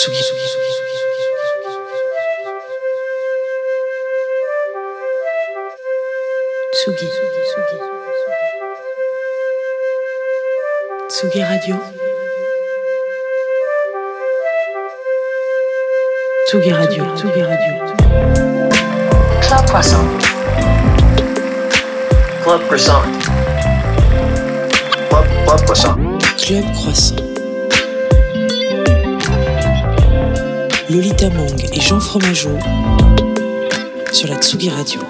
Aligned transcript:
Tsugi, 0.00 0.16
Tsugi, 0.16 0.46
Tsugi, 0.48 0.66
Tsugi, 6.72 7.06
Tsugi, 7.06 7.06
Tsugi, 7.06 7.42
Tsugi. 7.50 7.76
Tsugi 11.10 11.40
Radio. 11.42 11.76
Tsugi 16.46 16.70
Radio, 16.72 17.12
Tsugi 17.12 17.42
Radio. 17.42 17.72
Club 19.42 19.64
Croissant. 19.66 20.08
Club 22.42 22.66
Croissant. 22.68 23.04
Club, 25.10 25.26
Club 25.44 25.60
Croissant. 25.66 25.96
Club 26.38 26.64
Croissant. 26.72 27.29
Lolita 30.90 31.30
Mang 31.30 31.54
et 31.72 31.80
Jean 31.80 32.00
Fromageau 32.00 32.50
sur 34.12 34.28
la 34.28 34.34
Tsugi 34.36 34.70
Radio. 34.70 35.00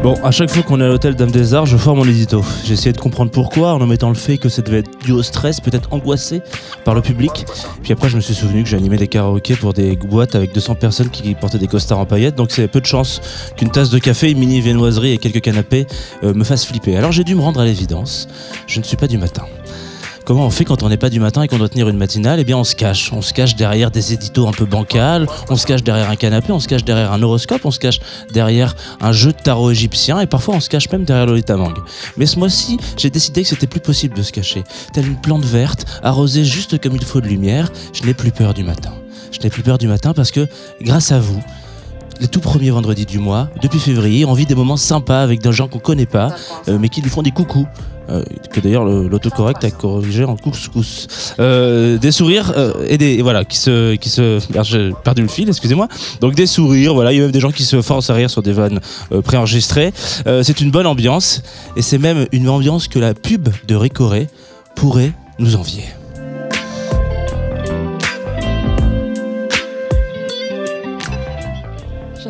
Bon, 0.00 0.14
à 0.22 0.30
chaque 0.30 0.48
fois 0.48 0.62
qu'on 0.62 0.80
est 0.80 0.84
à 0.84 0.86
l'hôtel 0.86 1.16
Dame 1.16 1.32
des 1.32 1.54
Arts, 1.54 1.66
je 1.66 1.76
forme 1.76 1.98
mon 1.98 2.04
édito. 2.04 2.44
J'ai 2.64 2.74
essayé 2.74 2.92
de 2.92 3.00
comprendre 3.00 3.32
pourquoi, 3.32 3.74
en 3.74 3.80
omettant 3.80 4.10
le 4.10 4.14
fait 4.14 4.38
que 4.38 4.48
ça 4.48 4.62
devait 4.62 4.78
être 4.78 4.90
dû 5.04 5.10
au 5.10 5.24
stress, 5.24 5.60
peut-être 5.60 5.92
angoissé 5.92 6.40
par 6.84 6.94
le 6.94 7.02
public. 7.02 7.44
Puis 7.82 7.92
après, 7.92 8.08
je 8.08 8.14
me 8.14 8.20
suis 8.20 8.34
souvenu 8.34 8.62
que 8.62 8.68
j'animais 8.68 8.96
des 8.96 9.08
karaokés 9.08 9.56
pour 9.56 9.72
des 9.72 9.96
boîtes 9.96 10.36
avec 10.36 10.54
200 10.54 10.76
personnes 10.76 11.10
qui 11.10 11.34
portaient 11.34 11.58
des 11.58 11.66
costards 11.66 11.98
en 11.98 12.06
paillettes, 12.06 12.36
donc 12.36 12.52
c'est 12.52 12.68
peu 12.68 12.80
de 12.80 12.86
chance 12.86 13.20
qu'une 13.56 13.70
tasse 13.70 13.90
de 13.90 13.98
café, 13.98 14.30
une 14.30 14.38
mini 14.38 14.60
viennoiserie 14.60 15.14
et 15.14 15.18
quelques 15.18 15.40
canapés 15.40 15.88
euh, 16.22 16.32
me 16.32 16.44
fassent 16.44 16.64
flipper. 16.64 16.96
Alors 16.96 17.10
j'ai 17.10 17.24
dû 17.24 17.34
me 17.34 17.40
rendre 17.40 17.58
à 17.58 17.64
l'évidence, 17.64 18.28
je 18.68 18.78
ne 18.78 18.84
suis 18.84 18.96
pas 18.96 19.08
du 19.08 19.18
matin. 19.18 19.42
Comment 20.30 20.46
on 20.46 20.50
fait 20.50 20.64
quand 20.64 20.84
on 20.84 20.88
n'est 20.88 20.96
pas 20.96 21.10
du 21.10 21.18
matin 21.18 21.42
et 21.42 21.48
qu'on 21.48 21.58
doit 21.58 21.68
tenir 21.68 21.88
une 21.88 21.96
matinale? 21.96 22.38
Eh 22.38 22.44
bien, 22.44 22.56
on 22.56 22.62
se 22.62 22.76
cache. 22.76 23.12
On 23.12 23.20
se 23.20 23.34
cache 23.34 23.56
derrière 23.56 23.90
des 23.90 24.12
éditos 24.12 24.46
un 24.46 24.52
peu 24.52 24.64
bancals, 24.64 25.26
on 25.48 25.56
se 25.56 25.66
cache 25.66 25.82
derrière 25.82 26.08
un 26.08 26.14
canapé, 26.14 26.52
on 26.52 26.60
se 26.60 26.68
cache 26.68 26.84
derrière 26.84 27.12
un 27.12 27.20
horoscope, 27.20 27.62
on 27.64 27.72
se 27.72 27.80
cache 27.80 27.98
derrière 28.32 28.76
un 29.00 29.10
jeu 29.10 29.32
de 29.32 29.38
tarot 29.42 29.72
égyptien 29.72 30.20
et 30.20 30.28
parfois 30.28 30.54
on 30.54 30.60
se 30.60 30.68
cache 30.68 30.88
même 30.92 31.02
derrière 31.02 31.26
Lolita 31.26 31.56
Mang. 31.56 31.74
Mais 32.16 32.26
ce 32.26 32.38
mois-ci, 32.38 32.78
j'ai 32.96 33.10
décidé 33.10 33.42
que 33.42 33.48
c'était 33.48 33.66
plus 33.66 33.80
possible 33.80 34.16
de 34.16 34.22
se 34.22 34.30
cacher. 34.30 34.62
Telle 34.92 35.08
une 35.08 35.20
plante 35.20 35.44
verte, 35.44 35.84
arrosée 36.04 36.44
juste 36.44 36.80
comme 36.80 36.94
il 36.94 37.04
faut 37.04 37.20
de 37.20 37.26
lumière, 37.26 37.68
je 37.92 38.04
n'ai 38.04 38.14
plus 38.14 38.30
peur 38.30 38.54
du 38.54 38.62
matin. 38.62 38.92
Je 39.32 39.40
n'ai 39.40 39.50
plus 39.50 39.64
peur 39.64 39.78
du 39.78 39.88
matin 39.88 40.12
parce 40.14 40.30
que, 40.30 40.46
grâce 40.80 41.10
à 41.10 41.18
vous, 41.18 41.42
les 42.20 42.28
tout 42.28 42.40
premiers 42.40 42.70
vendredis 42.70 43.06
du 43.06 43.18
mois, 43.18 43.48
depuis 43.62 43.78
février, 43.80 44.24
on 44.24 44.34
vit 44.34 44.46
des 44.46 44.54
moments 44.54 44.76
sympas 44.76 45.22
avec 45.22 45.40
des 45.42 45.52
gens 45.52 45.68
qu'on 45.68 45.78
connaît 45.78 46.06
pas, 46.06 46.34
euh, 46.68 46.78
mais 46.80 46.88
qui 46.88 47.00
lui 47.00 47.10
font 47.10 47.22
des 47.22 47.30
coucous. 47.30 47.66
Euh, 48.08 48.24
que 48.50 48.58
d'ailleurs 48.58 48.84
le- 48.84 49.06
l'autocorrect 49.06 49.62
a 49.62 49.70
corrigé 49.70 50.24
en 50.24 50.34
couscous. 50.36 51.06
Euh, 51.38 51.96
des 51.96 52.10
sourires 52.10 52.52
et 52.88 52.98
des 52.98 53.22
voilà 53.22 53.44
qui 53.44 53.56
se 53.56 53.94
qui 53.94 54.08
se 54.08 54.40
j'ai 54.64 54.90
perdu 55.04 55.22
le 55.22 55.28
fil, 55.28 55.48
excusez-moi. 55.48 55.86
Donc 56.20 56.34
des 56.34 56.46
sourires, 56.46 56.92
voilà, 56.92 57.12
il 57.12 57.18
y 57.18 57.20
a 57.20 57.22
même 57.22 57.30
des 57.30 57.38
gens 57.38 57.52
qui 57.52 57.62
se 57.62 57.80
forcent 57.82 58.10
à 58.10 58.14
rire 58.14 58.28
sur 58.28 58.42
des 58.42 58.52
vannes 58.52 58.80
préenregistrées. 59.22 59.92
C'est 60.42 60.60
une 60.60 60.72
bonne 60.72 60.86
ambiance 60.88 61.42
et 61.76 61.82
c'est 61.82 61.98
même 61.98 62.26
une 62.32 62.48
ambiance 62.48 62.88
que 62.88 62.98
la 62.98 63.14
pub 63.14 63.48
de 63.68 63.74
Ricoré 63.76 64.26
pourrait 64.74 65.12
nous 65.38 65.54
envier. 65.54 65.84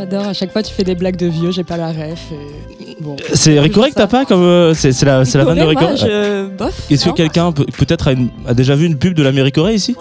J'adore, 0.00 0.28
à 0.28 0.32
chaque 0.32 0.50
fois 0.50 0.62
tu 0.62 0.72
fais 0.72 0.82
des 0.82 0.94
blagues 0.94 1.16
de 1.16 1.26
vieux, 1.26 1.50
j'ai 1.50 1.62
pas 1.62 1.76
la 1.76 1.88
ref. 1.88 2.32
Et... 2.32 2.96
Bon. 3.00 3.16
C'est 3.34 3.60
Ricoré 3.60 3.90
que 3.90 3.96
t'as 3.96 4.06
pas 4.06 4.24
comme 4.24 4.42
euh, 4.42 4.72
c'est 4.72 4.98
la 5.02 5.24
la 5.24 5.44
vanne 5.44 5.58
de 5.58 5.62
Ricoré. 5.62 5.96
je... 5.98 6.48
Est-ce 6.90 7.04
que 7.04 7.14
quelqu'un 7.14 7.52
peut- 7.52 7.66
peut-être 7.66 8.14
a, 8.46 8.54
déjà 8.54 8.74
vu 8.76 8.86
une 8.86 8.96
pub 8.96 9.12
de 9.12 9.22
l'Américoré 9.22 9.74
ici? 9.74 9.94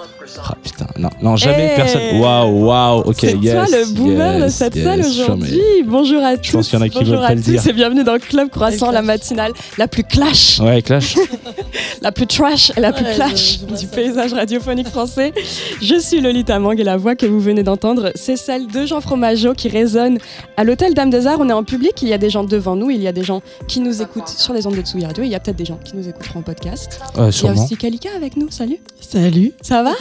Ah 0.44 0.56
putain, 0.64 0.88
non, 0.98 1.10
non 1.22 1.36
jamais 1.36 1.72
Eh. 1.74 1.76
personne. 1.76 2.20
Waouh, 2.20 2.66
waouh, 2.66 3.00
ok, 3.02 3.16
C'est 3.20 3.38
yes. 3.38 3.54
toi 3.54 3.66
le 3.78 3.94
boomer 3.94 4.40
de 4.46 4.48
cette 4.50 4.76
yes, 4.76 4.84
salle 4.86 5.00
aujourd'hui. 5.02 5.62
Bonjour 5.86 6.24
à 6.24 6.38
tous. 6.38 6.52
pense 6.52 6.70
qu'il 6.70 6.80
y 6.80 6.82
en 6.82 6.86
a 6.86 6.90
qui 6.90 7.00
Bonjour 7.00 7.16
veulent 7.16 7.22
pas 7.26 7.28
à 7.32 7.36
le 7.36 7.42
tous 7.42 7.52
dire. 7.52 7.68
et 7.68 7.74
bienvenue 7.74 8.04
dans 8.04 8.14
le 8.14 8.20
Club 8.20 8.50
Croissant, 8.50 8.92
la 8.92 9.02
matinale 9.02 9.54
la 9.78 9.88
plus 9.88 10.04
clash, 10.04 10.60
Ouais, 10.60 10.82
Clash. 10.82 11.16
la 12.02 12.12
plus 12.12 12.28
trash 12.28 12.72
et 12.78 12.80
la 12.80 12.92
plus 12.94 13.06
Ouais, 13.06 13.14
clash 13.16 13.54
je- 13.54 13.60
je 13.62 13.66
vois 13.68 13.78
du 13.78 13.86
ça. 13.86 13.96
paysage 13.96 14.34
radiophonique 14.34 14.88
français. 14.90 15.34
Je 15.82 16.00
suis 16.00 16.22
Lolita 16.22 16.60
Mang 16.60 16.80
et 16.80 16.84
la 16.84 16.98
voix 16.98 17.16
que 17.16 17.26
vous 17.26 17.40
venez 17.40 17.64
d'entendre, 17.64 18.12
c'est 18.16 18.36
celle 18.38 18.68
de 18.68 18.86
Jean 18.86 19.02
Fromageau 19.02 19.54
qui 19.54 19.68
résonne 19.70 20.18
à 20.58 20.64
l'hôtel 20.64 20.94
Dame 20.94 21.10
des 21.10 21.28
Arts. 21.28 21.38
On 21.40 21.50
est 21.50 21.54
en 21.54 21.64
public, 21.64 22.02
il 22.02 22.08
y 22.10 22.14
a 22.14 22.18
des 22.18 22.30
gens 22.30 22.44
devant 22.44 22.76
nous, 22.76 22.90
il 22.90 23.02
y 23.02 23.08
a 23.08 23.12
des 23.12 23.24
gens 23.24 23.42
qui 23.68 23.80
nous 23.80 24.02
écoutent 24.02 24.28
sur 24.30 24.54
les 24.54 24.66
ondes 24.68 24.76
de 24.76 24.82
Tsugi 24.82 25.06
Radio, 25.06 25.24
il 25.24 25.30
y 25.30 25.36
a 25.36 25.40
peut-être 25.40 25.58
des 25.58 25.66
gens 25.66 25.80
qui 25.84 25.96
nous 25.96 26.08
écouteront 26.08 26.40
en 26.40 26.44
podcast. 26.44 27.00
Ouais, 27.18 27.30
Il 27.30 27.46
y 27.46 27.48
a 27.50 27.52
aussi 27.54 27.76
Kalika 27.78 28.10
avec 28.16 28.38
nous, 28.38 28.50
salut. 28.50 28.78
Salut. 29.02 29.54
Ça 29.62 29.82
va? 29.84 29.92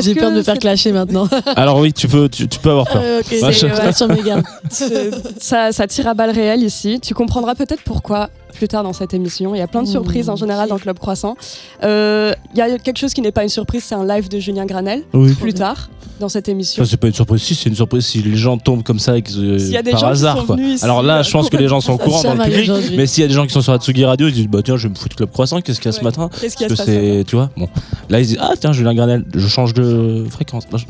J'ai 0.00 0.14
peur 0.14 0.30
de 0.30 0.36
me 0.36 0.42
faire 0.42 0.58
clasher 0.58 0.92
maintenant. 0.92 1.28
Alors 1.56 1.78
oui, 1.78 1.92
tu 1.92 2.08
peux, 2.08 2.28
tu, 2.28 2.48
tu 2.48 2.58
peux 2.58 2.70
avoir 2.70 2.86
peur. 2.86 3.02
Euh, 3.04 3.20
ok, 3.20 3.36
Moi, 3.40 3.52
c'est- 3.52 3.68
je- 3.68 3.74
je 3.74 3.80
reste 3.80 3.98
sur 3.98 4.08
mes 4.08 4.22
gardes. 4.22 4.44
C'est- 4.70 5.10
ça, 5.40 5.72
ça 5.72 5.86
tire 5.86 6.08
à 6.08 6.14
balles 6.14 6.30
réelles 6.30 6.62
ici. 6.62 7.00
Tu 7.00 7.14
comprendras 7.14 7.54
peut-être 7.54 7.82
pourquoi 7.84 8.30
plus 8.54 8.68
tard 8.68 8.84
dans 8.84 8.92
cette 8.92 9.12
émission. 9.14 9.54
Il 9.54 9.58
y 9.58 9.62
a 9.62 9.66
plein 9.66 9.82
de 9.82 9.88
Mmh, 9.88 9.90
surprises 9.90 10.28
en 10.30 10.36
général 10.36 10.68
dans 10.68 10.78
Club 10.78 10.98
Croissant. 10.98 11.36
Euh, 11.82 12.32
Il 12.52 12.58
y 12.58 12.62
a 12.62 12.78
quelque 12.78 12.98
chose 12.98 13.12
qui 13.12 13.20
n'est 13.20 13.32
pas 13.32 13.42
une 13.42 13.48
surprise, 13.48 13.82
c'est 13.84 13.96
un 13.96 14.06
live 14.06 14.28
de 14.28 14.38
Julien 14.38 14.64
Granel 14.64 15.02
Oui. 15.12 15.32
plus 15.34 15.54
tard 15.54 15.90
dans 16.20 16.28
cette 16.28 16.48
émission. 16.48 16.84
Ça, 16.84 16.88
c'est 16.88 16.96
pas 16.96 17.08
une 17.08 17.12
surprise. 17.14 17.42
Si, 17.42 17.56
c'est 17.56 17.68
une 17.68 17.74
surprise 17.74 18.06
si 18.06 18.22
les 18.22 18.36
gens 18.36 18.56
tombent 18.56 18.84
comme 18.84 19.00
ça 19.00 19.16
et 19.18 19.22
que, 19.22 19.32
euh, 19.36 19.58
y 19.58 19.76
a 19.76 19.82
des 19.82 19.90
par 19.90 20.00
gens 20.00 20.06
qui 20.06 20.12
hasard. 20.12 20.38
sont 20.38 20.46
quoi. 20.46 20.54
venus 20.56 20.76
ici, 20.76 20.84
Alors 20.84 21.02
là, 21.02 21.22
je 21.22 21.30
pense 21.32 21.50
que 21.50 21.56
les 21.56 21.66
gens 21.66 21.80
sont 21.80 21.94
au 21.94 21.98
courant 21.98 22.22
dans 22.22 22.34
le 22.34 22.44
public. 22.44 22.70
Mais 22.96 23.06
s'il 23.08 23.22
y 23.22 23.24
a 23.24 23.28
des 23.28 23.34
gens 23.34 23.44
qui 23.44 23.52
sont 23.52 23.60
sur 23.60 23.72
la 23.72 23.78
Tsugi 23.78 24.04
Radio, 24.04 24.28
ils 24.28 24.34
disent 24.34 24.46
bah 24.48 24.60
tiens, 24.64 24.76
je 24.76 24.84
vais 24.86 24.90
me 24.90 24.94
foutre 24.98 25.16
Club 25.16 25.30
Croissant. 25.32 25.60
Qu'est-ce 25.60 25.80
qu'il 25.80 25.86
y 25.86 25.88
a 25.88 25.92
ce 25.92 25.98
Ouais. 25.98 26.04
matin 26.04 26.30
Qu'est-ce 26.40 26.56
qu'il 26.56 26.62
y 26.62 26.66
a 26.66 26.68
Parce 26.68 26.80
que 26.82 26.86
ce 26.86 26.90
matin 26.92 27.14
c'est, 27.18 27.24
tu 27.24 27.34
vois, 27.34 27.50
bon. 27.56 27.68
Là, 28.10 28.20
ils 28.20 28.26
disent 28.26 28.38
ah 28.40 28.52
tiens, 28.58 28.72
Julien 28.72 28.94
Granel, 28.94 29.24
je 29.34 29.46
change 29.48 29.74
de 29.74 30.24
fréquence. 30.30 30.64
Non, 30.70 30.78
je- 30.78 30.84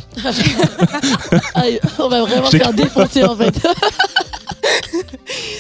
Ah, 1.54 1.62
on 1.98 2.08
va 2.08 2.22
vraiment 2.22 2.46
faire 2.50 2.72
défoncer 2.72 3.24
en 3.24 3.36
fait. 3.36 3.54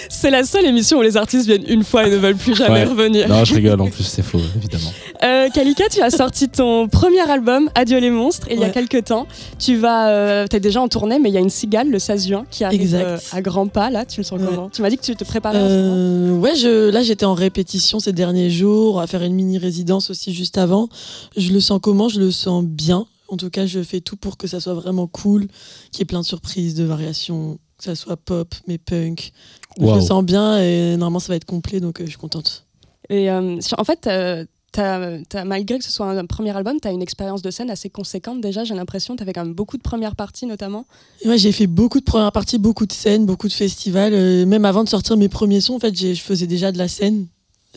C'est 0.08 0.30
la 0.30 0.44
seule 0.44 0.64
émission 0.66 0.98
où 0.98 1.02
les 1.02 1.16
artistes 1.16 1.46
viennent 1.46 1.64
une 1.68 1.84
fois 1.84 2.06
et 2.06 2.10
ne 2.10 2.16
veulent 2.16 2.36
plus 2.36 2.54
jamais 2.54 2.74
Ouais. 2.80 2.84
revenir. 2.84 3.28
Non, 3.28 3.44
je 3.44 3.54
rigole. 3.54 3.80
En 3.80 3.88
plus, 3.90 4.04
c'est 4.04 4.22
faux, 4.22 4.40
évidemment. 4.56 4.92
Euh, 5.22 5.48
Kalika, 5.50 5.84
tu 5.90 6.00
as 6.00 6.10
sorti 6.10 6.48
ton 6.48 6.88
premier 6.88 7.20
album, 7.30 7.70
Adieu 7.74 7.98
les 7.98 8.10
monstres, 8.10 8.46
il 8.50 8.58
y 8.58 8.64
a 8.64 8.70
quelques 8.70 9.04
temps. 9.04 9.26
Tu 9.58 9.76
vas, 9.76 10.08
euh, 10.08 10.46
t'es 10.46 10.60
déjà 10.60 10.80
en 10.80 10.88
tournée, 10.88 11.18
mais 11.18 11.28
il 11.30 11.34
y 11.34 11.38
a 11.38 11.40
une 11.40 11.50
cigale 11.50 11.90
le 11.90 11.98
16 11.98 12.26
juin 12.28 12.44
qui 12.50 12.64
arrive 12.64 12.80
Exact. 12.80 13.04
euh, 13.04 13.18
à 13.32 13.42
grands 13.42 13.68
pas. 13.68 13.90
Là, 13.90 14.04
tu 14.04 14.20
le 14.20 14.24
sens 14.24 14.40
Ouais. 14.40 14.46
comment? 14.48 14.70
Tu 14.70 14.82
m'as 14.82 14.90
dit 14.90 14.96
que 14.96 15.04
tu 15.04 15.14
te 15.16 15.24
préparais. 15.24 15.58
en 15.58 15.68
ce 15.68 15.74
moment. 15.74 15.94
Euh, 15.96 16.38
ouais, 16.40 16.56
je, 16.56 16.90
là 16.90 17.02
j'étais 17.02 17.24
en 17.26 17.34
répétition 17.34 18.00
ces 18.00 18.12
derniers 18.12 18.50
jours, 18.50 19.00
à 19.00 19.06
faire 19.06 19.22
une 19.22 19.34
mini 19.34 19.58
résidence 19.58 20.10
aussi 20.10 20.32
juste 20.34 20.58
avant. 20.58 20.88
Je 21.36 21.52
le 21.52 21.60
sens 21.60 21.78
comment? 21.82 22.08
Je 22.08 22.20
le 22.20 22.30
sens 22.30 22.64
bien. 22.64 23.06
En 23.28 23.36
tout 23.36 23.48
cas, 23.50 23.64
je 23.66 23.82
fais 23.82 24.00
tout 24.00 24.16
pour 24.16 24.36
que 24.36 24.46
ça 24.46 24.60
soit 24.60 24.74
vraiment 24.74 25.06
cool, 25.06 25.46
qu'il 25.90 26.00
y 26.00 26.02
ait 26.02 26.04
plein 26.04 26.20
de 26.20 26.26
surprises, 26.26 26.74
de 26.74 26.84
variations, 26.84 27.58
que 27.78 27.84
ça 27.84 27.94
soit 27.94 28.16
pop, 28.16 28.54
mais 28.66 28.78
punk. 28.78 29.32
Je 29.80 29.84
le 29.86 30.00
sens 30.00 30.24
bien 30.24 30.58
et 30.58 30.96
normalement 30.96 31.18
ça 31.18 31.28
va 31.28 31.36
être 31.36 31.44
complet, 31.44 31.80
donc 31.80 32.00
euh, 32.00 32.04
je 32.04 32.10
suis 32.10 32.18
contente. 32.18 32.64
Et 33.10 33.30
euh, 33.30 33.58
en 33.76 33.84
fait, 33.84 34.06
euh, 34.06 34.44
t'as- 34.72 35.44
malgré 35.44 35.78
que 35.78 35.84
ce 35.84 35.90
soit 35.92 36.10
un 36.10 36.26
premier 36.26 36.56
album, 36.56 36.78
tu 36.80 36.88
as 36.88 36.92
une 36.92 37.02
expérience 37.02 37.42
de 37.42 37.50
scène 37.50 37.70
assez 37.70 37.90
conséquente 37.90 38.40
déjà. 38.40 38.64
J'ai 38.64 38.74
l'impression, 38.74 39.14
tu 39.16 39.22
avais 39.22 39.32
quand 39.32 39.44
même 39.44 39.54
beaucoup 39.54 39.76
de 39.76 39.82
premières 39.82 40.16
parties 40.16 40.46
notamment. 40.46 40.86
Et 41.22 41.28
ouais, 41.28 41.38
j'ai 41.38 41.52
fait 41.52 41.66
beaucoup 41.66 41.98
de 42.00 42.04
premières 42.04 42.32
parties, 42.32 42.58
beaucoup 42.58 42.86
de 42.86 42.92
scènes, 42.92 43.26
beaucoup 43.26 43.48
de 43.48 43.52
festivals. 43.52 44.14
euh, 44.14 44.46
même 44.46 44.64
avant 44.64 44.84
de 44.84 44.88
sortir 44.88 45.16
mes 45.16 45.28
premiers 45.28 45.60
sons, 45.60 45.74
en 45.74 45.80
fait, 45.80 45.94
j'ai- 45.96 46.14
je 46.14 46.22
faisais 46.22 46.46
déjà 46.46 46.72
de 46.72 46.78
la 46.78 46.88
scène. 46.88 47.26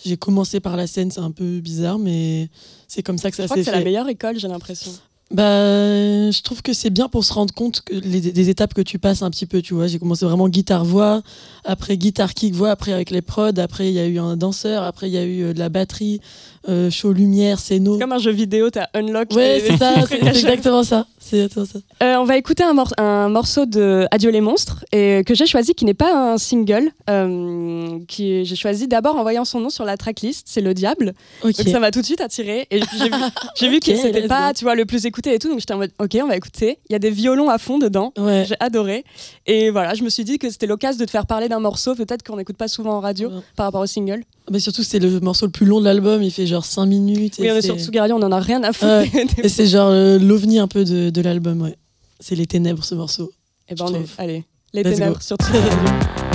J'ai 0.06 0.16
commencé 0.18 0.59
par 0.59 0.78
la 0.78 0.86
scène, 0.86 1.09
c'est 1.09 1.19
un 1.19 1.31
peu 1.31 1.59
bizarre, 1.59 1.97
mais 1.97 2.50
c'est 2.88 3.02
comme 3.02 3.18
ça 3.18 3.31
que 3.31 3.36
Je 3.38 3.41
ça 3.41 3.46
crois 3.46 3.57
que 3.57 3.62
s'est 3.63 3.66
c'est 3.66 3.72
la 3.72 3.80
fait. 3.80 3.84
meilleure 3.86 4.07
école, 4.09 4.38
j'ai 4.40 4.47
l'impression. 4.47 4.91
Bah, 5.30 6.32
je 6.32 6.42
trouve 6.42 6.62
que 6.62 6.72
c'est 6.72 6.90
bien 6.90 7.10
pour 7.10 7.26
se 7.26 7.34
rendre 7.34 7.54
compte 7.54 7.82
que 7.82 7.94
les, 7.94 8.22
des 8.22 8.50
étapes 8.50 8.74
que 8.74 8.82
tu 8.82 8.98
passes 8.98 9.22
un 9.22 9.30
petit 9.30 9.46
peu, 9.46 9.62
tu 9.62 9.74
vois. 9.74 9.88
J'ai 9.88 10.00
commencé 10.00 10.26
vraiment 10.26 10.48
guitare-voix, 10.48 11.22
après 11.66 11.98
guitare-kick-voix, 11.98 12.70
après 12.70 12.94
avec 12.94 13.10
les 13.10 13.22
prods, 13.22 13.58
après 13.58 13.90
il 13.90 13.94
y 13.94 14.00
a 14.00 14.06
eu 14.06 14.20
un 14.20 14.38
danseur, 14.38 14.84
après 14.84 15.10
il 15.10 15.14
y 15.14 15.18
a 15.18 15.24
eu 15.26 15.44
euh, 15.44 15.54
de 15.54 15.60
la 15.60 15.68
batterie, 15.68 16.22
euh, 16.69 16.90
show 16.90 17.12
lumière, 17.12 17.59
scéno. 17.59 17.97
Comme 17.97 18.12
un 18.12 18.18
jeu 18.18 18.31
vidéo, 18.31 18.69
tu 18.69 18.79
as 18.79 18.90
unlock. 18.94 19.31
Ouais, 19.34 19.62
c'est 19.66 19.78
ça, 19.78 19.94
c'est 20.09 20.23
exactement 20.25 20.84
ça. 20.84 21.06
Exactement 21.31 21.65
ça. 21.65 21.80
Euh, 22.04 22.15
on 22.19 22.24
va 22.24 22.38
écouter 22.38 22.63
un, 22.63 22.74
mor- 22.74 22.94
un 22.98 23.27
morceau 23.30 23.65
de 23.65 24.07
Adieu 24.12 24.30
les 24.31 24.39
monstres 24.39 24.86
et 24.94 25.24
que 25.25 25.36
j'ai 25.36 25.45
choisi 25.45 25.74
qui 25.74 25.83
n'est 25.83 25.94
pas 25.94 26.33
un 26.33 26.38
single. 26.38 26.89
euh, 27.09 28.00
qui 28.07 28.45
j'ai 28.45 28.56
choisi 28.56 28.88
d'abord 28.88 29.18
en 29.18 29.24
voyant 29.24 29.44
son 29.45 29.59
nom 29.59 29.69
sur 29.69 29.83
la 29.86 29.98
tracklist, 29.98 30.48
c'est 30.50 30.62
Le 30.62 30.74
Diable. 30.74 31.13
Ok. 31.44 31.57
Donc 31.57 31.68
ça 31.68 31.80
m'a 31.80 31.92
tout 31.92 32.00
de 32.01 32.06
suite 32.06 32.21
attiré 32.21 32.68
et 32.71 32.80
j'ai 32.80 33.10
vu, 33.10 33.71
vu 33.75 33.80
que 33.80 33.92
Ok, 33.92 33.98
c'était 34.01 34.27
pas, 34.27 34.53
tu 34.53 34.63
vois, 34.63 34.75
le 34.75 34.86
plus 34.86 35.06
écouté 35.06 35.33
et 35.33 35.39
tout. 35.39 35.50
Donc 35.50 35.60
j'étais 35.60 35.74
en 35.74 35.77
mode, 35.80 35.92
ok, 36.00 36.18
on 36.24 36.27
va 36.27 36.36
écouter. 36.38 36.80
Il 36.89 36.94
y 36.94 36.95
a 36.95 37.00
des 37.00 37.10
violons 37.12 37.50
à 37.50 37.57
fond 37.57 37.77
dedans. 37.77 38.13
Ouais. 38.18 38.45
J'ai 38.48 38.56
adoré. 38.60 39.03
Et 39.45 39.69
voilà, 39.69 39.94
je 39.95 40.03
me 40.03 40.10
suis 40.10 40.24
dit 40.24 40.38
que 40.39 40.50
c'était 40.50 40.68
l'occasion 40.68 41.00
de 41.00 41.06
te 41.06 41.12
faire 41.12 41.25
parler 41.25 41.50
d'un 41.50 41.60
morceau, 41.60 41.94
peut-être 41.95 42.24
qu'on 42.24 42.38
n'écoute 42.38 42.57
pas 42.57 42.68
souvent 42.68 42.94
en 42.94 43.00
radio 43.01 43.30
Ouais. 43.30 43.42
par 43.57 43.65
rapport 43.65 43.81
au 43.81 43.86
single. 43.88 44.24
Mais 44.52 44.60
surtout, 44.60 44.84
c'est 44.84 45.00
le 45.00 45.20
morceau 45.20 45.46
le 45.46 45.52
plus 45.52 45.66
long 45.66 45.80
de 45.80 45.86
l'album, 45.86 46.24
il 46.24 46.32
fait 46.32 46.48
genre 46.48 46.64
5 46.66 46.86
minutes. 46.86 47.40
et 47.40 47.44
Oui, 47.44 47.52
on 47.52 47.56
est 47.56 47.62
sur 47.62 47.78
Tsugi 47.78 48.00
Radio, 48.00 48.16
on 48.18 48.24
en 48.24 48.32
a 48.32 48.40
rien 48.40 48.64
à 48.64 48.72
foutre. 48.72 49.04
Et 49.44 49.50
c'est 49.50 49.68
genre 49.68 49.90
euh, 49.92 50.18
l'ovni 50.18 50.58
un 50.60 50.68
peu 50.68 50.86
de, 50.86 51.10
de 51.10 51.22
l'album, 51.22 51.62
ouais. 51.62 51.76
C'est 52.20 52.36
les 52.36 52.48
ténèbres, 52.48 52.84
ce 52.84 52.96
morceau. 52.96 53.32
Et 53.70 53.76
ben, 53.76 53.86
je 53.88 53.94
on 53.94 53.96
est, 53.96 54.06
allez, 54.18 54.44
les 54.74 54.84
ténèbres 54.84 55.16
go. 55.16 55.22
sur 55.22 55.38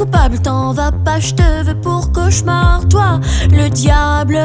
coupables, 0.00 0.38
t'en 0.40 0.72
vas 0.72 0.92
pas, 0.92 1.20
je 1.20 1.34
te 1.34 1.62
veux 1.62 1.78
pour 1.78 2.10
cauchemar. 2.10 2.88
Toi, 2.88 3.20
le 3.50 3.68
diable, 3.68 4.40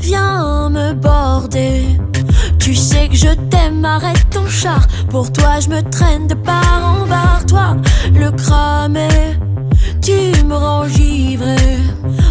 viens 0.00 0.70
me 0.70 0.94
border. 0.94 2.00
Tu 2.58 2.74
sais 2.74 3.08
que 3.08 3.16
je 3.16 3.34
t'aime, 3.50 3.84
arrête 3.84 4.30
ton 4.30 4.46
char. 4.46 4.86
Pour 5.10 5.30
toi, 5.30 5.60
je 5.60 5.68
me 5.68 5.82
traîne 5.82 6.26
de 6.26 6.34
part 6.34 6.82
en 6.82 7.06
barre. 7.06 7.44
Toi, 7.46 7.76
le 8.14 8.30
cramé, 8.30 9.08
tu 10.00 10.42
me 10.46 10.54
rends 10.54 10.88
givré. 10.88 11.76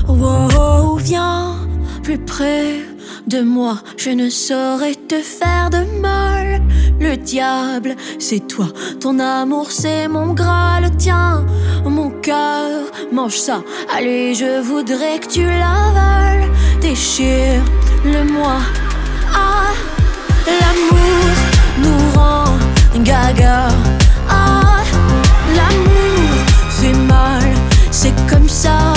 Wow, 0.07 0.95
viens 0.95 1.53
plus 2.01 2.17
près 2.17 2.90
de 3.27 3.41
moi, 3.41 3.77
je 3.97 4.09
ne 4.09 4.29
saurais 4.29 4.95
te 4.95 5.15
faire 5.15 5.69
de 5.69 5.83
mal. 5.99 6.61
Le 6.99 7.17
diable, 7.17 7.95
c'est 8.19 8.47
toi, 8.47 8.67
ton 8.99 9.19
amour, 9.19 9.71
c'est 9.71 10.07
mon 10.07 10.33
graal. 10.33 10.89
Tiens, 10.97 11.45
mon 11.85 12.09
cœur, 12.09 12.85
mange 13.11 13.37
ça. 13.37 13.63
Allez, 13.95 14.35
je 14.35 14.61
voudrais 14.61 15.19
que 15.19 15.27
tu 15.27 15.45
l'avales. 15.45 16.49
Déchire-le-moi. 16.81 18.57
Ah, 19.33 19.71
l'amour 20.45 21.35
nous 21.83 22.19
rend 22.19 22.45
gaga. 23.03 23.67
Ah, 24.29 24.83
l'amour 25.55 26.35
fait 26.69 26.93
mal, 26.93 27.53
c'est 27.91 28.15
comme 28.29 28.49
ça. 28.49 28.93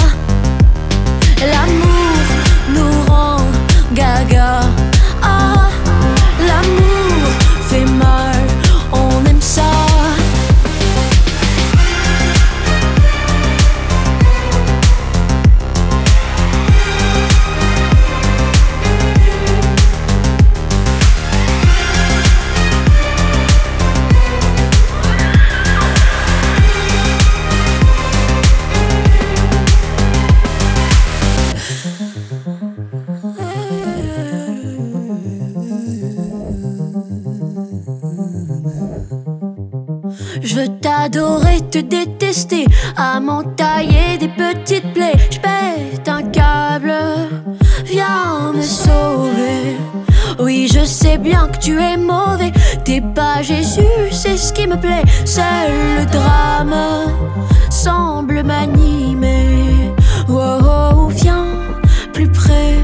L'amour 1.40 1.83
gaga. 3.94 4.83
Te 41.74 41.80
détester, 41.80 42.66
à 42.96 43.18
m'entailler 43.18 44.16
des 44.20 44.28
petites 44.28 44.92
plaies. 44.92 45.18
Je 45.28 45.40
pète 45.40 46.08
un 46.08 46.22
câble, 46.22 46.94
viens 47.84 48.52
me 48.54 48.62
sauver. 48.62 49.76
Oui, 50.38 50.68
je 50.72 50.84
sais 50.84 51.18
bien 51.18 51.48
que 51.48 51.58
tu 51.58 51.80
es 51.80 51.96
mauvais, 51.96 52.52
t'es 52.84 53.00
pas 53.00 53.42
Jésus, 53.42 54.12
c'est 54.12 54.36
ce 54.36 54.52
qui 54.52 54.68
me 54.68 54.76
plaît. 54.76 55.02
Seul 55.24 55.72
le 55.98 56.04
drame 56.06 56.76
semble 57.70 58.44
m'animer. 58.44 59.90
Oh, 60.28 60.58
oh, 60.62 61.08
viens 61.08 61.46
plus 62.12 62.28
près 62.28 62.78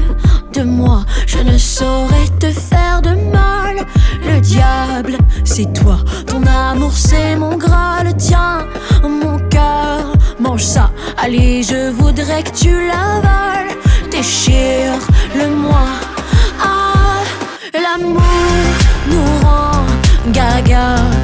de 0.53 0.63
moi, 0.63 1.05
je 1.25 1.37
ne 1.37 1.57
saurais 1.57 2.27
te 2.41 2.51
faire 2.51 3.01
de 3.01 3.11
mal. 3.31 3.60
Le 4.53 5.17
c'est 5.45 5.71
toi, 5.71 5.97
ton 6.27 6.43
amour, 6.45 6.91
c'est 6.93 7.37
mon 7.37 7.55
graal. 7.55 8.13
Tiens, 8.17 8.65
mon 9.01 9.39
cœur, 9.49 10.11
mange 10.39 10.63
ça. 10.63 10.91
Allez, 11.17 11.63
je 11.63 11.89
voudrais 11.91 12.43
que 12.43 12.51
tu 12.51 12.69
l'avales. 12.69 13.77
Déchire-le-moi. 14.11 15.85
Ah, 16.61 17.23
l'amour 17.73 18.21
nous 19.09 19.47
rend 19.47 19.85
gaga. 20.31 21.20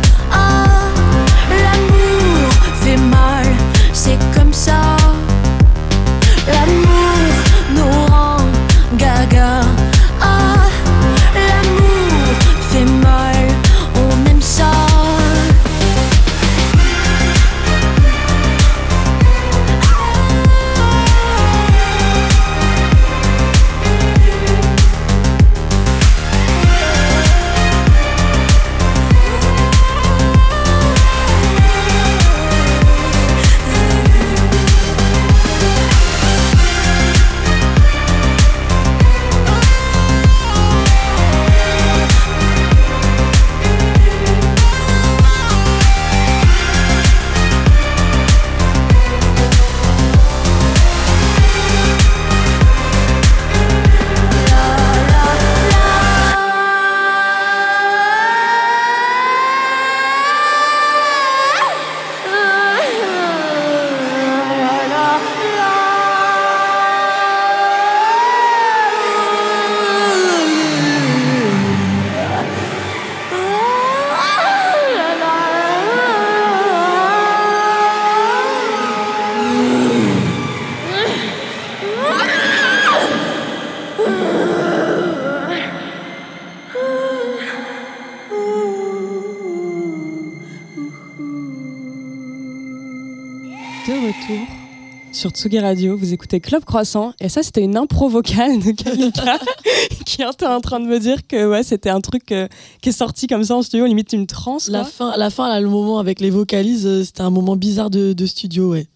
Sur 95.28 95.36
Tsugi 95.36 95.60
Radio, 95.60 95.98
vous 95.98 96.14
écoutez 96.14 96.40
Club 96.40 96.64
Croissant 96.64 97.12
et 97.20 97.28
ça 97.28 97.44
c'était 97.44 97.64
une 97.64 97.76
impro 97.76 98.08
vocale 98.08 98.60
de 98.60 98.72
Kalika 98.72 99.38
qui 100.06 100.22
était 100.22 100.46
en 100.46 100.62
train 100.62 100.80
de 100.80 100.86
me 100.86 101.00
dire 101.00 101.28
que 101.28 101.50
ouais, 101.50 101.64
c'était 101.64 101.90
un 101.90 102.00
truc 102.00 102.32
euh, 102.32 102.48
qui 102.82 102.90
est 102.90 102.94
sorti 102.94 103.28
comme 103.28 103.44
ça 103.44 103.56
en 103.56 103.62
studio, 103.62 103.86
limite 103.86 104.14
une 104.14 104.26
transe. 104.26 104.70
La 104.70 104.86
fin, 104.86 105.18
la 105.18 105.30
fin, 105.30 105.50
là, 105.50 105.60
le 105.60 105.68
moment 105.68 106.00
avec 106.00 106.22
les 106.22 106.30
vocalises, 106.30 106.86
euh, 106.86 107.04
c'était 107.04 107.22
un 107.22 107.30
moment 107.30 107.58
bizarre 107.58 107.90
de, 107.90 108.14
de 108.14 108.26
studio, 108.26 108.72
ouais. 108.72 108.88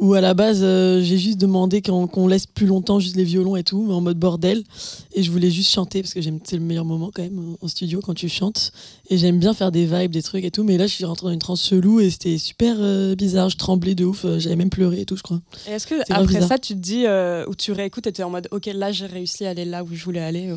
Où 0.00 0.14
à 0.14 0.20
la 0.20 0.32
base, 0.32 0.60
euh, 0.62 1.02
j'ai 1.02 1.18
juste 1.18 1.38
demandé 1.38 1.82
qu'on 1.82 2.28
laisse 2.28 2.46
plus 2.46 2.66
longtemps 2.66 3.00
juste 3.00 3.16
les 3.16 3.24
violons 3.24 3.56
et 3.56 3.64
tout, 3.64 3.82
mais 3.84 3.92
en 3.92 4.00
mode 4.00 4.16
bordel. 4.16 4.62
Et 5.12 5.24
je 5.24 5.30
voulais 5.32 5.50
juste 5.50 5.72
chanter 5.72 6.02
parce 6.02 6.14
que 6.14 6.20
j'aime, 6.20 6.38
c'est 6.44 6.54
le 6.56 6.62
meilleur 6.62 6.84
moment 6.84 7.10
quand 7.12 7.22
même 7.22 7.56
en 7.60 7.66
studio 7.66 8.00
quand 8.00 8.14
tu 8.14 8.28
chantes. 8.28 8.70
Et 9.10 9.18
j'aime 9.18 9.40
bien 9.40 9.54
faire 9.54 9.72
des 9.72 9.86
vibes, 9.86 10.12
des 10.12 10.22
trucs 10.22 10.44
et 10.44 10.52
tout. 10.52 10.62
Mais 10.62 10.78
là, 10.78 10.86
je 10.86 10.92
suis 10.94 11.04
rentrée 11.04 11.26
dans 11.26 11.32
une 11.32 11.40
transe 11.40 11.64
chelou 11.66 11.98
et 11.98 12.10
c'était 12.10 12.38
super 12.38 12.76
euh, 12.78 13.16
bizarre. 13.16 13.48
Je 13.50 13.56
tremblais 13.56 13.96
de 13.96 14.04
ouf. 14.04 14.24
euh, 14.24 14.38
J'avais 14.38 14.54
même 14.56 14.70
pleuré 14.70 15.00
et 15.00 15.04
tout, 15.04 15.16
je 15.16 15.22
crois. 15.24 15.40
Est-ce 15.66 15.86
que 15.88 15.94
après 16.12 16.42
ça 16.46 16.58
tu 16.58 16.74
te 16.74 16.78
dis 16.78 17.04
euh, 17.06 17.44
ou 17.48 17.56
tu 17.56 17.72
réécoutes 17.72 18.06
et 18.06 18.12
tu 18.12 18.20
es 18.20 18.24
en 18.24 18.30
mode 18.30 18.46
ok 18.52 18.66
là 18.72 18.92
j'ai 18.92 19.06
réussi 19.06 19.46
à 19.46 19.50
aller 19.50 19.64
là 19.64 19.82
où 19.82 19.88
je 19.92 20.04
voulais 20.04 20.20
aller 20.20 20.52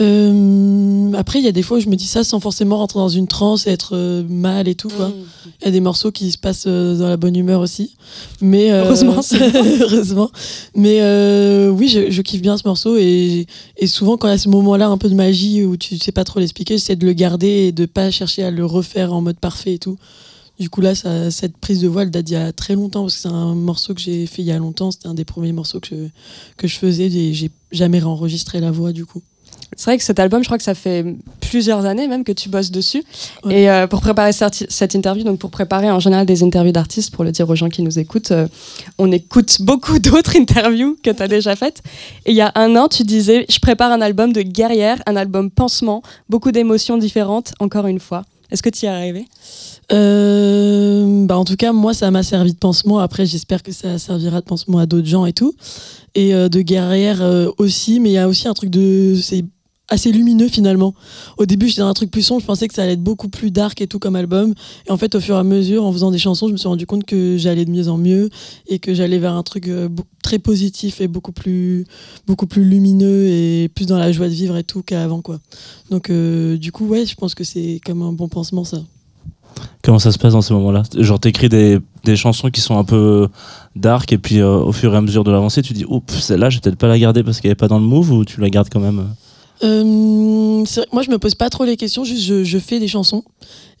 Euh, 0.00 1.12
après, 1.14 1.38
il 1.40 1.44
y 1.44 1.48
a 1.48 1.52
des 1.52 1.62
fois 1.62 1.76
où 1.78 1.80
je 1.80 1.88
me 1.88 1.96
dis 1.96 2.06
ça 2.06 2.24
sans 2.24 2.40
forcément 2.40 2.78
rentrer 2.78 2.98
dans 2.98 3.08
une 3.08 3.26
transe 3.26 3.66
et 3.66 3.70
être 3.70 3.90
euh, 3.94 4.22
mal 4.28 4.68
et 4.68 4.74
tout. 4.74 4.88
Mm. 4.88 5.12
Il 5.60 5.64
y 5.66 5.68
a 5.68 5.70
des 5.70 5.80
morceaux 5.80 6.10
qui 6.10 6.30
se 6.32 6.38
passent 6.38 6.64
euh, 6.66 6.96
dans 6.96 7.08
la 7.08 7.16
bonne 7.16 7.36
humeur 7.36 7.60
aussi. 7.60 7.96
Mais, 8.40 8.70
Heureusement, 8.72 9.20
heureusement. 9.80 10.30
Mais 10.74 11.00
oui, 11.70 11.88
je, 11.88 12.10
je 12.10 12.22
kiffe 12.22 12.42
bien 12.42 12.56
ce 12.56 12.66
morceau. 12.66 12.96
Et, 12.96 13.46
et 13.76 13.86
souvent, 13.86 14.16
quand 14.16 14.28
il 14.28 14.32
y 14.32 14.34
a 14.34 14.38
ce 14.38 14.48
moment-là, 14.48 14.88
un 14.88 14.98
peu 14.98 15.08
de 15.08 15.14
magie 15.14 15.64
où 15.64 15.76
tu 15.76 15.98
sais 15.98 16.12
pas 16.12 16.24
trop 16.24 16.40
l'expliquer, 16.40 16.74
j'essaie 16.78 16.96
de 16.96 17.06
le 17.06 17.12
garder 17.12 17.48
et 17.48 17.72
de 17.72 17.86
pas 17.86 18.10
chercher 18.10 18.42
à 18.42 18.50
le 18.50 18.64
refaire 18.64 19.12
en 19.12 19.20
mode 19.20 19.38
parfait 19.38 19.74
et 19.74 19.78
tout. 19.78 19.98
Du 20.58 20.68
coup, 20.68 20.80
là, 20.82 20.94
ça- 20.94 21.30
cette 21.30 21.56
prise 21.56 21.80
de 21.80 21.88
voix, 21.88 22.02
elle 22.02 22.10
date 22.10 22.26
d'il 22.26 22.34
y 22.34 22.36
a 22.36 22.52
très 22.52 22.74
longtemps 22.74 23.02
parce 23.02 23.14
que 23.16 23.20
c'est 23.22 23.28
un 23.28 23.54
morceau 23.54 23.94
que 23.94 24.00
j'ai 24.00 24.26
fait 24.26 24.42
il 24.42 24.46
y 24.46 24.52
a 24.52 24.58
longtemps. 24.58 24.90
C'était 24.90 25.08
un 25.08 25.14
des 25.14 25.24
premiers 25.24 25.52
morceaux 25.52 25.80
que 25.80 25.88
je, 25.90 25.94
que 26.58 26.68
je 26.68 26.76
faisais 26.76 27.06
et 27.06 27.32
j'ai 27.34 27.50
jamais 27.72 27.98
réenregistré 27.98 28.60
la 28.60 28.70
voix, 28.70 28.92
du 28.92 29.06
coup. 29.06 29.22
C'est 29.76 29.84
vrai 29.90 29.98
que 29.98 30.04
cet 30.04 30.18
album, 30.18 30.42
je 30.42 30.48
crois 30.48 30.58
que 30.58 30.64
ça 30.64 30.74
fait 30.74 31.04
plusieurs 31.40 31.84
années 31.86 32.08
même 32.08 32.24
que 32.24 32.32
tu 32.32 32.48
bosses 32.48 32.70
dessus. 32.70 33.02
Ouais. 33.44 33.62
Et 33.62 33.70
euh, 33.70 33.86
pour 33.86 34.00
préparer 34.00 34.32
cette, 34.32 34.94
interview, 34.94 35.24
donc 35.24 35.38
pour 35.38 35.50
préparer 35.50 35.90
en 35.90 36.00
général 36.00 36.26
des 36.26 36.42
interviews 36.42 36.72
d'artistes, 36.72 37.14
pour 37.14 37.24
le 37.24 37.32
dire 37.32 37.48
aux 37.48 37.54
gens 37.54 37.68
qui 37.68 37.82
nous 37.82 37.98
écoutent, 37.98 38.32
euh, 38.32 38.48
on 38.98 39.10
écoute 39.12 39.62
beaucoup 39.62 39.98
d'autres 40.00 40.36
interviews 40.36 40.96
que 41.02 41.10
tu 41.10 41.22
as 41.22 41.28
déjà 41.28 41.56
faites. 41.56 41.82
Et 42.26 42.32
il 42.32 42.36
y 42.36 42.42
a 42.42 42.52
un 42.54 42.76
an, 42.76 42.88
tu 42.88 43.04
disais, 43.04 43.46
je 43.48 43.58
prépare 43.58 43.92
un 43.92 44.00
album 44.00 44.32
de 44.32 44.42
guerrière, 44.42 45.02
un 45.06 45.16
album 45.16 45.50
pansement, 45.50 46.02
beaucoup 46.28 46.52
d'émotions 46.52 46.98
différentes, 46.98 47.52
encore 47.60 47.86
une 47.86 48.00
fois. 48.00 48.22
Est-ce 48.50 48.62
que 48.62 48.70
tu 48.70 48.84
y 48.84 48.88
es 48.88 48.90
arrivé? 48.90 49.26
Euh, 49.92 51.24
bah 51.26 51.38
en 51.38 51.44
tout 51.44 51.56
cas, 51.56 51.72
moi, 51.72 51.94
ça 51.94 52.10
m'a 52.10 52.22
servi 52.22 52.52
de 52.52 52.58
pansement. 52.58 52.98
Après, 52.98 53.26
j'espère 53.26 53.62
que 53.62 53.72
ça 53.72 53.98
servira 53.98 54.40
de 54.40 54.44
pansement 54.44 54.78
à 54.78 54.86
d'autres 54.86 55.06
gens 55.06 55.26
et 55.26 55.32
tout. 55.32 55.54
Et 56.14 56.34
euh, 56.34 56.48
de 56.48 56.60
guerrière 56.60 57.22
euh, 57.22 57.50
aussi, 57.58 58.00
mais 58.00 58.10
il 58.10 58.14
y 58.14 58.18
a 58.18 58.28
aussi 58.28 58.48
un 58.48 58.54
truc 58.54 58.70
de. 58.70 59.16
C'est 59.20 59.44
assez 59.90 60.12
lumineux 60.12 60.48
finalement. 60.48 60.94
Au 61.36 61.44
début, 61.44 61.68
j'étais 61.68 61.82
dans 61.82 61.88
un 61.88 61.94
truc 61.94 62.10
plus 62.10 62.22
sombre, 62.22 62.40
je 62.40 62.46
pensais 62.46 62.68
que 62.68 62.74
ça 62.74 62.82
allait 62.82 62.92
être 62.92 63.02
beaucoup 63.02 63.28
plus 63.28 63.50
dark 63.50 63.80
et 63.80 63.86
tout 63.86 63.98
comme 63.98 64.16
album. 64.16 64.54
Et 64.86 64.90
en 64.90 64.96
fait, 64.96 65.14
au 65.14 65.20
fur 65.20 65.34
et 65.34 65.38
à 65.38 65.42
mesure, 65.42 65.84
en 65.84 65.92
faisant 65.92 66.10
des 66.10 66.18
chansons, 66.18 66.46
je 66.46 66.52
me 66.52 66.56
suis 66.56 66.68
rendu 66.68 66.86
compte 66.86 67.04
que 67.04 67.36
j'allais 67.36 67.64
de 67.64 67.70
mieux 67.70 67.88
en 67.88 67.98
mieux 67.98 68.30
et 68.68 68.78
que 68.78 68.94
j'allais 68.94 69.18
vers 69.18 69.34
un 69.34 69.42
truc 69.42 69.68
euh, 69.68 69.88
très 70.22 70.38
positif 70.38 71.00
et 71.00 71.08
beaucoup 71.08 71.32
plus, 71.32 71.84
beaucoup 72.26 72.46
plus 72.46 72.64
lumineux 72.64 73.26
et 73.26 73.68
plus 73.68 73.86
dans 73.86 73.98
la 73.98 74.12
joie 74.12 74.28
de 74.28 74.34
vivre 74.34 74.56
et 74.56 74.64
tout 74.64 74.82
qu'avant 74.82 75.20
quoi. 75.20 75.40
Donc, 75.90 76.08
euh, 76.08 76.56
du 76.56 76.72
coup, 76.72 76.86
ouais, 76.86 77.04
je 77.04 77.14
pense 77.16 77.34
que 77.34 77.44
c'est 77.44 77.80
comme 77.84 78.02
un 78.02 78.12
bon 78.12 78.28
pansement 78.28 78.64
ça. 78.64 78.78
Comment 79.82 79.98
ça 79.98 80.12
se 80.12 80.18
passe 80.18 80.34
dans 80.34 80.42
ces 80.42 80.54
moments-là? 80.54 80.84
Genre, 80.96 81.18
t'écris 81.18 81.48
des, 81.48 81.80
des 82.04 82.14
chansons 82.14 82.50
qui 82.50 82.60
sont 82.60 82.78
un 82.78 82.84
peu 82.84 83.28
dark, 83.74 84.12
et 84.12 84.18
puis 84.18 84.38
euh, 84.38 84.58
au 84.58 84.72
fur 84.72 84.94
et 84.94 84.96
à 84.96 85.00
mesure 85.00 85.24
de 85.24 85.30
l'avancée, 85.30 85.62
tu 85.62 85.72
dis, 85.72 85.84
pff, 85.84 86.20
celle-là, 86.20 86.50
je 86.50 86.58
vais 86.58 86.60
peut-être 86.60 86.78
pas 86.78 86.86
la 86.86 86.98
garder 86.98 87.24
parce 87.24 87.40
qu'elle 87.40 87.50
est 87.50 87.56
pas 87.56 87.68
dans 87.68 87.78
le 87.78 87.84
move, 87.84 88.12
ou 88.12 88.24
tu 88.24 88.40
la 88.40 88.48
gardes 88.48 88.68
quand 88.70 88.80
même? 88.80 89.08
Euh 89.62 90.64
vrai 90.64 90.86
moi, 90.92 91.02
je 91.02 91.10
me 91.10 91.18
pose 91.18 91.34
pas 91.34 91.50
trop 91.50 91.64
les 91.64 91.76
questions, 91.76 92.04
juste 92.04 92.22
je, 92.22 92.44
je 92.44 92.58
fais 92.58 92.78
des 92.80 92.88
chansons. 92.88 93.24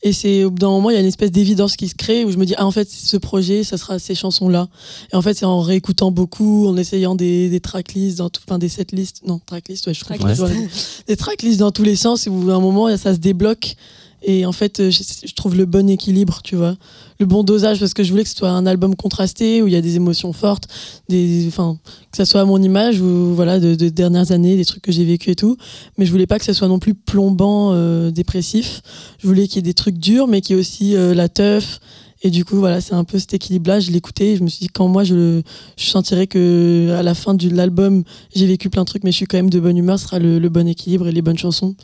Et 0.02 0.14
c'est 0.14 0.44
au 0.44 0.50
bout 0.50 0.58
d'un 0.58 0.70
moment, 0.70 0.88
il 0.88 0.94
y 0.94 0.96
a 0.96 1.00
une 1.00 1.06
espèce 1.06 1.30
d'évidence 1.30 1.76
qui 1.76 1.86
se 1.88 1.94
crée 1.94 2.24
où 2.24 2.30
je 2.30 2.38
me 2.38 2.46
dis, 2.46 2.54
ah, 2.56 2.64
en 2.66 2.70
fait, 2.70 2.88
ce 2.90 3.18
projet, 3.18 3.64
ça 3.64 3.76
sera 3.76 3.98
ces 3.98 4.14
chansons-là. 4.14 4.68
Et 5.12 5.16
en 5.16 5.20
fait, 5.20 5.34
c'est 5.34 5.44
en 5.44 5.60
réécoutant 5.60 6.10
beaucoup, 6.10 6.66
en 6.66 6.76
essayant 6.78 7.14
des, 7.14 7.50
des 7.50 7.60
tracklists, 7.60 8.16
dans 8.18 8.30
tout- 8.30 8.40
enfin 8.46 8.58
des 8.58 8.70
setlists, 8.70 9.20
non, 9.26 9.40
tracklists, 9.44 9.86
ouais, 9.88 9.94
je 9.94 10.00
trouve. 10.00 10.16
Ouais. 10.48 10.68
Des 11.06 11.16
tracklists 11.16 11.60
dans 11.60 11.70
tous 11.70 11.82
les 11.82 11.96
sens, 11.96 12.26
et 12.26 12.30
à 12.30 12.32
un 12.32 12.60
moment, 12.60 12.96
ça 12.96 13.12
se 13.12 13.18
débloque. 13.18 13.76
Et 14.22 14.46
en 14.46 14.52
fait, 14.52 14.80
euh, 14.80 14.90
je, 14.90 15.02
je 15.26 15.34
trouve 15.34 15.54
le 15.56 15.66
bon 15.66 15.88
équilibre, 15.90 16.40
tu 16.42 16.56
vois. 16.56 16.76
Le 17.20 17.26
bon 17.26 17.44
dosage, 17.44 17.78
parce 17.78 17.92
que 17.92 18.02
je 18.02 18.10
voulais 18.10 18.22
que 18.22 18.30
ce 18.30 18.34
soit 18.34 18.48
un 18.48 18.64
album 18.64 18.96
contrasté, 18.96 19.60
où 19.60 19.66
il 19.66 19.74
y 19.74 19.76
a 19.76 19.82
des 19.82 19.96
émotions 19.96 20.32
fortes, 20.32 20.68
des, 21.10 21.44
enfin, 21.48 21.78
que 22.10 22.16
ça 22.16 22.24
soit 22.24 22.40
à 22.40 22.46
mon 22.46 22.60
image, 22.62 22.98
ou 23.02 23.34
voilà, 23.34 23.60
de, 23.60 23.74
de 23.74 23.90
dernières 23.90 24.32
années, 24.32 24.56
des 24.56 24.64
trucs 24.64 24.82
que 24.82 24.90
j'ai 24.90 25.04
vécu 25.04 25.30
et 25.30 25.36
tout. 25.36 25.58
Mais 25.98 26.06
je 26.06 26.12
voulais 26.12 26.26
pas 26.26 26.38
que 26.38 26.46
ça 26.46 26.54
soit 26.54 26.66
non 26.68 26.78
plus 26.78 26.94
plombant, 26.94 27.72
euh, 27.74 28.10
dépressif. 28.10 28.80
Je 29.18 29.26
voulais 29.26 29.46
qu'il 29.46 29.56
y 29.56 29.58
ait 29.58 29.62
des 29.62 29.74
trucs 29.74 29.98
durs, 29.98 30.28
mais 30.28 30.40
qu'il 30.40 30.56
y 30.56 30.58
ait 30.58 30.60
aussi 30.60 30.96
euh, 30.96 31.12
la 31.14 31.28
teuf. 31.28 31.78
Et 32.22 32.30
du 32.30 32.46
coup, 32.46 32.56
voilà, 32.56 32.80
c'est 32.80 32.94
un 32.94 33.04
peu 33.04 33.18
cet 33.18 33.34
équilibre-là. 33.34 33.80
Je 33.80 33.90
l'écoutais 33.90 34.36
je 34.36 34.42
me 34.42 34.48
suis 34.48 34.60
dit, 34.60 34.68
quand 34.68 34.88
moi, 34.88 35.04
je, 35.04 35.42
je 35.76 35.84
sentirais 35.84 36.26
que 36.26 36.94
à 36.98 37.02
la 37.02 37.12
fin 37.14 37.34
de 37.34 37.50
l'album, 37.54 38.02
j'ai 38.34 38.46
vécu 38.46 38.70
plein 38.70 38.82
de 38.82 38.86
trucs, 38.86 39.04
mais 39.04 39.12
je 39.12 39.16
suis 39.16 39.26
quand 39.26 39.36
même 39.36 39.50
de 39.50 39.60
bonne 39.60 39.76
humeur, 39.76 39.98
ce 39.98 40.06
sera 40.06 40.18
le, 40.18 40.38
le 40.38 40.48
bon 40.48 40.66
équilibre 40.66 41.06
et 41.06 41.12
les 41.12 41.22
bonnes 41.22 41.38
chansons. 41.38 41.76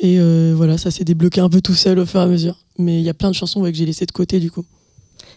Et 0.00 0.18
euh, 0.18 0.52
voilà, 0.56 0.78
ça 0.78 0.90
s'est 0.90 1.04
débloqué 1.04 1.40
un 1.40 1.48
peu 1.48 1.60
tout 1.60 1.74
seul 1.74 2.00
au 2.00 2.06
fur 2.06 2.20
et 2.20 2.24
à 2.24 2.26
mesure. 2.26 2.56
Mais 2.78 2.98
il 2.98 3.04
y 3.04 3.08
a 3.08 3.14
plein 3.14 3.30
de 3.30 3.36
chansons 3.36 3.60
ouais, 3.60 3.70
que 3.70 3.78
j'ai 3.78 3.86
laissées 3.86 4.06
de 4.06 4.12
côté, 4.12 4.40
du 4.40 4.50
coup. 4.50 4.64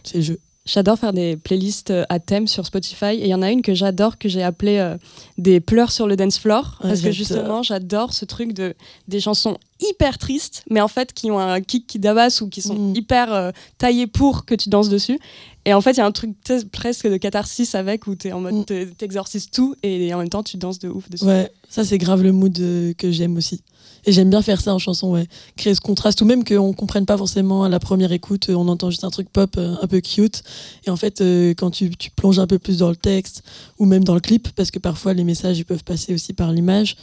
C'est 0.04 0.18
le 0.18 0.22
jeu. 0.24 0.38
J'adore 0.66 0.98
faire 0.98 1.12
des 1.12 1.36
playlists 1.36 1.90
euh, 1.90 2.04
à 2.08 2.18
thème 2.18 2.46
sur 2.48 2.64
Spotify 2.64 3.04
et 3.16 3.24
il 3.24 3.26
y 3.28 3.34
en 3.34 3.42
a 3.42 3.50
une 3.50 3.60
que 3.60 3.74
j'adore 3.74 4.16
que 4.16 4.30
j'ai 4.30 4.42
appelée 4.42 4.78
euh, 4.78 4.96
des 5.36 5.60
pleurs 5.60 5.92
sur 5.92 6.06
le 6.06 6.16
dance 6.16 6.38
floor 6.38 6.78
Ouais, 6.82 6.88
parce 6.88 7.02
que 7.02 7.10
justement 7.12 7.62
j'adore 7.62 8.14
ce 8.14 8.24
truc 8.24 8.54
de 8.54 8.74
des 9.06 9.20
chansons 9.20 9.58
hyper 9.80 10.16
tristes 10.16 10.64
mais 10.70 10.80
en 10.80 10.88
fait 10.88 11.12
qui 11.12 11.30
ont 11.30 11.38
un 11.38 11.60
kick 11.60 11.86
qui 11.86 12.00
ou 12.40 12.48
qui 12.48 12.62
sont 12.62 12.76
Mm. 12.76 12.96
hyper 12.96 13.34
euh, 13.34 13.50
taillées 13.76 14.06
pour 14.06 14.46
que 14.46 14.54
tu 14.54 14.70
danses 14.70 14.88
dessus 14.88 15.18
et 15.66 15.74
en 15.74 15.82
fait 15.82 15.90
il 15.90 15.98
y 15.98 16.00
a 16.00 16.06
un 16.06 16.12
truc 16.12 16.30
presque 16.72 17.08
de 17.10 17.18
catharsis 17.18 17.74
avec 17.74 18.06
où 18.06 18.14
tu 18.16 18.28
es 18.28 18.32
en 18.32 18.40
mode 18.40 18.54
Mm. 18.54 18.64
te- 18.64 18.84
t'exorcises 18.94 19.50
tout 19.50 19.74
et 19.82 20.14
en 20.14 20.18
même 20.18 20.30
temps 20.30 20.42
tu 20.42 20.56
danses 20.56 20.78
de 20.78 20.88
ouf 20.88 21.10
dessus. 21.10 21.26
Ouais, 21.26 21.52
ça 21.68 21.84
c'est 21.84 21.98
grave 21.98 22.22
le 22.22 22.32
mood 22.32 22.58
euh, 22.58 22.94
que 22.96 23.10
j'aime 23.12 23.36
aussi. 23.36 23.60
Et 24.06 24.12
j'aime 24.12 24.30
bien 24.30 24.42
faire 24.42 24.60
ça 24.60 24.74
en 24.74 24.78
chanson, 24.78 25.12
ouais. 25.12 25.26
Créer 25.56 25.74
ce 25.74 25.80
contraste, 25.80 26.20
ou 26.20 26.24
même 26.24 26.44
qu'on 26.44 26.72
comprenne 26.72 27.06
pas 27.06 27.16
forcément 27.16 27.64
à 27.64 27.68
la 27.68 27.80
première 27.80 28.12
écoute, 28.12 28.50
euh, 28.50 28.54
on 28.54 28.68
entend 28.68 28.90
juste 28.90 29.04
un 29.04 29.10
truc 29.10 29.30
pop 29.30 29.54
euh, 29.56 29.74
un 29.80 29.86
peu 29.86 30.00
cute. 30.00 30.42
Et 30.86 30.90
en 30.90 30.96
fait, 30.96 31.20
euh, 31.20 31.54
quand 31.56 31.70
tu, 31.70 31.90
plonges 32.14 32.38
un 32.38 32.46
peu 32.46 32.58
plus 32.58 32.78
dans 32.78 32.90
le 32.90 32.96
texte, 32.96 33.42
ou 33.78 33.86
même 33.86 34.04
dans 34.04 34.14
le 34.14 34.20
clip, 34.20 34.48
parce 34.54 34.70
que 34.70 34.78
parfois 34.78 35.14
les 35.14 35.24
messages 35.24 35.64
peuvent 35.64 35.84
passer 35.84 36.14
aussi 36.14 36.32
par 36.32 36.52
l'image, 36.52 36.96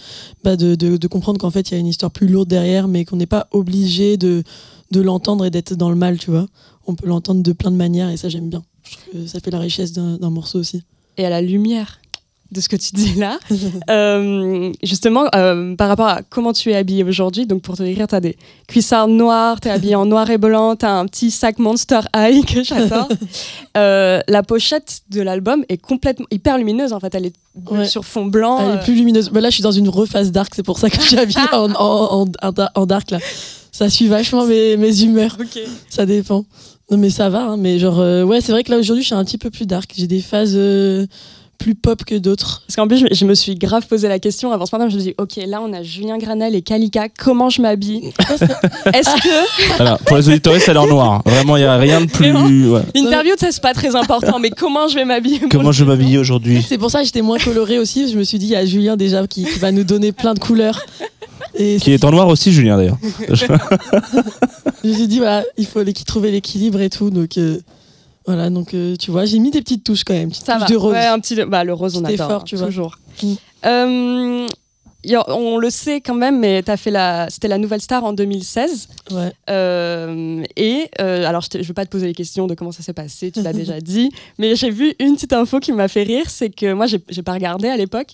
bah 0.43 0.55
de, 0.55 1.07
comprendre 1.07 1.39
qu'en 1.39 1.51
fait 1.51 1.69
il 1.69 1.73
y 1.73 1.77
a 1.77 1.79
une 1.79 1.87
histoire 1.87 2.11
plus 2.11 2.27
lourde 2.27 2.47
derrière, 2.47 2.87
mais 2.87 3.03
qu'on 3.03 3.17
n'est 3.17 3.25
pas 3.25 3.47
obligé 3.51 4.17
de, 4.17 4.43
de 4.91 5.01
l'entendre 5.01 5.45
et 5.45 5.49
d'être 5.49 5.73
dans 5.73 5.89
le 5.89 5.95
mal, 5.95 6.17
tu 6.17 6.29
vois. 6.29 6.47
On 6.87 6.95
peut 6.95 7.07
l'entendre 7.07 7.41
de 7.41 7.51
plein 7.51 7.71
de 7.71 7.75
manières, 7.75 8.09
et 8.09 8.17
ça 8.17 8.29
j'aime 8.29 8.49
bien. 8.49 8.63
Je 8.83 8.91
trouve 8.91 9.21
que 9.23 9.27
ça 9.27 9.39
fait 9.39 9.51
la 9.51 9.59
richesse 9.59 9.91
d'un 9.91 10.29
morceau 10.29 10.59
aussi. 10.59 10.83
et 11.17 11.25
à 11.25 11.29
la 11.29 11.41
lumière 11.41 12.00
de 12.51 12.59
ce 12.61 12.67
que 12.69 12.75
tu 12.75 12.91
dis 12.93 13.13
là. 13.15 13.39
Euh, 13.89 14.71
justement, 14.83 15.25
euh, 15.35 15.75
par 15.75 15.87
rapport 15.89 16.07
à 16.07 16.21
comment 16.29 16.53
tu 16.53 16.71
es 16.71 16.75
habillée 16.75 17.03
aujourd'hui, 17.03 17.45
donc 17.45 17.61
pour 17.61 17.75
te 17.77 17.83
décrire, 17.83 18.07
tu 18.07 18.15
as 18.15 18.19
des 18.19 18.37
cuissards 18.67 19.07
noirs, 19.07 19.59
tu 19.59 19.67
es 19.67 19.71
habillée 19.71 19.95
en 19.95 20.05
noir 20.05 20.29
et 20.29 20.37
blanc, 20.37 20.75
tu 20.75 20.85
as 20.85 20.93
un 20.97 21.05
petit 21.07 21.31
sac 21.31 21.59
Monster 21.59 22.01
High 22.15 22.45
que 22.45 22.63
j'adore. 22.63 23.07
Euh, 23.77 24.19
la 24.27 24.43
pochette 24.43 25.01
de 25.11 25.21
l'album 25.21 25.63
est 25.69 25.77
complètement 25.77 26.25
hyper 26.29 26.57
lumineuse 26.57 26.91
en 26.91 26.99
fait, 26.99 27.15
elle 27.15 27.27
est 27.27 27.33
Ouais. 27.69 27.85
sur 27.87 28.03
fond 28.05 28.25
blanc. 28.25 28.59
Elle 28.59 28.75
est 28.79 28.83
plus 28.83 28.95
lumineuse. 28.95 29.29
Bah 29.29 29.39
là, 29.41 29.49
je 29.49 29.53
suis 29.55 29.63
dans 29.63 29.71
une 29.71 29.87
reface 29.89 30.31
dark, 30.31 30.53
c'est 30.55 30.63
pour 30.63 30.77
ça 30.77 30.89
que 30.89 30.95
je 30.97 31.07
suis 31.07 31.17
habillée 31.17 31.39
en, 31.53 31.71
en, 31.75 32.25
en, 32.41 32.53
en 32.75 32.85
dark 32.85 33.11
là. 33.11 33.19
Ça 33.71 33.89
suit 33.89 34.07
vachement 34.07 34.45
mes, 34.45 34.75
mes 34.77 35.03
humeurs, 35.03 35.37
ça 35.89 36.05
dépend. 36.05 36.43
Non 36.89 36.97
mais 36.97 37.09
ça 37.09 37.29
va, 37.29 37.43
hein, 37.43 37.57
mais 37.57 37.79
genre 37.79 37.99
ouais, 38.27 38.41
c'est 38.41 38.51
vrai 38.51 38.63
que 38.65 38.71
là 38.71 38.77
aujourd'hui, 38.77 39.03
je 39.03 39.07
suis 39.07 39.15
un 39.15 39.23
petit 39.23 39.37
peu 39.37 39.49
plus 39.49 39.65
dark. 39.65 39.89
J'ai 39.95 40.07
des 40.07 40.19
phases 40.21 40.57
plus 41.61 41.75
pop 41.75 42.03
que 42.03 42.15
d'autres. 42.15 42.63
Parce 42.65 42.75
qu'en 42.75 42.87
plus, 42.87 42.97
je, 42.97 43.05
je 43.13 43.25
me 43.25 43.35
suis 43.35 43.55
grave 43.55 43.85
posé 43.85 44.07
la 44.07 44.17
question 44.17 44.51
avant 44.51 44.65
ce 44.65 44.75
matin. 44.75 44.89
Je 44.89 44.95
me 44.95 45.01
dis, 45.01 45.13
ok, 45.17 45.39
là 45.45 45.61
on 45.61 45.71
a 45.73 45.83
Julien 45.83 46.17
Granel 46.17 46.55
et 46.55 46.63
Kalika, 46.63 47.07
comment 47.07 47.49
je 47.49 47.61
m'habille 47.61 48.11
Est-ce 48.93 49.21
que 49.21 49.75
Voilà, 49.77 49.97
pour 50.05 50.17
les 50.17 50.27
auditeurs, 50.27 50.55
c'est 50.59 50.75
en 50.75 50.87
noir. 50.87 51.21
Vraiment, 51.23 51.57
il 51.57 51.61
y 51.61 51.65
a 51.65 51.77
rien 51.77 52.01
de 52.01 52.07
plus. 52.07 52.31
ouais. 52.33 52.81
l'interview, 52.95 53.33
ça 53.37 53.51
c'est 53.51 53.61
pas 53.61 53.73
très 53.75 53.95
important, 53.95 54.39
mais 54.39 54.49
comment 54.49 54.87
je 54.87 54.95
vais 54.95 55.05
m'habiller 55.05 55.39
Comment 55.51 55.71
je 55.71 55.83
moment 55.83 55.95
m'habille 55.95 56.17
aujourd'hui 56.17 56.65
C'est 56.67 56.79
pour 56.79 56.89
ça 56.89 56.99
que 57.01 57.05
j'étais 57.05 57.21
moins 57.21 57.37
colorée 57.37 57.77
aussi. 57.77 58.11
Je 58.11 58.17
me 58.17 58.23
suis 58.23 58.39
dit, 58.39 58.47
il 58.47 58.51
y 58.51 58.55
a 58.55 58.65
Julien 58.65 58.97
déjà 58.97 59.25
qui, 59.27 59.43
qui 59.45 59.59
va 59.59 59.71
nous 59.71 59.83
donner 59.83 60.11
plein 60.11 60.33
de 60.33 60.39
couleurs. 60.39 60.83
Et 61.53 61.77
Qui 61.77 61.91
est 61.91 62.03
en 62.03 62.11
noir 62.11 62.27
aussi, 62.27 62.51
Julien 62.51 62.77
d'ailleurs. 62.77 62.97
je 63.29 64.87
me 64.87 64.93
suis 64.93 65.07
dit, 65.07 65.19
voilà, 65.19 65.43
il 65.57 65.67
faut 65.67 65.83
trouver 66.07 66.31
l'équilibre 66.31 66.81
et 66.81 66.89
tout. 66.89 67.11
Donc 67.11 67.37
euh, 67.37 67.59
voilà, 68.25 68.49
donc 68.49 68.73
euh, 68.73 68.95
tu 68.97 69.11
vois, 69.11 69.25
j'ai 69.25 69.39
mis 69.39 69.51
des 69.51 69.61
petites 69.61 69.83
touches 69.83 70.03
quand 70.03 70.13
même. 70.13 70.31
Ça 70.33 70.57
va. 70.57 70.65
de 70.65 70.75
rose. 70.75 70.93
Ouais, 70.93 71.05
un 71.07 71.19
petit, 71.19 71.35
bah, 71.45 71.63
le 71.63 71.73
rose, 71.73 71.95
on 71.95 72.05
adore. 72.05 72.11
effort, 72.13 72.31
hein, 72.41 72.43
tu 72.45 72.55
vois. 72.55 72.67
toujours. 72.67 72.97
Mm. 73.23 73.33
Euh, 73.65 74.47
a- 75.15 75.33
on 75.35 75.57
le 75.57 75.69
sait 75.71 76.01
quand 76.01 76.13
même, 76.13 76.39
mais 76.39 76.63
as 76.69 76.77
fait 76.77 76.91
la, 76.91 77.27
c'était 77.29 77.47
la 77.47 77.57
nouvelle 77.57 77.81
star 77.81 78.03
en 78.03 78.13
2016. 78.13 78.87
Ouais. 79.11 79.31
Euh, 79.49 80.43
et 80.55 80.89
euh, 80.99 81.25
alors, 81.25 81.41
je 81.51 81.57
ne 81.57 81.63
veux 81.63 81.73
pas 81.73 81.85
te 81.85 81.89
poser 81.89 82.07
les 82.07 82.13
questions 82.13 82.45
de 82.47 82.53
comment 82.53 82.71
ça 82.71 82.83
s'est 82.83 82.93
passé, 82.93 83.31
tu 83.31 83.41
l'as 83.41 83.53
déjà 83.53 83.79
dit, 83.81 84.11
mais 84.37 84.55
j'ai 84.55 84.69
vu 84.69 84.93
une 84.99 85.15
petite 85.15 85.33
info 85.33 85.59
qui 85.59 85.71
m'a 85.71 85.87
fait 85.87 86.03
rire, 86.03 86.25
c'est 86.29 86.49
que 86.49 86.73
moi, 86.73 86.85
j'ai 86.85 86.99
j'ai 87.09 87.23
pas 87.23 87.33
regardé 87.33 87.67
à 87.67 87.77
l'époque, 87.77 88.09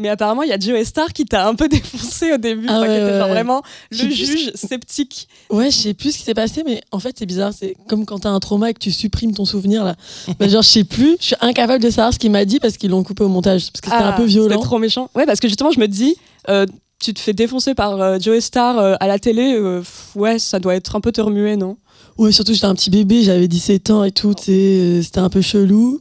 mais 0.00 0.08
apparemment, 0.08 0.42
il 0.42 0.48
y 0.48 0.52
a 0.52 0.58
Joe 0.58 0.82
Star 0.84 1.12
qui 1.12 1.24
t'a 1.24 1.46
un 1.46 1.54
peu 1.54 1.68
défoncé 1.68 2.32
au 2.32 2.36
début, 2.38 2.66
Ah 2.68 2.78
enfin, 2.78 2.86
qui 2.86 2.88
ouais, 2.90 2.96
était 2.96 3.04
ouais, 3.12 3.18
genre 3.18 3.26
ouais. 3.28 3.32
vraiment 3.34 3.62
le 3.92 4.10
juge 4.10 4.50
sceptique. 4.54 5.28
Ouais, 5.50 5.70
je 5.70 5.76
sais 5.76 5.94
plus 5.94 6.12
ce 6.12 6.18
qui 6.18 6.24
s'est 6.24 6.34
passé, 6.34 6.62
mais 6.66 6.80
en 6.90 6.98
fait, 6.98 7.14
c'est 7.18 7.26
bizarre. 7.26 7.52
C'est 7.56 7.76
comme 7.88 8.04
quand 8.06 8.20
t'as 8.20 8.30
un 8.30 8.40
trauma 8.40 8.70
et 8.70 8.74
que 8.74 8.78
tu 8.80 8.90
supprimes 8.90 9.34
ton 9.34 9.44
souvenir, 9.44 9.84
là. 9.84 9.94
Bah, 10.38 10.48
genre, 10.48 10.62
je 10.62 10.68
sais 10.68 10.84
plus, 10.84 11.16
je 11.20 11.26
suis 11.26 11.36
incapable 11.40 11.82
de 11.82 11.90
savoir 11.90 12.12
ce 12.12 12.18
qu'il 12.18 12.30
m'a 12.30 12.44
dit 12.44 12.58
parce 12.60 12.76
qu'ils 12.76 12.90
l'ont 12.90 13.02
coupé 13.04 13.22
au 13.24 13.28
montage. 13.28 13.70
Parce 13.70 13.80
que 13.82 13.90
c'était 13.90 14.02
Ah, 14.02 14.14
un 14.14 14.16
peu 14.16 14.24
violent. 14.24 14.48
C'était 14.50 14.62
trop 14.64 14.78
méchant. 14.78 15.10
Ouais, 15.14 15.26
parce 15.26 15.38
que 15.40 15.48
justement, 15.48 15.70
je 15.70 15.78
me 15.80 15.86
dis, 15.86 16.16
euh, 16.48 16.66
tu 17.00 17.14
te 17.14 17.20
fais 17.20 17.32
défoncer 17.32 17.74
par 17.74 18.00
euh, 18.00 18.18
Joe 18.18 18.40
Star 18.42 18.78
euh, 18.78 18.94
à 19.00 19.06
la 19.06 19.18
télé, 19.18 19.54
euh, 19.54 19.82
ouais, 20.14 20.38
ça 20.38 20.58
doit 20.58 20.74
être 20.74 20.96
un 20.96 21.00
peu 21.00 21.12
te 21.12 21.20
remuer, 21.20 21.56
non? 21.56 21.76
Ouais, 22.18 22.32
surtout, 22.32 22.52
j'étais 22.52 22.66
un 22.66 22.74
petit 22.74 22.90
bébé, 22.90 23.22
j'avais 23.22 23.48
17 23.48 23.90
ans 23.90 24.04
et 24.04 24.12
tout, 24.12 24.34
euh, 24.48 25.02
c'était 25.02 25.20
un 25.20 25.30
peu 25.30 25.40
chelou. 25.40 25.98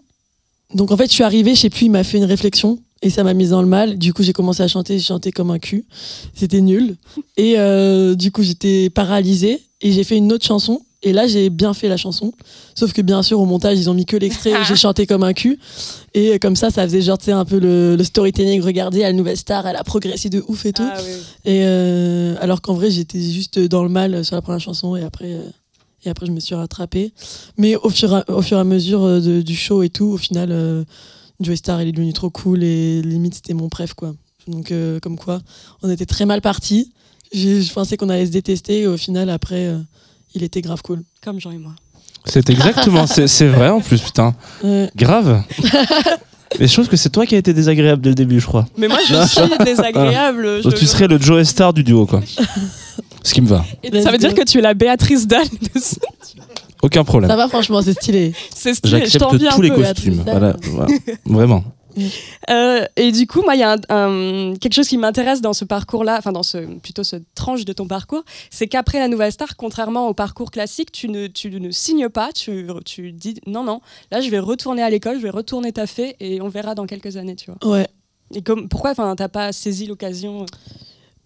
Donc, 0.76 0.92
en 0.92 0.98
fait, 0.98 1.08
je 1.08 1.14
suis 1.14 1.24
arrivée, 1.24 1.56
je 1.56 1.62
sais 1.62 1.70
plus, 1.70 1.86
il 1.86 1.92
m'a 1.92 2.04
fait 2.04 2.18
une 2.18 2.26
réflexion 2.26 2.78
et 3.02 3.10
ça 3.10 3.24
m'a 3.24 3.34
mise 3.34 3.52
dans 3.52 3.62
le 3.62 3.68
mal. 3.68 3.98
Du 3.98 4.14
coup, 4.14 4.24
j'ai 4.24 4.34
commencé 4.34 4.62
à 4.64 4.68
chanter, 4.68 4.98
j'ai 4.98 5.06
chanté 5.06 5.32
comme 5.32 5.52
un 5.52 5.60
cul. 5.60 5.86
C'était 6.34 6.62
nul. 6.62 6.96
Et 7.38 7.56
euh, 7.58 8.16
du 8.16 8.32
coup, 8.32 8.44
j'étais 8.44 8.90
paralysée 8.90 9.62
et 9.82 9.92
j'ai 9.92 10.04
fait 10.04 10.18
une 10.18 10.32
autre 10.34 10.46
chanson. 10.46 10.82
Et 11.02 11.14
là, 11.14 11.28
j'ai 11.28 11.50
bien 11.50 11.74
fait 11.74 11.88
la 11.88 11.96
chanson. 11.96 12.34
Sauf 12.76 12.92
que, 12.92 13.02
bien 13.02 13.24
sûr, 13.24 13.40
au 13.40 13.46
montage, 13.46 13.78
ils 13.80 13.90
ont 13.90 13.94
mis 13.94 14.06
que 14.06 14.18
l'extrait 14.18 14.52
où 14.52 14.64
j'ai 14.68 14.76
chanté 14.76 15.08
comme 15.08 15.24
un 15.24 15.32
cul. 15.32 15.58
Et 16.14 16.34
euh, 16.34 16.38
comme 16.40 16.58
ça, 16.58 16.72
ça 16.72 16.84
faisait 16.84 17.02
genre, 17.02 17.18
tu 17.18 17.26
sais, 17.26 17.32
un 17.32 17.46
peu 17.46 17.58
le, 17.58 17.96
le 17.96 18.04
storytelling. 18.04 18.62
Regardez, 18.62 19.00
la 19.00 19.14
nouvelle 19.14 19.38
star, 19.38 19.66
elle 19.66 19.78
a 19.78 19.84
progressé 19.86 20.30
de 20.30 20.44
ouf 20.50 20.66
et 20.66 20.74
tout. 20.74 20.84
Ah, 20.86 20.98
oui. 21.02 21.12
Et 21.46 21.62
euh, 21.64 22.36
alors 22.42 22.62
qu'en 22.62 22.74
vrai, 22.74 22.92
j'étais 22.92 23.22
juste 23.22 23.58
dans 23.60 23.84
le 23.84 23.90
mal 23.90 24.26
sur 24.26 24.36
la 24.36 24.42
première 24.42 24.60
chanson 24.60 24.98
et 24.98 25.04
après, 25.04 25.32
euh, 25.36 25.42
et 26.04 26.10
après 26.10 26.26
je 26.26 26.32
me 26.34 26.42
suis 26.42 26.56
rattrapée. 26.56 27.14
Mais 27.58 27.78
au 27.78 27.90
fur, 27.90 28.12
et 28.12 28.16
à- 28.18 28.36
au 28.36 28.42
fur 28.42 28.58
et 28.58 28.62
à 28.62 28.66
mesure 28.66 29.06
de- 29.22 29.42
du 29.42 29.56
show 29.56 29.84
et 29.84 29.90
tout, 29.90 30.08
au 30.08 30.18
final, 30.18 30.52
Joey 31.40 31.56
Star, 31.56 31.82
il 31.82 31.88
est 31.88 31.92
devenu 31.92 32.14
trop 32.14 32.30
cool 32.30 32.64
et 32.64 33.02
limite, 33.02 33.36
c'était 33.36 33.54
mon 33.54 33.70
préf, 33.70 33.94
quoi. 33.94 34.14
Donc, 34.48 34.72
euh, 34.72 35.00
comme 35.00 35.18
quoi, 35.18 35.40
on 35.84 35.90
était 35.90 36.06
très 36.06 36.26
mal 36.26 36.42
partis. 36.42 36.92
Je, 37.34 37.62
je 37.62 37.72
pensais 37.72 37.96
qu'on 37.98 38.10
allait 38.10 38.26
se 38.26 38.32
détester 38.32 38.82
et 38.82 38.88
au 38.88 38.98
final, 38.98 39.30
après, 39.30 39.68
euh, 39.68 39.78
il 40.36 40.44
était 40.44 40.62
grave 40.62 40.82
cool. 40.82 41.04
Comme 41.22 41.40
Jean 41.40 41.52
et 41.52 41.58
moi. 41.58 41.74
C'est 42.26 42.50
exactement, 42.50 43.08
c'est 43.08 43.28
c'est 43.28 43.48
vrai 43.48 43.70
en 43.70 43.80
plus, 43.80 44.02
putain. 44.02 44.36
Ouais. 44.64 44.90
Grave. 44.96 45.44
Mais 46.60 46.68
je 46.68 46.74
trouve 46.74 46.88
que 46.88 46.98
c'est 46.98 47.10
toi 47.12 47.26
qui 47.28 47.36
as 47.36 47.38
été 47.38 47.54
désagréable 47.54 48.02
dès 48.02 48.10
le 48.10 48.16
début, 48.16 48.40
je 48.40 48.46
crois. 48.48 48.68
Mais 48.76 48.88
moi, 48.88 48.98
je 49.08 49.26
suis 49.28 49.58
désagréable. 49.66 50.62
Je- 50.64 50.70
tu 50.70 50.86
serais 50.88 51.08
le 51.08 51.20
Joe 51.20 51.48
Star 51.48 51.74
du 51.74 51.84
duo, 51.84 52.06
quoi. 52.08 52.22
Ce 53.24 53.34
qui 53.34 53.42
me 53.42 53.48
va. 53.48 53.64
Et 53.84 54.02
ça 54.02 54.12
veut 54.12 54.18
dire 54.18 54.34
que 54.34 54.44
tu 54.44 54.58
es 54.58 54.62
la 54.62 54.74
Béatrice 54.74 55.28
Dalle 55.28 55.48
de 55.48 55.80
ce- 55.80 55.96
Aucun 56.82 57.04
problème. 57.04 57.30
Ça 57.30 57.36
va, 57.36 57.48
franchement, 57.48 57.82
c'est 57.82 57.94
stylé. 57.94 58.34
C'est 58.56 58.74
stylé, 58.74 59.00
J'accepte 59.00 59.26
tous 59.56 59.62
les 59.62 59.70
peu. 59.70 59.76
costumes. 59.82 60.24
Voilà, 60.26 60.56
voilà. 60.64 60.94
Vraiment. 61.26 61.64
Euh, 62.50 62.86
et 62.96 63.12
du 63.12 63.28
coup, 63.28 63.42
moi, 63.42 63.56
il 63.56 63.60
y 63.60 63.64
a 63.64 63.74
un- 63.74 63.96
un- 64.52 64.54
quelque 64.56 64.74
chose 64.74 64.88
qui 64.88 64.98
m'intéresse 64.98 65.42
dans 65.42 65.52
ce 65.54 65.66
parcours-là, 65.66 66.16
enfin 66.18 66.32
dans 66.32 66.44
ce 66.44 66.58
plutôt 66.78 67.04
ce 67.04 67.18
tranche 67.36 67.66
de 67.66 67.74
ton 67.74 67.88
parcours, 67.88 68.24
c'est 68.50 68.68
qu'après 68.68 69.00
la 69.00 69.08
Nouvelle 69.10 69.32
Star, 69.34 69.58
contrairement 69.58 70.08
au 70.08 70.14
parcours 70.14 70.52
classique, 70.52 70.92
tu 70.94 71.10
ne, 71.10 71.28
tu 71.28 71.50
ne 71.60 71.72
signes 71.72 72.08
pas, 72.08 72.32
tu, 72.32 72.68
tu 72.86 73.12
dis 73.12 73.36
non, 73.48 73.64
non, 73.64 73.82
là 74.12 74.22
je 74.22 74.30
vais 74.30 74.40
retourner 74.40 74.82
à 74.82 74.90
l'école, 74.90 75.18
je 75.18 75.24
vais 75.24 75.30
retourner 75.30 75.74
taffer 75.74 76.16
et 76.22 76.42
on 76.42 76.48
verra 76.48 76.74
dans 76.76 76.86
quelques 76.86 77.18
années, 77.18 77.36
tu 77.36 77.52
vois. 77.52 77.70
Ouais. 77.70 77.88
Et 78.34 78.44
comme, 78.44 78.70
pourquoi 78.70 78.92
enfin, 78.92 79.14
t'as 79.18 79.28
pas 79.28 79.52
saisi 79.52 79.86
l'occasion 79.88 80.46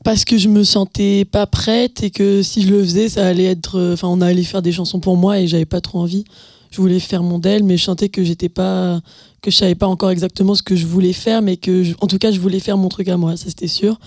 Parce 0.03 0.25
que 0.25 0.37
je 0.37 0.49
me 0.49 0.63
sentais 0.63 1.23
pas 1.25 1.47
prête 1.47 2.03
et 2.03 2.09
que 2.11 2.41
si 2.41 2.61
je 2.63 2.69
le 2.69 2.83
faisais, 2.83 3.07
ça 3.09 3.25
allait 3.25 3.45
être. 3.45 3.77
euh, 3.79 3.93
Enfin, 3.93 4.09
on 4.09 4.19
allait 4.21 4.43
faire 4.43 4.61
des 4.61 4.71
chansons 4.73 4.99
pour 4.99 5.15
moi 5.15 5.39
et 5.39 5.47
j'avais 5.47 5.65
pas 5.65 5.79
trop 5.81 5.99
envie. 5.99 6.25
Je 6.71 6.81
voulais 6.81 6.99
faire 6.99 7.23
mon 7.23 7.39
del, 7.39 7.63
mais 7.63 7.77
je 7.77 7.83
sentais 7.83 8.09
que 8.09 8.23
j'étais 8.23 8.49
pas. 8.49 9.01
que 9.41 9.51
je 9.51 9.57
savais 9.57 9.75
pas 9.75 9.87
encore 9.87 10.09
exactement 10.09 10.55
ce 10.55 10.63
que 10.63 10.75
je 10.75 10.85
voulais 10.87 11.13
faire, 11.13 11.41
mais 11.41 11.57
que. 11.57 11.83
je- 11.83 11.93
en 12.01 12.07
tout 12.07 12.17
cas, 12.17 12.31
je 12.31 12.39
voulais 12.39 12.59
faire 12.59 12.77
mon 12.77 12.89
truc 12.89 13.07
à 13.09 13.17
moi, 13.17 13.37
ça 13.37 13.45
c'était 13.47 13.67
sûr. 13.67 13.99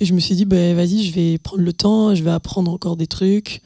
Et 0.00 0.04
je 0.06 0.14
me 0.14 0.20
suis 0.20 0.34
dit, 0.34 0.44
bah, 0.44 0.74
vas-y, 0.74 1.04
je 1.04 1.12
vais 1.14 1.38
prendre 1.38 1.62
le 1.62 1.72
temps, 1.72 2.14
je 2.14 2.22
vais 2.24 2.30
apprendre 2.30 2.70
encore 2.72 2.96
des 2.96 3.06
trucs, 3.06 3.60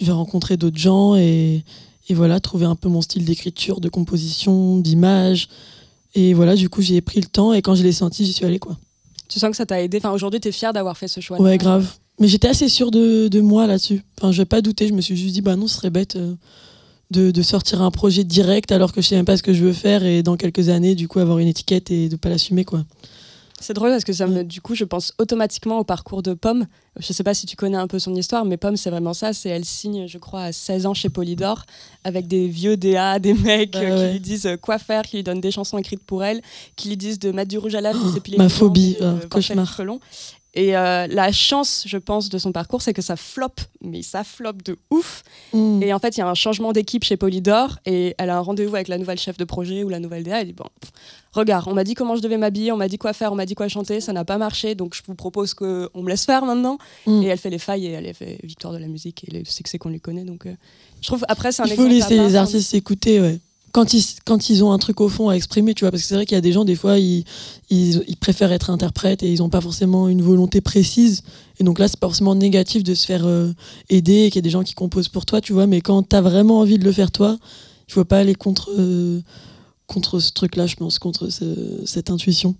je 0.00 0.04
vais 0.06 0.12
rencontrer 0.12 0.56
d'autres 0.56 0.78
gens 0.78 1.16
et, 1.16 1.64
et 2.08 2.14
voilà, 2.14 2.40
trouver 2.40 2.66
un 2.66 2.74
peu 2.76 2.88
mon 2.88 3.00
style 3.00 3.24
d'écriture, 3.24 3.80
de 3.80 3.88
composition, 3.88 4.78
d'image. 4.78 5.48
Et 6.14 6.34
voilà, 6.34 6.56
du 6.56 6.68
coup, 6.68 6.82
j'ai 6.82 7.00
pris 7.00 7.20
le 7.20 7.26
temps 7.28 7.52
et 7.54 7.62
quand 7.62 7.74
je 7.74 7.82
l'ai 7.84 7.92
senti, 7.92 8.24
j'y 8.26 8.32
suis 8.32 8.44
allée, 8.44 8.58
quoi. 8.58 8.76
Tu 9.32 9.38
sens 9.38 9.50
que 9.50 9.56
ça 9.56 9.64
t'a 9.64 9.80
aidé? 9.80 9.98
Aujourd'hui, 10.12 10.40
t'es 10.40 10.52
fière 10.52 10.74
d'avoir 10.74 10.98
fait 10.98 11.08
ce 11.08 11.20
choix 11.20 11.40
Ouais, 11.40 11.56
grave. 11.56 11.90
Mais 12.20 12.28
j'étais 12.28 12.48
assez 12.48 12.68
sûre 12.68 12.90
de, 12.90 13.40
moi 13.40 13.66
là-dessus. 13.66 14.02
Enfin, 14.18 14.30
je 14.30 14.42
vais 14.42 14.46
pas 14.46 14.60
douter. 14.60 14.88
Je 14.88 14.92
me 14.92 15.00
suis 15.00 15.16
juste 15.16 15.32
dit, 15.32 15.40
bah 15.40 15.56
non, 15.56 15.66
ce 15.66 15.76
serait 15.76 15.88
bête 15.88 16.16
euh, 16.16 16.34
de, 17.10 17.42
sortir 17.42 17.80
un 17.80 17.90
projet 17.90 18.24
direct 18.24 18.72
alors 18.72 18.92
que 18.92 19.00
je 19.00 19.08
sais 19.08 19.16
même 19.16 19.24
pas 19.24 19.38
ce 19.38 19.42
que 19.42 19.54
je 19.54 19.64
veux 19.64 19.72
faire 19.72 20.04
et 20.04 20.22
dans 20.22 20.36
quelques 20.36 20.68
années, 20.68 20.94
du 20.94 21.08
coup, 21.08 21.18
avoir 21.18 21.38
une 21.38 21.48
étiquette 21.48 21.90
et 21.90 22.10
de 22.10 22.16
pas 22.16 22.28
l'assumer, 22.28 22.66
quoi. 22.66 22.84
C'est 23.62 23.74
drôle 23.74 23.90
parce 23.90 24.04
que 24.04 24.12
ça 24.12 24.26
me, 24.26 24.42
du 24.42 24.60
coup, 24.60 24.74
je 24.74 24.84
pense 24.84 25.14
automatiquement 25.18 25.78
au 25.78 25.84
parcours 25.84 26.22
de 26.22 26.34
Pomme. 26.34 26.66
Je 26.98 27.12
sais 27.12 27.22
pas 27.22 27.32
si 27.32 27.46
tu 27.46 27.54
connais 27.54 27.76
un 27.76 27.86
peu 27.86 28.00
son 28.00 28.14
histoire, 28.14 28.44
mais 28.44 28.56
Pomme, 28.56 28.76
c'est 28.76 28.90
vraiment 28.90 29.14
ça. 29.14 29.32
C'est 29.32 29.50
elle 29.50 29.64
signe, 29.64 30.08
je 30.08 30.18
crois, 30.18 30.42
à 30.42 30.52
16 30.52 30.86
ans 30.86 30.94
chez 30.94 31.08
Polydor 31.08 31.64
avec 32.02 32.26
des 32.26 32.48
vieux 32.48 32.76
DA, 32.76 33.18
des 33.20 33.34
mecs 33.34 33.72
Bah 33.72 33.78
euh, 33.78 33.82
qui 33.82 34.02
ouais. 34.02 34.12
lui 34.14 34.20
disent 34.20 34.46
euh, 34.46 34.56
quoi 34.56 34.78
faire, 34.78 35.02
qui 35.02 35.16
lui 35.16 35.22
donnent 35.22 35.40
des 35.40 35.52
chansons 35.52 35.78
écrites 35.78 36.04
pour 36.04 36.24
elle, 36.24 36.42
qui 36.74 36.88
lui 36.88 36.96
disent 36.96 37.20
de 37.20 37.30
mettre 37.30 37.50
du 37.50 37.58
rouge 37.58 37.76
à 37.76 37.80
lèvres, 37.80 38.12
s'épiler 38.12 38.36
ma 38.36 38.48
phobie, 38.48 38.96
et, 38.98 39.02
euh, 39.02 39.10
voir 39.10 39.20
faire 39.20 39.28
cauchemar. 39.28 39.78
Et 40.54 40.76
euh, 40.76 41.06
la 41.06 41.32
chance, 41.32 41.84
je 41.86 41.96
pense, 41.96 42.28
de 42.28 42.36
son 42.36 42.52
parcours, 42.52 42.82
c'est 42.82 42.92
que 42.92 43.00
ça 43.00 43.16
floppe, 43.16 43.60
mais 43.80 44.02
ça 44.02 44.22
floppe 44.22 44.62
de 44.62 44.76
ouf. 44.90 45.22
Mm. 45.54 45.82
Et 45.82 45.94
en 45.94 45.98
fait, 45.98 46.16
il 46.16 46.20
y 46.20 46.22
a 46.22 46.28
un 46.28 46.34
changement 46.34 46.72
d'équipe 46.72 47.04
chez 47.04 47.16
Polydor 47.16 47.78
et 47.86 48.14
elle 48.18 48.28
a 48.28 48.36
un 48.36 48.40
rendez-vous 48.40 48.74
avec 48.74 48.88
la 48.88 48.98
nouvelle 48.98 49.18
chef 49.18 49.38
de 49.38 49.44
projet 49.44 49.82
ou 49.82 49.88
la 49.88 49.98
nouvelle 49.98 50.24
DA. 50.24 50.40
Elle 50.40 50.48
dit 50.48 50.52
Bon, 50.52 50.66
regarde, 51.32 51.66
on 51.68 51.74
m'a 51.74 51.84
dit 51.84 51.94
comment 51.94 52.16
je 52.16 52.22
devais 52.22 52.38
m'habiller, 52.38 52.72
on 52.72 52.76
m'a 52.76 52.88
dit 52.88 52.98
quoi 52.98 53.12
faire, 53.12 53.32
on 53.32 53.36
m'a 53.36 53.46
dit 53.46 53.54
quoi 53.54 53.68
chanter, 53.68 54.00
ça 54.00 54.12
n'a 54.12 54.24
pas 54.24 54.38
marché, 54.38 54.74
donc 54.74 54.94
je 54.94 55.02
vous 55.06 55.14
propose 55.14 55.54
qu'on 55.54 55.90
me 55.94 56.08
laisse 56.08 56.24
faire 56.24 56.44
maintenant. 56.44 56.78
Mm. 57.06 57.22
Et 57.22 57.26
elle 57.26 57.38
fait 57.38 57.50
les 57.50 57.58
failles 57.58 57.86
et 57.86 57.90
elle 57.90 58.06
a 58.06 58.14
fait 58.14 58.38
victoire 58.42 58.72
de 58.72 58.78
la 58.78 58.88
musique 58.88 59.24
et 59.26 59.38
le 59.38 59.44
succès 59.44 59.78
qu'on 59.78 59.90
lui 59.90 60.00
connaît. 60.00 60.24
Donc 60.24 60.46
euh, 60.46 60.54
je 61.00 61.06
trouve, 61.06 61.24
après, 61.28 61.52
c'est 61.52 61.62
un 61.62 61.66
Il 61.66 61.74
faut 61.74 61.86
laisser 61.86 62.18
les 62.18 62.36
hein. 62.36 62.42
artistes 62.42 62.70
s'écouter, 62.70 63.20
ouais. 63.20 63.38
Quand 63.72 63.94
ils, 63.94 64.04
quand 64.26 64.50
ils 64.50 64.62
ont 64.62 64.70
un 64.70 64.78
truc 64.78 65.00
au 65.00 65.08
fond 65.08 65.30
à 65.30 65.32
exprimer, 65.34 65.72
tu 65.72 65.84
vois, 65.84 65.90
parce 65.90 66.02
que 66.02 66.08
c'est 66.08 66.14
vrai 66.14 66.26
qu'il 66.26 66.34
y 66.34 66.38
a 66.38 66.42
des 66.42 66.52
gens, 66.52 66.66
des 66.66 66.74
fois, 66.74 66.98
ils, 66.98 67.24
ils, 67.70 68.04
ils 68.06 68.18
préfèrent 68.18 68.52
être 68.52 68.68
interprètes 68.68 69.22
et 69.22 69.32
ils 69.32 69.38
n'ont 69.38 69.48
pas 69.48 69.62
forcément 69.62 70.08
une 70.08 70.20
volonté 70.20 70.60
précise. 70.60 71.22
Et 71.58 71.64
donc 71.64 71.78
là, 71.78 71.88
c'est 71.88 71.98
pas 71.98 72.08
forcément 72.08 72.34
négatif 72.34 72.84
de 72.84 72.94
se 72.94 73.06
faire 73.06 73.24
euh, 73.24 73.50
aider 73.88 74.24
et 74.24 74.30
qu'il 74.30 74.36
y 74.36 74.38
a 74.40 74.42
des 74.42 74.50
gens 74.50 74.62
qui 74.62 74.74
composent 74.74 75.08
pour 75.08 75.24
toi, 75.24 75.40
tu 75.40 75.54
vois. 75.54 75.66
Mais 75.66 75.80
quand 75.80 76.06
tu 76.06 76.14
as 76.14 76.20
vraiment 76.20 76.58
envie 76.58 76.78
de 76.78 76.84
le 76.84 76.92
faire 76.92 77.10
toi, 77.10 77.38
il 77.88 77.94
faut 77.94 78.04
pas 78.04 78.18
aller 78.18 78.34
contre, 78.34 78.70
euh, 78.78 79.22
contre 79.92 80.18
ce 80.20 80.32
truc-là, 80.32 80.66
je 80.66 80.76
pense, 80.76 80.98
contre 80.98 81.28
ce- 81.28 81.82
cette 81.84 82.10
intuition. 82.10 82.54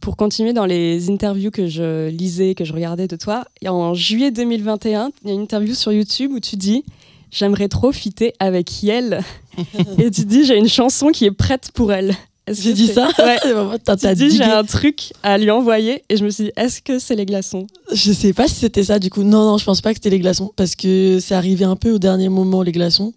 Pour 0.00 0.16
continuer 0.16 0.52
dans 0.52 0.66
les 0.66 1.10
interviews 1.10 1.50
que 1.50 1.66
je 1.66 2.08
lisais, 2.08 2.54
que 2.54 2.64
je 2.64 2.72
regardais 2.72 3.08
de 3.08 3.16
toi, 3.16 3.44
en 3.66 3.94
juillet 3.94 4.30
2021, 4.30 5.10
il 5.24 5.28
y 5.28 5.30
a 5.30 5.34
une 5.34 5.42
interview 5.42 5.74
sur 5.74 5.92
YouTube 5.92 6.30
où 6.32 6.40
tu 6.40 6.56
dis 6.56 6.84
J'aimerais 7.30 7.68
trop 7.68 7.90
fitter 7.92 8.32
avec 8.38 8.82
Yel. 8.82 9.20
et 9.98 10.10
tu 10.10 10.24
dis 10.24 10.44
J'ai 10.44 10.56
une 10.56 10.68
chanson 10.68 11.08
qui 11.08 11.24
est 11.24 11.30
prête 11.32 11.70
pour 11.74 11.92
elle. 11.92 12.14
J'ai 12.48 12.72
dit 12.72 12.86
ça 12.86 13.08
Ouais. 13.18 13.38
Tu 13.98 14.14
dis 14.14 14.36
J'ai 14.36 14.44
un 14.44 14.62
truc 14.62 15.12
à 15.24 15.36
lui 15.36 15.50
envoyer. 15.50 16.04
Et 16.08 16.16
je 16.16 16.24
me 16.24 16.30
suis 16.30 16.44
dit 16.44 16.52
Est-ce 16.56 16.80
que 16.80 17.00
c'est 17.00 17.16
les 17.16 17.26
glaçons? 17.26 17.66
Je 17.92 18.12
sais 18.12 18.32
pas 18.32 18.46
si 18.46 18.54
c'était 18.54 18.84
ça 18.84 19.00
du 19.00 19.10
coup. 19.10 19.24
Non, 19.24 19.44
non, 19.44 19.58
je 19.58 19.64
pense 19.64 19.80
pas 19.80 19.92
que 19.92 19.96
c'était 19.98 20.10
les 20.10 20.20
glaçons 20.20 20.52
parce 20.54 20.76
que 20.76 21.18
c'est 21.20 21.34
arrivé 21.34 21.64
un 21.64 21.74
peu 21.76 21.90
au 21.90 21.98
dernier 21.98 22.28
moment 22.28 22.62
les 22.62 22.72
glaçons. 22.72 23.12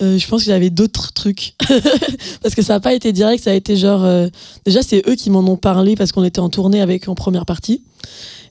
Euh, 0.00 0.18
je 0.18 0.26
pense 0.26 0.42
qu'il 0.42 0.52
y 0.52 0.54
avait 0.54 0.70
d'autres 0.70 1.12
trucs 1.12 1.54
parce 2.42 2.54
que 2.54 2.62
ça 2.62 2.76
a 2.76 2.80
pas 2.80 2.94
été 2.94 3.12
direct, 3.12 3.44
ça 3.44 3.50
a 3.50 3.54
été 3.54 3.76
genre 3.76 4.04
euh, 4.04 4.28
déjà 4.64 4.82
c'est 4.82 5.06
eux 5.06 5.14
qui 5.14 5.28
m'en 5.28 5.40
ont 5.40 5.56
parlé 5.56 5.96
parce 5.96 6.12
qu'on 6.12 6.24
était 6.24 6.40
en 6.40 6.48
tournée 6.48 6.80
avec 6.80 7.06
eux 7.06 7.10
en 7.10 7.14
première 7.14 7.44
partie. 7.44 7.82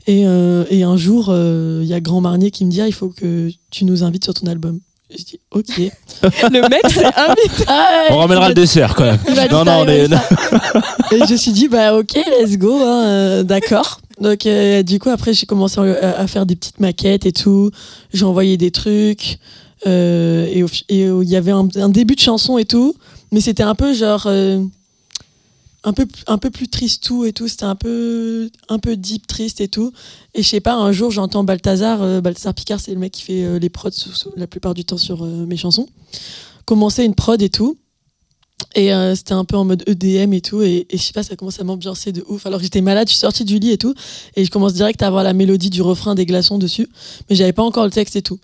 Et, 0.07 0.23
euh, 0.25 0.65
et 0.69 0.83
un 0.83 0.97
jour, 0.97 1.27
euh, 1.29 1.81
il 1.83 1.87
y 1.87 1.93
a 1.93 1.99
Grand 1.99 2.21
Marnier 2.21 2.51
qui 2.51 2.65
me 2.65 2.71
dit 2.71 2.81
ah, 2.81 2.87
il 2.87 2.93
faut 2.93 3.09
que 3.09 3.51
tu 3.69 3.85
nous 3.85 4.03
invites 4.03 4.23
sur 4.23 4.33
ton 4.33 4.47
album. 4.47 4.79
Je 5.09 5.23
dis 5.23 5.39
ok. 5.51 5.77
Le 6.23 6.69
mec 6.69 6.89
s'est 6.89 7.05
invité. 7.17 7.65
Ah, 7.67 8.05
On 8.11 8.17
ramènera 8.17 8.47
le 8.47 8.53
dessert 8.55 8.95
quand 8.95 9.03
même. 9.03 9.19
Non, 9.51 9.65
non, 9.65 9.85
dit 9.85 10.07
ça. 10.07 10.23
Et 11.11 11.19
je 11.27 11.33
me 11.33 11.37
suis 11.37 11.51
dit, 11.51 11.67
bah 11.67 11.95
ok, 11.97 12.17
let's 12.39 12.57
go, 12.57 12.77
hein, 12.81 13.03
euh, 13.05 13.43
d'accord. 13.43 13.99
Donc 14.21 14.45
euh, 14.45 14.83
du 14.83 14.99
coup, 14.99 15.09
après, 15.09 15.33
j'ai 15.33 15.45
commencé 15.45 15.79
à, 15.79 16.19
à 16.19 16.27
faire 16.27 16.45
des 16.45 16.55
petites 16.55 16.79
maquettes 16.79 17.25
et 17.25 17.33
tout. 17.33 17.71
J'ai 18.13 18.23
envoyé 18.23 18.55
des 18.55 18.71
trucs. 18.71 19.37
Euh, 19.87 20.45
et 20.45 20.63
il 20.89 21.29
y 21.29 21.35
avait 21.35 21.51
un, 21.51 21.89
début 21.89 22.15
de 22.15 22.19
chanson 22.19 22.57
et 22.57 22.65
tout. 22.65 22.95
Mais 23.31 23.41
c'était 23.41 23.63
un 23.63 23.75
peu 23.75 23.93
genre... 23.93 24.23
euh, 24.27 24.63
un 25.83 25.93
peu, 25.93 26.05
un 26.27 26.37
peu 26.37 26.51
plus 26.51 26.67
triste 26.67 27.03
tout 27.03 27.25
et 27.25 27.33
tout. 27.33 27.47
C'était 27.47 27.63
un 27.63 27.75
peu, 27.75 28.49
un 28.69 28.77
peu 28.77 28.95
deep, 28.95 29.25
triste 29.25 29.61
et 29.61 29.67
tout. 29.67 29.91
Et 30.35 30.43
je 30.43 30.47
sais 30.47 30.59
pas, 30.59 30.75
un 30.75 30.91
jour, 30.91 31.09
j'entends 31.09 31.43
Balthazar. 31.43 32.01
euh, 32.01 32.21
Balthazar 32.21 32.53
Picard, 32.53 32.79
c'est 32.79 32.93
le 32.93 32.99
mec 32.99 33.13
qui 33.13 33.23
fait 33.23 33.43
euh, 33.43 33.57
les 33.59 33.69
prods 33.69 33.89
la 34.35 34.47
plupart 34.47 34.73
du 34.73 34.85
temps 34.85 34.97
sur 34.97 35.25
mes 35.25 35.57
chansons. 35.57 35.87
Commencer 36.65 37.03
une 37.03 37.15
prod 37.15 37.41
et 37.41 37.49
tout. 37.49 37.77
Et 38.75 38.91
c'était 39.15 39.33
un 39.33 39.43
peu 39.43 39.57
en 39.57 39.65
mode 39.65 39.83
EDM 39.87 40.33
et 40.33 40.41
tout. 40.41 40.61
Et, 40.61 40.85
et 40.89 40.97
je 40.97 41.01
sais 41.01 41.13
pas, 41.13 41.23
ça 41.23 41.35
commence 41.35 41.59
à 41.59 41.63
m'ambiancer 41.63 42.11
de 42.11 42.23
ouf. 42.27 42.45
Alors 42.45 42.59
j'étais 42.59 42.79
malade, 42.79 43.07
je 43.07 43.13
suis 43.13 43.19
sortie 43.19 43.43
du 43.43 43.57
lit 43.57 43.71
et 43.71 43.77
tout. 43.77 43.95
Et 44.35 44.45
je 44.45 44.51
commence 44.51 44.73
direct 44.73 45.01
à 45.01 45.07
avoir 45.07 45.23
la 45.23 45.33
mélodie 45.33 45.71
du 45.71 45.81
refrain 45.81 46.13
des 46.13 46.27
glaçons 46.27 46.59
dessus. 46.59 46.87
Mais 47.29 47.35
j'avais 47.35 47.53
pas 47.53 47.63
encore 47.63 47.85
le 47.85 47.91
texte 47.91 48.15
et 48.15 48.21
tout. 48.21 48.39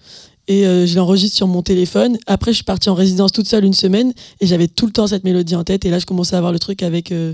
Et 0.47 0.65
euh, 0.65 0.85
je 0.85 0.95
l'enregistre 0.95 1.35
sur 1.35 1.47
mon 1.47 1.61
téléphone. 1.61 2.17
Après, 2.25 2.51
je 2.51 2.57
suis 2.57 2.63
partie 2.63 2.89
en 2.89 2.95
résidence 2.95 3.31
toute 3.31 3.47
seule 3.47 3.65
une 3.65 3.73
semaine. 3.73 4.13
Et 4.39 4.47
j'avais 4.47 4.67
tout 4.67 4.85
le 4.85 4.91
temps 4.91 5.07
cette 5.07 5.23
mélodie 5.23 5.55
en 5.55 5.63
tête. 5.63 5.85
Et 5.85 5.89
là, 5.89 5.99
je 5.99 6.05
commençais 6.05 6.35
à 6.35 6.37
avoir 6.37 6.53
le 6.53 6.59
truc 6.59 6.83
avec 6.83 7.11
euh, 7.11 7.33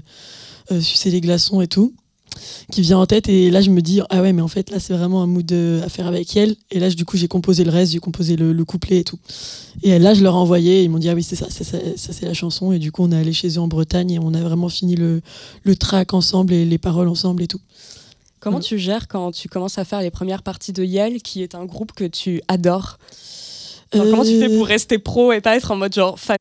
euh, 0.71 0.81
Sucer 0.81 1.11
les 1.11 1.21
glaçons 1.21 1.61
et 1.61 1.67
tout. 1.67 1.93
Qui 2.71 2.81
vient 2.81 2.97
en 2.97 3.05
tête. 3.05 3.29
Et 3.29 3.51
là, 3.51 3.61
je 3.61 3.69
me 3.69 3.79
dis, 3.81 4.01
ah 4.09 4.23
ouais, 4.23 4.33
mais 4.33 4.41
en 4.41 4.47
fait, 4.47 4.71
là, 4.71 4.79
c'est 4.79 4.93
vraiment 4.93 5.21
un 5.21 5.27
mood 5.27 5.51
euh, 5.51 5.85
à 5.85 5.89
faire 5.89 6.07
avec 6.07 6.35
elle. 6.35 6.55
Et 6.71 6.79
là, 6.79 6.89
du 6.89 7.05
coup, 7.05 7.15
j'ai 7.15 7.27
composé 7.27 7.63
le 7.63 7.69
reste. 7.69 7.91
J'ai 7.91 7.99
composé 7.99 8.35
le, 8.35 8.53
le 8.53 8.65
couplet 8.65 8.97
et 8.97 9.03
tout. 9.03 9.19
Et 9.83 9.99
là, 9.99 10.15
je 10.15 10.23
leur 10.23 10.33
ai 10.33 10.37
envoyé. 10.37 10.81
Ils 10.81 10.89
m'ont 10.89 10.97
dit, 10.97 11.09
ah 11.09 11.13
oui, 11.13 11.21
c'est 11.21 11.35
ça, 11.35 11.51
ça, 11.51 11.63
ça, 11.63 11.77
c'est 11.95 12.25
la 12.25 12.33
chanson. 12.33 12.71
Et 12.71 12.79
du 12.79 12.91
coup, 12.91 13.03
on 13.03 13.11
est 13.11 13.15
allé 13.15 13.33
chez 13.33 13.49
eux 13.49 13.59
en 13.59 13.67
Bretagne. 13.67 14.09
Et 14.09 14.19
on 14.19 14.33
a 14.33 14.41
vraiment 14.41 14.69
fini 14.69 14.95
le, 14.95 15.21
le 15.61 15.75
track 15.75 16.15
ensemble 16.15 16.53
et 16.53 16.65
les 16.65 16.79
paroles 16.79 17.07
ensemble 17.07 17.43
et 17.43 17.47
tout. 17.47 17.61
Comment 18.43 18.57
Ouais. 18.57 18.63
tu 18.63 18.77
gères 18.77 19.07
quand 19.07 19.31
tu 19.31 19.47
commences 19.47 19.77
à 19.77 19.85
faire 19.85 20.01
les 20.01 20.11
premières 20.11 20.43
parties 20.43 20.73
de 20.73 20.83
Yel, 20.83 21.21
qui 21.21 21.41
est 21.43 21.55
un 21.55 21.63
groupe 21.65 21.93
que 21.93 22.03
tu 22.03 22.41
adores 22.49 22.97
Genre, 23.93 24.05
Comment 24.09 24.23
tu 24.25 24.37
fais 24.39 24.51
Euh, 24.51 24.57
pour 24.57 24.67
rester 24.67 24.97
pro 24.99 25.31
et 25.31 25.39
pas 25.39 25.55
être 25.55 25.71
en 25.71 25.75
mode 25.77 25.93
genre 25.93 26.19
fan? 26.19 26.35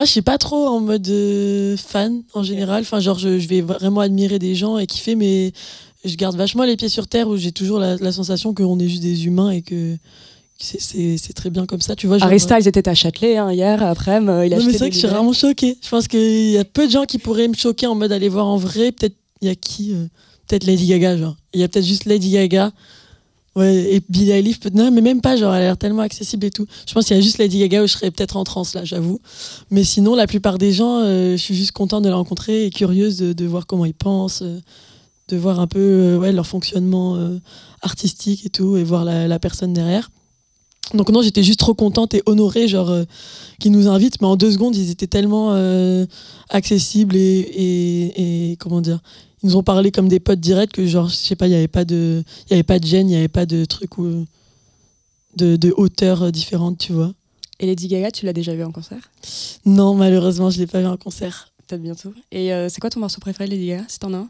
Moi, 0.00 0.06
je 0.06 0.10
suis 0.12 0.22
pas 0.22 0.38
trop 0.38 0.66
en 0.68 0.78
mode 0.80 1.08
euh, 1.08 1.76
fan 1.76 2.22
en 2.34 2.42
général. 2.44 2.82
Enfin, 2.82 3.00
genre, 3.00 3.18
je, 3.18 3.38
je 3.40 3.48
vais 3.48 3.60
vraiment 3.62 4.00
admirer 4.00 4.38
des 4.38 4.54
gens 4.54 4.78
et 4.78 4.86
kiffer, 4.86 5.16
mais 5.16 5.52
je 6.04 6.14
garde 6.14 6.36
vachement 6.36 6.62
les 6.64 6.76
pieds 6.76 6.88
sur 6.88 7.08
terre 7.08 7.28
où 7.28 7.36
j'ai 7.36 7.50
toujours 7.50 7.80
la, 7.80 7.96
la 7.96 8.12
sensation 8.12 8.54
qu'on 8.54 8.78
est 8.78 8.88
juste 8.88 9.02
des 9.02 9.26
humains 9.26 9.50
et 9.50 9.62
que 9.62 9.96
c'est- 10.60 10.80
c'est 10.80 11.16
c'est 11.18 11.32
très 11.32 11.50
bien 11.50 11.66
comme 11.66 11.80
ça. 11.80 11.96
Tu 11.96 12.06
vois, 12.06 12.18
genre, 12.18 12.28
Harry 12.28 12.38
Styles 12.38 12.68
était 12.68 12.88
à 12.88 12.94
Châtelet 12.94 13.36
hein, 13.38 13.50
hier, 13.52 13.82
après, 13.82 14.18
il 14.22 14.28
a 14.28 14.58
Non, 14.58 14.64
mais 14.64 14.72
c'est 14.72 14.78
vrai 14.78 14.88
que 14.90 14.94
je 14.94 15.00
suis 15.00 15.08
vraiment 15.08 15.32
choquée. 15.32 15.76
Je 15.82 15.88
pense 15.88 16.06
qu'il 16.06 16.50
y 16.50 16.58
a 16.58 16.64
peu 16.64 16.86
de 16.86 16.92
gens 16.92 17.04
qui 17.04 17.18
pourraient 17.18 17.48
me 17.48 17.54
choquer 17.54 17.86
en 17.88 17.96
mode 17.96 18.12
aller 18.12 18.28
voir 18.28 18.46
en 18.46 18.56
vrai. 18.56 18.92
Peut-être, 18.92 19.16
il 19.40 19.48
y 19.48 19.50
a 19.50 19.54
qui 19.56 19.92
euh, 19.94 20.06
Peut-être 20.48 20.64
Lady 20.64 20.86
Gaga, 20.86 21.16
genre. 21.16 21.36
Il 21.52 21.60
y 21.60 21.62
a 21.62 21.68
peut-être 21.68 21.86
juste 21.86 22.06
Lady 22.06 22.30
Gaga. 22.30 22.72
Ouais, 23.58 23.94
et 23.94 24.02
Billie 24.08 24.30
Eilish, 24.30 24.60
non, 24.72 24.92
mais 24.92 25.00
même 25.00 25.20
pas, 25.20 25.36
genre, 25.36 25.52
elle 25.52 25.62
a 25.62 25.64
l'air 25.66 25.76
tellement 25.76 26.02
accessible 26.02 26.46
et 26.46 26.50
tout. 26.50 26.64
Je 26.86 26.94
pense 26.94 27.06
qu'il 27.06 27.16
y 27.16 27.18
a 27.18 27.22
juste 27.22 27.38
Lady 27.38 27.58
Gaga 27.58 27.82
où 27.82 27.88
je 27.88 27.92
serais 27.92 28.12
peut-être 28.12 28.36
en 28.36 28.44
transe, 28.44 28.74
là, 28.74 28.84
j'avoue. 28.84 29.20
Mais 29.72 29.82
sinon, 29.82 30.14
la 30.14 30.28
plupart 30.28 30.58
des 30.58 30.72
gens, 30.72 31.00
euh, 31.00 31.32
je 31.32 31.42
suis 31.42 31.56
juste 31.56 31.72
contente 31.72 32.04
de 32.04 32.08
la 32.08 32.14
rencontrer 32.14 32.66
et 32.66 32.70
curieuse 32.70 33.18
de, 33.18 33.46
voir 33.46 33.66
comment 33.66 33.84
ils 33.84 33.94
pensent, 33.94 34.42
euh, 34.42 34.60
de 35.28 35.36
voir 35.36 35.58
un 35.58 35.66
peu 35.66 35.80
euh, 35.80 36.30
leur 36.30 36.46
fonctionnement 36.46 37.18
artistique 37.82 38.46
et 38.46 38.50
tout, 38.50 38.76
et 38.76 38.84
voir 38.84 39.04
la, 39.04 39.38
personne 39.40 39.72
derrière. 39.72 40.10
Donc 40.94 41.10
non, 41.10 41.20
j'étais 41.20 41.42
juste 41.42 41.58
trop 41.58 41.74
contente 41.74 42.14
et 42.14 42.22
honorée, 42.26 42.68
genre, 42.68 42.94
qu'ils 43.58 43.72
nous 43.72 43.88
invitent, 43.88 44.20
mais 44.20 44.28
en 44.28 44.36
deux 44.36 44.52
secondes, 44.52 44.76
ils 44.76 44.90
étaient 44.90 45.08
tellement 45.08 45.52
accessibles 46.48 47.16
et, 47.16 47.40
et, 47.40 48.52
et, 48.52 48.56
comment 48.56 48.80
dire, 48.80 49.00
ils 49.42 49.48
nous 49.48 49.56
ont 49.56 49.62
parlé 49.62 49.90
comme 49.90 50.08
des 50.08 50.20
potes 50.20 50.40
directs 50.40 50.72
que 50.72 50.86
genre, 50.86 51.08
je 51.08 51.14
sais 51.16 51.36
pas, 51.36 51.46
il 51.46 51.50
n'y 51.50 51.56
avait 51.56 51.68
pas 51.68 51.84
de, 51.84 52.22
il 52.46 52.50
y 52.50 52.54
avait 52.54 52.62
pas 52.62 52.78
de 52.78 52.84
gêne, 52.86 53.08
il 53.08 53.12
n'y 53.12 53.16
avait 53.16 53.28
pas 53.28 53.46
de 53.46 53.64
truc 53.64 53.98
où, 53.98 54.24
de, 55.36 55.56
de 55.56 55.72
hauteur 55.76 56.22
euh, 56.24 56.30
différente, 56.30 56.78
tu 56.78 56.92
vois. 56.92 57.12
Et 57.60 57.66
Lady 57.66 57.88
Gaga, 57.88 58.10
tu 58.10 58.24
l'as 58.26 58.32
déjà 58.32 58.54
vu 58.54 58.62
en 58.64 58.70
concert? 58.72 59.10
Non, 59.64 59.94
malheureusement, 59.94 60.50
je 60.50 60.58
l'ai 60.58 60.66
pas 60.66 60.80
vu 60.80 60.86
en 60.86 60.96
concert. 60.96 61.52
Peut-être 61.66 61.82
bientôt. 61.82 62.12
Et 62.32 62.52
euh, 62.52 62.68
c'est 62.68 62.80
quoi 62.80 62.88
ton 62.90 63.00
morceau 63.00 63.20
préféré, 63.20 63.48
Lady 63.48 63.66
Gaga, 63.68 63.84
si 63.88 63.98
t'en 63.98 64.12
as 64.14 64.18
un? 64.18 64.28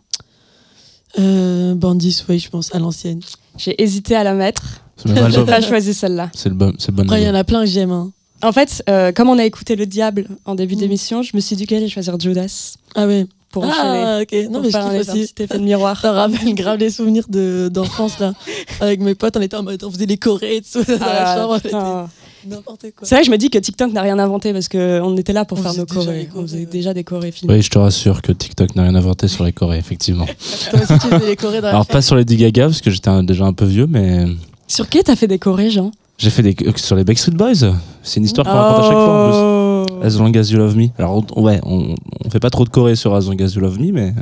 Euh, 1.18 1.74
Bandit 1.74 2.22
Way, 2.28 2.38
je 2.38 2.50
pense, 2.50 2.74
à 2.74 2.78
l'ancienne. 2.78 3.20
J'ai 3.56 3.80
hésité 3.82 4.14
à 4.14 4.24
la 4.24 4.34
mettre. 4.34 4.82
C'est 4.96 5.08
le 5.08 5.14
même 5.14 5.30
J'ai 5.32 5.44
pas 5.44 5.60
choisi 5.60 5.94
celle-là. 5.94 6.30
C'est 6.34 6.48
le 6.48 6.54
bon, 6.54 6.72
c'est 6.78 6.92
bon 6.92 7.04
Après, 7.04 7.22
il 7.22 7.26
y 7.26 7.30
en 7.30 7.34
a 7.34 7.44
plein 7.44 7.60
que 7.64 7.70
j'aime. 7.70 7.90
hein. 7.92 8.12
En 8.42 8.52
fait, 8.52 8.82
euh, 8.88 9.10
comme 9.12 9.28
on 9.30 9.38
a 9.38 9.44
écouté 9.44 9.74
Le 9.74 9.86
Diable 9.86 10.28
en 10.44 10.54
début 10.54 10.76
Mm. 10.76 10.78
d'émission, 10.78 11.22
je 11.22 11.34
me 11.34 11.40
suis 11.40 11.56
dit 11.56 11.66
que 11.66 11.74
j'allais 11.74 11.88
choisir 11.88 12.18
Judas 12.20 12.76
Ah 12.94 13.06
ouais. 13.06 13.26
Pour 13.50 13.64
enchaîner. 13.64 14.02
Ah, 14.04 14.18
ok. 14.22 14.32
Non, 14.44 14.50
pour 14.52 14.60
mais 14.62 14.66
je 14.68 14.72
faire 14.72 14.84
kiffe 14.90 15.08
un 15.08 15.12
aussi. 15.14 15.32
petit 15.32 15.42
effet 15.42 15.58
de 15.58 15.64
miroir. 15.64 16.00
Ça 16.00 16.12
rappelle 16.12 16.54
grave 16.54 16.78
les 16.78 16.90
souvenirs 16.90 17.24
de- 17.28 17.68
d'enfance, 17.72 18.18
là. 18.18 18.32
Avec 18.80 19.00
mes 19.00 19.14
potes, 19.14 19.36
on 19.36 19.40
était 19.40 19.56
en 19.56 19.62
mode, 19.62 19.82
on 19.84 19.90
faisait 19.90 20.06
des 20.06 20.16
chorés 20.18 20.56
et 20.56 20.62
tout, 20.62 20.82
dans 20.84 20.98
la 20.98 21.32
Ah, 21.32 21.36
chambre. 21.36 22.08
N'importe 22.46 22.82
quoi. 22.96 23.06
C'est 23.06 23.16
vrai 23.16 23.22
que 23.22 23.26
je 23.26 23.32
me 23.32 23.36
dis 23.36 23.50
que 23.50 23.58
TikTok 23.58 23.92
n'a 23.92 24.00
rien 24.00 24.18
inventé 24.18 24.52
parce 24.52 24.68
qu'on 24.68 25.16
était 25.16 25.32
là 25.32 25.44
pour 25.44 25.58
On 25.58 25.62
faire 25.62 25.74
nos 25.74 25.86
chorés. 25.86 26.20
les 26.22 26.28
On 26.36 26.42
faisait 26.42 26.58
ouais. 26.60 26.66
déjà 26.66 26.94
des 26.94 27.02
chorés 27.02 27.32
filmés. 27.32 27.52
Oui, 27.54 27.62
je 27.62 27.68
te 27.68 27.78
rassure 27.78 28.22
que 28.22 28.30
TikTok 28.30 28.76
n'a 28.76 28.84
rien 28.84 28.94
inventé 28.94 29.26
sur 29.26 29.42
les 29.44 29.52
Corées, 29.52 29.78
effectivement. 29.78 30.24
Toi 30.70 30.80
aussi, 30.80 30.92
tu 31.00 31.08
faisais 31.08 31.26
les 31.26 31.36
chorés 31.36 31.56
dans 31.60 31.66
la 31.66 31.70
Alors, 31.74 31.86
pas 31.86 32.00
sur 32.00 32.14
Lady 32.14 32.36
Gaga, 32.36 32.66
parce 32.66 32.80
que 32.80 32.90
j'étais 32.90 33.10
déjà 33.24 33.44
un 33.44 33.52
peu 33.52 33.64
vieux, 33.64 33.86
mais 33.88 34.24
Sur 34.68 34.88
qui 34.88 35.02
t'as 35.02 35.16
fait 35.16 35.26
des 35.26 35.38
chorés, 35.40 35.70
Jean? 35.70 35.90
J'ai 36.16 36.30
fait 36.30 36.42
des 36.42 36.56
sur 36.76 36.94
les 36.96 37.04
Backstreet 37.04 37.32
Boys. 37.32 37.54
C'est 38.02 38.18
une 38.20 38.24
histoire 38.24 38.46
qu'on 38.46 38.52
raconte 38.52 38.78
à 38.78 38.82
chaque 38.84 38.92
fois 38.92 39.26
en 39.26 39.28
plus. 39.30 39.57
As 40.02 40.18
Long 40.18 40.32
As 40.36 40.50
You 40.50 40.58
Love 40.58 40.76
Me. 40.76 40.88
Alors, 40.98 41.24
on- 41.36 41.42
ouais, 41.42 41.60
on, 41.64 41.94
on 42.24 42.30
fait 42.30 42.40
pas 42.40 42.50
trop 42.50 42.64
de 42.64 42.70
Corée 42.70 42.96
sur 42.96 43.14
As 43.14 43.26
Long 43.26 43.36
As 43.40 43.54
You 43.54 43.60
Love 43.60 43.78
Me, 43.80 43.92
mais 43.92 44.14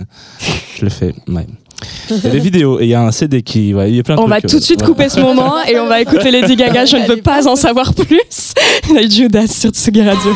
je 0.78 0.84
l'ai 0.84 0.90
fait. 0.90 1.14
Ouais. 1.28 1.46
Il 2.10 2.24
y 2.24 2.26
a 2.26 2.30
des 2.30 2.38
vidéos 2.38 2.80
et 2.80 2.84
il 2.84 2.88
y 2.88 2.94
a 2.94 3.02
un 3.02 3.10
CD 3.12 3.42
qui. 3.42 3.74
Ouais, 3.74 3.90
il 3.90 3.96
y 3.96 4.00
a 4.00 4.02
plein 4.02 4.16
de 4.16 4.20
On 4.20 4.26
va 4.26 4.40
tout 4.40 4.58
de 4.58 4.62
suite 4.64 4.82
euh, 4.82 4.86
couper 4.86 5.08
ce 5.10 5.20
moment 5.20 5.62
et 5.68 5.78
on 5.78 5.86
va 5.86 6.00
écouter 6.00 6.30
Lady 6.30 6.56
Gaga. 6.56 6.86
Je 6.86 6.96
ne 6.96 7.06
veux 7.06 7.18
pas 7.18 7.46
en 7.46 7.54
savoir 7.56 7.92
plus. 7.92 8.54
Il 8.90 8.96
a 8.96 9.08
Judas 9.08 9.46
sur 9.48 9.70
Tsugi 9.70 10.02
Radio. 10.02 10.32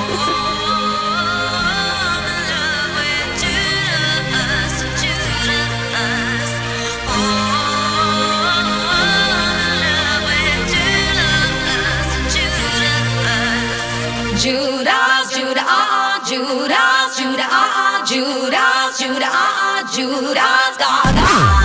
Uh-uh, 18.00 18.06
Judas, 18.06 18.98
Judah, 18.98 19.28
uh-uh, 19.28 19.84
Judas, 19.92 20.76
Gaga. 20.78 21.59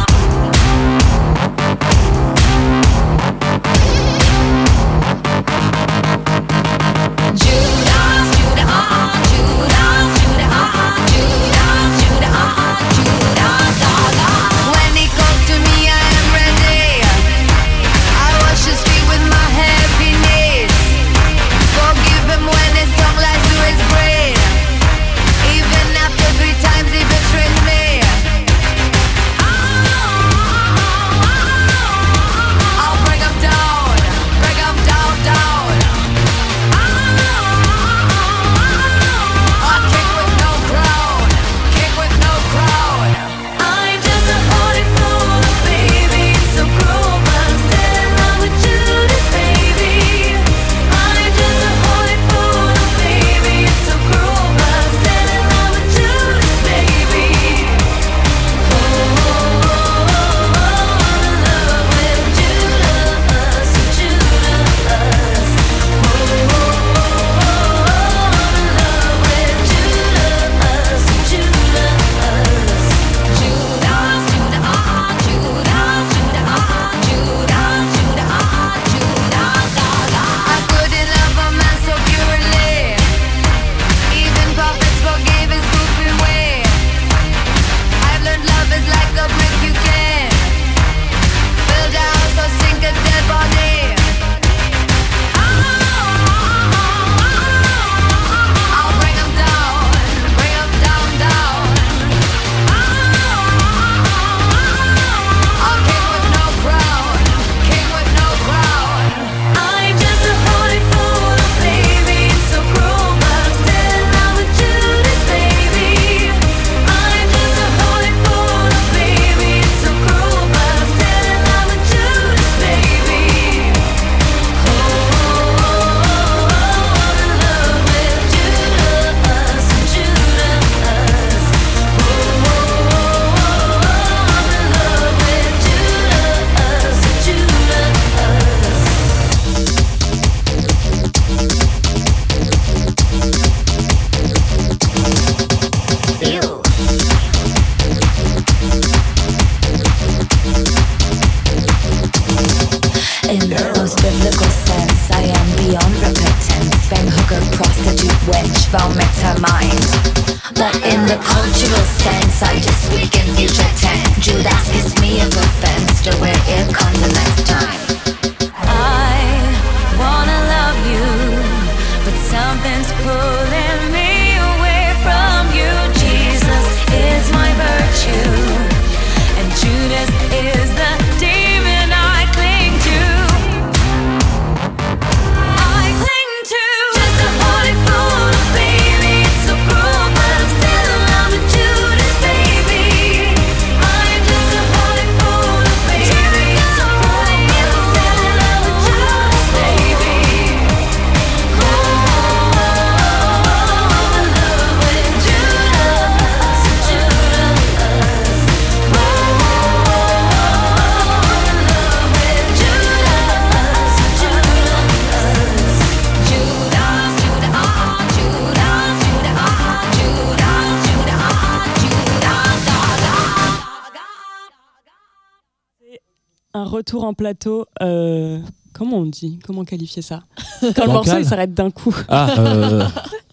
En 227.08 227.14
plateau. 227.14 227.66
euh, 227.82 228.40
comment 228.74 228.98
on 228.98 229.06
dit 229.06 229.40
Comment 229.46 229.64
qualifier 229.66 230.02
ça 230.02 230.24
Quand 230.76 230.86
le 230.86 230.92
morceau 230.94 231.18
il 231.20 231.26
s'arrête 231.26 231.54
d'un 231.54 231.72
coup. 231.72 231.96
Ah, 232.08 232.30
euh, 232.40 232.84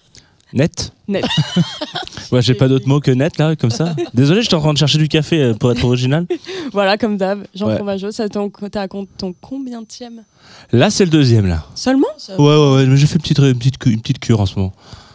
net 0.53 0.93
Net. 1.09 1.25
Ouais, 2.31 2.41
j'ai 2.41 2.55
pas 2.55 2.67
d'autre 2.67 2.89
mot 2.89 2.99
que 2.99 3.11
net 3.11 3.37
là, 3.37 3.57
comme 3.57 3.71
ça. 3.71 3.95
Désolé, 4.15 4.41
j'étais 4.41 4.55
en 4.55 4.61
train 4.61 4.73
de 4.73 4.79
chercher 4.79 4.97
du 4.97 5.07
café 5.07 5.43
euh, 5.43 5.53
pour 5.55 5.71
être 5.71 5.85
original. 5.85 6.27
Voilà, 6.73 6.97
comme 6.97 7.19
d'hab. 7.19 7.45
Jean 7.55 7.67
Ouais. 7.67 7.77
Fromageau, 7.77 8.11
ça 8.11 8.27
con- 8.89 9.07
ton 9.19 9.35
combien 9.39 9.85
Là, 10.73 10.89
c'est 10.89 11.05
le 11.05 11.11
deuxième 11.11 11.47
là. 11.47 11.67
Seulement? 11.75 12.07
Ouais, 12.31 12.37
ouais, 12.57 12.75
ouais, 12.77 12.87
mais 12.87 12.97
j'ai 12.97 13.07
fait 13.07 13.17
une 13.17 13.21
petite, 13.23 13.39
une 13.39 13.59
petite, 13.59 13.77
cu- 13.79 13.91
une 13.91 14.01
petite 14.01 14.19
cure 14.19 14.41
en 14.41 14.47
ce 14.47 14.59
moment. 14.59 14.73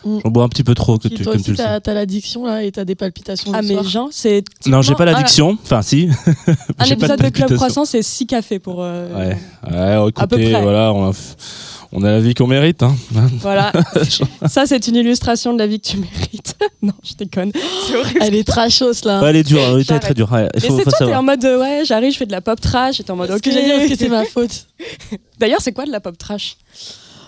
Mm. 0.08 0.20
J'en 0.24 0.30
bois 0.32 0.44
un 0.44 0.50
petit 0.50 0.64
peu 0.64 0.74
trop, 0.74 0.98
que 0.98 1.08
tu, 1.08 1.16
toi 1.24 1.34
comme 1.34 1.42
tu 1.42 1.52
aussi, 1.52 1.62
le 1.62 1.68
sais. 1.68 1.82
t'as 1.82 1.94
l'addiction 1.94 2.46
là 2.46 2.64
et 2.64 2.72
t'as 2.72 2.86
des 2.86 2.96
palpitations 2.96 3.52
Ah, 3.54 3.62
le 3.62 3.68
mais 3.68 3.74
soir. 3.74 3.84
Jean, 3.90 4.08
c'est. 4.12 4.44
Non, 4.66 4.82
j'ai 4.82 4.96
pas 4.96 5.04
Ah, 5.04 5.08
l'addiction. 5.08 5.58
Enfin, 5.64 5.82
si. 5.82 6.10
Un 6.80 6.86
J'ai 6.86 6.96
pas 6.96 7.08
épisode 7.08 7.10
de 7.12 7.16
Club 7.16 7.18
palpitation. 7.18 7.56
Croissant, 7.58 7.86
c'est 7.86 8.02
6 8.02 8.26
cafés 8.28 8.60
pour. 8.60 8.78
euh, 8.82 9.10
Ouais, 9.14 9.38
ouais, 9.72 10.12
À 10.16 10.28
peu 10.28 10.36
écoutez, 10.38 10.52
près. 10.52 10.62
voilà, 10.62 10.94
on 10.94 11.10
a, 11.10 11.14
on 11.92 12.04
a 12.04 12.12
la 12.12 12.20
vie 12.20 12.34
qu'on 12.34 12.48
mérite. 12.48 12.84
Hein. 12.84 12.96
Voilà. 13.42 13.72
ça, 14.48 14.66
c'est 14.66 14.88
une 14.88 14.96
illustration 14.96 15.54
de 15.54 15.60
la 15.60 15.68
vie 15.68 15.80
que 15.80 15.88
tu 15.88 15.98
mérites. 15.98 16.56
non, 16.82 16.94
je 17.04 17.14
déconne. 17.16 17.52
C'est 17.88 17.96
horrible. 17.98 18.20
Elle 18.22 18.36
est 18.36 18.48
trashos 18.48 19.04
là. 19.06 19.22
Ouais, 19.22 19.30
elle 19.32 19.36
est 19.38 19.44
dure, 19.44 19.60
elle 19.62 19.80
est 19.82 20.00
très 20.00 20.14
dure. 20.14 20.32
Ouais, 20.32 20.48
il 20.56 20.62
Mais 20.62 20.68
faut, 20.68 20.78
c'est 20.78 20.84
faut 20.84 20.92
toi, 20.92 21.08
t'es 21.08 21.16
en 21.16 21.24
mode 21.24 21.44
euh, 21.46 21.60
ouais, 21.60 21.84
j'arrive, 21.86 22.12
je 22.14 22.18
fais 22.18 22.26
de 22.26 22.32
la 22.32 22.42
pop 22.42 22.60
trash, 22.62 23.00
et 23.00 23.04
t'es 23.04 23.12
en 23.12 23.16
mode 23.16 23.32
ok. 23.32 23.42
que 23.42 23.50
dire, 23.50 23.60
est-ce 23.82 23.90
que 23.92 23.98
c'est 23.98 24.10
ma 24.10 24.26
faute 24.26 24.68
D'ailleurs, 25.40 25.62
c'est 25.62 25.72
quoi 25.74 25.86
de 25.86 25.92
la 25.92 26.00
pop 26.00 26.18
trash? 26.18 26.58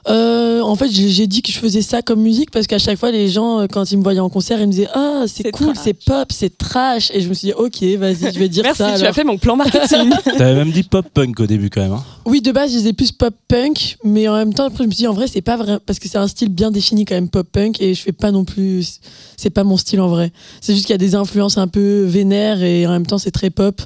Euh, 0.08 0.62
en 0.62 0.76
fait, 0.76 0.90
j'ai 0.90 1.28
dit 1.28 1.42
que 1.42 1.52
je 1.52 1.58
faisais 1.58 1.82
ça 1.82 2.02
comme 2.02 2.22
musique 2.22 2.52
parce 2.52 2.68
qu'à 2.68 2.80
chaque 2.80 2.98
fois, 2.98 3.12
les 3.12 3.28
gens, 3.28 3.60
euh, 3.60 3.68
quand 3.68 3.92
ils 3.92 3.98
me 3.98 4.04
voyaient 4.04 4.20
en 4.20 4.30
concert, 4.30 4.60
ils 4.62 4.68
me 4.68 4.72
disaient 4.72 4.88
Ah, 4.94 5.24
c'est 5.28 5.44
C'est 5.44 5.52
cool, 5.52 5.74
c'est 5.76 5.94
pop, 5.94 6.32
c'est 6.32 6.58
trash. 6.58 7.12
Et 7.14 7.22
je 7.22 7.30
me 7.30 7.34
suis 7.34 7.48
dit 7.48 7.54
Ok, 7.54 7.82
vas-y, 8.00 8.34
je 8.34 8.40
vais 8.40 8.50
dire 8.50 8.64
Merci, 8.64 8.78
ça. 8.80 8.90
tu 8.90 8.96
alors. 8.96 9.08
as 9.10 9.14
fait 9.14 9.24
mon 9.24 9.38
plan 9.38 9.56
marketing. 9.56 10.10
T'avais 10.38 10.56
même 10.56 10.72
dit 10.72 10.84
pop 10.84 11.06
punk 11.14 11.40
au 11.40 11.46
début 11.48 11.70
quand 11.70 11.82
même. 11.82 11.94
Hein. 11.94 12.04
Oui, 12.26 12.42
de 12.42 12.52
base, 12.52 12.72
je 12.72 12.78
disais 12.78 12.94
plus 12.94 13.12
pop 13.12 13.34
punk, 13.48 13.98
mais 14.04 14.28
en 14.28 14.36
même 14.36 14.54
temps, 14.54 14.66
après, 14.66 14.84
je 14.84 14.90
me 14.90 14.94
suis 14.94 15.02
dit 15.04 15.08
En 15.08 15.14
vrai, 15.14 15.28
c'est 15.28 15.42
pas 15.42 15.58
vrai 15.58 15.80
parce 15.86 16.00
que 16.00 16.08
c'est 16.08 16.18
un 16.18 16.28
style 16.28 16.50
bien 16.50 16.72
défini 16.72 17.06
quand 17.06 17.16
même, 17.16 17.30
pop 17.30 17.48
punk, 17.52 17.82
et 17.82 17.94
je 17.94 18.02
fais 18.02 18.12
pas 18.12 18.32
non 18.32 18.46
plus. 18.46 19.00
C'est 19.38 19.50
pas 19.50 19.64
mon 19.64 19.78
style 19.78 20.02
en 20.02 20.08
vrai. 20.08 20.32
C'est 20.62 20.74
juste 20.74 20.86
qu'il 20.86 20.94
y 20.94 20.96
a 20.96 20.98
des 21.00 21.16
influences 21.16 21.58
un 21.58 21.68
peu 21.68 22.04
vénères 22.04 22.62
et 22.64 22.86
en 22.88 22.92
même 22.92 23.06
temps, 23.06 23.18
c'est 23.18 23.32
très 23.32 23.50
pop. 23.50 23.82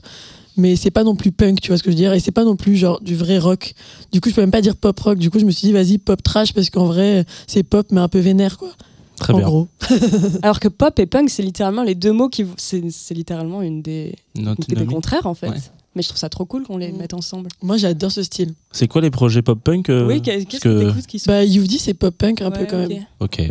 Mais 0.58 0.76
c'est 0.76 0.92
pas 0.92 1.04
non 1.04 1.16
plus 1.16 1.32
punk, 1.32 1.62
tu 1.62 1.70
vois 1.70 1.78
ce 1.78 1.84
que 1.84 1.90
je 1.90 1.96
veux 1.96 2.02
dire, 2.02 2.14
et 2.14 2.20
c'est 2.20 2.32
pas 2.32 2.44
non 2.44 2.56
plus 2.56 2.76
genre 2.76 3.02
du 3.02 3.16
vrai 3.16 3.38
rock. 3.40 3.74
Du 4.12 4.22
coup, 4.22 4.30
je 4.30 4.36
peux 4.36 4.42
même 4.42 4.52
pas 4.52 4.62
dire 4.62 4.76
pop 4.76 5.00
rock. 5.00 5.18
Du 5.18 5.30
coup, 5.32 5.40
je 5.40 5.46
me 5.46 5.52
suis 5.52 5.68
dit, 5.68 5.74
vas-y, 5.74 5.98
pop 5.98 6.22
trash, 6.22 6.54
parce 6.54 6.70
qu'en 6.70 6.86
vrai, 6.86 7.26
c'est 7.48 7.64
pop, 7.64 7.88
mais 7.92 8.02
un 8.02 8.08
peu 8.08 8.20
vénère, 8.20 8.58
quoi. 8.58 8.70
Très 9.18 9.34
en 9.34 9.38
bien. 9.38 9.46
gros. 9.48 9.68
Alors 10.44 10.60
que 10.60 10.68
pop 10.68 10.98
et 11.00 11.06
punk, 11.06 11.30
c'est 11.30 11.44
littéralement 11.44 11.84
les 11.84 11.96
deux 11.96 12.12
mots 12.12 12.30
qui. 12.30 12.46
C'est 12.58 12.82
littéralement 13.12 13.62
une 13.62 13.82
des, 13.82 14.16
des 14.36 14.86
contraires 14.86 15.26
en 15.28 15.34
fait. 15.34 15.50
Ouais. 15.50 15.58
Mais 15.96 16.02
je 16.02 16.08
trouve 16.08 16.18
ça 16.20 16.30
trop 16.30 16.46
cool 16.46 16.64
qu'on 16.64 16.78
les 16.78 16.92
Mm. 16.92 16.98
mette 16.98 17.14
ensemble. 17.14 17.50
Moi, 17.62 17.78
j'adore 17.78 18.12
ce 18.12 18.24
style. 18.24 18.54
C'est 18.72 18.88
quoi 18.88 19.02
les 19.02 19.12
projets 19.12 19.44
pop 19.44 19.60
punk 19.64 19.90
euh, 19.90 20.08
oui, 20.08 20.22
qu'est-ce 20.24 20.46
que- 20.46 20.58
que 20.58 20.88
t'écoutes 20.88 21.06
qui 21.08 21.20
sont. 21.20 21.30
Bah, 21.32 21.44
You've 21.46 21.68
dit, 21.68 21.78
c'est 21.78 21.94
pop 21.94 22.14
punk 22.18 22.42
un 22.42 22.50
peu 22.52 22.66
quand 22.66 22.78
même, 22.88 23.06
Ok. 23.20 23.42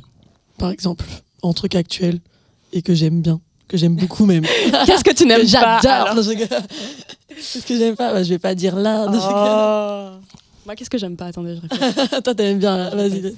par 0.58 0.70
exemple, 0.70 1.04
en 1.42 1.52
truc 1.52 1.76
actuel, 1.76 2.18
et 2.72 2.82
que 2.82 2.94
j'aime 2.94 3.22
bien, 3.22 3.40
que 3.72 3.78
j'aime 3.78 3.96
beaucoup 3.96 4.26
même. 4.26 4.44
Qu'est-ce 4.86 5.02
que 5.02 5.12
tu 5.12 5.26
n'aimes 5.26 5.50
pas 5.50 5.80
J'adore. 5.82 6.14
Qu'est-ce 7.28 7.66
que 7.66 7.76
j'aime 7.76 7.96
pas? 7.96 8.12
Bah, 8.12 8.22
Je 8.22 8.28
vais 8.28 8.38
pas 8.38 8.54
dire 8.54 8.76
là. 8.76 9.06
Oh. 9.08 10.18
Moi, 10.64 10.76
qu'est-ce 10.76 10.90
que 10.90 10.98
j'aime 10.98 11.16
pas? 11.16 11.26
Attendez, 11.26 11.56
je 11.56 11.60
réfléchis. 11.62 12.08
Toi, 12.22 12.34
t'aimes 12.34 12.58
bien, 12.58 12.76
là. 12.76 12.90
vas-y. 12.90 13.34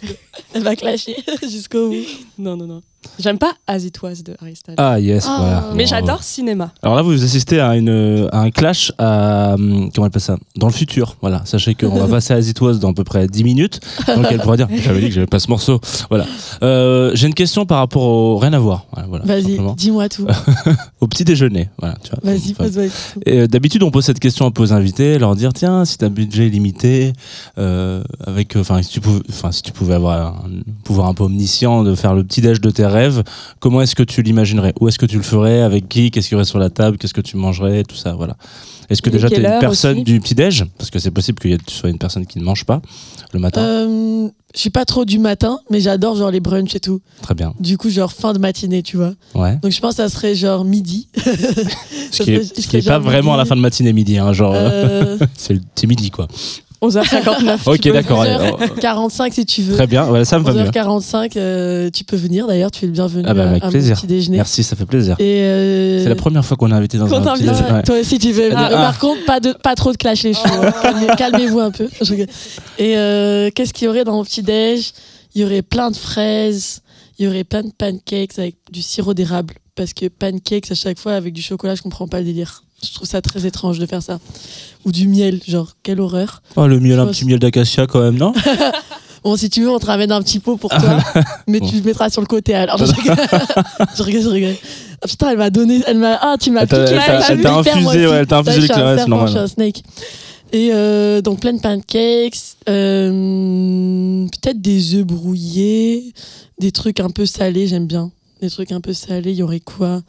Elle 0.52 0.62
va 0.62 0.76
clasher 0.76 1.16
jusqu'au 1.42 1.88
bout. 1.88 2.04
non, 2.36 2.56
non, 2.56 2.66
non. 2.66 2.82
J'aime 3.18 3.38
pas 3.38 3.54
As 3.66 3.84
It 3.84 4.00
Was 4.02 4.22
de 4.24 4.34
Harry 4.40 4.56
Styles. 4.56 4.74
Ah 4.78 4.98
yes, 5.00 5.24
Ah. 5.28 5.36
voilà. 5.38 5.64
Mais 5.74 5.86
j'adore 5.86 6.22
cinéma. 6.22 6.72
Alors 6.82 6.96
là, 6.96 7.02
vous 7.02 7.22
assistez 7.24 7.60
à, 7.60 7.76
une, 7.76 8.28
à 8.32 8.40
un 8.40 8.50
clash 8.50 8.92
à, 8.98 9.54
hum, 9.54 9.90
comment 9.94 10.06
elle 10.06 10.10
appelle 10.10 10.20
ça? 10.22 10.36
Dans 10.56 10.66
le 10.66 10.72
futur. 10.72 11.16
Voilà. 11.20 11.42
Sachez 11.44 11.74
qu'on 11.74 11.88
va 11.98 12.06
passer 12.08 12.34
à 12.34 12.36
As 12.36 12.48
It 12.48 12.60
Was 12.60 12.74
dans 12.74 12.90
à 12.90 12.94
peu 12.94 13.04
près 13.04 13.26
10 13.26 13.44
minutes. 13.44 13.80
Donc 14.06 14.26
elle 14.30 14.40
pourra 14.40 14.56
dire 14.56 14.68
J'avais 14.82 15.00
dit 15.00 15.08
que 15.08 15.14
j'avais 15.14 15.26
pas 15.26 15.38
ce 15.38 15.48
morceau. 15.48 15.80
Voilà. 16.10 16.26
Euh, 16.62 17.10
J'ai 17.14 17.26
une 17.26 17.34
question 17.34 17.66
par 17.66 17.78
rapport 17.78 18.02
au. 18.02 18.38
Rien 18.38 18.52
à 18.52 18.58
voir. 18.58 18.86
Voilà, 18.92 19.08
voilà, 19.08 19.24
Vas-y, 19.24 19.58
dis-moi 19.76 20.08
tout. 20.08 20.26
Au 21.00 21.06
petit 21.06 21.24
déjeuner. 21.24 21.68
Voilà. 21.78 21.96
Vas-y, 22.22 22.52
Enfin, 22.52 22.64
pose-moi. 22.64 22.84
Euh, 23.28 23.46
D'habitude, 23.46 23.82
on 23.82 23.90
pose 23.90 24.04
cette 24.04 24.20
question 24.20 24.46
un 24.46 24.50
peu 24.50 24.62
aux 24.62 24.72
invités, 24.72 25.18
leur 25.18 25.34
dire 25.36 25.52
tiens, 25.52 25.84
si 25.84 25.98
t'as 25.98 26.06
un 26.06 26.10
budget 26.10 26.48
limité, 26.48 27.12
euh, 27.58 28.02
avec, 28.26 28.56
enfin, 28.56 28.82
si 28.82 28.90
tu 28.90 29.00
pouvais, 29.00 29.20
si 29.50 29.62
tu 29.62 29.72
pouvais 29.72 29.94
avoir 29.94 30.36
un 30.36 30.44
pouvoir 30.84 31.08
un 31.08 31.14
peu 31.14 31.24
omniscient 31.24 31.82
de 31.84 31.94
faire 31.94 32.14
le 32.14 32.24
petit 32.24 32.40
déj 32.40 32.60
de 32.60 32.70
tes 32.70 32.86
comment 33.60 33.82
est-ce 33.82 33.94
que 33.94 34.02
tu 34.02 34.22
l'imaginerais? 34.22 34.74
Où 34.80 34.88
est-ce 34.88 34.98
que 34.98 35.06
tu 35.06 35.16
le 35.16 35.22
ferais? 35.22 35.62
Avec 35.62 35.88
qui? 35.88 36.10
Qu'est-ce 36.10 36.28
qu'il 36.28 36.34
y 36.34 36.36
aurait 36.36 36.44
sur 36.44 36.58
la 36.58 36.70
table? 36.70 36.98
Qu'est-ce 36.98 37.14
que 37.14 37.20
tu 37.20 37.36
mangerais? 37.36 37.84
Tout 37.84 37.96
ça, 37.96 38.14
voilà. 38.14 38.36
Est-ce 38.90 39.02
que 39.02 39.10
déjà 39.10 39.28
tu 39.28 39.36
es 39.36 39.38
une 39.38 39.58
personne 39.60 39.96
aussi? 39.96 40.04
du 40.04 40.20
petit 40.20 40.34
déj 40.34 40.64
Parce 40.78 40.90
que 40.90 40.98
c'est 40.98 41.10
possible 41.10 41.38
que 41.38 41.56
tu 41.56 41.74
sois 41.74 41.90
une 41.90 41.98
personne 41.98 42.26
qui 42.26 42.38
ne 42.38 42.44
mange 42.44 42.64
pas 42.64 42.82
le 43.32 43.40
matin. 43.40 43.62
Euh, 43.62 44.28
je 44.54 44.60
suis 44.60 44.70
pas 44.70 44.84
trop 44.84 45.04
du 45.04 45.18
matin, 45.18 45.58
mais 45.70 45.80
j'adore 45.80 46.16
genre 46.16 46.30
les 46.30 46.40
brunchs 46.40 46.74
et 46.74 46.80
tout. 46.80 47.00
Très 47.22 47.34
bien. 47.34 47.54
Du 47.58 47.76
coup, 47.76 47.90
genre 47.90 48.12
fin 48.12 48.32
de 48.32 48.38
matinée, 48.38 48.82
tu 48.82 48.96
vois. 48.96 49.14
Ouais. 49.34 49.56
Donc 49.56 49.72
je 49.72 49.80
pense 49.80 49.96
que 49.96 50.02
ça 50.02 50.08
serait 50.08 50.34
genre 50.34 50.64
midi. 50.64 51.08
Ce 52.12 52.22
qui 52.22 52.32
est, 52.32 52.60
ce 52.60 52.68
qui 52.68 52.76
est 52.76 52.86
pas 52.86 53.00
vraiment 53.00 53.34
à 53.34 53.36
la 53.36 53.44
fin 53.44 53.56
de 53.56 53.60
matinée 53.60 53.92
midi, 53.92 54.18
hein, 54.18 54.32
genre 54.32 54.54
euh, 54.54 55.18
c'est 55.36 55.86
midi 55.86 56.12
quoi. 56.12 56.28
11h59. 56.88 57.58
Ok, 57.66 57.80
peux 57.82 57.92
d'accord. 57.92 58.22
allez, 58.22 58.34
11h45 58.34 59.32
si 59.32 59.46
tu 59.46 59.62
veux. 59.62 59.74
Très 59.74 59.86
bien. 59.86 60.04
Voilà, 60.04 60.24
ça 60.24 60.38
me 60.38 60.44
va 60.44 60.52
mieux. 60.52 60.64
11h45, 60.70 61.32
euh, 61.36 61.90
tu 61.90 62.04
peux 62.04 62.16
venir 62.16 62.46
d'ailleurs, 62.46 62.70
tu 62.70 62.84
es 62.84 62.88
le 62.88 62.92
bienvenu 62.92 63.24
Ah 63.26 63.34
bah, 63.34 63.48
avec 63.50 63.62
à, 63.62 63.66
mon 63.66 63.72
plaisir. 63.72 63.96
petit 63.96 64.06
déjeuner. 64.06 64.36
Merci, 64.38 64.62
ça 64.62 64.76
fait 64.76 64.86
plaisir. 64.86 65.16
Et 65.18 65.42
euh, 65.42 66.02
C'est 66.02 66.08
la 66.08 66.14
première 66.14 66.44
fois 66.44 66.56
qu'on 66.56 66.70
est 66.70 66.74
invité 66.74 66.98
dans 66.98 67.06
Qu'on 67.08 67.16
un 67.26 67.34
petit 67.34 67.44
déjeuner. 67.44 67.72
Ouais. 67.72 67.82
Toi 67.82 68.00
aussi, 68.00 68.18
tu 68.18 68.32
veux. 68.32 68.50
Ah. 68.54 68.68
Par 68.70 68.98
contre, 68.98 69.24
pas, 69.24 69.40
de, 69.40 69.52
pas 69.52 69.74
trop 69.74 69.92
de 69.92 69.96
clash 69.96 70.22
les 70.22 70.34
cheveux. 70.34 70.66
hein. 70.66 70.72
Calmez- 70.82 71.16
Calmez-vous 71.16 71.60
un 71.60 71.70
peu. 71.70 71.88
Et 72.78 72.96
euh, 72.96 73.50
qu'est-ce 73.54 73.72
qu'il 73.72 73.86
y 73.86 73.88
aurait 73.88 74.04
dans 74.04 74.12
mon 74.12 74.24
petit 74.24 74.42
déj 74.42 74.92
Il 75.34 75.42
y 75.42 75.44
aurait 75.44 75.62
plein 75.62 75.90
de 75.90 75.96
fraises, 75.96 76.80
il 77.18 77.24
y 77.24 77.28
aurait 77.28 77.44
plein 77.44 77.62
de 77.62 77.70
pancakes 77.76 78.38
avec 78.38 78.56
du 78.72 78.82
sirop 78.82 79.14
d'érable. 79.14 79.54
Parce 79.76 79.92
que 79.92 80.06
pancakes 80.06 80.70
à 80.70 80.74
chaque 80.74 80.98
fois 80.98 81.14
avec 81.14 81.32
du 81.32 81.42
chocolat, 81.42 81.74
je 81.74 81.82
comprends 81.82 82.06
pas 82.06 82.18
le 82.20 82.24
délire. 82.26 82.62
Je 82.86 82.94
trouve 82.94 83.08
ça 83.08 83.20
très 83.22 83.46
étrange 83.46 83.78
de 83.78 83.86
faire 83.86 84.02
ça. 84.02 84.18
Ou 84.84 84.92
du 84.92 85.08
miel, 85.08 85.40
genre, 85.46 85.72
quelle 85.82 86.00
horreur. 86.00 86.42
Oh, 86.56 86.66
le 86.66 86.78
miel, 86.80 86.98
un 86.98 87.06
petit 87.06 87.24
miel 87.24 87.38
d'acacia 87.38 87.86
quand 87.86 88.00
même, 88.00 88.16
non 88.16 88.32
Bon, 89.24 89.36
si 89.36 89.48
tu 89.48 89.62
veux, 89.62 89.70
on 89.70 89.78
te 89.78 89.86
ramène 89.86 90.12
un 90.12 90.20
petit 90.20 90.38
pot 90.38 90.58
pour 90.58 90.68
toi, 90.68 90.98
mais 91.46 91.58
Bon. 91.58 91.66
tu 91.66 91.76
le 91.76 91.82
mettras 91.82 92.10
sur 92.10 92.20
le 92.20 92.26
côté. 92.26 92.54
Alors, 92.54 92.76
je 92.76 92.84
rigole, 92.92 93.16
je 93.96 94.02
rigole, 94.02 94.22
je 94.22 94.28
rigole. 94.28 94.54
Ah, 95.00 95.06
putain, 95.08 95.30
elle 95.30 95.38
m'a 95.38 95.48
donné, 95.48 95.80
elle 95.86 95.96
m'a, 95.96 96.18
ah, 96.20 96.36
tu 96.38 96.50
m'as 96.50 96.66
piqué. 96.66 96.98
elle 97.30 97.40
t'a- 97.40 97.54
infusé, 97.56 98.06
ouais, 98.06 98.16
elle 98.16 98.26
t'a 98.26 98.38
infusé 98.40 98.60
l'éclairage, 98.60 98.98
c'est 99.00 99.08
normal. 99.08 99.28
Je 99.28 99.32
suis 99.32 99.40
un 99.40 99.46
snake. 99.46 99.82
Et 100.52 100.70
euh, 100.74 101.22
donc 101.22 101.40
plein 101.40 101.54
de 101.54 101.60
pancakes, 101.60 102.36
euh, 103.14 104.26
peut-être 104.26 104.60
des 104.60 104.94
œufs 104.94 105.04
brouillés, 105.04 106.12
des 106.58 106.70
trucs 106.70 107.00
un 107.00 107.10
peu 107.10 107.26
salés, 107.26 107.66
j'aime 107.66 107.86
bien. 107.86 108.10
Des 108.42 108.50
trucs 108.50 108.72
un 108.72 108.80
peu 108.80 108.92
salés, 108.92 109.30
il 109.32 109.36
y 109.36 109.42
aurait 109.42 109.60
quoi? 109.60 110.02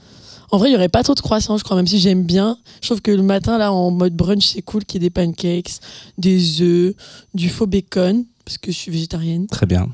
En 0.55 0.57
vrai, 0.57 0.69
il 0.69 0.71
y 0.71 0.75
aurait 0.77 0.87
pas 0.87 1.03
trop 1.03 1.15
de 1.15 1.19
croissants, 1.19 1.57
je 1.57 1.65
crois, 1.65 1.75
même 1.75 1.85
si 1.85 1.99
j'aime 1.99 2.23
bien. 2.23 2.57
Je 2.81 2.87
trouve 2.87 3.01
que 3.01 3.11
le 3.11 3.23
matin, 3.23 3.57
là, 3.57 3.73
en 3.73 3.91
mode 3.91 4.15
brunch, 4.15 4.53
c'est 4.53 4.61
cool 4.61 4.85
qu'il 4.85 5.03
y 5.03 5.05
ait 5.05 5.09
des 5.09 5.13
pancakes, 5.13 5.81
des 6.17 6.61
œufs, 6.61 6.95
du 7.33 7.49
faux 7.49 7.67
bacon, 7.67 8.23
parce 8.45 8.57
que 8.57 8.71
je 8.71 8.77
suis 8.77 8.89
végétarienne. 8.89 9.47
Très 9.47 9.65
bien. 9.65 9.89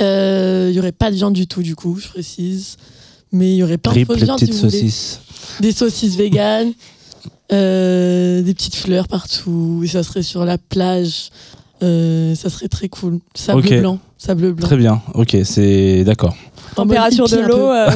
Euh, 0.00 0.68
Il 0.70 0.74
y 0.74 0.78
aurait 0.78 0.92
pas 0.92 1.10
de 1.10 1.16
viande 1.16 1.34
du 1.34 1.46
tout, 1.46 1.60
du 1.60 1.76
coup, 1.76 1.98
je 2.00 2.08
précise. 2.08 2.78
Mais 3.30 3.52
il 3.52 3.56
y 3.56 3.62
aurait 3.62 3.76
plein 3.76 3.92
de 3.92 3.98
Rip, 3.98 4.06
fausses 4.06 4.20
les 4.20 4.24
viandes, 4.24 4.38
si 4.38 4.46
vous 4.46 4.56
voulez 4.56 4.70
saucisses. 4.70 5.20
des 5.60 5.72
saucisses 5.72 6.16
véganes, 6.16 6.72
euh, 7.52 8.40
des 8.40 8.54
petites 8.54 8.76
fleurs 8.76 9.06
partout. 9.06 9.82
Et 9.84 9.88
ça 9.88 10.02
serait 10.02 10.22
sur 10.22 10.46
la 10.46 10.56
plage. 10.56 11.28
Euh, 11.82 12.34
ça 12.34 12.48
serait 12.50 12.68
très 12.68 12.88
cool. 12.88 13.18
Sable 13.34 13.62
blanc. 13.80 13.98
Sable 14.16 14.52
blanc. 14.52 14.66
Très 14.66 14.76
bien. 14.76 15.02
Ok, 15.14 15.36
c'est 15.44 16.04
d'accord. 16.04 16.34
Température 16.76 17.28
de 17.28 17.36
l'eau. 17.38 17.70
euh. 17.70 17.90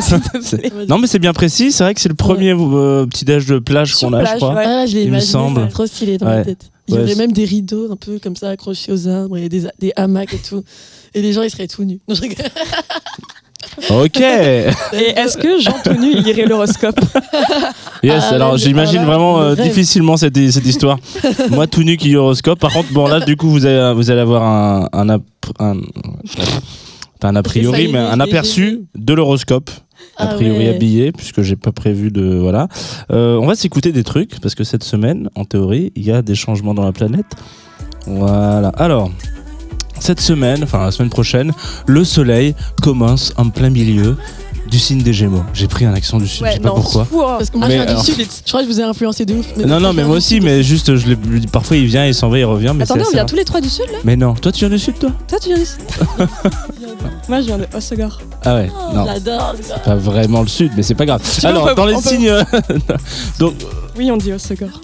Non, 0.88 0.98
mais 0.98 1.06
c'est 1.06 1.18
bien 1.18 1.32
précis. 1.32 1.72
C'est 1.72 1.84
vrai 1.84 1.94
que 1.94 2.00
c'est 2.00 2.08
le 2.08 2.14
premier 2.14 2.52
euh, 2.52 3.06
petit 3.06 3.24
déj 3.24 3.46
de 3.46 3.58
plage 3.58 3.94
qu'on 3.94 4.12
a, 4.12 4.24
je 4.24 4.36
crois. 4.36 4.54
ouais. 4.54 4.64
Ah, 4.66 4.86
je 4.86 4.94
l'ai 4.94 5.00
Il 5.02 5.06
me 5.06 5.08
imaginé, 5.14 5.32
semble. 5.32 5.68
trop 5.68 5.86
stylé 5.86 6.18
dans 6.18 6.26
Ouais. 6.26 6.36
ma 6.38 6.44
tête. 6.44 6.70
Il 6.88 6.94
y 6.94 6.98
aurait 6.98 7.14
même 7.16 7.32
des 7.32 7.44
rideaux 7.44 7.90
un 7.92 7.96
peu 7.96 8.18
comme 8.18 8.34
ça 8.36 8.48
accrochés 8.50 8.92
aux 8.92 9.08
arbres 9.08 9.36
et 9.36 9.48
des, 9.48 9.66
des 9.78 9.92
hamacs 9.96 10.32
et 10.34 10.38
tout. 10.38 10.62
Et 11.14 11.20
les 11.22 11.32
gens, 11.32 11.42
ils 11.42 11.50
seraient 11.50 11.66
tout 11.68 11.84
nus. 11.84 12.00
Non, 12.08 12.14
je 12.14 12.22
rigole. 12.22 12.36
Ok. 13.90 14.20
Et 14.20 15.10
est-ce 15.16 15.36
que 15.36 15.60
Jean 15.60 15.74
tout 15.84 15.94
nu 16.00 16.12
il 16.12 16.22
lirait 16.22 16.46
l'horoscope 16.46 16.98
Yes. 18.02 18.24
Ah, 18.30 18.34
alors 18.34 18.56
j'imagine 18.56 19.04
vraiment 19.04 19.40
euh, 19.40 19.54
difficilement 19.56 20.16
cette, 20.16 20.36
cette 20.50 20.66
histoire. 20.66 20.98
Moi, 21.50 21.66
tout 21.66 21.82
nu 21.82 21.96
qui 21.96 22.14
horoscope. 22.16 22.58
Par 22.60 22.72
contre, 22.72 22.92
bon 22.92 23.06
là, 23.08 23.20
du 23.20 23.36
coup, 23.36 23.48
vous 23.50 23.66
allez 23.66 23.92
vous 23.94 24.10
allez 24.10 24.20
avoir 24.20 24.42
un 24.44 24.88
un, 24.92 25.08
un- 25.58 25.76
pas 27.20 27.28
un 27.28 27.36
a 27.36 27.42
priori, 27.42 27.86
Ça 27.86 27.92
mais 27.92 27.98
un 27.98 28.20
aperçu 28.20 28.82
de 28.94 29.12
l'horoscope. 29.14 29.70
A 30.16 30.28
Ah 30.30 30.34
priori 30.34 30.58
ouais. 30.68 30.68
habillé, 30.74 31.10
puisque 31.10 31.42
j'ai 31.42 31.56
pas 31.56 31.72
prévu 31.72 32.12
de 32.12 32.36
voilà. 32.38 32.68
Euh, 33.10 33.36
on 33.38 33.46
va 33.46 33.56
s'écouter 33.56 33.90
des 33.90 34.04
trucs 34.04 34.40
parce 34.40 34.54
que 34.54 34.62
cette 34.62 34.84
semaine, 34.84 35.28
en 35.34 35.44
théorie, 35.44 35.92
il 35.96 36.04
y 36.04 36.12
a 36.12 36.22
des 36.22 36.36
changements 36.36 36.74
dans 36.74 36.84
la 36.84 36.92
planète. 36.92 37.26
Voilà. 38.06 38.68
Alors, 38.76 39.10
cette 40.00 40.20
semaine, 40.20 40.62
enfin 40.64 40.84
la 40.84 40.90
semaine 40.90 41.10
prochaine, 41.10 41.52
le 41.86 42.04
Soleil 42.04 42.54
commence 42.82 43.32
en 43.36 43.48
plein 43.50 43.70
milieu 43.70 44.16
du 44.70 44.78
signe 44.78 45.00
des 45.02 45.14
Gémeaux. 45.14 45.44
J'ai 45.54 45.66
pris 45.66 45.86
un 45.86 45.94
accent 45.94 46.18
du 46.18 46.28
Sud, 46.28 46.44
je 46.46 46.52
sais 46.52 46.60
pas 46.60 46.68
pourquoi. 46.72 47.06
Wow. 47.10 47.22
Parce 47.38 47.48
que 47.48 47.56
moi, 47.56 47.68
Mais 47.68 47.78
je 47.78 47.82
viens 47.82 47.90
alors- 47.90 48.04
du 48.04 48.12
Sud. 48.12 48.26
Je 48.44 48.48
crois 48.50 48.60
que 48.60 48.66
je 48.68 48.72
vous 48.72 48.80
ai 48.80 48.82
influencé 48.82 49.24
de 49.24 49.34
ouf. 49.34 49.46
mais 49.56 49.64
Non, 49.64 49.80
non, 49.80 49.94
mais 49.94 50.02
moi 50.04 50.12
du 50.12 50.18
aussi, 50.18 50.34
Sud. 50.34 50.44
mais 50.44 50.62
juste, 50.62 50.94
je 50.96 51.06
l'ai- 51.08 51.16
parfois 51.50 51.78
il 51.78 51.86
vient, 51.86 52.04
il 52.04 52.14
s'en 52.14 52.28
va, 52.28 52.38
il 52.38 52.44
revient, 52.44 52.72
mais 52.76 52.82
Attendez, 52.84 53.00
c'est 53.00 53.06
on 53.08 53.10
vient 53.12 53.20
rare. 53.22 53.30
tous 53.30 53.36
les 53.36 53.44
trois 53.46 53.62
du 53.62 53.70
Sud 53.70 53.86
là 53.90 53.98
Mais 54.04 54.16
non, 54.16 54.34
toi 54.34 54.52
tu 54.52 54.60
viens 54.60 54.68
du 54.68 54.78
Sud, 54.78 54.98
toi? 54.98 55.10
Toi, 55.26 55.38
tu 55.40 55.48
viens 55.48 55.58
d'ici 55.58 55.76
Moi, 57.28 57.40
je 57.40 57.46
viens 57.46 57.58
de 57.58 57.66
Osogor. 57.74 58.18
Ah 58.44 58.54
ouais, 58.56 58.70
Oh, 58.74 58.94
non. 58.94 59.06
J'adore 59.06 59.54
ça. 59.62 59.78
Pas 59.78 59.94
vraiment 59.96 60.42
le 60.42 60.48
Sud, 60.48 60.72
mais 60.76 60.82
c'est 60.82 60.94
pas 60.94 61.06
grave. 61.06 61.22
Alors, 61.44 61.74
dans 61.74 61.86
les 61.86 61.96
signes. 61.96 62.32
Donc, 63.38 63.54
Oui, 63.96 64.10
on 64.10 64.16
dit 64.18 64.32
Osogor. 64.32 64.80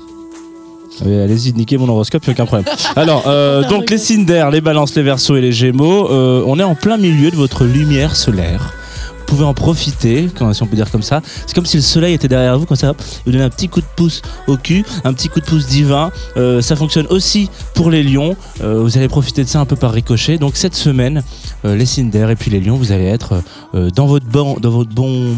Allez-y, 1.02 1.52
niquez 1.52 1.76
mon 1.76 1.88
horoscope, 1.88 2.24
y 2.26 2.30
a 2.30 2.32
aucun 2.32 2.46
problème. 2.46 2.72
Alors, 2.96 3.24
euh, 3.26 3.68
donc 3.68 3.90
les 3.90 3.98
signes 3.98 4.24
d'air, 4.24 4.50
les 4.50 4.60
balances, 4.60 4.94
les 4.94 5.02
versos 5.02 5.36
et 5.36 5.40
les 5.40 5.52
gémeaux, 5.52 6.10
euh, 6.10 6.42
on 6.46 6.58
est 6.58 6.64
en 6.64 6.74
plein 6.74 6.96
milieu 6.96 7.30
de 7.30 7.36
votre 7.36 7.64
lumière 7.64 8.14
solaire. 8.14 8.72
Vous 9.18 9.24
pouvez 9.36 9.44
en 9.44 9.54
profiter, 9.54 10.28
si 10.52 10.62
on 10.62 10.66
peut 10.66 10.76
dire 10.76 10.90
comme 10.90 11.02
ça. 11.02 11.20
C'est 11.46 11.54
comme 11.54 11.66
si 11.66 11.76
le 11.78 11.82
soleil 11.82 12.14
était 12.14 12.28
derrière 12.28 12.58
vous, 12.58 12.66
comme 12.66 12.76
ça, 12.76 12.92
il 12.98 13.32
vous 13.32 13.32
donne 13.32 13.40
un 13.46 13.50
petit 13.50 13.68
coup 13.68 13.80
de 13.80 13.86
pouce 13.96 14.20
au 14.46 14.56
cul, 14.56 14.84
un 15.02 15.14
petit 15.14 15.28
coup 15.28 15.40
de 15.40 15.46
pouce 15.46 15.66
divin. 15.66 16.12
Euh, 16.36 16.60
ça 16.60 16.76
fonctionne 16.76 17.06
aussi 17.08 17.48
pour 17.74 17.90
les 17.90 18.02
lions. 18.02 18.36
Vous 18.60 18.96
allez 18.98 19.08
profiter 19.08 19.42
de 19.42 19.48
ça 19.48 19.60
un 19.60 19.64
peu 19.64 19.76
par 19.76 19.92
ricochet. 19.92 20.36
Donc 20.36 20.56
cette 20.56 20.74
semaine, 20.74 21.22
les 21.64 21.86
signes 21.86 22.10
d'air 22.10 22.30
et 22.30 22.36
puis 22.36 22.50
les 22.50 22.60
lions, 22.60 22.76
vous 22.76 22.92
allez 22.92 23.06
être 23.06 23.42
dans 23.72 24.06
votre 24.06 24.26
bon, 24.26 24.56
dans 24.60 24.70
votre 24.70 24.90
bon, 24.90 25.34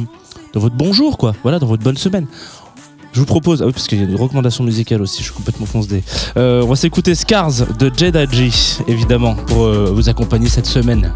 dans 0.52 0.60
votre 0.60 0.74
bon 0.74 0.92
jour, 0.92 1.16
quoi. 1.16 1.34
Voilà, 1.42 1.58
dans 1.58 1.66
votre 1.66 1.84
bonne 1.84 1.96
semaine. 1.96 2.26
Je 3.16 3.20
vous 3.22 3.24
propose, 3.24 3.62
ah 3.62 3.66
oui, 3.66 3.72
parce 3.72 3.88
qu'il 3.88 3.96
y 3.96 4.02
a 4.02 4.04
une 4.04 4.14
recommandation 4.14 4.62
musicale 4.62 5.00
aussi, 5.00 5.20
je 5.20 5.28
suis 5.28 5.32
complètement 5.32 5.64
fonce 5.64 5.88
des. 5.88 6.02
Euh, 6.36 6.60
on 6.62 6.66
va 6.66 6.76
s'écouter 6.76 7.14
Scars 7.14 7.66
de 7.78 7.90
Jedi 7.96 8.52
évidemment, 8.88 9.36
pour 9.36 9.64
euh, 9.64 9.90
vous 9.90 10.10
accompagner 10.10 10.50
cette 10.50 10.66
semaine. 10.66 11.14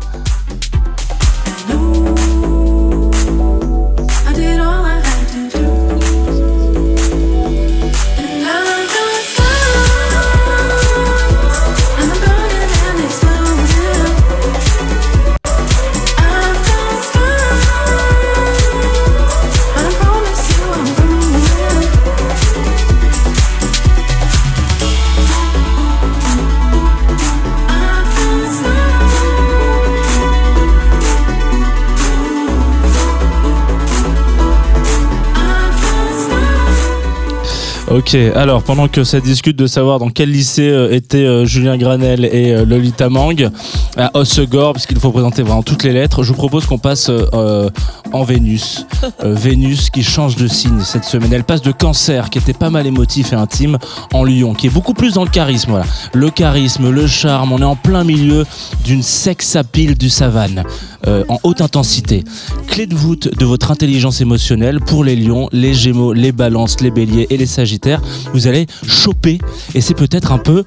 Ok, 38.01 38.15
alors 38.35 38.63
pendant 38.63 38.89
que 38.89 39.05
ça 39.05 39.21
discute 39.21 39.57
de 39.57 39.67
savoir 39.67 39.99
dans 39.99 40.09
quel 40.09 40.31
lycée 40.31 40.71
euh, 40.71 40.91
étaient 40.91 41.19
euh, 41.19 41.45
Julien 41.45 41.77
Granel 41.77 42.25
et 42.25 42.55
euh, 42.55 42.65
Lolita 42.65 43.11
Mang 43.11 43.51
à 43.97 44.11
Hossegor, 44.15 44.73
parce 44.73 44.87
qu'il 44.87 44.99
faut 44.99 45.11
présenter 45.11 45.43
vraiment 45.43 45.63
toutes 45.63 45.83
les 45.83 45.93
lettres, 45.93 46.23
je 46.23 46.29
vous 46.29 46.35
propose 46.39 46.65
qu'on 46.67 46.79
passe 46.79 47.09
euh, 47.11 47.27
euh, 47.35 47.71
en 48.13 48.23
Vénus. 48.25 48.87
Euh, 49.25 49.35
Vénus 49.35 49.89
qui 49.91 50.03
change 50.03 50.37
de 50.37 50.47
signe 50.47 50.81
cette 50.81 51.05
semaine. 51.05 51.33
Elle 51.33 51.45
passe 51.45 51.63
de 51.63 51.73
cancer, 51.73 52.29
qui 52.31 52.39
était 52.39 52.53
pas 52.53 52.69
mal 52.71 52.87
émotif 52.87 53.33
et 53.33 53.37
intime, 53.37 53.79
en 54.13 54.25
lion, 54.25 54.53
qui 54.55 54.67
est 54.67 54.71
beaucoup 54.71 54.93
plus 54.95 55.15
dans 55.15 55.25
le 55.25 55.31
charisme. 55.31 55.71
Voilà. 55.71 55.87
Le 56.13 56.29
charisme, 56.31 56.91
le 56.91 57.07
charme, 57.07 57.53
on 57.53 57.59
est 57.59 57.65
en 57.65 57.77
plein 57.77 58.05
milieu 58.05 58.45
d'une 58.85 59.03
sexapile 59.03 59.97
du 59.97 60.11
savane, 60.11 60.65
euh, 61.07 61.25
en 61.29 61.39
haute 61.45 61.61
intensité. 61.63 62.25
Clé 62.67 62.87
de 62.87 62.95
voûte 62.95 63.29
de 63.37 63.45
votre 63.47 63.71
intelligence 63.71 64.21
émotionnelle 64.21 64.81
pour 64.81 65.03
les 65.03 65.17
lions, 65.17 65.49
les 65.53 65.73
gémeaux, 65.75 66.13
les 66.13 66.33
balances, 66.33 66.81
les 66.81 66.91
béliers 66.91 67.27
et 67.31 67.37
les 67.39 67.47
sagittaires. 67.47 68.03
Vous 68.35 68.47
allez 68.47 68.67
choper, 68.87 69.39
et 69.75 69.81
c'est 69.81 69.95
peut-être 69.95 70.33
un 70.33 70.39
peu 70.39 70.65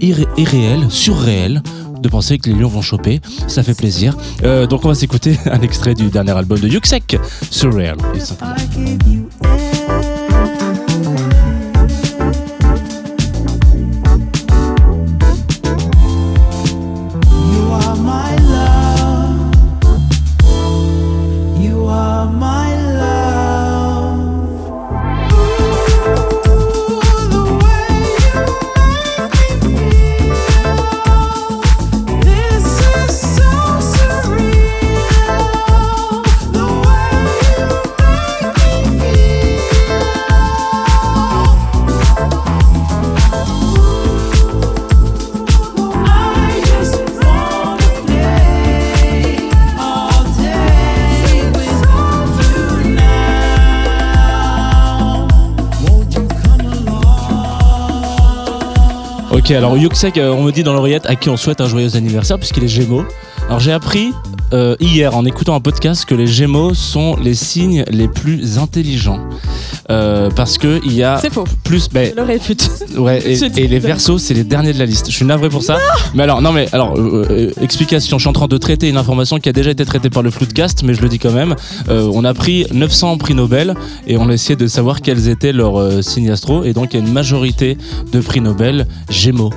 irré- 0.00 0.26
irréel, 0.36 0.86
surréel 0.88 1.62
de 2.00 2.08
penser 2.08 2.38
que 2.38 2.48
les 2.50 2.56
lions 2.56 2.68
vont 2.68 2.82
choper. 2.82 3.20
Ça 3.46 3.62
fait 3.62 3.74
plaisir. 3.74 4.16
Euh, 4.44 4.66
donc 4.66 4.84
on 4.84 4.88
va 4.88 4.94
s'écouter 4.94 5.38
un 5.46 5.60
extrait 5.60 5.94
du 5.94 6.08
dernier 6.08 6.32
album 6.32 6.58
de 6.58 6.68
Yuxek, 6.68 7.18
Surreal. 7.50 7.96
Ok, 59.50 59.56
alors 59.56 59.76
Yuxek, 59.76 60.16
euh, 60.16 60.30
on 60.30 60.44
me 60.44 60.52
dit 60.52 60.62
dans 60.62 60.72
l'oreillette 60.72 61.06
à 61.06 61.16
qui 61.16 61.28
on 61.28 61.36
souhaite 61.36 61.60
un 61.60 61.66
joyeux 61.66 61.96
anniversaire 61.96 62.38
puisqu'il 62.38 62.62
est 62.62 62.68
Gémeaux. 62.68 63.04
Alors 63.48 63.58
j'ai 63.58 63.72
appris 63.72 64.12
euh, 64.52 64.76
hier 64.80 65.16
en 65.16 65.24
écoutant 65.24 65.54
un 65.54 65.60
podcast 65.60 66.04
que 66.04 66.14
les 66.14 66.26
Gémeaux 66.26 66.74
sont 66.74 67.16
les 67.16 67.34
signes 67.34 67.84
les 67.90 68.08
plus 68.08 68.58
intelligents 68.58 69.20
Euh, 69.90 70.30
parce 70.36 70.56
que 70.56 70.80
il 70.84 70.92
y 70.92 71.02
a 71.02 71.18
faux. 71.32 71.44
plus. 71.64 71.88
ben, 71.88 72.12
Je 72.16 72.20
le. 72.20 73.00
Ouais, 73.00 73.20
et, 73.26 73.66
les 73.66 73.78
versos, 73.80 74.18
c'est 74.18 74.34
les 74.34 74.44
derniers 74.44 74.72
de 74.72 74.78
la 74.78 74.86
liste. 74.86 75.06
Je 75.06 75.12
suis 75.12 75.24
navré 75.24 75.48
pour 75.48 75.64
ça. 75.64 75.78
mais 76.14 76.22
alors, 76.22 76.40
non, 76.42 76.52
mais 76.52 76.68
alors, 76.72 76.94
euh, 76.96 77.50
explication. 77.60 78.18
Je 78.18 78.22
suis 78.22 78.28
en 78.28 78.32
train 78.32 78.46
de 78.46 78.56
traiter 78.56 78.88
une 78.88 78.96
information 78.96 79.38
qui 79.38 79.48
a 79.48 79.52
déjà 79.52 79.70
été 79.70 79.84
traitée 79.84 80.10
par 80.10 80.22
le 80.22 80.30
Floodcast, 80.30 80.84
mais 80.84 80.94
je 80.94 81.02
le 81.02 81.08
dis 81.08 81.18
quand 81.18 81.32
même. 81.32 81.56
On 81.88 82.24
a 82.24 82.34
pris 82.34 82.66
900 82.72 83.18
prix 83.18 83.34
Nobel 83.34 83.74
et 84.06 84.16
on 84.16 84.28
a 84.28 84.32
essayé 84.32 84.54
de 84.54 84.66
savoir 84.68 85.00
quels 85.00 85.28
étaient 85.28 85.52
leurs 85.52 86.04
signes 86.04 86.30
astro. 86.30 86.62
Et 86.62 86.72
donc, 86.72 86.94
il 86.94 87.00
y 87.00 87.02
a 87.02 87.06
une 87.06 87.12
majorité 87.12 87.76
de 88.12 88.20
prix 88.20 88.40
Nobel 88.40 88.86
Gémeaux. 89.08 89.50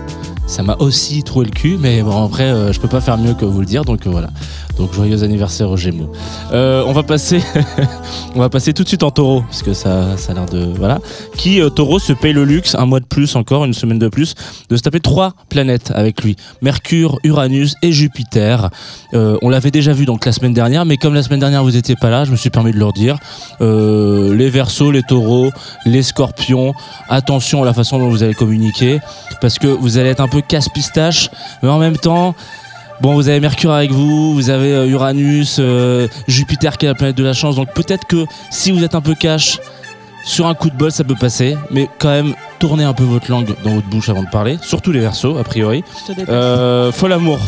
Ça 0.45 0.61
m'a 0.61 0.75
aussi 0.79 1.23
trouvé 1.23 1.45
le 1.45 1.51
cul, 1.51 1.77
mais 1.79 2.01
bon, 2.01 2.25
après, 2.25 2.43
euh, 2.43 2.73
je 2.73 2.79
peux 2.79 2.87
pas 2.87 3.01
faire 3.01 3.17
mieux 3.17 3.33
que 3.33 3.45
vous 3.45 3.61
le 3.61 3.65
dire, 3.65 3.85
donc 3.85 4.05
euh, 4.05 4.09
voilà. 4.09 4.29
Donc 4.77 4.91
joyeux 4.93 5.23
anniversaire 5.23 5.69
aux 5.69 5.77
Gémeaux. 5.77 6.11
Euh, 6.51 6.83
on 6.87 6.93
va 6.93 7.03
passer, 7.03 7.41
on 8.35 8.39
va 8.39 8.49
passer 8.49 8.73
tout 8.73 8.83
de 8.83 8.87
suite 8.87 9.03
en 9.03 9.11
Taureau, 9.11 9.41
parce 9.41 9.61
que 9.61 9.73
ça, 9.73 10.17
ça 10.17 10.31
a 10.31 10.35
l'air 10.35 10.45
de 10.45 10.65
voilà. 10.75 10.99
Qui 11.37 11.61
euh, 11.61 11.69
Taureau 11.69 11.99
se 11.99 12.13
paye 12.13 12.33
le 12.33 12.43
luxe 12.43 12.75
un 12.75 12.85
mois 12.85 12.99
de 12.99 13.05
plus 13.05 13.35
encore, 13.35 13.65
une 13.65 13.73
semaine 13.73 13.99
de 13.99 14.07
plus, 14.07 14.33
de 14.69 14.75
se 14.75 14.81
taper 14.81 14.99
trois 14.99 15.33
planètes 15.49 15.91
avec 15.93 16.23
lui 16.23 16.35
Mercure, 16.61 17.19
Uranus 17.23 17.75
et 17.83 17.91
Jupiter. 17.91 18.69
Euh, 19.13 19.37
on 19.43 19.49
l'avait 19.49 19.71
déjà 19.71 19.93
vu 19.93 20.05
donc 20.05 20.25
la 20.25 20.31
semaine 20.31 20.53
dernière, 20.53 20.85
mais 20.85 20.97
comme 20.97 21.13
la 21.13 21.23
semaine 21.23 21.39
dernière 21.39 21.63
vous 21.63 21.77
étiez 21.77 21.95
pas 21.95 22.09
là, 22.09 22.25
je 22.25 22.31
me 22.31 22.35
suis 22.35 22.49
permis 22.49 22.71
de 22.71 22.79
leur 22.79 22.93
dire. 22.93 23.17
Euh, 23.61 24.35
les 24.35 24.49
Verseaux, 24.49 24.91
les 24.91 25.03
Taureaux, 25.03 25.51
les 25.85 26.01
Scorpions, 26.01 26.73
attention 27.09 27.61
à 27.61 27.65
la 27.65 27.73
façon 27.73 27.99
dont 27.99 28.09
vous 28.09 28.23
allez 28.23 28.33
communiquer, 28.33 28.99
parce 29.39 29.59
que 29.59 29.67
vous 29.67 29.97
allez 29.97 30.09
être 30.09 30.21
un 30.21 30.27
peu 30.27 30.41
casse-pistache, 30.41 31.29
mais 31.61 31.69
en 31.69 31.77
même 31.77 31.97
temps. 31.97 32.35
Bon, 33.01 33.13
vous 33.13 33.27
avez 33.27 33.39
Mercure 33.39 33.71
avec 33.71 33.91
vous, 33.91 34.33
vous 34.33 34.49
avez 34.49 34.73
euh, 34.73 34.87
Uranus, 34.87 35.57
euh, 35.59 36.07
Jupiter 36.27 36.77
qui 36.77 36.85
est 36.85 36.89
la 36.89 36.95
planète 36.95 37.17
de 37.17 37.23
la 37.23 37.33
chance. 37.33 37.55
Donc 37.55 37.73
peut-être 37.73 38.05
que 38.05 38.25
si 38.49 38.71
vous 38.71 38.83
êtes 38.83 38.95
un 38.95 39.01
peu 39.01 39.15
cash, 39.15 39.59
sur 40.23 40.47
un 40.47 40.53
coup 40.55 40.69
de 40.69 40.75
bol, 40.75 40.91
ça 40.91 41.03
peut 41.03 41.15
passer. 41.15 41.57
Mais 41.69 41.89
quand 41.99 42.09
même, 42.09 42.33
tournez 42.59 42.83
un 42.83 42.93
peu 42.93 43.03
votre 43.03 43.29
langue 43.29 43.53
dans 43.63 43.75
votre 43.75 43.87
bouche 43.87 44.09
avant 44.09 44.23
de 44.23 44.29
parler. 44.29 44.57
Surtout 44.61 44.91
les 44.91 44.99
versos, 44.99 45.37
a 45.37 45.43
priori. 45.43 45.83
Euh, 46.29 46.91
Fol 46.91 47.11
Amour, 47.11 47.39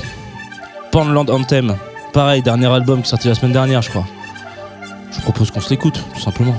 Pornland 0.91 1.30
Anthem. 1.30 1.76
Pareil, 2.14 2.41
dernier 2.41 2.68
album 2.68 3.02
qui 3.02 3.08
est 3.08 3.10
sorti 3.10 3.28
la 3.28 3.36
semaine 3.36 3.54
dernière, 3.54 3.82
je 3.82 3.89
crois. 3.89 4.06
Je 5.12 5.22
propose 5.22 5.52
qu'on 5.52 5.62
se 5.62 5.70
l'écoute, 5.70 6.04
tout 6.14 6.22
simplement. 6.22 6.56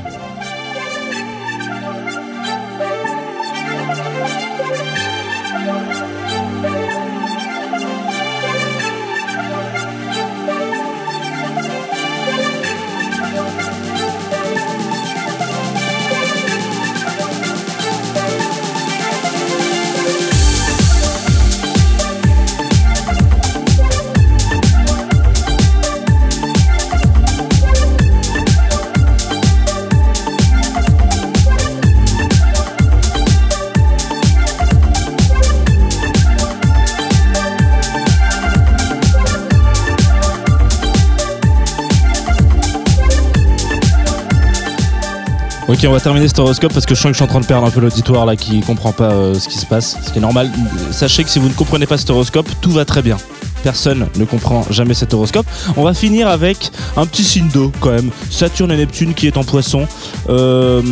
Ok, 45.68 45.84
on 45.88 45.90
va 45.90 45.98
terminer 45.98 46.28
cet 46.28 46.38
horoscope 46.38 46.72
parce 46.72 46.86
que 46.86 46.94
je 46.94 47.00
sens 47.00 47.10
que 47.10 47.14
je 47.14 47.16
suis 47.16 47.24
en 47.24 47.26
train 47.26 47.40
de 47.40 47.46
perdre 47.46 47.66
un 47.66 47.70
peu 47.72 47.80
l'auditoire 47.80 48.24
là 48.24 48.36
qui 48.36 48.60
comprend 48.60 48.92
pas 48.92 49.10
euh, 49.10 49.34
ce 49.34 49.48
qui 49.48 49.58
se 49.58 49.66
passe. 49.66 49.98
Ce 50.06 50.12
qui 50.12 50.18
est 50.18 50.22
normal. 50.22 50.48
Sachez 50.92 51.24
que 51.24 51.28
si 51.28 51.40
vous 51.40 51.48
ne 51.48 51.54
comprenez 51.54 51.86
pas 51.86 51.98
cet 51.98 52.08
horoscope, 52.08 52.48
tout 52.60 52.70
va 52.70 52.84
très 52.84 53.02
bien. 53.02 53.16
Personne 53.64 54.06
ne 54.16 54.24
comprend 54.24 54.64
jamais 54.70 54.94
cet 54.94 55.12
horoscope. 55.12 55.44
On 55.76 55.82
va 55.82 55.92
finir 55.92 56.28
avec 56.28 56.70
un 56.96 57.04
petit 57.04 57.24
signe 57.24 57.48
d'eau 57.48 57.72
quand 57.80 57.90
même. 57.90 58.10
Saturne 58.30 58.70
et 58.70 58.76
Neptune 58.76 59.12
qui 59.12 59.26
est 59.26 59.36
en 59.36 59.42
poisson. 59.42 59.88
Euh, 60.28 60.82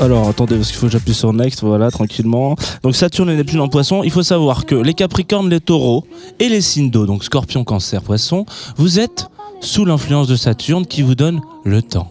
alors 0.00 0.26
attendez 0.26 0.56
parce 0.56 0.68
qu'il 0.68 0.78
faut 0.78 0.86
que 0.86 0.92
j'appuie 0.92 1.12
sur 1.12 1.34
Next, 1.34 1.62
voilà, 1.62 1.90
tranquillement. 1.90 2.56
Donc 2.82 2.96
Saturne 2.96 3.28
et 3.28 3.36
Neptune 3.36 3.60
en 3.60 3.68
poisson, 3.68 4.02
il 4.02 4.10
faut 4.10 4.22
savoir 4.22 4.64
que 4.64 4.74
les 4.74 4.94
Capricornes, 4.94 5.50
les 5.50 5.60
Taureaux 5.60 6.06
et 6.38 6.48
les 6.48 6.62
signes 6.62 6.90
d'eau, 6.90 7.04
donc 7.04 7.24
Scorpion, 7.24 7.62
Cancer, 7.64 8.00
Poisson, 8.00 8.46
vous 8.78 8.98
êtes 8.98 9.26
sous 9.60 9.84
l'influence 9.84 10.28
de 10.28 10.36
Saturne 10.36 10.86
qui 10.86 11.02
vous 11.02 11.14
donne 11.14 11.42
le 11.64 11.82
temps. 11.82 12.10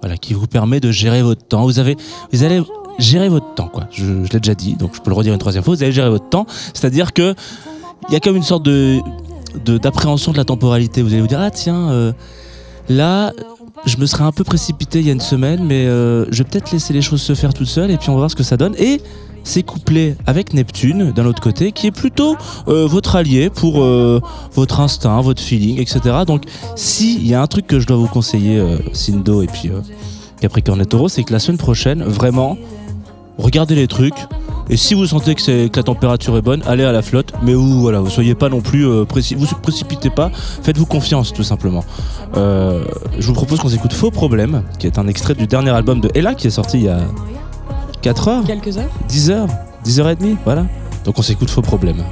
Voilà, 0.00 0.16
qui 0.16 0.34
vous 0.34 0.46
permet 0.46 0.80
de 0.80 0.90
gérer 0.90 1.22
votre 1.22 1.44
temps. 1.46 1.64
Vous 1.64 1.78
avez, 1.78 1.96
vous 2.32 2.42
allez 2.42 2.62
gérer 2.98 3.28
votre 3.28 3.54
temps, 3.54 3.68
quoi. 3.68 3.86
Je, 3.90 4.04
je 4.24 4.32
l'ai 4.32 4.40
déjà 4.40 4.54
dit, 4.54 4.74
donc 4.74 4.94
je 4.94 5.00
peux 5.00 5.10
le 5.10 5.16
redire 5.16 5.32
une 5.32 5.38
troisième 5.38 5.62
fois. 5.64 5.74
Vous 5.74 5.82
allez 5.82 5.92
gérer 5.92 6.10
votre 6.10 6.28
temps, 6.28 6.46
c'est-à-dire 6.74 7.12
que 7.12 7.34
il 8.08 8.12
y 8.12 8.16
a 8.16 8.20
comme 8.20 8.36
une 8.36 8.42
sorte 8.42 8.62
de 8.62 9.00
de- 9.64 9.78
d'appréhension 9.78 10.32
de, 10.32 10.36
la 10.36 10.44
temporalité. 10.44 11.02
Vous 11.02 11.12
allez 11.12 11.20
vous 11.20 11.26
dire 11.26 11.40
ah 11.40 11.50
tiens 11.50 11.90
euh, 11.90 12.12
là 12.88 13.32
je 13.86 13.96
me 13.96 14.06
serais 14.06 14.24
un 14.24 14.32
peu 14.32 14.44
précipité 14.44 15.00
il 15.00 15.06
y 15.06 15.10
a 15.10 15.12
une 15.12 15.20
semaine, 15.20 15.64
mais 15.64 15.86
euh, 15.86 16.26
je 16.30 16.38
vais 16.38 16.48
peut-être 16.48 16.70
laisser 16.70 16.92
les 16.92 17.02
choses 17.02 17.22
se 17.22 17.34
faire 17.34 17.54
toutes 17.54 17.66
seules 17.66 17.90
et 17.90 17.96
puis 17.96 18.10
on 18.10 18.12
va 18.12 18.18
voir 18.18 18.30
ce 18.30 18.36
que 18.36 18.42
ça 18.42 18.56
donne. 18.56 18.74
Et 18.78 19.00
c'est 19.44 19.62
couplé 19.62 20.16
avec 20.26 20.54
Neptune 20.54 21.12
d'un 21.12 21.26
autre 21.26 21.42
côté, 21.42 21.72
qui 21.72 21.86
est 21.86 21.92
plutôt 21.92 22.36
euh, 22.68 22.86
votre 22.86 23.16
allié 23.16 23.50
pour 23.50 23.82
euh, 23.82 24.20
votre 24.54 24.80
instinct, 24.80 25.20
votre 25.20 25.42
feeling, 25.42 25.80
etc. 25.80 26.00
Donc, 26.26 26.44
s'il 26.76 27.26
y 27.26 27.34
a 27.34 27.42
un 27.42 27.46
truc 27.46 27.66
que 27.66 27.80
je 27.80 27.86
dois 27.86 27.96
vous 27.96 28.08
conseiller, 28.08 28.58
euh, 28.58 28.78
Sindo 28.92 29.42
et 29.42 29.46
puis 29.46 29.70
Capricorne 30.40 30.80
et 30.80 30.86
Taureau, 30.86 31.08
c'est 31.08 31.24
que 31.24 31.32
la 31.32 31.38
semaine 31.38 31.58
prochaine, 31.58 32.02
vraiment, 32.02 32.56
regardez 33.38 33.74
les 33.74 33.86
trucs. 33.86 34.26
Et 34.68 34.76
si 34.76 34.94
vous 34.94 35.04
sentez 35.04 35.34
que, 35.34 35.76
la 35.76 35.82
température 35.82 36.36
est 36.36 36.42
bonne, 36.42 36.62
allez 36.64 36.84
à 36.84 36.92
la 36.92 37.02
flotte. 37.02 37.32
Mais 37.42 37.54
vous, 37.54 37.80
voilà, 37.80 37.98
vous 37.98 38.10
soyez 38.10 38.36
pas 38.36 38.48
non 38.48 38.60
plus 38.60 38.86
précis, 39.04 39.34
vous 39.34 39.46
précipitez 39.60 40.10
pas. 40.10 40.30
Faites-vous 40.62 40.86
confiance, 40.86 41.32
tout 41.32 41.42
simplement. 41.42 41.84
Je 42.36 43.26
vous 43.26 43.32
propose 43.32 43.58
qu'on 43.58 43.68
écoute 43.68 43.92
Faux 43.92 44.12
Problème, 44.12 44.62
qui 44.78 44.86
est 44.86 44.96
un 44.96 45.08
extrait 45.08 45.34
du 45.34 45.48
dernier 45.48 45.70
album 45.70 46.00
de 46.00 46.08
Ella 46.14 46.34
qui 46.34 46.46
est 46.46 46.50
sorti 46.50 46.78
il 46.78 46.84
y 46.84 46.88
a 46.88 47.00
4 48.02 48.28
heures, 48.28 48.44
Quelques 48.44 48.78
heures 48.78 48.90
10 49.08 49.30
heures, 49.30 49.48
10 49.84 50.00
heures 50.00 50.08
et 50.08 50.16
demie, 50.16 50.36
voilà. 50.44 50.64
Donc 51.04 51.18
on 51.18 51.22
s'écoute 51.22 51.50
Faux 51.50 51.62
Problème. 51.62 52.02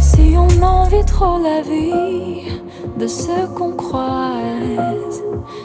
Si 0.00 0.34
on 0.36 0.62
envie 0.62 1.04
trop 1.06 1.38
la 1.42 1.62
vie 1.62 2.42
de 2.98 3.06
ce 3.06 3.46
qu'on 3.54 3.72
croise, 3.72 5.22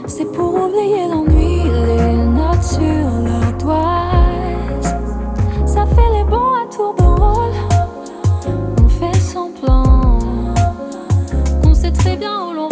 c'est 0.07 0.31
pour 0.31 0.53
oublier 0.55 1.07
l'ennui, 1.09 1.63
les 1.63 2.15
notes 2.25 2.63
sur 2.63 2.79
la 2.79 3.51
toise. 3.53 4.95
Ça 5.65 5.85
fait 5.85 6.09
les 6.17 6.23
bons 6.23 6.53
à 6.53 6.65
tour 6.73 6.95
de 6.97 7.03
rôle, 7.03 7.53
on 8.81 8.87
fait 8.87 9.19
semblant 9.19 10.53
qu'on 11.61 11.73
sait 11.73 11.91
très 11.91 12.15
bien 12.15 12.31
où 12.49 12.53
l'on 12.53 12.69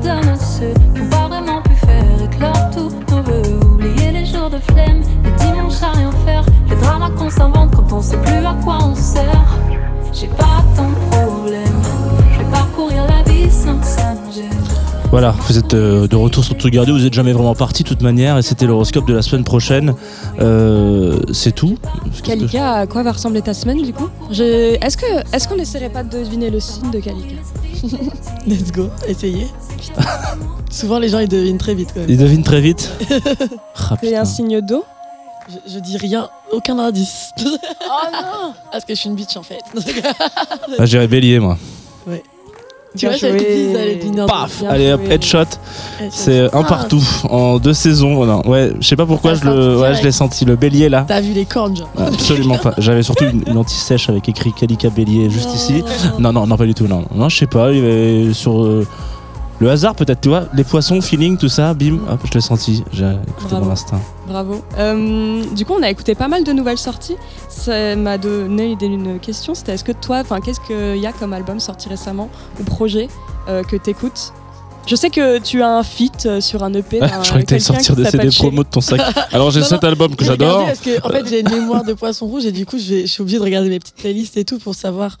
on 0.00 0.06
la 0.06 0.14
redonne 0.14 0.28
à 0.28 0.36
ceux 0.36 0.72
qui 0.94 1.00
n'ont 1.00 1.08
pas 1.08 1.28
vraiment 1.28 1.62
pu 1.62 1.74
faire 1.74 2.22
éclore 2.22 2.70
tout. 2.72 2.90
On 3.12 3.20
veut 3.22 3.64
oublier 3.64 4.12
les 4.12 4.24
jours 4.24 4.50
de 4.50 4.58
flemme, 4.58 5.02
les 5.24 5.30
dimanches 5.32 5.82
à 5.82 5.92
rien 5.92 6.10
faire, 6.24 6.44
les 6.68 6.76
dramas 6.76 7.10
qu'on 7.10 7.30
s'invente 7.30 7.74
quand 7.74 7.92
on 7.92 8.00
sait 8.00 8.18
plus 8.18 8.44
à 8.44 8.54
quoi 8.64 8.78
on 8.82 8.94
sert. 8.94 9.58
J'ai 10.12 10.28
pas 10.28 10.62
tant 10.76 10.88
de 10.88 11.10
problèmes, 11.10 11.82
je 12.32 12.38
vais 12.38 12.50
parcourir 12.50 13.06
la 13.06 13.30
vie 13.30 13.50
sans 13.50 13.78
que 13.78 13.86
ça 13.86 14.14
me 14.14 14.32
gêne. 14.32 14.59
Voilà, 15.10 15.32
vous 15.48 15.58
êtes 15.58 15.74
euh, 15.74 16.06
de 16.06 16.14
retour 16.14 16.44
sur 16.44 16.56
Tout 16.56 16.70
Garder, 16.70 16.92
vous 16.92 17.04
êtes 17.04 17.12
jamais 17.12 17.32
vraiment 17.32 17.56
parti 17.56 17.82
de 17.82 17.88
toute 17.88 18.00
manière, 18.00 18.38
et 18.38 18.42
c'était 18.42 18.64
l'horoscope 18.66 19.08
de 19.08 19.14
la 19.14 19.22
semaine 19.22 19.42
prochaine. 19.42 19.94
Euh, 20.40 21.18
c'est 21.32 21.52
tout. 21.52 21.76
Qu'est-ce 22.04 22.20
que- 22.22 22.26
Kalika, 22.26 22.72
à 22.74 22.86
quoi 22.86 23.02
va 23.02 23.10
ressembler 23.10 23.42
ta 23.42 23.52
semaine 23.52 23.82
du 23.82 23.92
coup? 23.92 24.08
Je- 24.30 24.76
Est-ce 24.80 24.96
que 24.96 25.06
est-ce 25.34 25.48
qu'on 25.48 25.56
essaierait 25.56 25.88
pas 25.90 26.04
de 26.04 26.10
deviner 26.16 26.48
le 26.48 26.60
signe 26.60 26.92
de 26.92 27.00
Kalika? 27.00 27.34
Let's 28.46 28.70
go, 28.70 28.88
essayez. 29.08 29.48
Souvent, 30.70 31.00
les 31.00 31.08
gens, 31.08 31.18
ils 31.18 31.28
devinent 31.28 31.58
très 31.58 31.74
vite 31.74 31.88
quand 31.92 32.00
même. 32.00 32.10
Il 32.10 32.16
devine 32.18 32.44
très 32.44 32.60
vite. 32.60 32.90
Ah, 33.92 33.96
C'est 34.00 34.14
un 34.14 34.24
signe 34.24 34.60
d'eau? 34.60 34.84
Je, 35.66 35.72
je 35.74 35.78
dis 35.80 35.96
rien, 35.96 36.28
aucun 36.52 36.78
indice. 36.78 37.30
Oh 37.40 37.44
non 38.12 38.52
Parce 38.70 38.84
que 38.84 38.94
je 38.94 39.00
suis 39.00 39.08
une 39.08 39.16
bitch 39.16 39.36
en 39.36 39.42
fait. 39.42 39.58
Ah, 40.78 40.86
J'irais 40.86 41.08
bélier, 41.08 41.40
moi. 41.40 41.58
Tu 42.96 43.06
vois, 43.06 43.16
j'avais 43.16 43.38
joué. 43.38 44.00
dit, 44.02 44.10
Paf 44.26 44.62
Allez 44.68 44.92
hop, 44.92 45.00
headshot. 45.08 45.44
C'est 46.10 46.40
un 46.42 46.48
Ah, 46.52 46.64
partout 46.64 47.02
en 47.28 47.58
deux 47.58 47.72
saisons. 47.74 48.24
Non, 48.26 48.42
ouais, 48.46 48.72
je 48.80 48.86
sais 48.86 48.96
pas 48.96 49.06
pourquoi 49.06 49.34
je 49.34 49.44
le, 49.44 49.78
ouais, 49.78 49.94
je 49.94 50.02
l'ai 50.02 50.12
senti. 50.12 50.44
Le 50.44 50.56
bélier 50.56 50.88
là. 50.88 51.04
T'as 51.06 51.20
vu 51.20 51.32
les 51.32 51.44
cornes, 51.44 51.76
genre. 51.76 51.88
Absolument 51.98 52.58
pas. 52.58 52.74
J'avais 52.78 53.02
surtout 53.02 53.24
une, 53.24 53.42
une 53.46 53.56
anti-sèche 53.56 54.08
avec 54.08 54.28
écrit 54.28 54.52
Kalika 54.52 54.90
Bélier 54.90 55.30
juste 55.30 55.48
Non. 55.48 55.54
ici. 55.54 55.84
Non, 56.18 56.32
non, 56.32 56.46
non, 56.46 56.56
pas 56.56 56.66
du 56.66 56.74
tout. 56.74 56.86
Non, 56.86 57.04
non 57.14 57.28
je 57.28 57.38
sais 57.38 57.46
pas. 57.46 57.70
Il 57.72 57.78
y 57.78 57.80
avait 57.80 58.32
sur 58.34 58.62
euh, 58.62 58.86
le 59.60 59.70
hasard 59.70 59.94
peut-être, 59.94 60.20
tu 60.22 60.28
vois. 60.28 60.46
Les 60.54 60.64
poissons, 60.64 61.00
feeling, 61.00 61.36
tout 61.36 61.48
ça, 61.48 61.74
bim, 61.74 61.98
hop, 62.08 62.20
je 62.24 62.34
l'ai 62.34 62.40
senti. 62.40 62.82
J'ai 62.92 63.04
écouté 63.04 63.50
Bravo. 63.50 63.66
mon 63.66 63.70
instinct. 63.72 64.00
Bravo. 64.26 64.64
Euh, 64.78 65.44
du 65.54 65.64
coup, 65.66 65.74
on 65.78 65.82
a 65.82 65.90
écouté 65.90 66.14
pas 66.14 66.28
mal 66.28 66.44
de 66.44 66.52
nouvelles 66.52 66.78
sorties. 66.78 67.16
Ça 67.48 67.94
m'a 67.94 68.16
donné 68.16 68.74
d'une 68.76 69.18
question. 69.20 69.54
C'était 69.54 69.72
est-ce 69.72 69.84
que 69.84 69.92
toi, 69.92 70.20
enfin, 70.20 70.40
qu'est-ce 70.40 70.60
qu'il 70.60 71.00
y 71.00 71.06
a 71.06 71.12
comme 71.12 71.34
album 71.34 71.60
sorti 71.60 71.88
récemment 71.88 72.30
ou 72.58 72.64
projet 72.64 73.08
euh, 73.48 73.62
que 73.62 73.76
t'écoutes? 73.76 74.32
Je 74.86 74.96
sais 74.96 75.10
que 75.10 75.38
tu 75.38 75.62
as 75.62 75.68
un 75.68 75.82
feat 75.82 76.26
euh, 76.26 76.40
sur 76.40 76.64
un 76.64 76.72
EP. 76.72 76.98
d'un- 76.98 77.22
je 77.22 77.28
croyais 77.28 77.44
que 77.44 77.50
t'allais 77.50 77.60
sortir 77.60 77.94
des 77.94 78.06
CD 78.06 78.30
promo 78.30 78.64
de 78.64 78.68
ton 78.68 78.80
sac. 78.80 79.00
Alors 79.32 79.50
j'ai 79.50 79.62
cet 79.62 79.84
album 79.84 80.16
que 80.16 80.24
j'adore. 80.24 80.64
Parce 80.64 80.80
que, 80.80 81.06
en 81.06 81.10
fait, 81.10 81.28
j'ai 81.28 81.40
une 81.40 81.50
mémoire 81.50 81.84
de 81.84 81.92
poisson 81.92 82.26
rouge 82.26 82.46
et 82.46 82.52
du 82.52 82.64
coup, 82.64 82.78
je, 82.78 83.06
suis 83.06 83.20
obligée 83.20 83.38
de 83.38 83.42
regarder 83.42 83.68
mes 83.68 83.78
petites 83.78 83.96
playlists 83.96 84.36
et 84.36 84.44
tout 84.44 84.58
pour 84.58 84.74
savoir. 84.74 85.18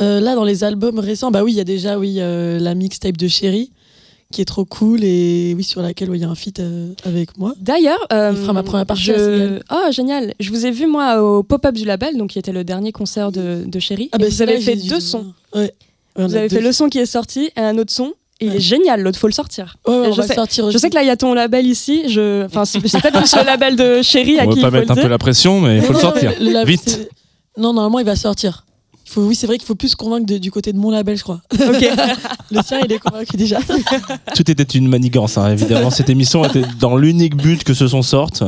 Euh, 0.00 0.18
là, 0.20 0.34
dans 0.34 0.42
les 0.44 0.64
albums 0.64 0.98
récents, 0.98 1.30
bah 1.30 1.44
oui, 1.44 1.52
il 1.52 1.56
y 1.56 1.60
a 1.60 1.64
déjà 1.64 1.98
oui, 1.98 2.16
euh, 2.18 2.58
la 2.58 2.74
mixtape 2.74 3.16
de 3.16 3.28
Chéri 3.28 3.70
qui 4.34 4.40
est 4.42 4.44
trop 4.46 4.64
cool 4.64 5.04
et 5.04 5.54
oui, 5.56 5.62
sur 5.64 5.80
laquelle 5.80 6.10
ouais, 6.10 6.18
il 6.18 6.22
y 6.22 6.24
a 6.24 6.28
un 6.28 6.34
feat 6.34 6.60
euh, 6.60 6.88
avec 7.04 7.38
moi. 7.38 7.54
D'ailleurs, 7.60 8.04
euh, 8.12 8.32
Il 8.34 8.38
fera 8.40 8.52
ma 8.52 8.62
première 8.62 8.84
partie 8.86 9.04
je- 9.04 9.12
à 9.12 9.16
Cigale. 9.16 9.62
Oh, 9.72 9.90
génial. 9.92 10.34
Je 10.40 10.50
vous 10.50 10.66
ai 10.66 10.70
vu, 10.70 10.86
moi, 10.86 11.22
au 11.22 11.42
pop-up 11.42 11.74
du 11.74 11.84
label, 11.84 12.16
donc 12.16 12.30
qui 12.30 12.38
était 12.38 12.52
le 12.52 12.64
dernier 12.64 12.92
concert 12.92 13.30
de, 13.32 13.62
de 13.66 13.78
Chéri. 13.78 14.08
Ah 14.12 14.18
bah, 14.18 14.26
vous 14.28 14.42
avez 14.42 14.54
là, 14.54 14.60
fait 14.60 14.76
deux 14.76 15.00
sons. 15.00 15.26
Ouais. 15.54 15.60
Ouais, 15.62 15.72
on 16.16 16.26
Vous 16.26 16.34
avez 16.36 16.48
deux- 16.48 16.56
fait 16.56 16.62
le 16.62 16.72
son 16.72 16.88
qui 16.88 16.98
est 16.98 17.06
sorti 17.06 17.50
et 17.56 17.60
un 17.60 17.78
autre 17.78 17.92
son. 17.92 18.12
Il 18.40 18.50
Ouais. 18.50 18.56
est 18.56 18.60
génial, 18.60 19.00
l'autre, 19.00 19.18
faut 19.18 19.28
le 19.28 19.32
sortir. 19.32 19.76
On 19.84 20.10
je 20.10 20.16
va 20.20 20.26
sais- 20.26 20.34
sortir 20.34 20.68
Je 20.70 20.76
sais 20.76 20.90
que 20.90 20.94
là, 20.96 21.02
il 21.04 21.06
y 21.06 21.10
a 21.10 21.16
ton 21.16 21.34
label 21.34 21.64
ici. 21.66 22.08
Je... 22.08 22.44
Enfin, 22.44 22.64
c'est 22.64 22.80
peut-être 22.80 23.16
plus 23.18 23.34
le 23.36 23.44
label 23.46 23.76
de 23.76 24.02
Chéri 24.02 24.40
à 24.40 24.44
On 24.46 24.50
qui 24.50 24.60
va 24.60 24.60
il 24.60 24.62
pas 24.62 24.70
faut 24.70 24.76
mettre 24.80 24.90
un 24.92 25.02
peu 25.02 25.08
la 25.08 25.18
pression, 25.18 25.60
mais 25.60 25.76
il 25.76 25.82
faut 25.82 25.92
le 25.92 25.98
sortir. 26.00 26.32
le 26.40 26.64
Vite. 26.66 27.08
Non, 27.56 27.72
normalement, 27.72 28.00
il 28.00 28.04
va 28.06 28.16
sortir. 28.16 28.63
Faut, 29.06 29.22
oui, 29.22 29.34
c'est 29.34 29.46
vrai 29.46 29.58
qu'il 29.58 29.66
faut 29.66 29.74
plus 29.74 29.94
convaincre 29.94 30.26
de- 30.26 30.38
du 30.38 30.50
côté 30.50 30.72
de 30.72 30.78
mon 30.78 30.90
label, 30.90 31.16
je 31.16 31.22
crois. 31.22 31.40
Le 32.50 32.62
sien, 32.62 32.80
il 32.84 32.92
est 32.92 32.98
convaincu 32.98 33.36
déjà. 33.36 33.58
Tout 34.34 34.50
était 34.50 34.62
une 34.62 34.88
manigance, 34.88 35.36
hein, 35.38 35.50
évidemment. 35.52 35.90
Cette 35.90 36.08
émission 36.08 36.44
était 36.44 36.62
dans 36.80 36.96
l'unique 36.96 37.36
but 37.36 37.64
que 37.64 37.74
ce 37.74 37.86
son 37.88 38.02
sorte. 38.02 38.42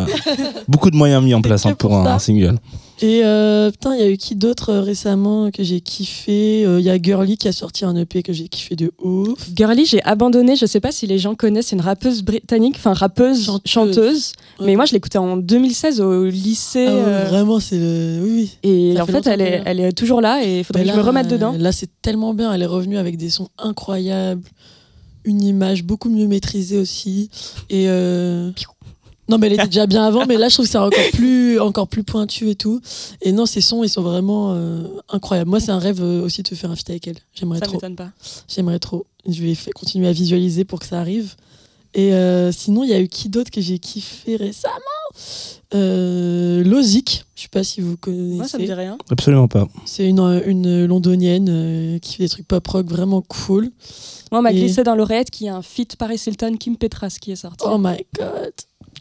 Beaucoup 0.69 0.91
de 0.91 0.97
moyens 0.97 1.23
mis 1.23 1.35
en 1.35 1.43
place 1.43 1.67
hein, 1.67 1.75
pour 1.75 1.91
pour 1.91 1.99
un 1.99 2.05
ça. 2.05 2.19
single. 2.19 2.59
Et 3.03 3.21
euh, 3.25 3.71
putain, 3.71 3.95
il 3.95 4.01
y 4.01 4.03
a 4.05 4.09
eu 4.11 4.17
qui 4.17 4.37
d'autre 4.37 4.71
euh, 4.71 4.81
récemment 4.81 5.51
que 5.51 5.63
j'ai 5.63 5.81
kiffé? 5.83 6.65
Euh, 6.65 6.81
Il 6.81 6.87
y 6.87 6.91
a 6.91 6.97
Girly 7.01 7.37
qui 7.37 7.47
a 7.47 7.53
sorti 7.53 7.85
un 7.85 7.95
EP 7.95 8.23
que 8.23 8.33
j'ai 8.33 8.49
kiffé 8.49 8.75
de 8.75 8.91
ouf. 9.03 9.39
Girly, 9.55 9.85
j'ai 9.85 10.03
abandonné. 10.03 10.57
Je 10.57 10.65
sais 10.65 10.81
pas 10.81 10.93
si 10.93 11.07
les 11.07 11.19
gens 11.19 11.35
connaissent. 11.35 11.67
C'est 11.67 11.77
une 11.77 11.83
rappeuse 11.83 12.23
britannique, 12.23 12.77
enfin 12.79 12.95
rappeuse, 12.95 13.45
Chanteuse. 13.45 13.63
chanteuse. 13.67 14.33
Ouais. 14.61 14.67
Mais 14.67 14.77
moi, 14.77 14.87
je 14.87 14.93
l'écoutais 14.95 15.19
en 15.19 15.37
2016 15.37 16.01
au 16.01 16.25
lycée. 16.25 16.87
Ah 16.89 16.95
ouais, 16.95 17.25
Vraiment, 17.25 17.61
c'est 17.61 17.79
le. 17.79 18.21
Oui, 18.23 18.31
oui. 18.65 18.71
et 18.71 18.95
ça 18.97 19.03
en 19.03 19.07
fait 19.07 19.27
elle 19.27 19.43
est, 19.43 19.63
elle 19.67 19.95
toujours 19.95 20.21
là 20.23 20.43
et 20.43 20.61
il 20.61 20.65
faudrait 20.65 20.85
que 20.85 20.91
je 20.91 20.97
me 20.97 21.03
remette 21.03 21.29
dedans. 21.29 21.55
Là, 21.59 21.73
c'est 21.73 21.91
tellement 22.01 22.33
bien. 22.33 22.53
Elle 22.53 22.63
est 22.63 22.67
revenue 22.67 22.97
avec 22.97 23.19
des 23.19 23.29
sons 23.29 23.49
incroyables, 23.59 24.43
une 25.25 25.43
image 25.43 25.85
beaucoup 25.85 26.09
mieux 26.09 26.27
maîtrisée 26.27 26.79
aussi. 26.79 27.29
Et. 27.69 27.89
Non, 29.29 29.39
mais 29.39 29.49
elle 29.49 29.55
était 29.55 29.67
déjà 29.67 29.87
bien 29.87 30.05
avant, 30.07 30.25
mais 30.27 30.37
là, 30.37 30.49
je 30.49 30.55
trouve 30.55 30.67
que 30.67 30.71
c'est 30.73 30.79
encore 30.79 30.99
plus, 31.13 31.59
encore 31.61 31.89
plus 31.89 32.05
pointu 32.05 32.49
et 32.51 32.55
tout. 32.55 32.81
Et 33.23 33.33
non, 33.33 33.45
ces 33.47 33.61
sons, 33.61 33.83
ils 33.83 33.89
sont 33.89 34.03
vraiment 34.03 34.53
euh, 34.55 34.85
incroyables. 35.09 35.51
Moi, 35.51 35.59
c'est 35.61 35.73
un 35.73 35.79
rêve 35.81 36.01
euh, 36.03 36.23
aussi 36.23 36.43
de 36.43 36.55
faire 36.55 36.71
un 36.71 36.77
feat 36.77 36.91
avec 36.91 37.09
elle. 37.09 37.17
J'aimerais 37.35 37.59
Ça 37.59 37.67
trop. 37.67 37.75
m'étonne 37.75 37.97
pas. 37.97 38.11
J'aimerais 38.49 38.79
trop. 38.79 39.07
Je 39.29 39.43
vais 39.43 39.57
continuer 39.75 40.07
à 40.09 40.13
visualiser 40.13 40.65
pour 40.65 40.79
que 40.79 40.87
ça 40.87 41.01
arrive. 41.01 41.35
Et 41.95 42.13
euh, 42.13 42.53
sinon, 42.53 42.85
il 42.85 42.91
y 42.91 42.93
a 42.93 43.01
eu 43.01 43.09
qui 43.09 43.29
d'autre 43.29 43.51
que 43.51 43.61
j'ai 43.61 43.79
kiffé 43.79 44.37
récemment? 44.37 44.75
Euh, 45.75 46.63
Lozic. 46.63 47.25
Je 47.35 47.43
sais 47.43 47.49
pas 47.49 47.65
si 47.65 47.81
vous 47.81 47.97
connaissez. 47.97 48.37
Moi, 48.37 48.47
ça 48.49 48.59
me 48.59 48.65
dit 48.65 48.73
rien. 48.73 48.97
Absolument 49.11 49.49
pas. 49.49 49.67
C'est 49.85 50.07
une, 50.09 50.21
une 50.47 50.87
londonienne 50.87 51.49
euh, 51.51 51.99
qui 51.99 52.15
fait 52.15 52.25
des 52.25 52.29
trucs 52.29 52.47
pop 52.47 52.67
rock 52.69 52.87
vraiment 52.87 53.23
cool. 53.23 53.71
Moi, 54.31 54.39
on 54.41 54.43
m'a 54.43 54.53
Et- 54.53 54.57
glissé 54.61 54.85
dans 54.85 54.95
l'oreillette 54.95 55.31
qu'il 55.31 55.47
y 55.47 55.49
a 55.49 55.57
un 55.57 55.63
feat 55.63 55.97
Paris 55.97 56.21
Hilton 56.27 56.57
Kim 56.59 56.77
Petras 56.77 57.17
qui 57.21 57.33
est 57.33 57.37
sorti. 57.37 57.65
Oh 57.69 57.79
my 57.79 58.05
god. 58.17 58.53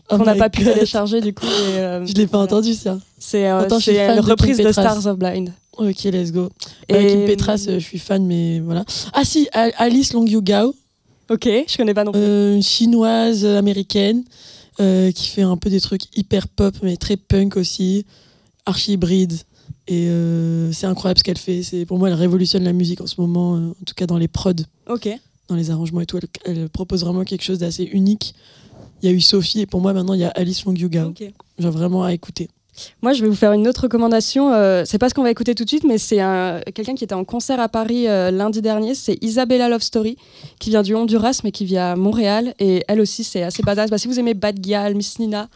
Oh 0.10 0.18
qu'on 0.18 0.24
n'a 0.26 0.36
pas 0.36 0.49
pu 0.49 0.64
télécharger 0.64 1.20
du 1.22 1.34
coup. 1.34 1.45
et, 1.45 1.80
euh, 1.80 2.06
Je 2.06 2.14
l'ai 2.14 2.28
pas 2.28 2.38
voilà. 2.38 2.53
entendu 2.53 2.74
ça. 2.76 2.99
C'est 3.18 3.47
euh, 3.49 3.68
fan 3.68 4.14
une 4.14 4.20
reprise 4.20 4.58
de. 4.58 4.72
Stars 4.72 5.06
of 5.08 5.18
Blind. 5.18 5.51
Ok, 5.78 6.03
let's 6.03 6.32
go. 6.32 6.49
Et 6.89 7.08
Kim 7.08 7.26
Petras, 7.26 7.66
euh, 7.68 7.80
je 7.80 7.84
suis 7.86 7.99
fan, 7.99 8.26
mais 8.26 8.60
voilà. 8.60 8.86
Ah 9.14 9.24
si, 9.26 9.47
Alice 9.53 10.14
Long 10.14 10.26
Yu 10.26 10.41
Gao, 10.41 10.74
Ok, 11.30 11.45
je 11.68 11.76
connais 11.78 11.93
pas 11.95 12.03
non 12.03 12.12
plus. 12.12 12.22
euh, 12.22 12.56
une 12.56 12.62
chinoise 12.64 13.43
euh, 13.43 13.58
américaine 13.58 14.24
euh, 14.80 15.12
qui 15.12 15.28
fait 15.28 15.41
un 15.41 15.58
peu 15.58 15.70
des 15.72 15.82
trucs 15.82 16.03
hyper 16.16 16.47
pop, 16.47 16.76
mais 16.84 16.97
très 16.97 17.18
punk 17.18 17.58
aussi, 17.58 18.06
archi 18.68 18.91
hybride. 18.93 19.34
Et 19.88 20.08
euh, 20.10 20.72
c'est 20.72 20.86
incroyable 20.88 21.18
ce 21.18 21.24
qu'elle 21.24 21.38
fait. 21.39 21.64
C'est 21.64 21.86
pour 21.86 21.97
moi, 21.97 22.10
elle 22.10 22.14
révolutionne 22.16 22.64
la 22.64 22.74
musique 22.74 23.01
en 23.01 23.08
ce 23.08 23.20
moment, 23.20 23.56
euh, 23.56 23.70
en 23.70 23.86
tout 23.86 23.95
cas 23.95 24.06
dans 24.06 24.18
les 24.18 24.28
prods, 24.28 24.53
Ok. 24.88 25.10
dans 25.49 25.56
les 25.56 25.72
arrangements 25.72 26.01
et 26.01 26.06
tout. 26.06 26.18
Elle, 26.45 26.58
elle 26.60 26.70
propose 26.70 27.01
vraiment 27.03 27.24
quelque 27.24 27.43
chose 27.43 27.58
d'assez 27.60 27.84
unique. 27.84 28.36
Il 29.01 29.09
y 29.09 29.13
a 29.13 29.15
eu 29.15 29.21
Sophie 29.21 29.61
et 29.61 29.65
pour 29.65 29.81
moi 29.81 29.93
maintenant 29.93 30.13
il 30.13 30.21
y 30.21 30.25
a 30.25 30.29
Alice 30.35 30.65
Long 30.65 30.73
Yu 30.73 30.89
Gao. 30.89 31.09
ok. 31.09 31.23
Genre 31.59 31.71
vraiment 31.71 32.03
à 32.03 32.13
écouter. 32.13 32.49
Moi, 33.01 33.13
je 33.13 33.21
vais 33.21 33.29
vous 33.29 33.35
faire 33.35 33.53
une 33.53 33.69
autre 33.69 33.83
recommandation. 33.83 34.51
euh, 34.51 34.83
c'est 34.85 34.97
pas 34.97 35.07
ce 35.07 35.13
qu'on 35.13 35.23
va 35.23 35.31
écouter 35.31 35.55
tout 35.55 35.63
de 35.63 35.69
suite, 35.69 35.85
mais 35.85 35.97
c'est 35.97 36.19
un- 36.19 36.59
quelqu'un 36.73 36.93
qui 36.93 37.05
était 37.05 37.13
en 37.15 37.23
concert 37.23 37.57
à 37.61 37.69
Paris 37.69 38.05
euh, 38.09 38.31
lundi 38.31 38.61
dernier. 38.61 38.95
C'est 38.95 39.17
Isabella 39.23 39.69
Love 39.69 39.81
Story, 39.81 40.17
qui 40.59 40.71
vient 40.71 40.81
du 40.83 40.93
Honduras, 40.93 41.39
mais 41.45 41.53
qui 41.53 41.63
vit 41.63 41.77
à 41.77 41.95
Montréal. 41.95 42.53
Et 42.59 42.83
elle 42.89 42.99
aussi, 42.99 43.23
c'est 43.23 43.43
assez 43.43 43.63
badass. 43.63 43.89
Bah, 43.89 43.97
si 43.97 44.09
vous 44.09 44.19
aimez 44.19 44.33
Bad 44.33 44.57
Gyal, 44.61 44.93
Miss 44.93 45.19
Nina, 45.19 45.47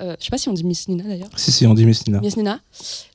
euh, 0.00 0.14
je 0.18 0.24
sais 0.24 0.30
pas 0.30 0.38
si 0.38 0.48
on 0.48 0.52
dit 0.52 0.64
Miss 0.64 0.88
Nina 0.88 1.04
d'ailleurs. 1.04 1.28
Si, 1.36 1.50
si, 1.52 1.66
on 1.66 1.74
dit 1.74 1.84
Messina. 1.86 2.20
Miss 2.20 2.36
Nina. 2.36 2.60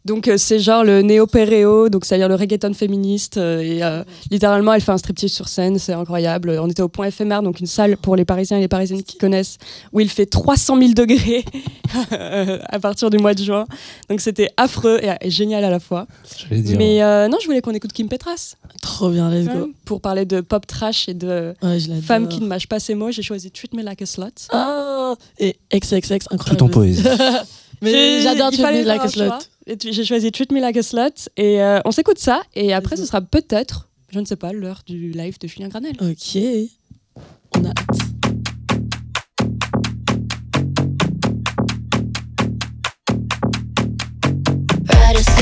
Donc 0.05 0.27
euh, 0.27 0.38
c'est 0.38 0.59
genre 0.59 0.84
le 0.84 1.01
néo-péréo, 1.01 1.88
donc 1.89 2.03
c'est-à-dire 2.05 2.27
le 2.27 2.36
reggaeton 2.36 2.73
féministe. 2.73 3.38
euh, 3.38 3.61
et 3.61 3.84
euh, 3.84 4.03
littéralement, 4.31 4.73
elle 4.73 4.81
fait 4.81 4.91
un 4.91 4.97
striptease 4.97 5.31
sur 5.31 5.47
scène, 5.47 5.79
c'est 5.79 5.93
incroyable. 5.93 6.57
On 6.61 6.67
était 6.69 6.81
au 6.81 6.89
point 6.89 7.07
éphémère, 7.07 7.41
donc 7.41 7.59
une 7.61 7.67
salle 7.67 7.95
pour 7.97 8.15
les 8.17 8.25
Parisiens 8.25 8.57
et 8.57 8.61
les 8.61 8.67
Parisiennes 8.67 9.03
qui 9.03 9.17
connaissent, 9.17 9.57
où 9.93 9.99
il 10.01 10.09
fait 10.09 10.25
300 10.25 10.77
000 10.77 10.91
degrés 10.93 11.45
à 12.11 12.79
partir 12.79 13.09
du 13.09 13.17
mois 13.17 13.34
de 13.34 13.43
juin. 13.43 13.65
Donc 14.09 14.19
c'était 14.21 14.49
affreux 14.57 14.99
et, 15.01 15.11
et 15.21 15.29
génial 15.29 15.63
à 15.63 15.69
la 15.69 15.79
fois. 15.79 16.07
Dire. 16.51 16.77
Mais 16.77 17.01
euh, 17.01 17.27
non, 17.27 17.38
je 17.41 17.45
voulais 17.47 17.61
qu'on 17.61 17.71
écoute 17.71 17.93
Kim 17.93 18.07
Petras 18.09 18.55
Trop 18.81 19.09
bien, 19.09 19.29
let's 19.29 19.45
go. 19.47 19.53
même, 19.53 19.73
pour 19.86 20.01
parler 20.01 20.25
de 20.25 20.41
pop 20.41 20.65
trash 20.67 21.07
et 21.07 21.13
de 21.13 21.53
Ouais, 21.61 21.77
femmes 22.01 22.27
qui 22.27 22.41
ne 22.41 22.47
mâchent 22.47 22.67
pas 22.67 22.79
ses 22.79 22.95
mots. 22.95 23.11
J'ai 23.11 23.21
choisi 23.21 23.51
Treat 23.51 23.73
Me 23.73 23.81
Like 23.84 24.01
a 24.01 24.05
Slut. 24.05 24.47
Ah 24.51 25.13
Et 25.39 25.55
XXX, 25.73 26.27
incroyable. 26.31 26.57
Tout 26.57 26.63
en 26.63 26.69
poésie. 26.74 27.03
Mais 27.82 27.91
J'ai- 27.91 28.21
j'adore 28.21 28.51
Treat 28.51 28.65
Me 28.65 28.84
Like 28.84 29.01
a 29.01 29.07
Slut. 29.09 29.32
J'ai 29.91 30.05
choisi 30.05 30.32
Treat 30.32 30.51
Me 30.51 30.59
Like 30.61 30.78
a 30.78 30.84
Slut 30.84 31.30
et 31.38 31.61
euh, 31.61 31.80
on 31.86 31.91
s'écoute 31.91 32.19
ça 32.19 32.41
et 32.55 32.74
après 32.74 32.95
ce 32.95 33.05
sera 33.05 33.21
peut-être, 33.21 33.89
je 34.09 34.19
ne 34.19 34.26
sais 34.26 34.36
pas, 34.38 34.53
l'heure 34.53 34.82
du 34.86 35.11
live 35.11 35.38
de 35.39 35.47
Julien 35.47 35.67
Granel. 35.69 35.95
Ok. 36.01 36.38
On 37.57 37.65
a 37.65 37.69
hâte. 37.69 38.03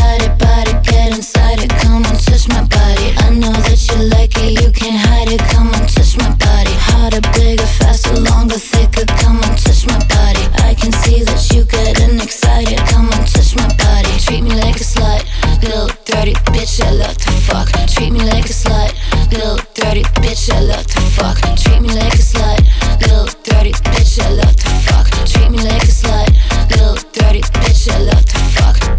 It, 0.01 0.21
it, 0.23 0.37
body, 0.39 0.73
get 0.83 1.13
inside 1.15 1.61
it. 1.61 1.69
Come 1.81 2.03
on, 2.05 2.15
touch 2.17 2.47
my 2.49 2.63
body. 2.65 3.13
I 3.25 3.29
know 3.29 3.53
that 3.53 3.79
you 3.87 3.97
like 4.09 4.33
it, 4.37 4.61
you 4.61 4.71
can't 4.71 4.97
hide 4.97 5.29
it. 5.29 5.41
Come 5.53 5.69
on, 5.69 5.85
touch 5.85 6.17
my 6.17 6.29
body. 6.41 6.73
Harder, 6.89 7.21
bigger, 7.37 7.65
faster, 7.79 8.17
longer, 8.19 8.57
thicker. 8.57 9.05
Come 9.21 9.37
on, 9.45 9.53
touch 9.55 9.85
my 9.87 9.99
body. 10.09 10.45
I 10.65 10.73
can 10.73 10.91
see 10.91 11.23
that 11.23 11.41
you 11.53 11.63
getting 11.65 12.19
excited. 12.19 12.79
Come 12.89 13.07
on, 13.13 13.23
touch 13.25 13.55
my 13.55 13.69
body. 13.77 14.11
Treat 14.19 14.43
me 14.43 14.53
like 14.57 14.77
a 14.81 14.85
slut, 14.85 15.23
little 15.63 15.87
dirty 16.05 16.33
bitch. 16.51 16.81
I 16.81 16.91
love 16.91 17.17
to 17.17 17.31
fuck. 17.45 17.69
Treat 17.87 18.11
me 18.11 18.23
like 18.25 18.45
a 18.45 18.53
slut, 18.53 18.91
little 19.31 19.57
dirty 19.73 20.03
bitch. 20.21 20.51
I 20.51 20.59
love 20.61 20.87
to 20.87 21.01
fuck. 21.15 21.37
Treat 21.55 21.81
me 21.81 21.89
like 21.95 22.13
a 22.13 22.23
slut, 22.23 22.59
little 23.01 23.27
dirty 23.45 23.71
bitch. 23.93 24.19
I 24.19 24.29
love 24.33 24.55
to 24.55 24.69
fuck. 24.85 25.07
Treat 25.25 25.49
me 25.51 25.59
like 25.63 25.83
a 25.83 25.93
slut, 25.93 26.29
little 26.69 26.95
dirty 27.13 27.41
bitch. 27.63 27.89
I 27.89 27.97
love 27.99 28.25
to 28.25 28.39
fuck. 28.55 28.90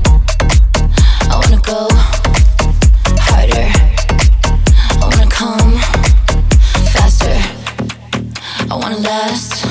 Last 9.13 9.67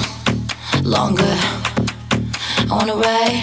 longer. 0.86 1.36
I 2.70 2.74
wanna 2.78 2.94
ride, 2.94 3.42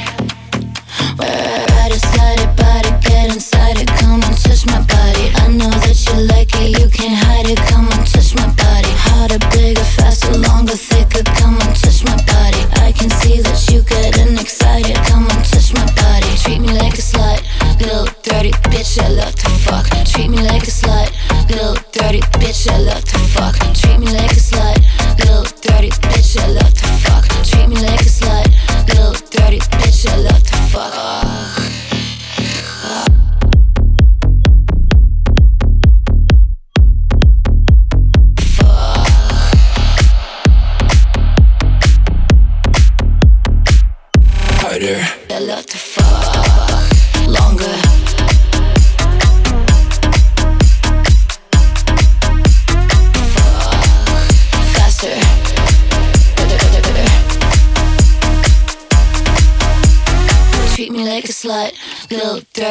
ride 1.19 1.93
it, 1.97 2.03
slide 2.11 2.39
it, 2.39 2.95
get 3.03 3.35
inside 3.35 3.79
it. 3.83 3.91
Come 3.99 4.23
on, 4.23 4.33
touch 4.45 4.63
my 4.67 4.79
body. 4.95 5.27
I 5.43 5.49
know 5.59 5.75
that 5.85 5.99
you 6.07 6.15
like 6.33 6.55
it, 6.63 6.79
you 6.79 6.87
can't 6.99 7.19
hide 7.27 7.49
it. 7.51 7.59
Come 7.71 7.87
on, 7.95 8.01
touch 8.07 8.31
my 8.37 8.47
body. 8.63 8.93
Harder, 9.07 9.43
bigger, 9.51 9.89
faster, 9.99 10.35
longer, 10.39 10.79
thicker. 10.91 11.25
Come 11.41 11.57
on, 11.65 11.71
touch 11.75 12.05
my 12.05 12.15
body. 12.31 12.63
I 12.87 12.93
can 12.93 13.11
see 13.11 13.41
that 13.43 13.59
you 13.71 13.83
getting 13.83 14.39
excited. 14.39 14.95
Come 15.11 15.27
on, 15.33 15.43
touch 15.51 15.75
my 15.75 15.87
body. 15.99 16.31
Treat 16.43 16.61
me 16.61 16.71
like 16.79 16.95
a 16.95 17.05
slut, 17.11 17.43
little 17.83 18.07
dirty 18.23 18.53
bitch. 18.71 19.03
I 19.03 19.09
love 19.09 19.35
to 19.35 19.49
fuck. 19.67 19.87
Treat 20.07 20.31
me 20.31 20.47
like 20.47 20.63
a 20.63 20.75
slut, 20.81 21.11
little 21.51 21.75
dirty 21.91 22.23
bitch. 22.39 22.71
I 22.71 22.79
love 22.79 23.03
to 23.03 23.19
fuck. 23.35 23.57
Treat 23.75 23.88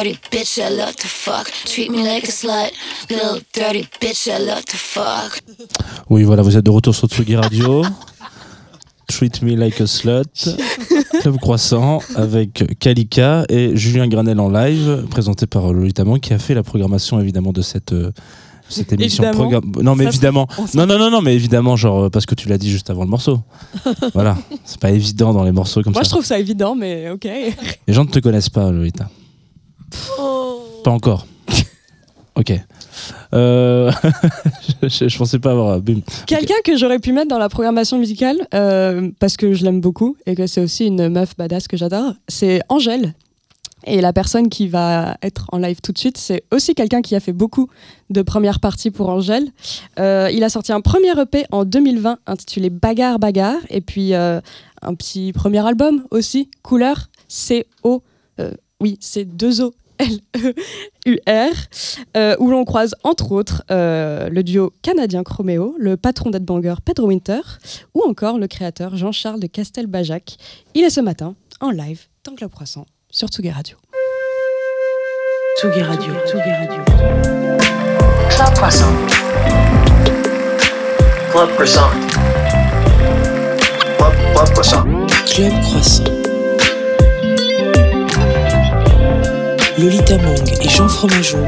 dirty 0.02 0.18
bitch. 0.30 0.58
I 0.58 0.68
love 0.70 0.94
to 0.96 1.06
fuck. 1.08 1.50
Treat 1.64 1.90
me 1.90 2.02
like 2.02 2.24
a 2.24 2.32
slut, 2.32 2.70
little 3.10 3.40
dirty 3.54 3.86
bitch. 4.00 4.28
I 4.28 4.38
love 4.38 4.64
to 4.64 4.76
fuck. 4.76 5.40
Oui, 6.08 6.22
voilà, 6.24 6.42
vous 6.42 6.56
êtes 6.56 6.64
de 6.64 6.70
retour 6.70 6.94
sur 6.94 7.08
Tsugi 7.08 7.36
Radio. 7.36 7.82
Treat 9.06 9.40
Me 9.40 9.56
Like 9.56 9.80
a 9.80 9.86
Slut, 9.86 10.50
Club 11.22 11.38
Croissant, 11.38 12.00
avec 12.14 12.78
Kalika 12.78 13.46
et 13.48 13.74
Julien 13.74 14.06
Granel 14.06 14.38
en 14.38 14.50
live, 14.50 15.06
présenté 15.08 15.46
par 15.46 15.72
Lolita 15.72 16.04
Mang, 16.04 16.20
qui 16.20 16.34
a 16.34 16.38
fait 16.38 16.52
la 16.52 16.62
programmation 16.62 17.18
évidemment 17.18 17.52
de 17.52 17.62
cette, 17.62 17.94
euh, 17.94 18.12
cette 18.68 18.92
émission. 18.92 19.24
Évidemment. 19.24 19.62
Non, 19.82 19.96
mais 19.96 20.04
Ça, 20.04 20.10
évidemment. 20.10 20.46
Non, 20.74 20.84
non, 20.86 20.98
non, 20.98 21.10
non, 21.10 21.22
mais 21.22 21.34
évidemment, 21.34 21.74
genre, 21.74 22.10
parce 22.10 22.26
que 22.26 22.34
tu 22.34 22.48
l'as 22.50 22.58
dit 22.58 22.70
juste 22.70 22.90
avant 22.90 23.02
le 23.02 23.08
morceau. 23.08 23.40
voilà, 24.12 24.36
c'est 24.66 24.78
pas 24.78 24.90
évident 24.90 25.32
dans 25.32 25.42
les 25.42 25.52
morceaux 25.52 25.82
comme 25.82 25.94
Moi, 25.94 26.02
je 26.02 26.08
ça. 26.08 26.14
trouve 26.14 26.26
ça 26.26 26.38
évident, 26.38 26.74
mais 26.74 27.08
ok. 27.08 27.24
Les 27.86 27.94
gens 27.94 28.04
ne 28.04 28.10
te 28.10 28.18
connaissent 28.18 28.50
pas, 28.50 28.70
Lolita. 28.70 29.08
Pas 30.84 30.90
encore. 30.90 31.26
ok. 32.36 32.52
Euh, 33.34 33.90
je, 34.82 35.08
je 35.08 35.18
pensais 35.18 35.38
pas 35.38 35.52
avoir. 35.52 35.80
bim. 35.80 36.00
Quelqu'un 36.26 36.60
que 36.64 36.76
j'aurais 36.76 36.98
pu 36.98 37.12
mettre 37.12 37.28
dans 37.28 37.38
la 37.38 37.48
programmation 37.48 37.98
musicale, 37.98 38.36
euh, 38.54 39.10
parce 39.18 39.36
que 39.36 39.52
je 39.52 39.64
l'aime 39.64 39.80
beaucoup 39.80 40.16
et 40.26 40.34
que 40.34 40.46
c'est 40.46 40.60
aussi 40.60 40.86
une 40.86 41.08
meuf 41.08 41.36
badass 41.36 41.68
que 41.68 41.76
j'adore, 41.76 42.14
c'est 42.28 42.60
Angèle. 42.68 43.14
Et 43.86 44.00
la 44.00 44.12
personne 44.12 44.48
qui 44.48 44.68
va 44.68 45.16
être 45.22 45.46
en 45.52 45.58
live 45.58 45.80
tout 45.80 45.92
de 45.92 45.98
suite, 45.98 46.18
c'est 46.18 46.42
aussi 46.52 46.74
quelqu'un 46.74 47.00
qui 47.00 47.14
a 47.14 47.20
fait 47.20 47.32
beaucoup 47.32 47.68
de 48.10 48.22
premières 48.22 48.60
parties 48.60 48.90
pour 48.90 49.08
Angèle. 49.08 49.48
Euh, 49.98 50.30
il 50.32 50.42
a 50.42 50.48
sorti 50.48 50.72
un 50.72 50.80
premier 50.80 51.18
EP 51.18 51.44
en 51.52 51.64
2020 51.64 52.18
intitulé 52.26 52.70
Bagarre 52.70 53.18
Bagarre, 53.18 53.60
et 53.70 53.80
puis 53.80 54.14
euh, 54.14 54.40
un 54.82 54.94
petit 54.94 55.32
premier 55.32 55.64
album 55.66 56.04
aussi, 56.10 56.50
Couleur, 56.62 57.08
C-O, 57.28 58.02
euh, 58.40 58.50
oui, 58.80 58.96
c'est 59.00 59.24
2 59.24 59.62
O. 59.62 59.74
L-E-U-R, 59.98 61.52
euh, 62.16 62.36
où 62.38 62.50
l'on 62.50 62.64
croise 62.64 62.94
entre 63.02 63.32
autres 63.32 63.64
euh, 63.72 64.28
le 64.28 64.44
duo 64.44 64.72
canadien 64.80 65.24
Chroméo, 65.24 65.74
le 65.76 65.96
patron 65.96 66.30
d'Headbanger 66.30 66.74
Pedro 66.84 67.08
Winter, 67.08 67.40
ou 67.94 68.02
encore 68.02 68.38
le 68.38 68.46
créateur 68.46 68.96
Jean-Charles 68.96 69.40
de 69.40 69.48
Castelbajac. 69.48 70.36
Il 70.74 70.84
est 70.84 70.90
ce 70.90 71.00
matin 71.00 71.34
en 71.60 71.70
live 71.70 72.02
dans 72.24 72.36
Club 72.36 72.52
Croissant 72.52 72.86
sur 73.10 73.28
Tsugi 73.28 73.50
Radio. 73.50 73.76
Tsugi 75.60 75.82
Radio. 75.82 76.12
Tsugi 76.26 76.50
Radio. 76.50 76.84
Club 78.30 78.54
Croissant. 78.54 78.92
Club 81.32 81.48
Croissant. 81.54 81.90
Club, 83.98 84.12
Club 84.34 84.48
Croissant. 84.52 84.84
Club 85.26 85.52
Croissant. 85.62 86.27
Lolita 89.78 90.18
Mang 90.18 90.44
et 90.60 90.68
Jean 90.68 90.88
Fromageau 90.88 91.38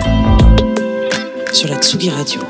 sur 1.53 1.69
la 1.69 1.77
Tsugi 1.79 2.11
Radio. 2.11 2.41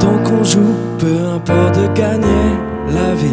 Tant 0.00 0.18
qu'on 0.24 0.42
joue, 0.42 0.60
peu 0.98 1.06
importe 1.34 1.78
de 1.78 1.94
gagner 1.94 2.56
la 2.88 3.14
vie, 3.14 3.28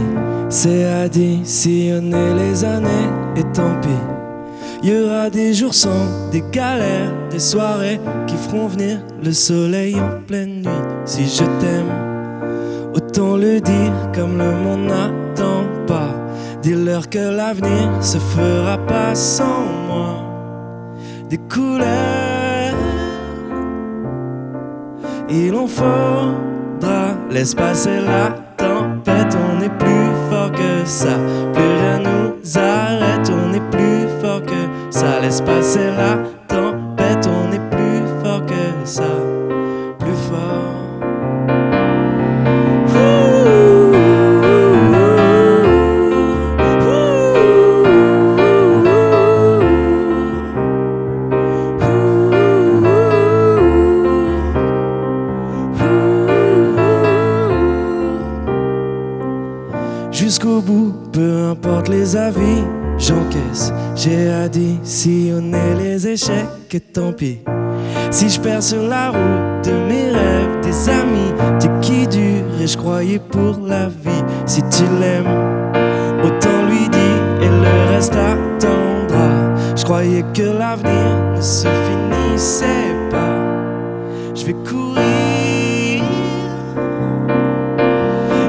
c'est 0.50 0.84
additionner 0.84 2.34
les 2.34 2.66
années 2.66 3.19
et 3.40 3.44
tant 3.54 3.76
pis. 3.82 4.86
Y 4.88 4.94
aura 4.94 5.30
des 5.30 5.54
jours 5.54 5.74
sans, 5.74 6.30
des 6.32 6.44
galères, 6.52 7.12
des 7.32 7.40
soirées 7.40 8.00
qui 8.28 8.36
feront 8.36 8.68
venir 8.68 9.00
le 9.24 9.32
soleil 9.32 9.96
en 9.96 10.22
pleine 10.26 10.62
nuit. 10.62 10.86
Si 11.06 11.26
je 11.26 11.44
t'aime, 11.60 11.92
autant 12.94 13.36
le 13.36 13.60
dire 13.60 13.94
comme 14.14 14.38
le 14.38 14.52
monde 14.52 14.88
n'attend 14.88 15.64
pas. 15.88 16.16
Dis-leur 16.62 17.10
que 17.10 17.20
l'avenir 17.20 17.90
se 18.02 18.18
fera 18.18 18.78
pas 18.78 19.16
sans 19.16 19.66
moi. 19.88 20.16
Des 21.30 21.38
couleurs, 21.38 22.76
il 25.30 25.54
en 25.56 25.68
faudra. 25.68 27.16
Laisse 27.30 27.54
passer 27.54 28.00
la 28.02 28.30
tempête, 28.58 29.38
on 29.38 29.62
est 29.62 29.78
plus 29.78 30.09
que 30.30 30.86
ça. 30.86 31.18
Plus 31.54 31.64
rien 31.64 32.00
nous 32.00 32.58
arrête, 32.58 33.32
on 33.32 33.54
est 33.54 33.70
plus 33.72 34.08
fort 34.22 34.42
que 34.42 34.62
ça. 34.90 35.20
Laisse 35.22 35.42
passer 35.42 35.92
la 35.98 36.18
tempête, 36.48 36.79
les 62.10 62.16
avis, 62.16 62.64
j'encaisse. 62.98 63.72
J'ai 63.96 64.30
additionné 64.30 65.76
les 65.78 66.08
échecs 66.08 66.74
et 66.74 66.80
tant 66.80 67.14
pis. 67.14 67.40
Si 68.10 68.30
je 68.30 68.40
perds 68.40 68.64
sur 68.64 68.82
la 68.82 69.10
route 69.10 69.66
de 69.66 69.72
mes 69.88 70.10
rêves, 70.10 70.60
des 70.64 70.90
amis, 70.90 71.34
t'es 71.60 71.70
qui 71.82 72.08
dure 72.08 72.46
et 72.62 72.68
je 72.68 72.78
croyais 72.78 73.20
pour 73.20 73.60
la 73.64 73.88
vie. 73.88 74.24
Si 74.46 74.62
tu 74.70 74.84
l'aimes, 75.00 75.28
autant 76.24 76.66
lui 76.68 76.90
dire 76.90 77.42
et 77.42 77.50
le 77.50 77.94
reste 77.94 78.16
attendra. 78.16 79.56
Je 79.76 79.84
croyais 79.84 80.24
que 80.34 80.44
l'avenir 80.44 81.36
ne 81.36 81.42
se 81.42 81.68
finissait 81.68 82.96
pas. 83.12 83.38
Je 84.34 84.46
vais 84.46 84.54
courir 84.54 86.04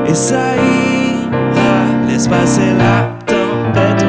et 0.07 0.15
ça 0.15 0.57
ira. 0.57 2.09
Laisse 2.09 2.27
passer 2.27 2.73
la 2.79 3.40
on 3.77 4.00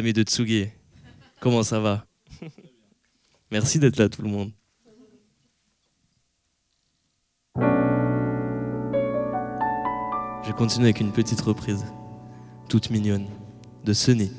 de 0.00 0.22
Tsugi. 0.22 0.68
Comment 1.40 1.62
ça 1.62 1.80
va? 1.80 2.06
Merci 3.50 3.78
d'être 3.78 3.96
là 3.96 4.08
tout 4.08 4.22
le 4.22 4.28
monde. 4.28 4.52
Je 10.44 10.52
continue 10.52 10.84
avec 10.84 11.00
une 11.00 11.12
petite 11.12 11.40
reprise, 11.40 11.84
toute 12.68 12.90
mignonne, 12.90 13.26
de. 13.84 13.92
Sunny. 13.92 14.30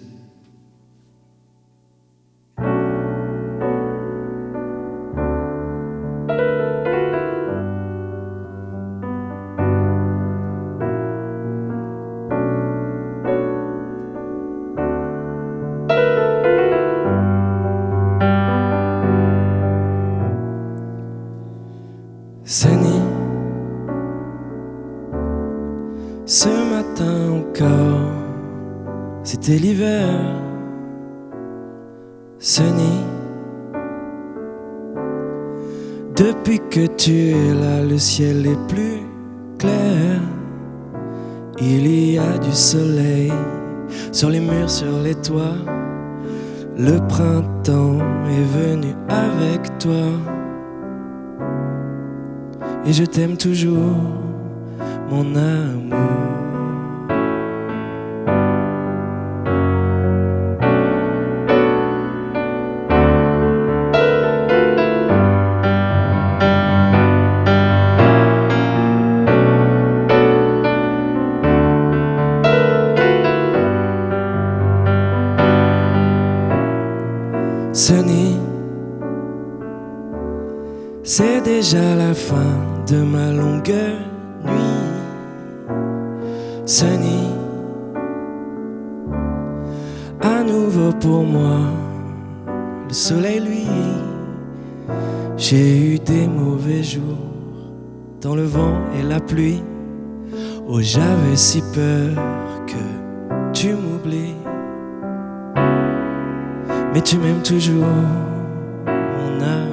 Sur 44.20 44.30
les 44.30 44.42
murs, 44.42 44.70
sur 44.70 45.00
les 45.02 45.16
toits. 45.16 45.56
Le 46.78 46.98
printemps 47.08 48.00
est 48.28 48.48
venu 48.60 48.94
avec 49.08 49.62
toi. 49.78 50.08
Et 52.86 52.92
je 52.92 53.06
t'aime 53.06 53.38
toujours, 53.38 53.96
mon 55.10 55.36
amour. 55.38 56.29
J'avais 100.94 101.36
si 101.36 101.62
peur 101.62 102.16
que 102.66 103.54
tu 103.54 103.74
m'oublies. 103.74 104.36
Mais 106.94 107.02
tu 107.02 107.18
m'aimes 107.20 107.44
toujours, 107.44 107.86
mon 108.88 109.40
amour. 109.40 109.69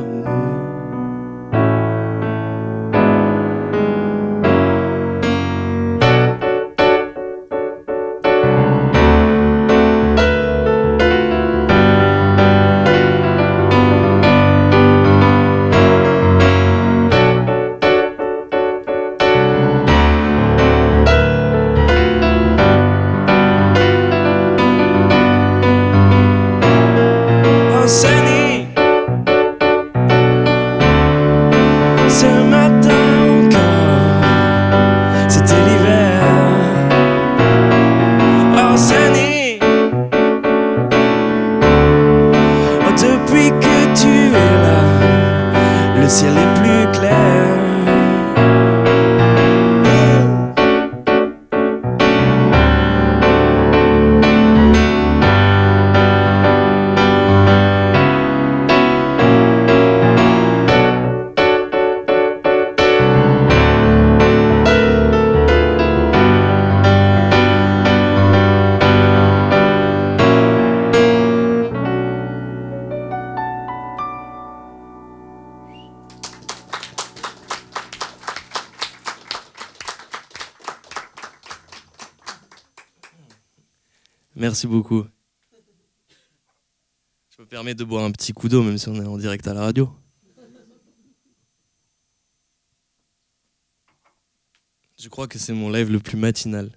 Merci 84.56 84.68
beaucoup. 84.68 85.04
Je 87.28 87.42
me 87.42 87.46
permets 87.46 87.74
de 87.74 87.84
boire 87.84 88.04
un 88.04 88.10
petit 88.10 88.32
coup 88.32 88.48
d'eau, 88.48 88.62
même 88.62 88.78
si 88.78 88.88
on 88.88 88.94
est 88.94 89.04
en 89.04 89.18
direct 89.18 89.46
à 89.46 89.52
la 89.52 89.60
radio. 89.60 89.94
Je 94.98 95.10
crois 95.10 95.28
que 95.28 95.38
c'est 95.38 95.52
mon 95.52 95.68
live 95.68 95.92
le 95.92 96.00
plus 96.00 96.16
matinal 96.16 96.70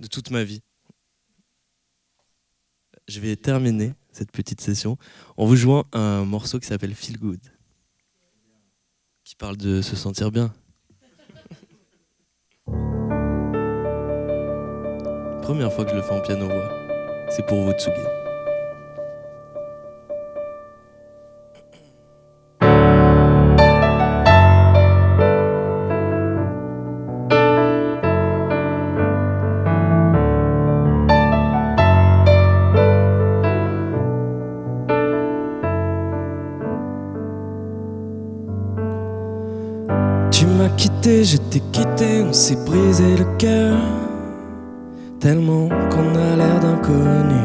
de 0.00 0.08
toute 0.08 0.32
ma 0.32 0.42
vie. 0.42 0.62
Je 3.06 3.20
vais 3.20 3.36
terminer 3.36 3.94
cette 4.10 4.32
petite 4.32 4.60
session 4.60 4.98
en 5.36 5.46
vous 5.46 5.54
jouant 5.54 5.84
un 5.92 6.24
morceau 6.24 6.58
qui 6.58 6.66
s'appelle 6.66 6.96
Feel 6.96 7.20
Good, 7.20 7.40
qui 9.22 9.36
parle 9.36 9.56
de 9.56 9.80
se 9.80 9.94
sentir 9.94 10.32
bien. 10.32 10.52
Première 15.42 15.72
fois 15.72 15.84
que 15.84 15.92
je 15.92 15.94
le 15.94 16.02
fais 16.02 16.14
en 16.14 16.20
piano-voix, 16.20 16.85
c'est 17.36 17.44
pour 17.44 17.60
vous, 17.60 17.72
Tsugi. 17.72 18.00
Tu 40.30 40.46
m'as 40.46 40.68
quitté, 40.76 41.24
je 41.24 41.36
t'ai 41.36 41.60
quitté, 41.72 42.22
on 42.22 42.32
s'est 42.32 42.56
brisé 42.64 43.16
le 43.18 43.24
cœur. 43.36 44.05
Tellement 45.20 45.68
qu'on 45.68 46.14
a 46.14 46.36
l'air 46.36 46.60
d'inconnu. 46.60 47.44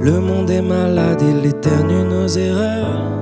Le 0.00 0.20
monde 0.20 0.50
est 0.50 0.62
malade, 0.62 1.22
il 1.22 1.46
éternue 1.46 2.04
nos 2.04 2.26
erreurs. 2.26 3.12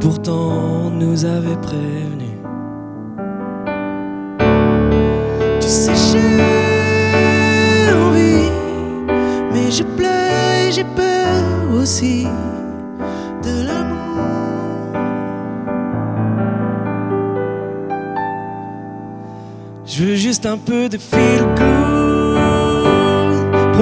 Pourtant, 0.00 0.50
on 0.86 0.90
nous 0.90 1.24
avait 1.24 1.56
prévenus. 1.62 2.21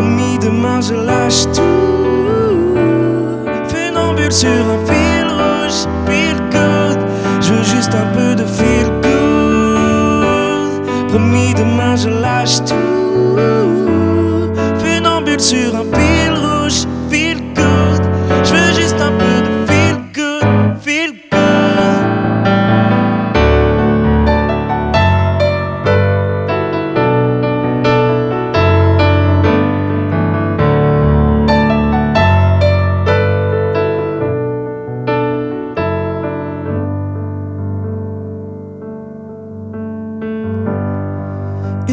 Promis, 0.01 0.38
demain 0.38 0.80
je 0.80 0.94
lâche 0.94 1.44
tout. 1.53 2.74
Funambule 3.68 4.32
sur 4.32 4.48
un 4.48 4.78
fil 4.86 5.28
rouge, 5.28 5.86
feel 6.07 6.38
good. 6.51 6.98
Je 7.42 7.53
veux 7.53 7.64
juste 7.64 7.94
un 7.94 8.07
peu 8.16 8.34
de 8.34 8.46
feel 8.46 8.86
good. 9.03 10.80
Promis, 11.09 11.53
demain 11.53 11.96
je 11.96 12.09
lâche 12.09 12.64
tout. 12.64 13.80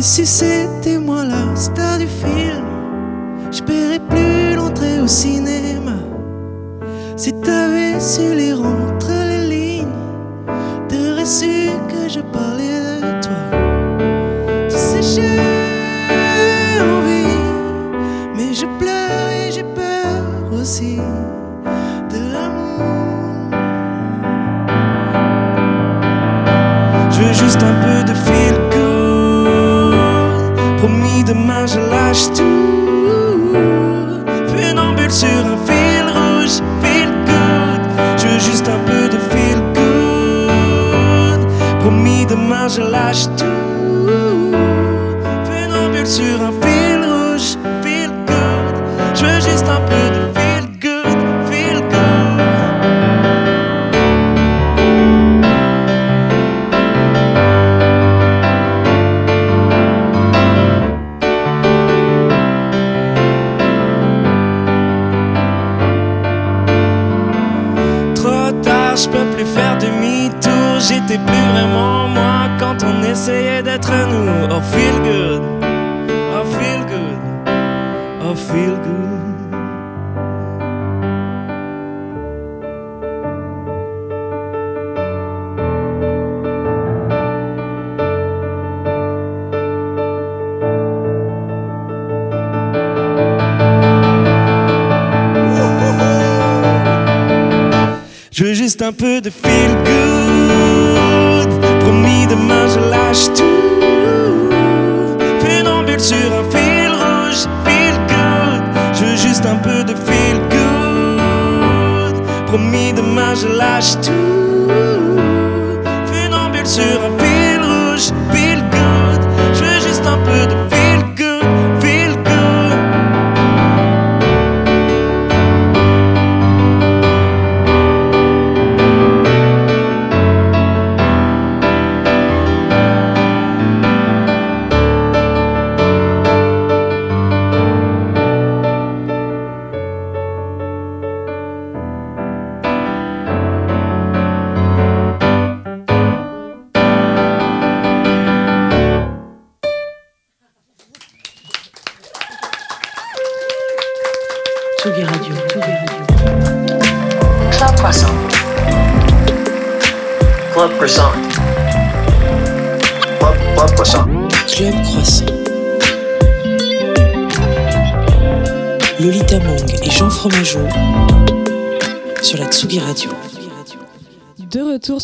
Si 0.08 0.26
c'était 0.26 0.47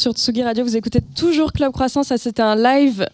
sur 0.03 0.11
Tsugi 0.11 0.43
Radio, 0.43 0.65
vous 0.65 0.75
écoutez 0.75 0.99
toujours 0.99 1.53
Club 1.53 1.71
Croissance. 1.71 2.07
Ça, 2.07 2.17
c'était 2.17 2.41
un 2.41 2.57
live 2.57 3.07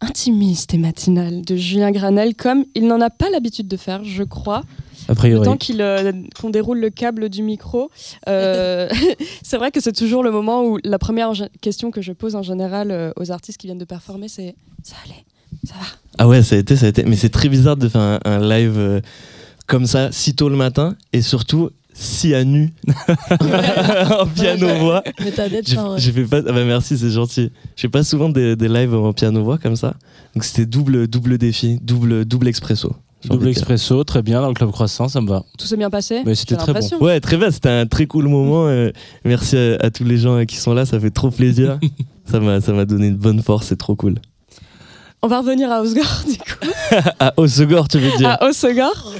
intimiste 0.00 0.74
et 0.74 0.76
matinal 0.76 1.42
de 1.42 1.54
Julien 1.54 1.92
Granel, 1.92 2.34
comme 2.34 2.64
il 2.74 2.88
n'en 2.88 3.00
a 3.00 3.10
pas 3.10 3.30
l'habitude 3.30 3.68
de 3.68 3.76
faire, 3.76 4.02
je 4.02 4.24
crois. 4.24 4.64
A 5.08 5.28
Le 5.28 5.40
temps 5.42 5.56
qu'il, 5.56 5.80
euh, 5.80 6.10
qu'on 6.40 6.50
déroule 6.50 6.80
le 6.80 6.90
câble 6.90 7.28
du 7.28 7.44
micro. 7.44 7.92
Euh, 8.28 8.88
c'est 9.44 9.56
vrai 9.56 9.70
que 9.70 9.80
c'est 9.80 9.92
toujours 9.92 10.24
le 10.24 10.32
moment 10.32 10.64
où 10.64 10.78
la 10.82 10.98
première 10.98 11.30
question 11.60 11.92
que 11.92 12.02
je 12.02 12.12
pose 12.12 12.34
en 12.34 12.42
général 12.42 12.90
euh, 12.90 13.12
aux 13.14 13.30
artistes 13.30 13.60
qui 13.60 13.68
viennent 13.68 13.78
de 13.78 13.84
performer, 13.84 14.26
c'est 14.26 14.56
ça 14.82 14.96
allait, 15.04 15.24
ça 15.64 15.74
va. 15.74 15.86
Ah 16.18 16.26
ouais, 16.26 16.42
ça 16.42 16.56
a 16.56 16.58
été, 16.58 16.74
ça 16.74 16.86
a 16.86 16.88
été. 16.88 17.04
Mais 17.04 17.14
c'est 17.14 17.28
très 17.28 17.48
bizarre 17.48 17.76
de 17.76 17.88
faire 17.88 18.00
un, 18.00 18.18
un 18.24 18.40
live 18.40 19.00
comme 19.68 19.86
ça, 19.86 20.10
si 20.10 20.34
tôt 20.34 20.48
le 20.48 20.56
matin, 20.56 20.96
et 21.12 21.22
surtout 21.22 21.70
si 21.94 22.34
à 22.34 22.44
nu, 22.44 22.72
en 23.28 24.26
piano-voix. 24.26 25.02
Mais 25.20 25.30
t'as 25.32 25.48
d'être 25.48 25.68
J'ai 25.98 26.12
fait 26.12 26.24
pas. 26.24 26.38
Ah 26.38 26.52
bah 26.52 26.64
merci, 26.64 26.96
c'est 26.96 27.10
gentil. 27.10 27.50
Je 27.76 27.82
fais 27.82 27.88
pas 27.88 28.02
souvent 28.04 28.28
des, 28.28 28.56
des 28.56 28.68
lives 28.68 28.94
en 28.94 29.12
piano-voix 29.12 29.58
comme 29.58 29.76
ça. 29.76 29.94
Donc 30.34 30.44
c'était 30.44 30.66
double, 30.66 31.08
double 31.08 31.38
défi, 31.38 31.78
double, 31.82 32.24
double 32.24 32.48
expresso. 32.48 32.94
Double 33.26 33.48
expresso, 33.48 34.02
très 34.04 34.22
bien, 34.22 34.40
dans 34.40 34.48
le 34.48 34.54
club 34.54 34.70
croissant, 34.70 35.08
ça 35.08 35.20
me 35.20 35.28
va. 35.28 35.42
Tout 35.58 35.66
s'est 35.66 35.76
bien 35.76 35.90
passé 35.90 36.22
Mais 36.24 36.34
c'était 36.34 36.56
très 36.56 36.72
bon. 36.72 36.80
Ouais, 37.02 37.20
très 37.20 37.36
bien, 37.36 37.50
c'était 37.50 37.68
un 37.68 37.86
très 37.86 38.06
cool 38.06 38.28
moment. 38.28 38.66
euh, 38.66 38.90
merci 39.26 39.58
à, 39.58 39.76
à 39.84 39.90
tous 39.90 40.04
les 40.04 40.16
gens 40.16 40.36
euh, 40.38 40.44
qui 40.44 40.56
sont 40.56 40.72
là, 40.72 40.86
ça 40.86 40.98
fait 40.98 41.10
trop 41.10 41.30
plaisir. 41.30 41.78
ça 42.24 42.40
m'a 42.40 42.62
ça 42.62 42.72
m'a 42.72 42.86
donné 42.86 43.08
une 43.08 43.16
bonne 43.16 43.42
force, 43.42 43.66
c'est 43.66 43.76
trop 43.76 43.94
cool. 43.94 44.14
On 45.22 45.28
va 45.28 45.40
revenir 45.40 45.70
à 45.70 45.82
Osgore, 45.82 46.22
du 46.26 46.38
coup. 46.38 46.72
à 47.20 47.34
Osegor, 47.36 47.88
tu 47.88 47.98
veux 47.98 48.16
dire 48.16 48.30
À 48.30 48.46
Osgore. 48.48 49.12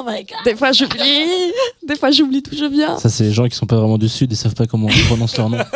Oh 0.00 0.04
my 0.06 0.24
god. 0.24 0.38
Des 0.44 0.56
fois, 0.56 0.72
j'oublie. 0.72 1.52
Des 1.86 1.96
fois, 1.96 2.10
j'oublie 2.10 2.42
tout, 2.42 2.56
je 2.56 2.64
viens. 2.64 2.98
Ça, 2.98 3.08
c'est 3.08 3.24
les 3.24 3.32
gens 3.32 3.46
qui 3.48 3.56
sont 3.56 3.66
pas 3.66 3.76
vraiment 3.76 3.98
du 3.98 4.08
sud, 4.08 4.32
ils 4.32 4.36
savent 4.36 4.54
pas 4.54 4.66
comment 4.66 4.86
on 4.86 5.06
prononce 5.06 5.36
leur 5.36 5.50
nom. 5.50 5.58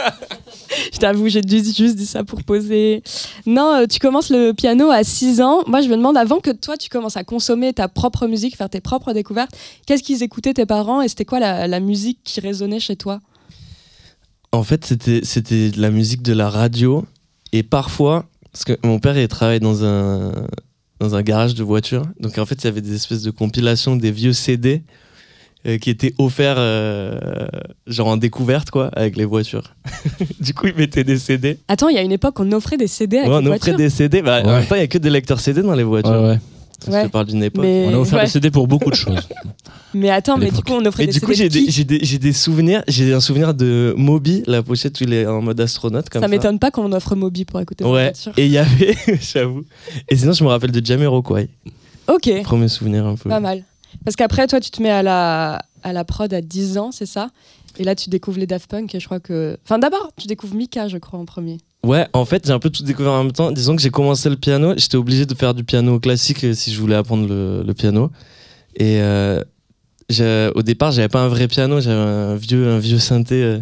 Je 0.93 0.99
t'avoue, 0.99 1.29
j'ai 1.29 1.43
juste 1.47 1.97
dit 1.97 2.07
ça 2.07 2.25
pour 2.25 2.43
poser. 2.43 3.03
Non, 3.47 3.75
euh, 3.75 3.87
tu 3.87 3.99
commences 3.99 4.31
le 4.31 4.53
piano 4.53 4.91
à 4.91 5.05
6 5.05 5.41
ans. 5.41 5.62
Moi, 5.66 5.83
je 5.83 5.89
me 5.89 5.97
demande, 5.97 6.16
avant 6.16 6.41
que 6.41 6.51
toi, 6.51 6.77
tu 6.77 6.89
commences 6.89 7.16
à 7.16 7.25
consommer 7.25 7.72
ta 7.72 7.89
propre 7.89 8.27
musique, 8.27 8.57
faire 8.57 8.70
tes 8.70 8.81
propres 8.81 9.12
découvertes, 9.12 9.51
qu'est-ce 9.87 10.03
qu'ils 10.03 10.22
écoutaient 10.22 10.55
tes 10.55 10.66
parents 10.66 11.03
et 11.03 11.09
c'était 11.09 11.25
quoi 11.25 11.39
la, 11.39 11.68
la 11.68 11.81
musique 11.81 12.18
qui 12.25 12.41
résonnait 12.41 12.81
chez 12.81 12.97
toi? 12.97 13.20
En 14.53 14.62
fait, 14.62 14.85
c'était 14.85 15.70
la 15.77 15.91
musique 15.91 16.22
de 16.22 16.33
la 16.33 16.49
radio. 16.49 17.05
Et 17.53 17.62
parfois, 17.62 18.27
parce 18.53 18.64
que 18.64 18.77
mon 18.85 18.99
père, 18.99 19.18
il 19.18 19.27
travaille 19.29 19.61
dans 19.61 19.85
un, 19.85 20.33
dans 21.01 21.15
un 21.15 21.23
garage 21.23 21.55
de 21.55 21.63
voitures. 21.63 22.05
Donc 22.21 22.39
en 22.39 22.47
fait, 22.47 22.57
il 22.63 22.65
y 22.65 22.69
avait 22.69 22.81
des 22.81 22.95
espèces 22.95 23.23
de 23.23 23.31
compilations 23.31 23.97
des 23.97 24.11
vieux 24.11 24.33
CD 24.33 24.83
euh, 25.67 25.79
qui 25.79 25.91
étaient 25.91 26.15
offerts, 26.19 26.57
euh, 26.59 27.19
genre 27.87 28.09
en 28.09 28.17
découverte, 28.17 28.71
quoi, 28.71 28.89
avec 28.95 29.17
les 29.17 29.25
voitures. 29.25 29.75
du 30.41 30.53
coup, 30.55 30.67
il 30.67 30.75
mettait 30.75 31.05
des 31.05 31.19
CD. 31.19 31.59
Attends, 31.69 31.89
il 31.89 31.95
y 31.97 31.99
a 31.99 32.03
une 32.03 32.13
époque, 32.13 32.39
on 32.39 32.53
offrait 32.53 32.77
des 32.77 32.87
CD 32.87 33.19
avec 33.19 33.31
Ouais, 33.31 33.41
les 33.41 33.49
on 33.49 33.53
offrait 33.53 33.73
voitures. 33.73 33.77
des 33.77 33.91
CD. 33.91 34.23
Bah, 34.23 34.43
En 34.43 34.47
Ouais. 34.47 34.53
même 34.59 34.67
temps, 34.67 34.75
il 34.75 34.79
n'y 34.79 34.85
a 34.85 34.89
que 34.89 34.99
des 34.99 35.11
lecteurs 35.11 35.41
CD 35.41 35.63
dans 35.63 35.75
les 35.75 35.83
voitures. 35.83 36.13
Ouais, 36.23 36.39
Je 36.87 36.93
Ouais. 36.93 37.05
te 37.07 37.09
parle 37.11 37.26
d'une 37.26 37.43
époque. 37.43 37.64
Mais, 37.64 37.87
On 37.89 37.95
a 37.95 37.99
offert 37.99 38.18
ouais. 38.18 38.24
des 38.26 38.30
CD 38.30 38.51
pour 38.51 38.66
beaucoup 38.66 38.91
de 38.91 38.95
choses. 38.95 39.26
mais 39.95 40.11
attends, 40.11 40.37
mais 40.37 40.51
du 40.51 40.62
coup, 40.62 40.72
on 40.72 40.85
offrait 40.85 41.05
Mais 41.05 41.07
des 41.07 41.12
du 41.12 41.18
CD. 41.20 41.26
coup, 41.26 41.32
j'ai 41.35 41.49
de 41.49 41.55
des, 41.55 41.64
qui 41.64 41.70
j'ai 41.70 41.85
des, 41.85 41.99
j'ai 42.03 42.18
des 42.18 42.32
souvenirs. 42.32 42.82
J'ai 42.89 43.12
un 43.14 43.20
souvenir 43.20 43.55
de 43.55 43.95
Moby, 43.97 44.43
la 44.47 44.62
pochette 44.62 45.01
où 45.01 45.05
il 45.05 45.12
est 45.12 45.26
en 45.26 45.41
mode 45.41 45.61
astronaute. 45.61 46.09
Comme 46.11 46.20
ça 46.22 46.26
ça. 46.28 46.30
m'étonne 46.30 46.59
pas 46.59 46.70
qu'on 46.70 46.93
offre 46.93 47.14
Moby 47.14 47.45
pour 47.45 47.61
écouter 47.61 47.85
Ouais, 47.85 48.12
et 48.37 48.47
il 48.47 48.53
y 48.53 48.59
avait, 48.59 48.95
j'avoue. 49.20 49.62
Et 50.09 50.16
sinon, 50.16 50.32
je 50.32 50.45
me 50.45 50.49
rappelle 50.49 50.72
de 50.72 50.85
Jamiroquai. 50.85 51.49
Ok, 52.09 52.30
Premier 52.43 52.68
souvenir 52.68 53.07
un 53.07 53.14
peu. 53.16 53.28
pas 53.30 53.41
mal. 53.41 53.64
Parce 54.05 54.16
qu'après, 54.16 54.47
toi, 54.47 54.61
tu 54.61 54.70
te 54.70 54.82
mets 54.82 54.91
à 54.91 55.03
la, 55.03 55.62
à 55.82 55.93
la 55.93 56.05
prod 56.05 56.32
à 56.35 56.41
10 56.43 56.76
ans, 56.78 56.91
c'est 56.93 57.07
ça? 57.07 57.28
Et 57.78 57.85
là, 57.85 57.95
tu 57.95 58.11
découvres 58.11 58.39
les 58.39 58.47
Daft 58.47 58.70
Punk 58.70 58.95
et 58.95 59.01
je 59.01 59.07
crois 59.07 59.20
que. 59.20 59.57
Enfin, 59.64 59.78
d'abord, 59.78 60.11
tu 60.16 60.26
découvres 60.26 60.55
Mika, 60.55 60.89
je 60.89 60.99
crois, 60.99 61.18
en 61.18 61.24
premier. 61.24 61.59
Ouais, 61.85 62.07
en 62.14 62.24
fait, 62.24 62.47
j'ai 62.47 62.53
un 62.53 62.59
peu 62.59 62.70
tout 62.70 62.82
découvert 62.82 63.12
en 63.12 63.24
même 63.24 63.32
temps. 63.32 63.53
Disons 63.53 63.76
que 63.76 63.82
j'ai 63.82 63.91
commencé 63.91 64.30
le 64.30 64.37
piano, 64.37 64.72
j'étais 64.76 64.97
obligé 64.97 65.26
de 65.26 65.35
faire 65.35 65.53
du 65.53 65.64
piano 65.64 66.01
classique 66.01 66.43
euh, 66.45 66.55
si 66.55 66.72
je 66.72 66.80
voulais 66.80 66.95
apprendre 66.95 67.28
le, 67.28 67.62
le 67.62 67.74
piano. 67.74 68.11
Et 68.76 69.01
euh, 69.01 69.43
au 70.55 70.62
départ, 70.62 70.93
j'avais 70.93 71.09
pas 71.09 71.20
un 71.20 71.28
vrai 71.28 71.47
piano, 71.47 71.80
j'avais 71.80 71.97
un 71.97 72.37
vieux, 72.37 72.68
un 72.68 72.78
vieux 72.78 72.99
synthé 72.99 73.43
euh, 73.43 73.59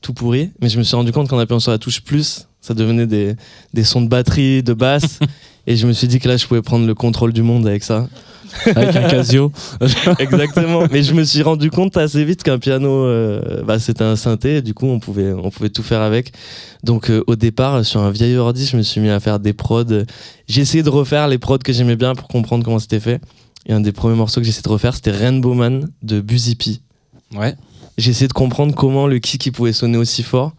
tout 0.00 0.14
pourri. 0.14 0.52
Mais 0.60 0.68
je 0.68 0.78
me 0.78 0.84
suis 0.84 0.94
rendu 0.94 1.10
compte 1.10 1.28
qu'en 1.28 1.38
appuyant 1.38 1.60
sur 1.60 1.72
la 1.72 1.78
touche 1.78 2.02
plus, 2.02 2.46
ça 2.60 2.72
devenait 2.74 3.06
des, 3.06 3.34
des 3.74 3.84
sons 3.84 4.02
de 4.02 4.08
batterie, 4.08 4.62
de 4.62 4.72
basse. 4.72 5.18
et 5.66 5.76
je 5.76 5.86
me 5.86 5.92
suis 5.92 6.06
dit 6.06 6.20
que 6.20 6.28
là, 6.28 6.36
je 6.36 6.46
pouvais 6.46 6.62
prendre 6.62 6.86
le 6.86 6.94
contrôle 6.94 7.32
du 7.32 7.42
monde 7.42 7.66
avec 7.66 7.82
ça. 7.82 8.08
Avec 8.66 8.96
un 8.96 9.08
Casio. 9.08 9.52
Exactement. 10.18 10.84
Mais 10.90 11.02
je 11.02 11.14
me 11.14 11.24
suis 11.24 11.42
rendu 11.42 11.70
compte 11.70 11.96
assez 11.96 12.24
vite 12.24 12.42
qu'un 12.42 12.58
piano, 12.58 12.90
euh, 12.90 13.62
bah, 13.64 13.78
c'était 13.78 14.04
un 14.04 14.16
synthé. 14.16 14.56
Et 14.56 14.62
du 14.62 14.74
coup, 14.74 14.86
on 14.86 14.98
pouvait, 14.98 15.32
on 15.32 15.50
pouvait 15.50 15.70
tout 15.70 15.82
faire 15.82 16.00
avec. 16.00 16.32
Donc, 16.82 17.10
euh, 17.10 17.22
au 17.26 17.36
départ, 17.36 17.84
sur 17.84 18.00
un 18.00 18.10
vieil 18.10 18.36
ordi, 18.36 18.66
je 18.66 18.76
me 18.76 18.82
suis 18.82 19.00
mis 19.00 19.10
à 19.10 19.20
faire 19.20 19.38
des 19.38 19.52
prods. 19.52 19.84
J'ai 20.48 20.60
essayé 20.60 20.82
de 20.82 20.90
refaire 20.90 21.28
les 21.28 21.38
prods 21.38 21.58
que 21.58 21.72
j'aimais 21.72 21.96
bien 21.96 22.14
pour 22.14 22.28
comprendre 22.28 22.64
comment 22.64 22.78
c'était 22.78 23.00
fait. 23.00 23.20
Et 23.66 23.72
un 23.72 23.80
des 23.80 23.92
premiers 23.92 24.16
morceaux 24.16 24.40
que 24.40 24.44
j'ai 24.44 24.50
essayé 24.50 24.62
de 24.62 24.68
refaire, 24.68 24.94
c'était 24.94 25.10
Rainbow 25.10 25.54
Man 25.54 25.88
de 26.02 26.20
Buzipi. 26.20 26.82
Ouais. 27.34 27.54
J'ai 27.98 28.10
essayé 28.10 28.28
de 28.28 28.32
comprendre 28.32 28.74
comment 28.74 29.06
le 29.06 29.18
kick 29.18 29.46
il 29.46 29.52
pouvait 29.52 29.72
sonner 29.72 29.98
aussi 29.98 30.22
fort. 30.22 30.52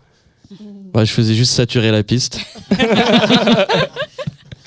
Ouais, 0.94 1.06
je 1.06 1.12
faisais 1.12 1.36
juste 1.36 1.54
saturer 1.54 1.92
la 1.92 2.04
piste. 2.04 2.40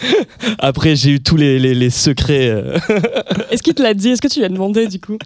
Après, 0.59 0.97
j'ai 0.97 1.11
eu 1.13 1.21
tous 1.21 1.37
les, 1.37 1.59
les- 1.59 1.75
les 1.75 1.91
secrets. 1.91 2.49
euh, 2.49 2.79
Est-ce 3.51 3.63
qu'il 3.63 3.75
te 3.75 3.83
l'a 3.83 3.95
dit? 3.95 4.09
Est-ce 4.11 4.23
que 4.23 4.29
tu 4.29 4.39
lui 4.39 4.47
as 4.47 4.49
demandé, 4.49 4.87
du 4.87 5.01
coup? 5.01 5.19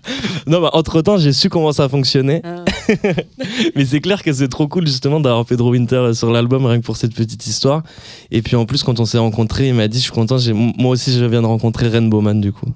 Non, 0.46 0.60
bah, 0.60 0.70
entre 0.72 1.00
temps, 1.02 1.16
j'ai 1.18 1.32
su 1.32 1.48
comment 1.48 1.72
ça 1.72 1.88
fonctionnait. 1.88 2.42
Ah. 2.44 2.64
Mais 3.76 3.84
c'est 3.84 4.00
clair 4.00 4.22
que 4.22 4.32
c'est 4.32 4.48
trop 4.48 4.68
cool 4.68 4.86
justement 4.86 5.20
d'avoir 5.20 5.44
Pedro 5.46 5.70
Winter 5.70 6.10
sur 6.14 6.30
l'album, 6.30 6.66
rien 6.66 6.80
que 6.80 6.84
pour 6.84 6.96
cette 6.96 7.14
petite 7.14 7.46
histoire. 7.46 7.82
Et 8.30 8.42
puis 8.42 8.56
en 8.56 8.66
plus, 8.66 8.82
quand 8.82 9.00
on 9.00 9.04
s'est 9.06 9.18
rencontrés, 9.18 9.68
il 9.68 9.74
m'a 9.74 9.88
dit 9.88 9.98
Je 9.98 10.02
suis 10.04 10.12
content, 10.12 10.36
moi 10.78 10.90
aussi 10.90 11.12
je 11.12 11.24
viens 11.24 11.40
de 11.42 11.46
rencontrer 11.46 11.88
Rainbow 11.88 12.20
Man 12.20 12.40
du 12.40 12.52
coup. 12.52 12.66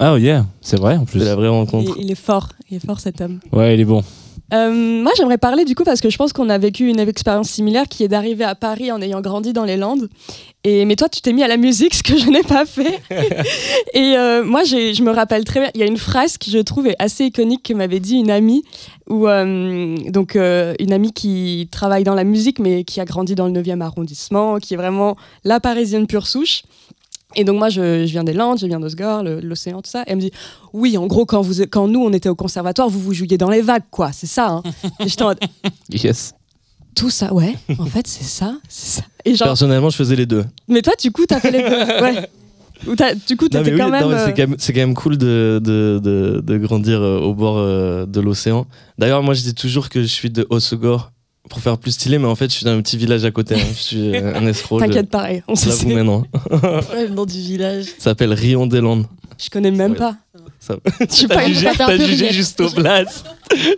Ah, 0.00 0.12
oh 0.14 0.16
yeah, 0.18 0.44
c'est 0.60 0.78
vrai 0.78 0.96
en 0.96 1.04
plus. 1.04 1.20
C'est 1.20 1.24
la 1.24 1.34
vraie 1.36 1.46
il, 1.46 1.50
rencontre. 1.50 1.96
il 1.98 2.10
est 2.10 2.14
fort, 2.14 2.50
il 2.70 2.76
est 2.76 2.84
fort 2.86 3.00
cet 3.00 3.20
homme. 3.20 3.38
Ouais, 3.52 3.74
il 3.74 3.80
est 3.80 3.84
bon. 3.84 4.02
Euh, 4.52 5.02
moi, 5.02 5.12
j'aimerais 5.16 5.38
parler 5.38 5.64
du 5.64 5.74
coup 5.74 5.84
parce 5.84 6.00
que 6.00 6.10
je 6.10 6.18
pense 6.18 6.32
qu'on 6.32 6.48
a 6.50 6.58
vécu 6.58 6.88
une 6.88 7.00
expérience 7.00 7.48
similaire 7.48 7.88
qui 7.88 8.04
est 8.04 8.08
d'arriver 8.08 8.44
à 8.44 8.54
Paris 8.54 8.92
en 8.92 9.00
ayant 9.00 9.20
grandi 9.20 9.52
dans 9.52 9.64
les 9.64 9.76
Landes. 9.76 10.08
Et 10.64 10.84
mais 10.84 10.96
toi, 10.96 11.08
tu 11.08 11.20
t'es 11.20 11.32
mis 11.32 11.42
à 11.42 11.48
la 11.48 11.56
musique, 11.56 11.94
ce 11.94 12.02
que 12.02 12.16
je 12.16 12.28
n'ai 12.28 12.42
pas 12.42 12.66
fait. 12.66 13.00
et 13.94 14.16
euh, 14.16 14.44
moi, 14.44 14.64
je 14.64 15.02
me 15.02 15.10
rappelle 15.10 15.44
très 15.44 15.60
bien. 15.60 15.70
Il 15.74 15.80
y 15.80 15.84
a 15.84 15.86
une 15.86 15.96
phrase 15.96 16.36
qui 16.36 16.50
je 16.50 16.58
trouve 16.58 16.86
est 16.86 16.96
assez 16.98 17.24
iconique 17.24 17.62
que 17.62 17.72
m'avait 17.72 18.00
dit 18.00 18.16
une 18.16 18.30
amie, 18.30 18.64
ou 19.08 19.26
donc 20.10 20.36
euh, 20.36 20.74
une 20.78 20.92
amie 20.92 21.12
qui 21.12 21.68
travaille 21.70 22.04
dans 22.04 22.14
la 22.14 22.24
musique 22.24 22.58
mais 22.58 22.84
qui 22.84 23.00
a 23.00 23.04
grandi 23.04 23.34
dans 23.34 23.46
le 23.46 23.52
9e 23.52 23.80
arrondissement, 23.80 24.58
qui 24.58 24.74
est 24.74 24.78
vraiment 24.78 25.16
la 25.44 25.60
Parisienne 25.60 26.06
pure 26.06 26.26
souche. 26.26 26.62
Et 27.36 27.44
donc 27.44 27.58
moi, 27.58 27.68
je, 27.68 28.06
je 28.06 28.10
viens 28.12 28.24
des 28.24 28.32
Landes, 28.32 28.58
je 28.60 28.66
viens 28.66 28.80
d'Osgore, 28.80 29.22
le- 29.22 29.40
l'océan, 29.40 29.82
tout 29.82 29.90
ça. 29.90 30.02
Et 30.02 30.04
elle 30.10 30.16
me 30.16 30.20
dit, 30.20 30.30
oui, 30.72 30.96
en 30.98 31.06
gros, 31.06 31.24
quand, 31.26 31.40
vous, 31.42 31.62
quand 31.70 31.88
nous, 31.88 32.00
on 32.00 32.12
était 32.12 32.28
au 32.28 32.34
conservatoire, 32.34 32.88
vous 32.88 33.00
vous 33.00 33.14
jouiez 33.14 33.38
dans 33.38 33.50
les 33.50 33.62
vagues, 33.62 33.82
quoi. 33.90 34.12
C'est 34.12 34.26
ça. 34.26 34.48
Hein. 34.50 34.62
Et 35.00 35.08
j'étais 35.08 35.22
en 35.22 35.28
mode, 35.28 35.40
Yes. 35.90 36.34
tout 36.94 37.10
ça, 37.10 37.32
ouais. 37.34 37.54
En 37.78 37.86
fait, 37.86 38.06
c'est 38.06 38.24
ça, 38.24 38.56
c'est 38.68 39.00
ça. 39.00 39.06
Et 39.24 39.34
genre, 39.34 39.48
Personnellement, 39.48 39.90
je 39.90 39.96
faisais 39.96 40.16
les 40.16 40.26
deux. 40.26 40.44
mais 40.68 40.80
toi, 40.82 40.92
du 41.00 41.10
coup, 41.10 41.26
t'as 41.26 41.40
fait 41.40 41.50
les 41.50 41.62
deux. 41.62 42.02
Ouais. 42.02 42.28
Ou 42.86 42.94
t'as- 42.96 43.14
du 43.14 43.36
coup, 43.36 43.46
Non, 43.46 43.60
t'étais 43.62 43.72
oui, 43.72 43.78
quand 43.78 43.88
même. 43.88 44.04
euh, 44.10 44.26
c'est 44.26 44.34
quand 44.34 44.48
même, 44.48 44.56
c'est 44.58 44.72
quand 44.74 44.80
même 44.80 44.94
cool 44.94 45.16
de, 45.16 45.58
de, 45.64 45.98
de, 46.02 46.42
de 46.44 46.58
grandir 46.58 47.00
euh, 47.00 47.18
au 47.20 47.32
bord 47.32 47.56
euh, 47.56 48.04
de 48.04 48.20
l'océan. 48.20 48.66
D'ailleurs, 48.98 49.22
moi 49.22 49.32
je 49.32 49.42
dis 49.42 49.54
toujours 49.54 49.88
que 49.88 50.02
je 50.02 50.06
suis 50.06 50.28
de 50.28 50.46
Osegor 50.50 51.10
pour 51.48 51.60
faire 51.60 51.76
plus 51.78 51.92
stylé, 51.92 52.18
mais 52.18 52.26
en 52.26 52.34
fait, 52.34 52.50
je 52.50 52.56
suis 52.56 52.64
d'un 52.64 52.80
petit 52.80 52.96
village 52.96 53.24
à 53.24 53.30
côté. 53.30 53.54
hein. 53.54 53.64
Je 53.76 53.80
suis 53.82 54.16
euh, 54.16 54.34
un 54.38 54.46
escroc. 54.46 54.80
je- 54.80 54.86
T'inquiète, 54.86 55.10
pareil. 55.10 55.42
On 55.48 55.54
se 55.54 55.70
sait. 55.70 55.86
maintenant. 55.86 56.24
Ouais, 56.50 57.06
le 57.06 57.14
nom 57.14 57.24
du 57.26 57.38
village. 57.38 57.84
Ça 57.98 58.10
s'appelle 58.10 58.32
Rion 58.32 58.66
des 58.66 58.80
Landes. 58.80 59.06
Je 59.42 59.50
connais 59.50 59.70
même 59.70 59.92
Ouais. 59.92 59.98
pas. 59.98 60.16
Ça- 60.60 60.76
suis 61.10 61.26
T'as 61.26 61.46
jugé, 61.46 61.68
jugé 62.06 62.32
juste 62.32 62.60
au 62.60 62.70
blast. 62.70 63.26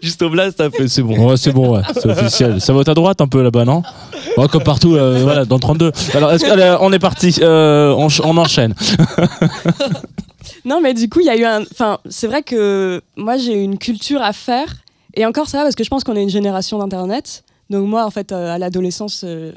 juste 0.02 0.22
au 0.22 0.30
blast, 0.30 0.58
t'as 0.58 0.70
fait, 0.70 0.86
c'est 0.86 1.02
bon. 1.02 1.28
Ouais, 1.28 1.36
c'est 1.36 1.50
bon, 1.52 1.74
ouais, 1.76 1.82
c'est 1.94 2.06
officiel. 2.06 2.60
Ça 2.60 2.72
vote 2.72 2.88
à 2.88 2.94
droite 2.94 3.20
un 3.20 3.26
peu 3.26 3.42
là-bas, 3.42 3.64
non? 3.64 3.82
Ouais, 4.36 4.46
Comme 4.48 4.62
partout, 4.62 4.94
euh, 4.94 5.20
voilà, 5.22 5.44
dans 5.44 5.58
32. 5.58 5.90
Alors, 6.14 6.30
est-ce 6.32 6.44
que- 6.44 6.50
allez, 6.50 6.76
on 6.80 6.92
est 6.92 6.98
parti, 7.00 7.34
euh, 7.40 7.92
on, 7.96 8.06
on 8.22 8.36
enchaîne. 8.36 8.74
Non, 10.64 10.80
mais 10.80 10.94
du 10.94 11.08
coup, 11.08 11.20
il 11.20 11.26
y 11.26 11.30
a 11.30 11.36
eu 11.36 11.44
un. 11.44 11.62
Enfin, 11.62 11.98
c'est 12.08 12.26
vrai 12.26 12.42
que 12.42 13.00
moi, 13.16 13.36
j'ai 13.36 13.54
une 13.54 13.78
culture 13.78 14.20
à 14.22 14.32
faire. 14.32 14.76
Et 15.14 15.24
encore 15.24 15.48
ça, 15.48 15.58
va, 15.58 15.64
parce 15.64 15.74
que 15.74 15.84
je 15.84 15.88
pense 15.88 16.04
qu'on 16.04 16.14
est 16.16 16.22
une 16.22 16.28
génération 16.30 16.78
d'Internet. 16.78 17.42
Donc, 17.70 17.88
moi, 17.88 18.04
en 18.04 18.10
fait, 18.10 18.32
euh, 18.32 18.54
à 18.54 18.58
l'adolescence, 18.58 19.22
euh, 19.24 19.52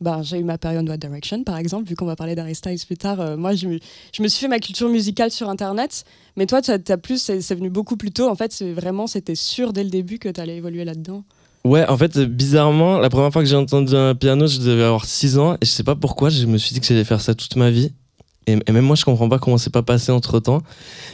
ben, 0.00 0.22
j'ai 0.22 0.38
eu 0.38 0.44
ma 0.44 0.58
période 0.58 0.88
One 0.88 0.96
Direction, 0.96 1.42
par 1.42 1.56
exemple, 1.56 1.88
vu 1.88 1.96
qu'on 1.96 2.04
va 2.04 2.16
parler 2.16 2.34
d'Harry 2.34 2.54
Styles 2.54 2.84
plus 2.86 2.96
tard. 2.98 3.20
euh, 3.20 3.36
moi, 3.36 3.54
je 3.54 3.66
me, 3.66 3.78
je 4.12 4.22
me 4.22 4.28
suis 4.28 4.40
fait 4.40 4.48
ma 4.48 4.58
culture 4.58 4.88
musicale 4.88 5.30
sur 5.30 5.48
Internet. 5.48 6.04
Mais 6.36 6.46
toi, 6.46 6.60
as 6.68 6.96
plus, 6.98 7.18
c'est 7.18 7.54
venu 7.54 7.70
beaucoup 7.70 7.96
plus 7.96 8.10
tôt. 8.10 8.28
En 8.28 8.34
fait, 8.34 8.62
vraiment, 8.62 9.06
c'était 9.06 9.34
sûr 9.34 9.72
dès 9.72 9.84
le 9.84 9.90
début 9.90 10.18
que 10.18 10.28
tu 10.28 10.40
allais 10.40 10.56
évoluer 10.56 10.84
là-dedans. 10.84 11.24
Ouais, 11.64 11.84
en 11.88 11.96
fait, 11.96 12.18
bizarrement, 12.18 12.98
la 12.98 13.08
première 13.08 13.32
fois 13.32 13.42
que 13.42 13.48
j'ai 13.48 13.56
entendu 13.56 13.94
un 13.96 14.14
piano, 14.14 14.46
je 14.46 14.60
devais 14.60 14.84
avoir 14.84 15.04
6 15.04 15.38
ans 15.38 15.54
et 15.54 15.64
je 15.64 15.70
sais 15.70 15.82
pas 15.82 15.96
pourquoi, 15.96 16.28
je 16.28 16.46
me 16.46 16.58
suis 16.58 16.74
dit 16.74 16.80
que 16.80 16.86
j'allais 16.86 17.02
faire 17.02 17.20
ça 17.20 17.34
toute 17.34 17.56
ma 17.56 17.70
vie. 17.70 17.92
Et, 18.46 18.72
même 18.72 18.84
moi, 18.84 18.96
je 18.96 19.04
comprends 19.04 19.28
pas 19.28 19.38
comment 19.38 19.58
c'est 19.58 19.72
pas 19.72 19.82
passé 19.82 20.12
entre 20.12 20.38
temps. 20.38 20.62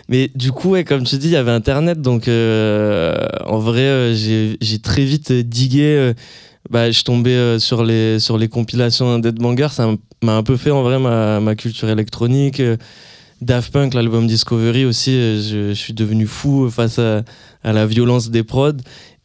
Mais 0.08 0.30
du 0.34 0.52
coup, 0.52 0.76
comme 0.84 1.04
tu 1.04 1.16
dis, 1.16 1.28
il 1.28 1.32
y 1.32 1.36
avait 1.36 1.50
Internet. 1.50 2.00
Donc, 2.00 2.28
euh, 2.28 3.16
en 3.46 3.58
vrai, 3.58 3.82
euh, 3.84 4.56
j'ai 4.60 4.78
très 4.80 5.04
vite 5.04 5.32
digué. 5.32 5.96
euh, 5.96 6.14
bah, 6.70 6.90
je 6.90 7.02
tombais 7.02 7.58
sur, 7.58 7.84
les, 7.84 8.20
sur 8.20 8.38
les 8.38 8.48
compilations 8.48 9.18
Dead 9.18 9.36
Banger. 9.36 9.68
Ça 9.70 9.90
m'a 10.22 10.36
un 10.36 10.42
peu 10.42 10.56
fait 10.56 10.70
en 10.70 10.82
vrai 10.82 10.98
ma, 10.98 11.54
culture 11.56 11.88
électronique. 11.88 12.62
Daft 13.40 13.72
Punk, 13.72 13.94
l'album 13.94 14.28
Discovery 14.28 14.84
aussi, 14.84 15.12
je, 15.42 15.72
suis 15.74 15.92
devenu 15.92 16.26
fou 16.26 16.70
face 16.70 17.00
à, 17.00 17.24
la 17.64 17.86
violence 17.86 18.30
des 18.30 18.44
prods. 18.44 18.76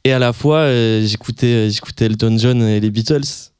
Et 0.03 0.13
à 0.13 0.19
la 0.19 0.33
fois, 0.33 0.67
j'écoutais 1.01 1.69
Elton 1.99 2.37
John 2.39 2.61
et 2.63 2.79
les 2.79 2.89
Beatles. 2.89 3.51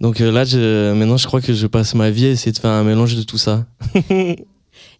Donc 0.00 0.20
euh, 0.20 0.30
là, 0.30 0.44
je, 0.44 0.92
maintenant, 0.92 1.16
je 1.16 1.26
crois 1.26 1.40
que 1.40 1.52
je 1.52 1.66
passe 1.66 1.94
ma 1.94 2.10
vie 2.10 2.26
à 2.26 2.30
essayer 2.30 2.52
de 2.52 2.58
faire 2.58 2.70
un 2.70 2.84
mélange 2.84 3.16
de 3.16 3.22
tout 3.22 3.38
ça. 3.38 3.66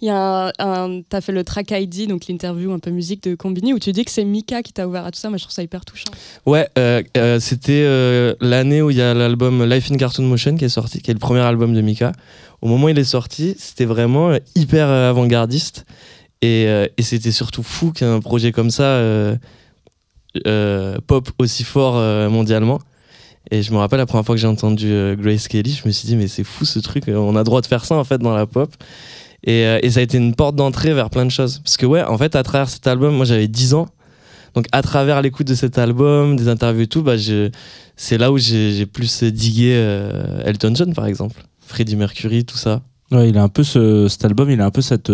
Il 0.02 0.06
y 0.06 0.10
a 0.10 0.50
un, 0.58 1.02
t'as 1.06 1.20
fait 1.20 1.32
le 1.32 1.44
track 1.44 1.72
ID, 1.72 2.08
donc 2.08 2.26
l'interview 2.26 2.72
un 2.72 2.78
peu 2.78 2.90
musique 2.90 3.22
de 3.22 3.34
Combini, 3.34 3.74
où 3.74 3.78
tu 3.78 3.92
dis 3.92 4.02
que 4.04 4.10
c'est 4.10 4.24
Mika 4.24 4.62
qui 4.62 4.72
t'a 4.72 4.88
ouvert 4.88 5.04
à 5.04 5.10
tout 5.10 5.18
ça. 5.18 5.28
Moi, 5.28 5.36
je 5.36 5.44
trouve 5.44 5.54
ça 5.54 5.62
hyper 5.62 5.84
touchant. 5.84 6.10
Ouais, 6.46 6.68
euh, 6.78 7.02
euh, 7.18 7.38
c'était 7.38 7.82
euh, 7.84 8.34
l'année 8.40 8.80
où 8.80 8.90
il 8.90 8.96
y 8.96 9.02
a 9.02 9.12
l'album 9.12 9.62
Life 9.62 9.90
in 9.90 9.98
Cartoon 9.98 10.24
Motion 10.24 10.56
qui 10.56 10.64
est 10.64 10.70
sorti, 10.70 11.02
qui 11.02 11.10
est 11.10 11.14
le 11.14 11.20
premier 11.20 11.40
album 11.40 11.74
de 11.74 11.82
Mika. 11.82 12.12
Au 12.62 12.68
moment 12.68 12.86
où 12.86 12.88
il 12.88 12.98
est 12.98 13.04
sorti, 13.04 13.54
c'était 13.58 13.84
vraiment 13.84 14.34
hyper 14.54 14.88
avant-gardiste. 14.88 15.84
Et, 16.40 16.62
et 16.64 17.02
c'était 17.02 17.32
surtout 17.32 17.62
fou 17.62 17.92
qu'un 17.92 18.20
projet 18.20 18.50
comme 18.50 18.70
ça 18.70 19.02
pop 21.06 21.30
aussi 21.38 21.64
fort 21.64 21.94
mondialement. 22.30 22.80
Et 23.50 23.62
je 23.62 23.72
me 23.72 23.78
rappelle 23.78 23.98
la 23.98 24.06
première 24.06 24.24
fois 24.24 24.34
que 24.34 24.40
j'ai 24.40 24.46
entendu 24.46 24.92
euh, 24.92 25.16
Grace 25.16 25.48
Kelly, 25.48 25.72
je 25.72 25.86
me 25.88 25.92
suis 25.92 26.06
dit, 26.06 26.16
mais 26.16 26.28
c'est 26.28 26.44
fou 26.44 26.64
ce 26.64 26.78
truc, 26.78 27.08
euh, 27.08 27.16
on 27.16 27.36
a 27.36 27.44
droit 27.44 27.60
de 27.60 27.66
faire 27.66 27.84
ça 27.84 27.94
en 27.94 28.04
fait 28.04 28.18
dans 28.18 28.34
la 28.34 28.46
pop. 28.46 28.70
Et, 29.44 29.64
euh, 29.64 29.78
et 29.82 29.90
ça 29.90 30.00
a 30.00 30.02
été 30.02 30.18
une 30.18 30.34
porte 30.34 30.56
d'entrée 30.56 30.92
vers 30.92 31.08
plein 31.08 31.24
de 31.24 31.30
choses. 31.30 31.60
Parce 31.60 31.76
que, 31.76 31.86
ouais, 31.86 32.02
en 32.02 32.18
fait, 32.18 32.36
à 32.36 32.42
travers 32.42 32.68
cet 32.68 32.86
album, 32.86 33.14
moi 33.16 33.24
j'avais 33.24 33.48
10 33.48 33.74
ans. 33.74 33.88
Donc, 34.54 34.66
à 34.72 34.82
travers 34.82 35.22
l'écoute 35.22 35.46
de 35.46 35.54
cet 35.54 35.78
album, 35.78 36.36
des 36.36 36.48
interviews 36.48 36.82
et 36.82 36.86
tout, 36.86 37.02
bah, 37.02 37.14
c'est 37.96 38.18
là 38.18 38.32
où 38.32 38.38
j'ai 38.38 38.84
plus 38.84 39.22
digué 39.22 39.70
Elton 40.44 40.72
John, 40.74 40.92
par 40.92 41.06
exemple. 41.06 41.40
Freddie 41.60 41.94
Mercury, 41.94 42.44
tout 42.44 42.56
ça. 42.56 42.82
Ouais, 43.12 43.28
il 43.28 43.38
a 43.38 43.44
un 43.44 43.48
peu 43.48 43.62
ce, 43.62 44.08
cet 44.08 44.24
album, 44.24 44.50
il 44.50 44.60
a 44.60 44.66
un 44.66 44.72
peu 44.72 44.82
cette, 44.82 45.12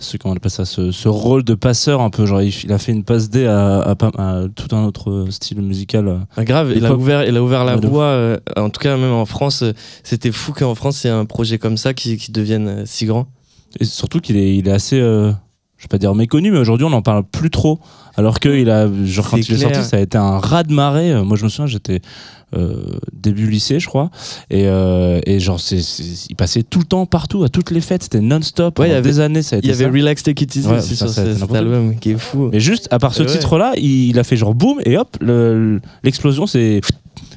ce, 0.00 0.16
comment 0.16 0.34
on 0.34 0.36
appelle 0.36 0.50
ça, 0.50 0.64
ce, 0.64 0.90
ce 0.90 1.08
rôle 1.08 1.44
de 1.44 1.54
passeur 1.54 2.00
un 2.00 2.10
peu. 2.10 2.26
Genre, 2.26 2.42
il, 2.42 2.72
a 2.72 2.78
fait 2.78 2.90
une 2.92 3.04
passe 3.04 3.30
D 3.30 3.46
à, 3.46 3.80
à 3.80 3.94
pas- 3.94 4.10
à 4.18 4.44
tout 4.54 4.74
un 4.74 4.84
autre 4.84 5.26
style 5.30 5.60
musical. 5.62 6.08
euh. 6.08 6.18
Ah, 6.36 6.44
grave, 6.44 6.72
il 6.74 6.84
a, 6.86 6.94
ouvert, 6.94 7.24
il 7.24 7.36
a 7.36 7.42
ouvert 7.42 7.64
la 7.64 7.76
voie. 7.76 8.04
euh, 8.04 8.36
en 8.56 8.70
tout 8.70 8.80
cas, 8.80 8.96
même 8.96 9.12
en 9.12 9.26
France, 9.26 9.62
euh, 9.62 9.72
c'était 10.02 10.32
fou 10.32 10.52
qu'en 10.52 10.74
France, 10.74 11.04
il 11.04 11.08
y 11.08 11.10
ait 11.10 11.12
un 11.12 11.26
projet 11.26 11.58
comme 11.58 11.76
ça 11.76 11.94
qui, 11.94 12.16
qui 12.16 12.32
devienne 12.32 12.84
si 12.86 13.06
grand. 13.06 13.26
Et 13.78 13.84
surtout 13.84 14.20
qu'il 14.20 14.36
est, 14.36 14.56
il 14.56 14.66
est 14.66 14.72
assez, 14.72 14.98
euh, 14.98 15.30
je 15.76 15.84
vais 15.84 15.88
pas 15.88 15.98
dire 15.98 16.14
méconnu, 16.14 16.50
mais 16.50 16.58
aujourd'hui 16.58 16.84
on 16.86 16.90
n'en 16.90 17.02
parle 17.02 17.22
plus 17.22 17.50
trop. 17.50 17.78
Alors 18.16 18.40
que 18.40 18.48
il 18.48 18.68
a, 18.68 18.88
genre 19.04 19.30
quand 19.30 19.36
il 19.36 19.52
est 19.54 19.56
sorti, 19.58 19.82
ça 19.84 19.96
a 19.96 20.00
été 20.00 20.18
un 20.18 20.38
raz 20.38 20.64
de 20.64 20.72
marée. 20.74 21.22
Moi 21.22 21.36
je 21.36 21.44
me 21.44 21.48
souviens, 21.48 21.66
j'étais 21.68 22.00
début 23.12 23.48
lycée, 23.48 23.78
je 23.80 23.86
crois, 23.86 24.10
et, 24.50 24.66
euh, 24.66 25.20
et 25.26 25.38
genre 25.40 25.60
c'est, 25.60 25.78
il 26.28 26.34
passait 26.36 26.62
tout 26.62 26.78
le 26.80 26.84
temps 26.84 27.06
partout, 27.06 27.44
à 27.44 27.48
toutes 27.48 27.70
les 27.70 27.80
fêtes, 27.80 28.02
c'était 28.04 28.20
non-stop. 28.20 28.78
Ouais, 28.78 28.88
il 28.88 28.92
y 28.92 28.94
avait- 28.94 29.08
des 29.10 29.20
années, 29.20 29.42
ça 29.42 29.56
a 29.56 29.58
Il 29.60 29.66
y 29.66 29.70
avait 29.70 29.84
ça. 29.84 29.90
Relax 29.90 30.22
Take 30.22 30.44
It 30.44 30.56
Easy 30.56 30.66
Ouais, 30.68 30.78
aussi 30.78 30.96
ça, 30.96 31.06
sur 31.06 31.14
ça 31.14 31.34
cet 31.36 31.54
album, 31.54 31.96
qui 31.98 32.10
est 32.12 32.18
fou. 32.18 32.48
Mais 32.52 32.60
juste 32.60 32.88
à 32.90 32.98
part 32.98 33.14
ce 33.14 33.22
Ouais. 33.22 33.28
titre-là, 33.28 33.72
il, 33.76 34.08
il 34.10 34.18
a 34.18 34.24
fait 34.24 34.36
genre 34.36 34.54
boum 34.54 34.78
et 34.84 34.96
hop, 34.98 35.16
le- 35.20 35.80
l'explosion 36.02 36.46
c'est. 36.46 36.80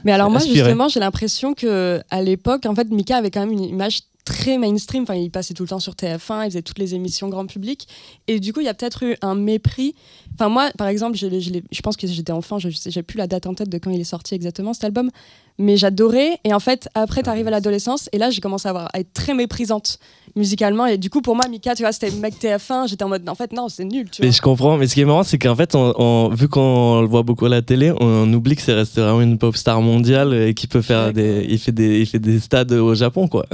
Mais 0.06 0.12
alors 0.12 0.30
moi 0.30 0.40
Aspiré. 0.40 0.58
justement 0.60 0.88
j'ai 0.90 1.00
l'impression 1.00 1.54
que 1.54 2.02
à 2.10 2.22
l'époque 2.22 2.66
en 2.66 2.76
fait 2.76 2.90
Mika 2.92 3.18
avait 3.18 3.32
quand 3.32 3.40
même 3.42 3.52
une 3.54 3.64
image 3.64 4.00
très 4.26 4.58
mainstream. 4.58 5.04
Enfin 5.04 5.16
il 5.16 5.32
passait 5.32 5.54
tout 5.54 5.64
le 5.64 5.70
temps 5.70 5.80
sur 5.80 5.94
TF1, 5.94 6.46
il 6.46 6.50
faisait 6.52 6.62
toutes 6.62 6.80
les 6.80 6.96
émissions 6.96 7.30
grand 7.30 7.46
public 7.46 7.88
et 8.28 8.40
du 8.40 8.54
coup 8.54 8.62
il 8.62 8.66
y 8.66 8.70
a 8.70 8.74
peut-être 8.74 9.04
eu 9.04 9.16
un 9.22 9.36
mépris. 9.36 9.96
Enfin 10.36 10.50
moi 10.50 10.72
par 10.78 10.88
exemple 10.88 11.18
je, 11.18 11.82
pense 11.82 11.98
que 11.98 12.08
j'étais 12.08 12.32
enfant, 12.32 12.60
je 12.60 12.70
j'ai 12.70 13.04
plus 13.04 13.18
la 13.18 13.28
date 13.28 13.46
en 13.48 13.54
tête 13.54 13.70
de 13.70 13.78
quand 13.78 13.92
il 13.92 14.00
est 14.00 14.06
sorti 14.06 14.36
exactement 14.36 14.74
cet 14.74 14.84
album, 14.86 15.10
mais 15.58 15.78
j'adorais 15.78 16.40
et 16.44 16.54
en 16.54 16.60
fait 16.60 16.90
après 16.94 17.24
tu 17.24 17.30
arrives 17.30 17.48
à 17.48 17.52
l'adolescence 17.52 18.10
et 18.12 18.18
là 18.18 18.30
j'ai 18.30 18.42
commencé 18.42 18.68
à, 18.68 18.72
avoir, 18.72 18.90
à 18.94 19.00
être 19.00 19.14
très 19.14 19.34
méprisante 19.34 20.00
musicalement 20.36 20.86
et 20.88 20.98
du 20.98 21.10
coup 21.10 21.22
pour 21.22 21.36
moi 21.36 21.46
Mika 21.50 21.76
tu 21.76 21.84
vois 21.84 21.92
c'était 21.92 22.10
le 22.10 22.18
mec 22.18 22.34
TF1, 22.42 22.88
j'étais 22.90 23.04
en 23.04 23.10
mode 23.10 23.28
en 23.30 23.36
fait 23.36 23.54
non 23.54 23.70
c'est 23.70 23.86
nul 23.86 24.08
tu 24.12 24.22
vois. 24.22 24.28
Mais 24.28 24.32
je 24.36 24.42
comprends, 24.42 24.78
mais 24.78 24.88
ce 24.88 24.96
qui 24.96 25.02
est 25.02 25.06
marrant, 25.06 25.24
c'est 25.24 25.38
qu'en 25.38 25.56
fait, 25.56 25.76
on, 25.76 25.94
on- 25.98 26.30
vu 26.30 26.48
qu'on 26.48 27.02
le 27.02 27.08
voit 27.08 27.22
beaucoup 27.24 27.46
à 27.46 27.50
la 27.50 27.62
télé, 27.62 27.92
on, 27.92 28.06
on 28.06 28.34
oublie 28.34 28.56
que 28.56 28.62
c'est 28.62 28.74
resté 28.74 29.02
vraiment 29.02 29.22
une 29.22 29.38
pop 29.38 29.56
star 29.56 29.82
mondiale 29.82 30.34
et 30.34 30.54
qui 30.54 30.68
peut 30.68 30.82
faire 30.82 31.14
des, 31.14 31.46
il 31.50 31.60
fait 31.60 31.72
des, 31.72 32.00
il 32.00 32.06
fait 32.08 32.20
des 32.20 32.40
stades 32.40 32.72
au 32.72 32.96
Japon, 32.96 33.28
quoi. 33.28 33.46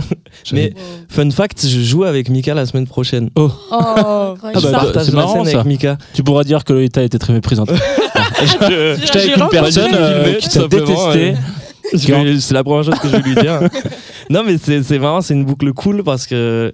Mais 0.53 0.73
fun 1.09 1.29
fact, 1.31 1.65
je 1.67 1.81
joue 1.81 2.03
avec 2.05 2.29
Mika 2.29 2.53
la 2.53 2.65
semaine 2.65 2.87
prochaine. 2.87 3.29
Oh, 3.35 3.49
Oh, 3.71 3.75
Ah 3.81 4.35
je 4.55 4.59
bah, 4.61 4.71
partage 4.71 5.05
c'est 5.07 5.13
marrant, 5.13 5.33
scène 5.43 5.45
ça. 5.45 5.59
avec 5.59 5.65
Mika. 5.65 5.97
tu 6.13 6.23
pourras 6.23 6.43
dire 6.43 6.63
que 6.63 6.73
Lolita 6.73 7.03
était 7.03 7.19
très 7.19 7.33
méprisante. 7.33 7.71
Je- 8.41 8.97
J'étais 9.01 9.19
avec 9.19 9.37
une 9.37 9.49
personne 9.49 9.93
euh, 9.93 10.23
filmé, 10.23 10.37
qui 10.39 10.49
t'a 10.49 10.67
détesté. 10.67 10.95
Je 10.95 11.17
vais- 11.19 11.35
C'est 11.93 12.51
la 12.51 12.63
première 12.63 12.83
chose 12.83 12.99
que 12.99 13.07
je 13.07 13.15
vais 13.15 13.21
lui 13.21 13.35
dire. 13.35 13.59
non, 14.29 14.43
mais 14.45 14.57
c'est 14.57 14.99
marrant, 14.99 15.21
c'est 15.21 15.33
une 15.33 15.45
boucle 15.45 15.71
cool 15.73 16.03
parce 16.03 16.27
que 16.27 16.73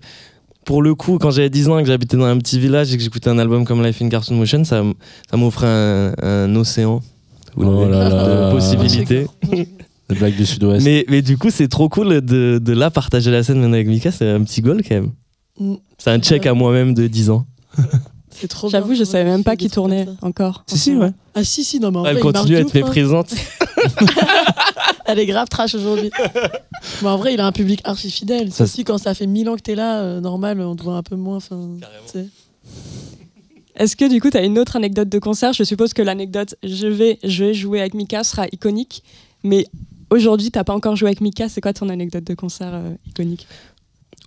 pour 0.65 0.81
le 0.81 0.95
coup, 0.95 1.17
quand 1.19 1.31
j'avais 1.31 1.49
10 1.49 1.69
ans 1.69 1.77
et 1.77 1.83
que 1.83 1.87
j'habitais 1.87 2.17
dans 2.17 2.25
un 2.25 2.37
petit 2.37 2.59
village 2.59 2.93
et 2.93 2.97
que 2.97 3.03
j'écoutais 3.03 3.29
un 3.29 3.37
album 3.37 3.65
comme 3.65 3.83
Life 3.83 4.01
in 4.01 4.09
Cartoon 4.09 4.35
Motion, 4.35 4.63
ça, 4.63 4.83
ça 5.29 5.37
m'offrait 5.37 5.67
un, 5.67 6.13
un 6.21 6.55
océan 6.55 7.01
Oh 7.57 7.85
là 7.85 8.09
là. 8.09 8.47
de 8.47 8.51
possibilités. 8.51 9.27
Les 10.09 10.15
blagues 10.15 10.35
du 10.35 10.45
Sud-Ouest. 10.45 10.85
Mais, 10.85 11.05
mais 11.09 11.21
du 11.21 11.37
coup, 11.37 11.49
c'est 11.49 11.67
trop 11.67 11.89
cool 11.89 12.21
de, 12.21 12.59
de 12.61 12.73
là 12.73 12.91
partager 12.91 13.31
la 13.31 13.43
scène 13.43 13.59
maintenant 13.59 13.73
avec 13.73 13.87
Mika. 13.87 14.11
C'est 14.11 14.29
un 14.29 14.43
petit 14.43 14.61
goal 14.61 14.81
quand 14.87 14.95
même. 14.95 15.11
Mm. 15.59 15.75
C'est 15.97 16.11
un 16.11 16.19
check 16.19 16.45
à 16.45 16.53
moi-même 16.53 16.93
de 16.93 17.07
10 17.07 17.29
ans. 17.29 17.45
C'est 18.29 18.47
trop. 18.49 18.69
J'avoue 18.69 18.95
je 18.95 19.05
savais 19.05 19.23
même 19.23 19.45
pas 19.45 19.55
comme 19.55 19.69
tournait 19.69 20.07
encore. 20.21 20.65
Si, 20.67 20.77
si, 20.77 20.95
ouais. 20.95 21.11
Ah 21.35 21.43
si, 21.45 21.63
si, 21.63 21.79
non, 21.79 21.91
mais 21.91 21.99
en 21.99 22.05
Elle 22.05 22.17
vrai, 22.17 22.21
continue 22.33 22.57
à 22.57 22.59
être 22.59 22.67
hein. 22.67 22.71
méprisante. 22.73 23.33
Elle 25.05 25.19
est 25.19 25.25
grave 25.25 25.47
trash 25.49 25.75
aujourd'hui. 25.75 26.09
mais 27.01 27.07
en 27.07 27.17
vrai, 27.17 27.33
il 27.33 27.39
a 27.39 27.45
un 27.45 27.51
public 27.51 27.81
archi 27.83 28.09
fidèle. 28.09 28.51
Ça, 28.51 28.63
aussi, 28.63 28.83
quand 28.83 28.97
ça 28.97 29.13
fait 29.13 29.27
1000 29.27 29.49
ans 29.49 29.55
que 29.55 29.61
t'es 29.61 29.75
là, 29.75 30.01
euh, 30.01 30.19
normal, 30.19 30.59
on 30.61 30.75
te 30.75 30.83
voit 30.83 30.95
un 30.95 31.03
peu 31.03 31.15
moins. 31.15 31.39
Est-ce 33.75 33.95
que 33.95 34.09
du 34.09 34.21
coup, 34.21 34.29
tu 34.29 34.37
as 34.37 34.43
une 34.43 34.57
autre 34.57 34.75
anecdote 34.75 35.09
de 35.09 35.19
concert? 35.19 35.53
Je 35.53 35.63
suppose 35.63 35.93
que 35.93 36.01
l'anecdote 36.01 36.55
je 36.63 36.87
vais, 36.87 37.19
je 37.23 37.45
vais 37.45 37.53
jouer 37.53 37.81
avec 37.81 37.93
Mika 37.93 38.23
sera 38.23 38.47
iconique. 38.51 39.03
Mais 39.43 39.67
aujourd'hui, 40.09 40.49
t'as 40.49 40.63
pas 40.63 40.73
encore 40.73 40.95
joué 40.95 41.09
avec 41.09 41.21
Mika. 41.21 41.49
C'est 41.49 41.61
quoi 41.61 41.73
ton 41.73 41.89
anecdote 41.89 42.23
de 42.23 42.33
concert 42.33 42.73
euh, 42.73 42.95
iconique? 43.05 43.47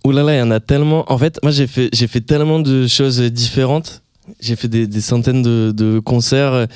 Ouh 0.05 0.11
là 0.11 0.23
là, 0.23 0.35
il 0.35 0.39
y 0.39 0.41
en 0.41 0.51
a 0.51 0.59
tellement. 0.59 1.11
En 1.11 1.17
fait, 1.17 1.39
moi, 1.43 1.51
j'ai 1.51 1.67
fait, 1.67 1.89
j'ai 1.91 2.07
fait 2.07 2.21
tellement 2.21 2.59
de 2.59 2.87
choses 2.87 3.19
différentes. 3.19 4.01
J'ai 4.39 4.55
fait 4.55 4.67
des, 4.67 4.87
des 4.87 5.01
centaines 5.01 5.41
de, 5.41 5.73
de 5.75 5.99
concerts, 5.99 6.67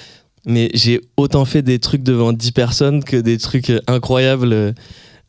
mais 0.46 0.70
j'ai 0.74 1.02
autant 1.18 1.46
fait 1.46 1.62
des 1.62 1.80
trucs 1.80 2.04
devant 2.04 2.34
10 2.34 2.52
personnes 2.52 3.04
que 3.04 3.18
des 3.18 3.38
trucs 3.38 3.72
incroyables. 3.88 4.74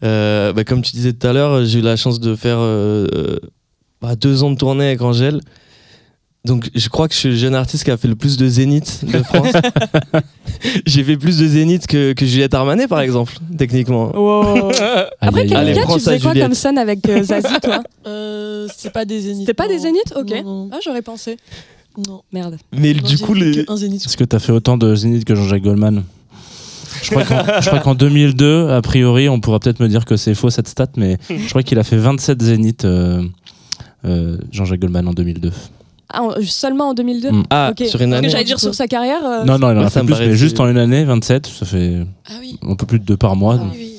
Euh, 0.03 0.53
bah, 0.53 0.65
comme 0.65 0.83
tu 0.83 0.93
disais 0.93 1.13
tout 1.13 1.27
à 1.27 1.33
l'heure, 1.33 1.65
j'ai 1.65 1.79
eu 1.79 1.83
la 1.83 1.97
chance 1.97 2.21
de 2.21 2.35
faire 2.35 2.59
euh, 2.59 3.07
euh, 3.15 3.39
bah, 4.03 4.17
deux 4.17 4.43
ans 4.43 4.51
de 4.51 4.57
tournée 4.57 4.87
avec 4.87 5.01
Angèle. 5.03 5.41
Donc, 6.45 6.69
je 6.75 6.89
crois 6.91 7.09
que 7.09 7.15
je 7.15 7.21
suis 7.21 7.29
le 7.31 7.37
jeune 7.37 7.55
artiste 7.55 7.85
qui 7.85 7.91
a 7.91 7.97
fait 7.97 8.09
le 8.09 8.17
plus 8.17 8.37
de 8.37 8.47
zéniths 8.47 9.03
de 9.07 9.23
France. 9.23 9.49
j'ai 10.87 11.03
fait 11.03 11.17
plus 11.17 11.39
de 11.39 11.47
zéniths 11.47 11.87
que, 11.87 12.13
que 12.13 12.27
Juliette 12.27 12.53
Armanet, 12.53 12.87
par 12.87 13.01
exemple, 13.01 13.33
techniquement. 13.57 14.15
Wow. 14.15 14.69
Après, 15.21 15.51
Allez, 15.55 15.73
prends 15.81 15.95
tu 15.97 16.01
ça, 16.01 16.11
faisais 16.13 16.21
quoi 16.23 16.33
Juliette. 16.33 16.49
comme 16.49 16.55
scène 16.55 16.77
avec 16.77 17.09
euh, 17.09 17.23
Zazie, 17.23 17.61
toi 17.63 17.83
Euh, 18.07 18.69
c'est 18.77 18.93
pas 18.93 19.07
des 19.07 19.21
zéniths. 19.23 19.41
C'était 19.47 19.55
pas 19.55 19.69
des 19.69 19.79
zéniths 19.79 20.13
Ok. 20.15 20.31
Non, 20.45 20.65
non. 20.65 20.71
Ah, 20.71 20.79
j'aurais 20.85 21.01
pensé. 21.01 21.39
Non. 22.07 22.23
Merde. 22.33 22.59
Mais 22.73 22.95
Non, 22.95 23.03
du 23.09 23.19
coup, 23.19 23.35
fait 23.35 23.41
le, 23.41 23.65
que 23.65 23.71
un 23.73 23.77
zénith. 23.77 24.05
Est-ce 24.07 24.17
que 24.17 24.25
tu 24.25 24.35
as 24.37 24.39
fait 24.39 24.53
autant 24.53 24.77
de 24.77 24.95
zénith 24.95 25.25
que 25.25 25.35
Jean-Jacques 25.35 25.63
Goldman 25.63 26.03
je 27.03 27.11
crois, 27.11 27.25
qu'en, 27.25 27.61
je 27.61 27.67
crois 27.69 27.81
qu'en 27.81 27.95
2002, 27.95 28.71
a 28.71 28.81
priori, 28.81 29.29
on 29.29 29.41
pourra 29.41 29.59
peut-être 29.59 29.81
me 29.81 29.89
dire 29.89 30.05
que 30.05 30.17
c'est 30.17 30.35
faux 30.35 30.49
cette 30.51 30.69
stat, 30.69 30.87
mais 30.97 31.19
je 31.29 31.49
crois 31.49 31.63
qu'il 31.63 31.79
a 31.79 31.85
fait 31.85 31.97
27 31.97 32.41
zéniths, 32.41 32.85
euh, 32.85 33.23
euh, 34.05 34.39
Jean-Jacques 34.53 34.81
Goldman 34.81 35.09
en 35.09 35.13
2002. 35.13 35.51
Ah, 36.11 36.23
en- 36.23 36.35
seulement 36.43 36.91
en 36.91 36.95
2002 36.95 37.31
Mm. 37.33 37.43
Ah, 37.51 37.73
Ok. 37.73 37.87
sur 37.89 38.01
une 38.01 38.11
Parce 38.11 38.19
année. 38.19 38.27
que 38.29 38.33
j'allais 38.33 38.45
dire 38.45 38.61
sur 38.61 38.75
sa 38.75 38.87
carrière. 38.87 39.25
euh, 39.25 39.45
non, 39.45 39.59
non, 39.59 39.73
il 39.73 39.79
en 39.79 39.83
a 39.85 39.91
fait 39.91 40.05
plus, 40.05 40.15
mais 40.19 40.37
juste 40.37 40.61
en 40.61 40.69
une 40.69 40.79
année, 40.79 41.05
27, 41.05 41.47
ça 41.47 41.67
fait 41.67 42.07
Ah 42.27 42.35
oui. 42.41 42.59
un 42.63 42.77
peu 42.77 42.87
plus 42.87 43.01
de 43.01 43.05
deux 43.05 43.17
par 43.17 43.35
mois. 43.35 43.57
donc. 43.57 43.73
oui. 43.75 43.91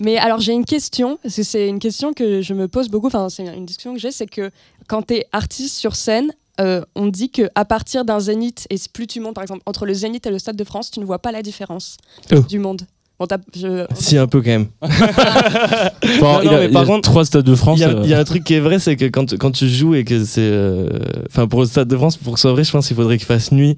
Mais 0.00 0.18
alors 0.18 0.40
j'ai 0.40 0.52
une 0.52 0.64
question, 0.64 1.18
parce 1.22 1.36
que 1.36 1.42
c'est 1.42 1.68
une 1.68 1.78
question 1.78 2.12
que 2.12 2.42
je 2.42 2.52
me 2.52 2.68
pose 2.68 2.88
beaucoup, 2.88 3.06
enfin 3.06 3.28
c'est 3.30 3.44
une 3.46 3.64
discussion 3.64 3.94
que 3.94 4.00
j'ai, 4.00 4.10
c'est 4.10 4.26
que 4.26 4.50
quand 4.88 5.06
tu 5.06 5.14
es 5.14 5.26
artiste 5.32 5.76
sur 5.76 5.96
scène, 5.96 6.32
euh, 6.60 6.82
on 6.94 7.06
dit 7.06 7.30
que 7.30 7.48
à 7.54 7.64
partir 7.64 8.04
d'un 8.04 8.20
zénith, 8.20 8.66
et 8.70 8.76
plus 8.92 9.06
tu 9.06 9.20
montes 9.20 9.34
par 9.34 9.42
exemple 9.42 9.62
entre 9.66 9.86
le 9.86 9.94
zénith 9.94 10.26
et 10.26 10.30
le 10.30 10.38
stade 10.38 10.56
de 10.56 10.64
France, 10.64 10.90
tu 10.90 11.00
ne 11.00 11.04
vois 11.04 11.18
pas 11.18 11.32
la 11.32 11.42
différence 11.42 11.96
Oh. 12.32 12.40
du 12.40 12.58
monde. 12.58 12.82
Bon, 13.18 13.26
je- 13.54 13.86
Si, 13.94 14.18
un 14.18 14.26
peu 14.26 14.42
quand 14.42 14.50
même. 14.50 14.66
Bon, 14.82 16.32
Non, 16.34 16.42
il 16.42 16.46
non, 16.46 16.52
a, 16.52 16.58
mais 16.60 16.66
il 16.66 16.72
par 16.72 16.84
contre, 16.84 17.02
trois 17.08 17.24
stades 17.24 17.44
de 17.44 17.54
France. 17.54 17.78
Il 17.78 17.82
y, 17.82 17.84
a, 17.84 17.88
euh, 17.90 18.00
il 18.04 18.10
y 18.10 18.14
a 18.14 18.18
un 18.18 18.24
truc 18.24 18.44
qui 18.44 18.54
est 18.54 18.60
vrai, 18.60 18.78
c'est 18.78 18.96
que 18.96 19.06
quand, 19.06 19.36
quand 19.38 19.50
tu 19.52 19.68
joues 19.68 19.94
et 19.94 20.04
que 20.04 20.24
c'est. 20.24 20.40
euh, 20.42 20.88
Enfin, 21.28 21.46
pour 21.48 21.60
le 21.60 21.66
Stade 21.66 21.88
de 21.88 21.96
France, 21.96 22.16
pour 22.18 22.34
que 22.34 22.38
ce 22.38 22.42
soit 22.42 22.52
vrai, 22.52 22.64
je 22.64 22.70
pense 22.72 22.86
qu'il 22.86 22.96
faudrait 22.96 23.16
qu'il 23.16 23.26
fasse 23.26 23.52
nuit 23.52 23.76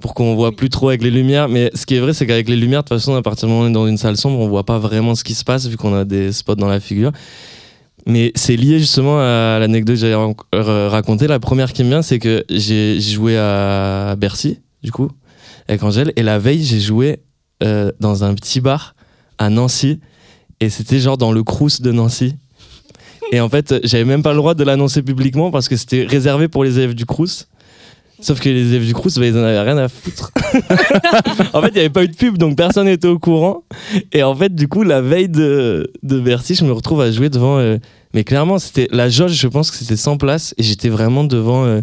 pour 0.00 0.14
qu'on 0.14 0.36
voit 0.36 0.54
plus 0.54 0.70
trop 0.70 0.88
avec 0.90 1.02
les 1.02 1.10
lumières. 1.10 1.48
Mais 1.48 1.70
ce 1.74 1.86
qui 1.86 1.96
est 1.96 2.00
vrai, 2.00 2.14
c'est 2.14 2.24
qu'avec 2.26 2.48
les 2.48 2.54
lumières, 2.56 2.84
de 2.84 2.88
toute 2.88 2.96
façon, 2.98 3.16
à 3.16 3.22
partir 3.22 3.48
du 3.48 3.52
moment 3.52 3.64
où 3.64 3.66
on 3.66 3.70
est 3.70 3.72
dans 3.72 3.86
une 3.88 3.98
salle 3.98 4.16
sombre, 4.16 4.38
on 4.38 4.46
voit 4.48 4.64
pas 4.64 4.78
vraiment 4.78 5.16
ce 5.16 5.24
qui 5.24 5.34
se 5.34 5.42
passe 5.44 5.66
vu 5.66 5.76
qu'on 5.76 5.94
a 5.94 6.04
des 6.04 6.30
spots 6.32 6.54
dans 6.54 6.68
la 6.68 6.78
figure. 6.78 7.10
Mais 8.06 8.32
c'est 8.34 8.56
lié 8.56 8.78
justement 8.78 9.18
à 9.18 9.58
l'anecdote 9.58 9.96
que 9.96 10.00
j'avais 10.00 10.88
racontée. 10.88 11.26
La 11.26 11.40
première 11.40 11.72
qui 11.72 11.84
me 11.84 11.88
vient, 11.88 12.02
c'est 12.02 12.18
que 12.18 12.44
j'ai 12.48 13.00
j'ai 13.00 13.12
joué 13.12 13.36
à 13.36 14.16
Bercy, 14.16 14.60
du 14.82 14.92
coup, 14.92 15.10
avec 15.68 15.82
Angèle. 15.82 16.12
Et 16.16 16.22
la 16.22 16.38
veille, 16.38 16.64
j'ai 16.64 16.80
joué 16.80 17.20
euh, 17.62 17.92
dans 18.00 18.24
un 18.24 18.34
petit 18.34 18.60
bar 18.60 18.94
à 19.36 19.50
Nancy. 19.50 20.00
Et 20.60 20.70
c'était 20.70 20.98
genre 20.98 21.18
dans 21.18 21.32
le 21.32 21.42
Crous 21.42 21.80
de 21.80 21.92
Nancy. 21.92 22.34
Et 23.30 23.40
en 23.40 23.48
fait, 23.48 23.74
j'avais 23.84 24.04
même 24.04 24.22
pas 24.22 24.32
le 24.32 24.38
droit 24.38 24.54
de 24.54 24.64
l'annoncer 24.64 25.02
publiquement 25.02 25.50
parce 25.50 25.68
que 25.68 25.76
c'était 25.76 26.04
réservé 26.04 26.48
pour 26.48 26.64
les 26.64 26.78
élèves 26.78 26.94
du 26.94 27.04
Crous. 27.04 27.48
Sauf 28.20 28.40
que 28.40 28.48
les 28.48 28.68
élèves 28.74 28.84
du 28.86 28.94
Crous, 28.94 29.16
bah, 29.18 29.26
ils 29.26 29.36
en 29.36 29.42
avaient 29.44 29.60
rien 29.60 29.78
à 29.78 29.88
foutre. 29.88 30.32
en 31.52 31.62
fait, 31.62 31.68
il 31.68 31.74
n'y 31.74 31.80
avait 31.80 31.88
pas 31.90 32.02
eu 32.04 32.08
de 32.08 32.16
pub, 32.16 32.36
donc 32.36 32.56
personne 32.56 32.86
n'était 32.86 33.06
au 33.08 33.18
courant. 33.18 33.62
Et 34.12 34.22
en 34.24 34.34
fait, 34.34 34.54
du 34.54 34.66
coup, 34.66 34.82
la 34.82 35.00
veille 35.00 35.28
de, 35.28 35.90
de 36.02 36.18
Bercy, 36.20 36.54
je 36.56 36.64
me 36.64 36.72
retrouve 36.72 37.00
à 37.00 37.12
jouer 37.12 37.28
devant. 37.30 37.58
euh, 37.58 37.78
mais 38.14 38.24
clairement, 38.24 38.58
c'était 38.58 38.88
la 38.90 39.08
jauge, 39.08 39.32
je 39.32 39.46
pense 39.46 39.70
que 39.70 39.76
c'était 39.76 39.96
100 39.96 40.16
places. 40.16 40.54
Et 40.58 40.62
j'étais 40.64 40.88
vraiment 40.88 41.22
devant. 41.24 41.64
euh, 41.64 41.80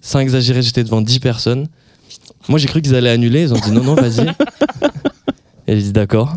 sans 0.00 0.18
exagérer, 0.20 0.62
j'étais 0.62 0.82
devant 0.84 1.00
10 1.00 1.18
personnes. 1.20 1.66
Moi, 2.48 2.58
j'ai 2.58 2.66
cru 2.66 2.80
qu'ils 2.82 2.94
allaient 2.94 3.10
annuler. 3.10 3.42
Ils 3.42 3.52
ont 3.54 3.58
dit 3.58 3.70
non, 3.70 3.82
non, 3.84 3.94
vas-y. 3.94 4.26
Et 5.68 5.76
j'ai 5.76 5.82
dit 5.82 5.92
d'accord. 5.92 6.32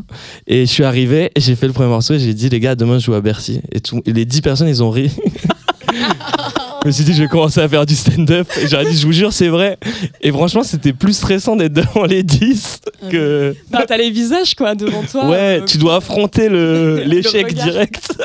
Et 0.46 0.66
je 0.66 0.72
suis 0.72 0.84
arrivé, 0.84 1.32
j'ai 1.38 1.56
fait 1.56 1.66
le 1.68 1.72
premier 1.74 1.88
morceau 1.88 2.14
et 2.16 2.20
j'ai 2.20 2.34
dit 2.34 2.50
les 2.50 2.60
gars, 2.60 2.76
demain 2.76 3.00
je 3.00 3.06
joue 3.06 3.14
à 3.14 3.22
Bercy. 3.22 3.62
Et, 3.72 3.78
et 4.06 4.12
les 4.12 4.26
10 4.26 4.42
personnes, 4.42 4.68
ils 4.68 4.84
ont 4.84 4.90
ri. 4.90 5.10
je 6.84 6.88
me 6.88 6.92
suis 6.92 7.04
dit, 7.04 7.14
je 7.14 7.22
vais 7.24 7.28
commencer 7.30 7.60
à 7.60 7.70
faire 7.70 7.86
du 7.86 7.96
stand-up. 7.96 8.48
Et 8.62 8.68
j'aurais 8.68 8.86
dit, 8.86 8.98
je 8.98 9.06
vous 9.06 9.12
jure, 9.12 9.32
c'est 9.34 9.50
vrai. 9.50 9.78
Et 10.22 10.32
franchement, 10.32 10.64
c'était 10.64 10.94
plus 10.94 11.14
stressant 11.14 11.56
d'être 11.56 11.74
devant 11.74 12.06
les 12.06 12.24
10 12.24 12.80
que. 13.12 13.56
Bah, 13.70 13.84
t'as 13.88 13.98
les 13.98 14.10
visages, 14.10 14.56
quoi, 14.56 14.74
devant 14.76 15.04
toi. 15.04 15.28
Ouais, 15.30 15.60
euh, 15.62 15.66
tu 15.66 15.78
dois 15.78 15.98
affronter 15.98 16.50
le- 16.50 17.04
l'échec 17.06 17.54
direct. 17.54 18.12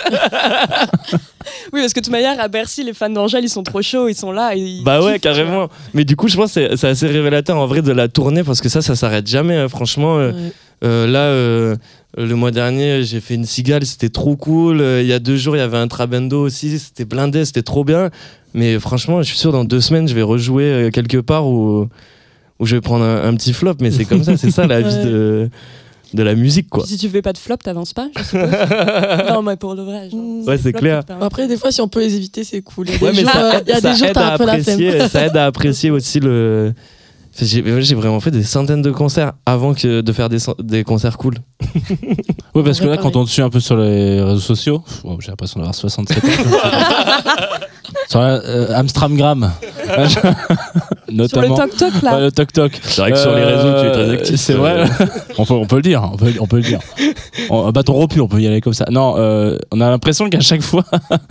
Oui, 1.73 1.81
parce 1.81 1.93
que 1.93 2.01
de 2.01 2.05
toute 2.05 2.13
manière, 2.13 2.41
à 2.41 2.49
Bercy, 2.49 2.83
les 2.83 2.93
fans 2.93 3.09
d'Angèle, 3.09 3.45
ils 3.45 3.49
sont 3.49 3.63
trop 3.63 3.81
chauds, 3.81 4.09
ils 4.09 4.17
sont 4.17 4.33
là. 4.33 4.57
Et 4.57 4.59
ils 4.59 4.83
Bah 4.85 5.01
ouais, 5.01 5.13
kiffent, 5.15 5.23
carrément. 5.23 5.69
Mais 5.95 6.05
du 6.05 6.17
coup, 6.17 6.27
je 6.29 6.37
pense 6.37 6.53
que 6.55 6.69
c'est- 6.71 6.77
c'est 6.77 6.89
assez 6.89 7.07
révélateur 7.07 7.57
en 7.57 7.67
vrai 7.67 7.83
de 7.83 7.93
la 7.93 8.09
tournée 8.09 8.43
parce 8.43 8.61
que 8.61 8.69
ça, 8.69 8.83
ça 8.83 8.97
s'arrête 8.97 9.27
jamais. 9.29 9.57
hein. 9.57 9.69
Franchement, 9.69 10.19
euh, 10.19 10.33
Ouais. 10.33 10.53
Euh, 10.85 11.07
là, 11.07 11.20
euh, 11.20 11.77
le 12.16 12.35
mois 12.35 12.51
dernier, 12.51 13.03
j'ai 13.03 13.20
fait 13.20 13.35
une 13.35 13.45
cigale, 13.45 13.85
c'était 13.87 14.09
trop 14.09 14.37
cool. 14.37 14.81
Euh, 14.81 15.03
Il 15.03 15.09
y 15.09 15.12
a 15.12 15.18
deux 15.18 15.37
jours, 15.37 15.57
il 15.57 15.61
y 15.61 15.62
avait 15.62 15.79
un 15.79 15.89
Trabendo 15.89 16.41
aussi, 16.43 16.79
c'était 16.79 17.05
blindé, 17.05 17.45
c'était 17.45 17.62
trop 17.62 17.85
bien. 17.85 18.11
Mais 18.55 18.79
franchement, 18.79 19.22
je 19.22 19.29
suis 19.29 19.39
sûr, 19.39 19.53
dans 19.53 19.64
deux 19.64 19.80
semaines, 19.80 20.09
je 20.09 20.14
vais 20.14 20.22
rejouer 20.22 20.91
quelque 20.92 21.18
part 21.18 21.46
où, 21.46 21.88
où 22.59 22.67
je 22.67 22.76
vais 22.76 22.80
prendre 22.80 23.05
un, 23.05 23.25
un 23.29 23.34
petit 23.34 23.53
flop. 23.53 23.75
Mais 23.80 23.91
c'est 23.91 24.05
comme 24.07 24.22
ça, 24.25 24.37
c'est 24.37 24.51
ça 24.51 24.67
la 24.67 24.80
vie 24.83 25.05
de, 25.05 25.51
de 26.14 26.22
la 26.22 26.34
musique, 26.34 26.68
quoi. 26.71 26.87
Si 26.87 26.96
tu 26.96 27.09
fais 27.11 27.21
pas 27.21 27.33
de 27.34 27.38
flop, 27.38 27.57
t'avances 27.57 27.92
pas, 27.92 28.09
je 28.17 28.22
suppose. 28.22 28.49
non, 29.29 29.42
mais 29.42 29.57
pour 29.57 29.75
le 29.75 29.83
vrai. 29.83 30.09
genre, 30.11 30.21
Mm. 30.21 30.45
Ouais, 30.49 30.57
c'est 30.59 30.72
clair. 30.72 31.03
Après, 31.21 31.46
des 31.49 31.57
fois, 31.59 31.71
si 31.72 31.80
on 31.83 31.88
peut 31.88 32.01
les 32.01 32.14
éviter, 32.14 32.45
c'est 32.45 32.63
cool. 32.63 32.87
Il 32.88 32.92
y 32.92 32.95
a 32.95 32.99
des 32.99 33.05
Ouais, 33.05 33.13
mais 33.13 33.21
jours, 33.22 33.30
ça, 33.33 33.59
aide- 33.59 33.64
il 33.67 33.71
y 33.71 33.72
a 33.72 33.80
ça 33.80 33.91
des 33.92 33.96
jours, 33.99 34.07
aide 34.09 34.14
t'as 34.14 34.29
à 34.29 34.34
un 34.34 34.38
peu 34.38 34.46
la 34.46 34.53
flemme. 34.63 34.75
apprécier, 34.80 35.09
ça 35.09 35.26
aide 35.26 35.37
à 35.37 35.46
apprécier 35.46 35.91
aussi 35.91 36.21
le. 36.21 36.72
J'ai 37.38 37.95
vraiment 37.95 38.21
fait 38.21 38.30
des 38.30 38.42
centaines 38.42 38.83
de 38.83 38.91
concerts 38.91 39.33
avant 39.45 39.75
que 39.75 40.00
de 40.00 40.13
faire 40.13 40.29
des, 40.29 40.84
concerts 40.84 41.18
cool. 41.18 41.34
Oui, 42.54 42.63
parce 42.64 42.80
que 42.80 42.87
là, 42.87 42.96
quand 42.96 43.17
on 43.17 43.25
te 43.26 43.30
suit 43.30 43.42
un 43.42 43.50
peu 43.50 43.61
sur 43.61 43.76
les 43.76 44.22
réseaux 44.22 44.38
sociaux, 44.41 44.83
wow, 45.04 45.21
j'ai 45.21 45.29
l'impression 45.29 45.61
d'avoir 45.61 45.75
67 45.75 46.25
ans. 46.25 46.29
sur 48.08 48.21
la- 48.21 48.41
euh, 48.42 48.75
Amstramgram, 48.75 49.50
Sur 50.08 50.22
le 51.08 51.14
notamment. 51.14 51.54
toc-toc, 51.54 52.03
là. 52.03 52.14
Ouais, 52.14 52.21
le 52.22 52.33
toc 52.33 52.53
toc. 52.53 52.80
C'est 52.83 53.00
vrai 53.00 53.13
que 53.13 53.18
sur 53.18 53.34
les 53.34 53.45
réseaux, 53.45 53.80
tu 53.80 53.87
es 53.87 53.92
très 53.92 54.11
actif. 54.11 54.37
C'est 54.37 54.54
vrai. 54.54 54.84
on, 55.38 55.45
peut, 55.45 55.54
on 55.54 55.67
peut 55.67 55.76
le 55.76 55.83
dire. 55.83 56.03
On 56.13 56.17
peut, 56.17 56.33
on 56.41 56.46
peut 56.46 56.57
le 56.57 56.63
dire. 56.63 56.80
On, 57.50 57.67
un 57.67 57.72
bâton 57.72 57.92
rompu, 57.92 58.21
on 58.21 58.29
peut 58.29 58.41
y 58.41 58.46
aller 58.46 58.61
comme 58.61 58.72
ça. 58.72 58.87
Non, 58.91 59.14
euh, 59.18 59.58
on 59.71 59.80
a 59.80 59.91
l'impression 59.91 60.29
qu'à 60.30 60.41
chaque 60.41 60.63
fois, 60.63 60.84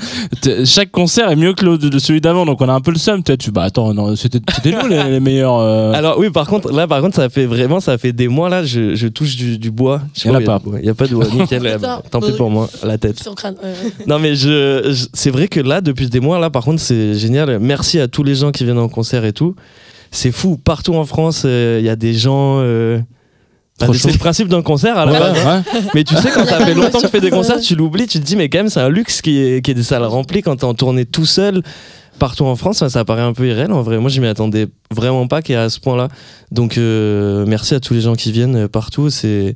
chaque 0.65 0.91
concert 0.91 1.30
est 1.32 1.36
mieux 1.36 1.53
que 1.53 1.65
le, 1.65 1.99
celui 1.99 2.22
d'avant. 2.22 2.45
Donc 2.45 2.61
on 2.61 2.69
a 2.69 2.73
un 2.73 2.82
peu 2.82 2.91
le 2.91 2.99
seum. 2.99 3.23
Tu 3.23 3.52
bah 3.52 3.64
attends, 3.64 3.94
non, 3.94 4.15
c'était 4.15 4.40
c'était 4.53 4.72
nous 4.72 4.88
les, 4.88 5.03
les 5.03 5.19
meilleurs. 5.19 5.60
Alors 5.98 6.20
oui, 6.20 6.30
par 6.30 6.48
contre, 6.48 6.72
là, 6.72 6.88
par 6.88 7.02
contre, 7.02 7.16
ça 7.16 7.30
fait 7.30 7.46
vraiment, 7.46 7.80
ça 7.80 7.98
fait 7.98 8.12
des 8.14 8.28
mois 8.28 8.50
là, 8.50 8.64
je, 8.64 8.96
je 8.96 9.08
touche 9.08 9.36
du, 9.36 9.58
du 9.58 9.72
bois. 9.72 10.02
Je 10.14 10.22
sais 10.22 10.30
Y 10.30 10.32
en 10.32 10.36
a 10.36 10.40
il 10.42 10.46
pas. 10.46 10.62
Il 10.80 10.86
y 10.86 10.90
a 10.90 10.94
pas 10.94 11.08
de 11.08 11.16
bois. 11.16 11.26
Nickel. 11.34 11.78
Tant 12.12 12.20
pis 12.22 12.32
pour 12.34 12.50
moi, 12.50 12.70
la 12.84 12.98
tête. 12.98 13.20
Sur 13.20 13.32
le 13.32 13.36
crâne, 13.36 13.56
ouais, 13.64 13.70
ouais. 13.70 13.92
Non 14.08 14.20
mais 14.20 14.36
je, 14.36 14.92
je- 14.92 15.06
c'est 15.14 15.30
vrai 15.32 15.48
que 15.48 15.60
là 15.60 15.82
depuis 15.82 16.08
des 16.10 16.20
mois 16.20 16.40
là 16.40 16.50
par 16.50 16.64
contre 16.64 16.80
c'est 16.82 17.14
génial. 17.16 17.60
Merci 17.60 18.00
à 18.00 18.08
tous 18.08 18.24
les 18.24 18.36
gens 18.36 18.52
qui 18.52 18.64
viennent 18.64 18.78
en 18.80 18.90
concert 18.90 19.26
et 19.26 19.34
tout. 19.34 19.56
C'est 20.12 20.32
fou 20.32 20.58
partout 20.58 20.94
en 20.96 21.06
France 21.06 21.44
euh, 21.46 21.78
il 21.82 21.86
y 21.86 21.90
a 21.90 21.96
des 21.96 22.14
gens. 22.14 22.60
euh, 22.62 23.00
bah, 23.80 23.88
c'est 23.94 24.12
le 24.14 24.18
principe 24.18 24.48
d'un 24.48 24.62
concert 24.62 24.98
à 24.98 25.06
la 25.06 25.12
ouais, 25.12 25.20
base. 25.20 25.38
hein. 25.46 25.64
ouais. 25.74 25.82
Mais 25.96 26.04
tu 26.06 26.16
sais 26.16 26.30
quand 26.34 26.44
Il 26.46 26.48
ça 26.48 26.60
fait 26.66 26.74
longtemps 26.74 27.00
que 27.00 27.06
tu 27.08 27.12
fais 27.12 27.20
des 27.20 27.30
concerts 27.30 27.60
tu 27.60 27.76
l'oublies 27.76 28.08
tu 28.08 28.20
te 28.22 28.26
dis 28.26 28.38
mais 28.38 28.48
quand 28.48 28.60
même 28.60 28.70
c'est 28.70 28.80
un 28.80 28.88
luxe 28.88 29.22
qui 29.22 29.38
est, 29.42 29.62
qui 29.62 29.72
est 29.72 29.74
des 29.74 29.84
salles 29.84 30.06
remplies 30.06 30.42
quand 30.44 30.56
t'es 30.56 30.64
en 30.64 30.74
tournée 30.74 31.06
tout 31.06 31.26
seul 31.26 31.62
partout 32.20 32.46
en 32.46 32.56
France 32.56 32.88
ça 32.88 33.06
paraît 33.06 33.22
un 33.22 33.34
peu 33.34 33.48
irréel 33.48 33.72
en 33.72 33.82
vrai 33.82 33.98
moi 34.00 34.10
je 34.10 34.22
m'y 34.22 34.28
attendais 34.28 34.68
vraiment 34.92 35.28
pas 35.28 35.42
qu'il 35.42 35.54
y 35.54 35.58
ait 35.58 35.62
à 35.62 35.70
ce 35.70 35.80
point 35.80 35.96
là 35.98 36.08
donc 36.52 36.78
euh, 36.78 37.46
merci 37.48 37.76
à 37.76 37.80
tous 37.80 37.94
les 37.94 38.02
gens 38.02 38.16
qui 38.16 38.32
viennent 38.32 38.56
euh, 38.56 38.68
partout 38.68 39.10
c'est 39.10 39.56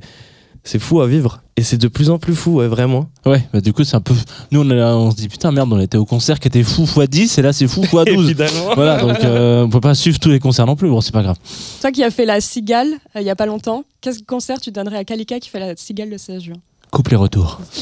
c'est 0.62 0.78
fou 0.78 1.00
à 1.00 1.06
vivre 1.06 1.42
et 1.56 1.62
c'est 1.62 1.78
de 1.78 1.88
plus 1.88 2.10
en 2.10 2.18
plus 2.18 2.34
fou 2.34 2.56
ouais 2.56 2.68
vraiment 2.68 3.08
Ouais, 3.26 3.42
bah, 3.52 3.60
du 3.60 3.74
coup, 3.74 3.84
c'est 3.84 3.96
un 3.96 4.00
peu. 4.00 4.14
Nous, 4.50 4.60
on, 4.60 4.70
est 4.70 4.74
là, 4.74 4.96
on 4.96 5.10
se 5.10 5.16
dit 5.16 5.28
putain, 5.28 5.52
merde, 5.52 5.70
on 5.72 5.78
était 5.78 5.98
au 5.98 6.06
concert 6.06 6.40
qui 6.40 6.48
était 6.48 6.62
fou 6.62 6.84
x 6.84 7.08
10 7.08 7.38
et 7.38 7.42
là, 7.42 7.52
c'est 7.52 7.68
fou 7.68 7.82
x 7.82 7.92
12. 7.92 8.06
évidemment 8.06 8.74
voilà, 8.74 8.98
donc 8.98 9.22
euh, 9.24 9.64
on 9.64 9.68
peut 9.68 9.80
pas 9.80 9.94
suivre 9.94 10.18
tous 10.18 10.30
les 10.30 10.38
concerts 10.38 10.66
non 10.66 10.76
plus. 10.76 10.88
Bon, 10.88 11.02
c'est 11.02 11.12
pas 11.12 11.22
grave. 11.22 11.36
Toi 11.80 11.92
qui 11.92 12.02
as 12.02 12.10
fait 12.10 12.24
la 12.24 12.40
cigale 12.40 12.88
euh, 13.14 13.20
il 13.20 13.26
y 13.26 13.30
a 13.30 13.36
pas 13.36 13.46
longtemps, 13.46 13.84
quel 14.00 14.14
concert 14.24 14.58
tu 14.60 14.70
donnerais 14.70 14.96
à 14.96 15.04
Kalika 15.04 15.38
qui 15.38 15.50
fait 15.50 15.60
la 15.60 15.76
cigale 15.76 16.08
le 16.08 16.16
16 16.16 16.42
juin? 16.42 16.56
Coupe 16.90 17.08
les 17.08 17.16
retours. 17.16 17.60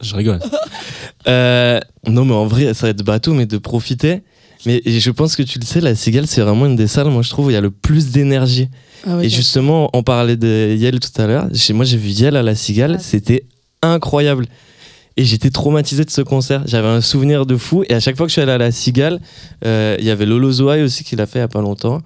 Je 0.00 0.14
rigole. 0.14 0.40
Euh, 1.26 1.80
non, 2.06 2.24
mais 2.24 2.34
en 2.34 2.46
vrai, 2.46 2.74
ça 2.74 2.86
va 2.86 2.90
être 2.90 3.02
bateau, 3.02 3.34
mais 3.34 3.46
de 3.46 3.58
profiter. 3.58 4.22
Mais 4.66 4.80
je 4.86 5.10
pense 5.10 5.36
que 5.36 5.42
tu 5.42 5.58
le 5.58 5.64
sais, 5.66 5.80
la 5.80 5.94
Cigale, 5.94 6.26
c'est 6.26 6.40
vraiment 6.40 6.66
une 6.66 6.76
des 6.76 6.86
salles, 6.86 7.08
moi, 7.08 7.22
je 7.22 7.28
trouve, 7.28 7.46
où 7.46 7.50
il 7.50 7.54
y 7.54 7.56
a 7.56 7.60
le 7.60 7.70
plus 7.70 8.12
d'énergie. 8.12 8.68
Ah 9.06 9.18
Et 9.22 9.28
justement, 9.28 9.90
on 9.92 10.02
parlait 10.02 10.36
de 10.36 10.74
Yel 10.74 11.00
tout 11.00 11.20
à 11.20 11.26
l'heure. 11.26 11.48
Chez 11.54 11.74
moi, 11.74 11.84
j'ai 11.84 11.98
vu 11.98 12.08
Yel 12.08 12.36
à 12.36 12.42
la 12.42 12.54
Cigale, 12.54 12.96
Ah. 12.98 13.02
c'était 13.02 13.44
incroyable. 13.82 14.46
Et 15.16 15.24
j'étais 15.24 15.50
traumatisé 15.50 16.04
de 16.04 16.10
ce 16.10 16.22
concert. 16.22 16.62
J'avais 16.66 16.88
un 16.88 17.00
souvenir 17.02 17.44
de 17.46 17.56
fou. 17.56 17.84
Et 17.88 17.94
à 17.94 18.00
chaque 18.00 18.16
fois 18.16 18.26
que 18.26 18.30
je 18.30 18.34
suis 18.34 18.40
allé 18.42 18.52
à 18.52 18.58
la 18.58 18.72
Cigale, 18.72 19.20
euh, 19.64 19.96
il 19.98 20.04
y 20.06 20.10
avait 20.10 20.26
Lolo 20.26 20.50
Zoaï 20.50 20.82
aussi 20.82 21.04
qui 21.04 21.14
l'a 21.14 21.26
fait 21.26 21.38
il 21.40 21.42
y 21.42 21.44
a 21.44 21.48
pas 21.48 21.60
longtemps. 21.60 22.00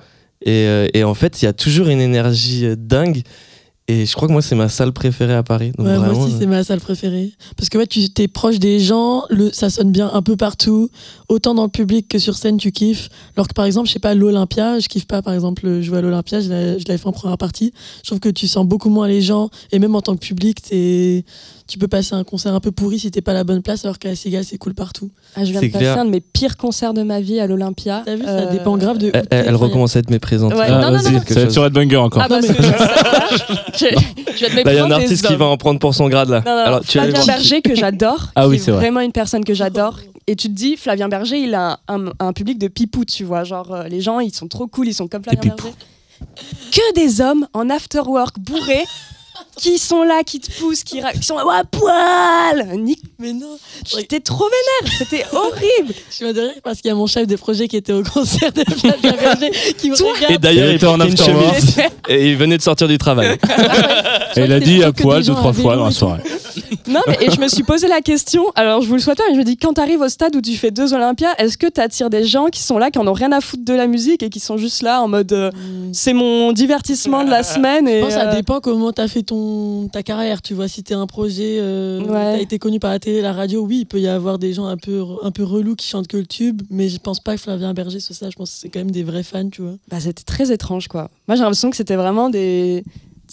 Et, 0.44 0.66
euh, 0.66 0.88
et 0.94 1.04
en 1.04 1.14
fait, 1.14 1.40
il 1.40 1.44
y 1.44 1.48
a 1.48 1.52
toujours 1.52 1.88
une 1.88 2.00
énergie 2.00 2.66
dingue. 2.76 3.22
Et 3.90 4.04
je 4.04 4.12
crois 4.14 4.28
que 4.28 4.32
moi, 4.32 4.42
c'est 4.42 4.54
ma 4.54 4.68
salle 4.68 4.92
préférée 4.92 5.32
à 5.34 5.42
Paris. 5.42 5.72
Donc 5.78 5.86
Ouais, 5.86 5.96
moi 5.96 6.08
vraiment, 6.08 6.24
aussi, 6.24 6.34
euh, 6.34 6.38
c'est 6.40 6.46
ma 6.46 6.62
salle 6.62 6.78
préférée. 6.80 7.32
Parce 7.56 7.70
que 7.70 7.78
ouais, 7.78 7.86
tu 7.86 8.00
es 8.18 8.28
proche 8.28 8.58
des 8.58 8.80
gens, 8.80 9.24
le, 9.30 9.50
ça 9.50 9.70
sonne 9.70 9.90
bien 9.92 10.10
un 10.12 10.20
peu 10.20 10.36
partout, 10.36 10.90
autant 11.30 11.54
dans 11.54 11.62
le 11.62 11.70
public 11.70 12.06
que 12.06 12.18
sur 12.18 12.36
scène, 12.36 12.58
tu 12.58 12.70
kiffes. 12.70 13.08
Alors 13.34 13.48
que 13.48 13.54
par 13.54 13.64
exemple, 13.64 13.88
je 13.88 13.94
sais 13.94 13.98
pas, 13.98 14.14
l'Olympia, 14.14 14.78
je 14.78 14.88
kiffe 14.88 15.06
pas 15.06 15.22
par 15.22 15.32
exemple 15.32 15.80
jouer 15.80 15.98
à 15.98 16.00
l'Olympia, 16.02 16.40
je 16.42 16.50
l'avais 16.50 16.98
fait 16.98 17.06
en 17.06 17.12
première 17.12 17.38
partie. 17.38 17.72
Je 18.02 18.08
trouve 18.10 18.20
que 18.20 18.28
tu 18.28 18.46
sens 18.46 18.66
beaucoup 18.66 18.90
moins 18.90 19.08
les 19.08 19.22
gens, 19.22 19.48
et 19.72 19.78
même 19.78 19.94
en 19.94 20.02
tant 20.02 20.14
que 20.16 20.20
public, 20.20 20.60
t'es- 20.60 21.24
tu 21.66 21.78
peux 21.78 21.88
passer 21.88 22.14
un 22.14 22.24
concert 22.24 22.54
un 22.54 22.60
peu 22.60 22.70
pourri 22.72 22.98
si 22.98 23.10
t'es 23.10 23.20
pas 23.20 23.32
à 23.32 23.34
la 23.34 23.44
bonne 23.44 23.60
place, 23.62 23.84
alors 23.84 23.98
qu'à 23.98 24.14
Cigale, 24.14 24.44
c'est 24.44 24.56
cool 24.58 24.72
partout. 24.74 25.10
Ah, 25.36 25.44
je 25.44 25.50
viens 25.50 25.60
C'est 25.60 25.68
de 25.68 25.72
passer 25.72 25.84
clair. 25.84 25.98
un 25.98 26.04
de 26.06 26.10
mes 26.10 26.20
pires 26.20 26.56
concerts 26.56 26.94
de 26.94 27.02
ma 27.02 27.20
vie 27.20 27.40
à 27.40 27.46
l'Olympia. 27.46 28.02
T'as 28.06 28.16
vu, 28.16 28.22
ça 28.24 28.30
Euh, 28.30 28.52
dépend 28.52 28.76
grave 28.78 28.96
de. 28.98 29.08
où 29.08 29.10
elle, 29.14 29.26
elle 29.30 29.56
recommence 29.56 29.94
à 29.96 29.98
être 30.00 30.10
méprisante. 30.10 30.52
Ouais, 30.54 30.60
Ah, 30.66 30.70
non, 30.70 30.90
non, 30.92 30.96
vas-y, 30.98 31.12
non, 31.12 31.18
quelque 31.20 31.34
ça 31.34 31.40
va 31.40 31.46
être 31.46 31.52
sur 31.52 31.64
Headbanger 31.66 31.96
encore. 31.96 32.22
Ah, 32.22 32.28
parce 32.28 32.46
il 33.80 34.72
y 34.74 34.78
a 34.78 34.84
un 34.84 34.90
artiste 34.90 35.26
qui 35.26 35.36
va 35.36 35.46
en 35.46 35.56
prendre 35.56 35.78
pour 35.80 35.94
son 35.94 36.08
grade 36.08 36.28
là. 36.28 36.42
Non, 36.44 36.52
non, 36.52 36.58
Alors, 36.64 36.80
tu 36.80 36.92
Flavien. 36.98 37.24
Berger 37.24 37.62
que 37.62 37.74
j'adore, 37.74 38.28
Ah 38.34 38.42
qui 38.44 38.48
oui, 38.48 38.56
est 38.56 38.58
c'est 38.58 38.70
vrai. 38.70 38.80
vraiment 38.80 39.00
une 39.00 39.12
personne 39.12 39.44
que 39.44 39.54
j'adore. 39.54 39.98
Et 40.26 40.36
tu 40.36 40.48
te 40.48 40.52
dis, 40.54 40.76
Flavien 40.76 41.08
Berger, 41.08 41.38
il 41.40 41.54
a 41.54 41.80
un, 41.88 42.08
un- 42.08 42.12
un 42.18 42.32
public 42.34 42.58
de 42.58 42.68
pipou, 42.68 43.04
tu 43.06 43.24
vois. 43.24 43.44
Genre, 43.44 43.72
euh, 43.72 43.84
les 43.88 44.00
gens, 44.02 44.20
ils 44.20 44.34
sont 44.34 44.46
trop 44.48 44.66
cool, 44.66 44.88
ils 44.88 44.94
sont 44.94 45.08
comme 45.08 45.22
Flavien. 45.22 45.54
Berger. 45.56 45.72
Que 46.72 46.94
des 46.94 47.20
hommes 47.20 47.46
en 47.54 47.70
after 47.70 48.00
work 48.06 48.38
bourrés 48.38 48.84
qui 49.56 49.78
sont 49.78 50.02
là, 50.02 50.22
qui 50.24 50.40
te 50.40 50.50
poussent, 50.58 50.84
qui, 50.84 51.00
ra- 51.00 51.12
qui 51.12 51.22
sont 51.22 51.36
là, 51.36 51.46
ouais, 51.46 51.62
poil 51.70 52.78
Nick, 52.78 53.00
Mais 53.18 53.32
non, 53.32 53.58
J'étais 53.86 54.20
trop 54.20 54.44
vénère, 54.48 54.94
c'était 54.98 55.24
horrible. 55.32 55.94
Je 56.18 56.24
me 56.24 56.32
dirais 56.32 56.54
parce 56.62 56.80
qu'il 56.80 56.88
y 56.88 56.92
a 56.92 56.94
mon 56.94 57.06
chef 57.06 57.26
de 57.26 57.36
projet 57.36 57.68
qui 57.68 57.76
était 57.76 57.92
au 57.92 58.02
concert 58.02 58.52
de 58.52 58.62
Flavien 58.64 59.12
Berger 59.20 59.50
qui 59.76 59.90
me 59.90 59.96
regarde. 59.96 60.32
Et 60.32 60.38
d'ailleurs, 60.38 60.70
Il 60.70 60.76
était 60.76 60.86
en 60.86 60.98
chemise. 60.98 61.76
et 62.08 62.28
il 62.30 62.36
venait 62.36 62.56
de 62.58 62.62
sortir 62.62 62.88
du 62.88 62.98
travail. 62.98 63.36
Et 64.36 64.40
il 64.44 64.52
a 64.52 64.60
dit 64.60 64.82
à 64.82 64.92
poil 64.92 65.22
deux, 65.24 65.34
trois 65.34 65.52
fois 65.52 65.76
dans 65.76 65.86
la 65.86 65.90
soirée. 65.90 66.22
Non, 66.88 67.00
mais 67.06 67.16
et 67.20 67.30
je 67.30 67.40
me 67.40 67.48
suis 67.48 67.62
posé 67.62 67.86
la 67.88 68.00
question, 68.00 68.44
alors 68.54 68.82
je 68.82 68.88
vous 68.88 68.94
le 68.94 69.00
souhaite 69.00 69.18
pas, 69.18 69.24
mais 69.28 69.34
je 69.34 69.38
me 69.38 69.44
dis, 69.44 69.56
quand 69.56 69.72
t'arrives 69.74 70.00
au 70.00 70.08
stade 70.08 70.34
où 70.36 70.40
tu 70.40 70.54
fais 70.56 70.70
deux 70.70 70.94
Olympias, 70.94 71.34
est-ce 71.38 71.58
que 71.58 71.66
t'attires 71.66 72.10
des 72.10 72.24
gens 72.24 72.46
qui 72.46 72.62
sont 72.62 72.78
là, 72.78 72.90
qui 72.90 72.98
en 72.98 73.06
ont 73.06 73.12
rien 73.12 73.32
à 73.32 73.40
foutre 73.40 73.64
de 73.64 73.74
la 73.74 73.86
musique 73.86 74.22
et 74.22 74.30
qui 74.30 74.40
sont 74.40 74.56
juste 74.56 74.82
là 74.82 75.02
en 75.02 75.08
mode 75.08 75.32
euh, 75.32 75.50
Hmm. 75.50 75.92
c'est 75.92 76.12
mon 76.12 76.52
divertissement 76.52 77.24
de 77.24 77.30
la 77.30 77.42
semaine 77.42 77.86
Je 77.86 77.92
et 77.92 78.00
pense 78.00 78.08
que 78.10 78.14
ça 78.20 78.30
euh, 78.30 78.34
dépend 78.34 78.60
comment 78.60 78.92
t'as 78.92 79.08
fait 79.08 79.22
ton 79.22 79.88
ta 79.92 80.02
carrière. 80.02 80.42
Tu 80.42 80.54
vois, 80.54 80.68
si 80.68 80.82
t'es 80.82 80.94
un 80.94 81.06
projet, 81.06 81.56
euh, 81.60 82.00
Ouais. 82.00 82.36
t'as 82.36 82.40
été 82.40 82.58
connu 82.58 82.78
par 82.80 82.90
la 82.90 82.98
télé, 82.98 83.20
la 83.22 83.32
radio, 83.32 83.62
oui, 83.62 83.78
il 83.80 83.86
peut 83.86 84.00
y 84.00 84.08
avoir 84.08 84.38
des 84.38 84.52
gens 84.52 84.66
un 84.66 84.76
peu 84.76 85.02
un 85.22 85.30
peu 85.30 85.42
relous 85.44 85.74
qui 85.76 85.86
chantent 85.88 86.06
que 86.08 86.16
le 86.16 86.26
tube, 86.26 86.62
mais 86.70 86.88
je 86.88 86.98
pense 86.98 87.20
pas 87.20 87.34
que 87.36 87.40
Flavien 87.40 87.72
Berger 87.74 88.00
soit 88.00 88.14
ça. 88.14 88.30
Je 88.30 88.36
pense 88.36 88.50
que 88.50 88.56
c'est 88.60 88.68
quand 88.68 88.80
même 88.80 88.90
des 88.90 89.02
vrais 89.02 89.22
fans, 89.22 89.48
tu 89.48 89.62
vois. 89.62 89.74
bah, 89.90 89.98
c'était 90.00 90.22
très 90.24 90.52
étrange 90.52 90.88
quoi. 90.88 91.10
Moi 91.26 91.36
j'ai 91.36 91.42
l'impression 91.42 91.70
que 91.70 91.76
c'était 91.76 91.96
vraiment 91.96 92.30
des 92.30 92.84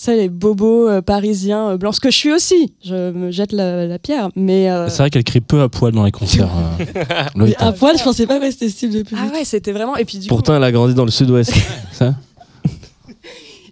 sais, 0.02 0.16
les 0.16 0.30
bobos 0.30 0.90
euh, 0.90 1.02
parisiens 1.02 1.70
euh, 1.72 1.78
blancs, 1.78 1.96
ce 1.96 2.00
que 2.00 2.12
je 2.12 2.18
suis 2.18 2.32
aussi. 2.34 2.74
Je 2.84 3.12
me 3.12 3.32
jette 3.32 3.52
la, 3.52 3.86
la 3.86 4.00
pierre, 4.00 4.30
mais. 4.36 4.70
euh, 4.70 4.90
C'est 4.90 5.04
vrai 5.04 5.10
qu'elle 5.10 5.24
crie 5.24 5.42
peu 5.42 5.62
à 5.62 5.70
poil 5.70 5.94
dans 5.94 6.04
les 6.04 6.12
concerts. 6.12 6.50
euh, 6.80 6.84
Mais 7.36 7.42
Lolita. 7.42 7.68
à 7.68 7.72
poil, 7.72 7.98
je 7.98 8.04
pensais 8.04 8.28
pas 8.28 8.40
que 8.40 8.50
c'était 8.52 8.70
ce 8.70 8.76
style 8.76 8.92
de 8.92 9.04
public. 9.04 9.26
Ah 9.32 9.34
ouais, 9.38 9.46
c'était 9.46 9.72
vraiment. 9.72 9.96
Et 9.98 10.06
puis 10.06 10.18
du 10.18 10.28
coup, 10.28 10.36
Pourtant, 10.36 10.56
elle 10.56 10.64
a 10.64 10.72
grandi 10.72 10.94
dans 10.94 11.06
le 11.06 11.12
sud-ouest. 11.12 11.54
Ça 11.92 12.16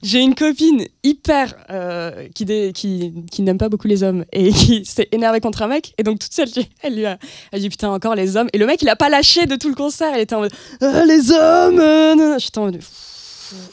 j'ai 0.04 0.20
une 0.20 0.36
copine 0.36 0.84
hyper 1.04 1.56
euh, 1.70 2.28
qui, 2.36 2.44
dé- 2.44 2.72
qui, 2.76 3.14
qui 3.32 3.41
n'aime 3.41 3.58
pas 3.58 3.70
beaucoup 3.70 3.88
les 3.88 4.04
hommes 4.04 4.26
et 4.34 4.52
qui 4.52 4.84
s'est 4.84 5.08
énervée 5.14 5.40
contre 5.40 5.62
un 5.62 5.68
mec. 5.68 5.94
Et 5.98 6.04
donc, 6.04 6.20
toute 6.20 6.34
seule, 6.34 6.50
elle 6.82 6.95
lui 6.95 7.06
a, 7.06 7.18
elle 7.54 7.62
dit 7.62 7.70
Putain, 7.70 7.90
encore 7.90 8.14
les 8.16 8.36
hommes. 8.36 8.50
Et 8.52 8.58
le 8.58 8.66
mec, 8.66 8.82
il 8.82 8.90
a 8.90 8.98
pas 8.98 9.08
lâché 9.10 9.45
de 9.45 9.56
tout 9.56 9.70
le 9.70 9.76
concert. 9.76 10.12
Elle 10.14 10.22
était 10.22 10.36
en 10.36 10.41
mode 10.41 10.52
Ah, 10.82 11.06
Les 11.06 11.32
hommes 11.32 11.80
euh, 11.80 12.16
non, 12.16 12.32
non. 12.32 12.38
J'étais 12.38 12.58
en 12.58 12.66
mode 12.66 12.80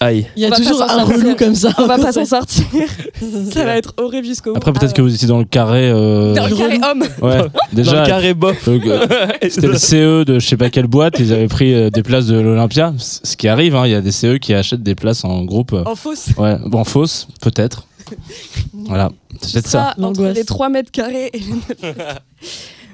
Aïe. 0.02 0.27
Il 0.35 0.43
y 0.43 0.47
a 0.47 0.51
toujours 0.51 0.82
un 0.82 1.05
relou 1.05 1.35
comme 1.36 1.55
ça. 1.55 1.70
On 1.77 1.86
va 1.86 1.98
pas 1.98 2.11
s'en 2.12 2.24
sortir. 2.24 2.65
Ça 3.52 3.65
va 3.65 3.77
être 3.77 3.93
horrible 3.98 4.27
jusqu'au 4.27 4.52
bout. 4.52 4.57
Après, 4.57 4.73
peut-être 4.73 4.93
Ah 4.93 4.97
que 4.97 5.02
vous 5.02 5.15
étiez 5.15 5.28
dans 5.28 5.39
le 5.39 5.44
carré. 5.44 5.90
euh. 5.90 6.35
Dans 6.35 6.47
le 6.47 6.57
carré 6.57 6.81
homme. 6.90 7.05
Ouais, 7.20 7.39
Dans 7.43 7.48
déjà. 7.73 8.01
le 8.02 8.07
carré 8.07 8.32
bof. 8.35 8.66
euh, 8.69 9.07
C'était 9.43 9.66
le 9.66 9.77
CE 9.78 10.24
de 10.24 10.39
je 10.39 10.47
sais 10.48 10.57
pas 10.57 10.70
quelle 10.70 10.86
boîte, 10.86 11.19
ils 11.19 11.32
avaient 11.35 11.48
pris 11.48 11.74
euh, 11.74 11.90
des 11.90 12.02
places 12.02 12.27
de 12.27 12.39
l'Olympia. 12.40 12.94
Ce 12.98 13.36
qui 13.36 13.47
arrive, 13.48 13.77
hein, 13.77 13.82
il 13.86 13.93
y 13.93 13.94
a 13.94 14.01
des 14.01 14.12
CE 14.12 14.39
qui 14.39 14.55
achètent 14.55 14.82
des 14.82 14.94
places 14.94 15.24
en 15.24 15.44
groupe. 15.44 15.74
euh, 15.74 15.82
En 15.85 15.94
fausse. 15.97 16.28
Ouais, 16.39 16.57
bon, 16.65 16.82
fausse, 16.85 17.28
peut-être. 17.43 17.86
Voilà, 18.73 19.11
c'est 19.43 19.52
peut-être 19.52 19.66
ça. 19.69 19.94
Ça, 19.98 20.02
entre 20.05 20.24
les 20.24 20.44
3 20.44 20.69
mètres 20.70 20.90
carrés 20.90 21.31
et 21.32 21.39
les 21.39 21.47
9 21.47 21.82
mètres. 21.82 22.20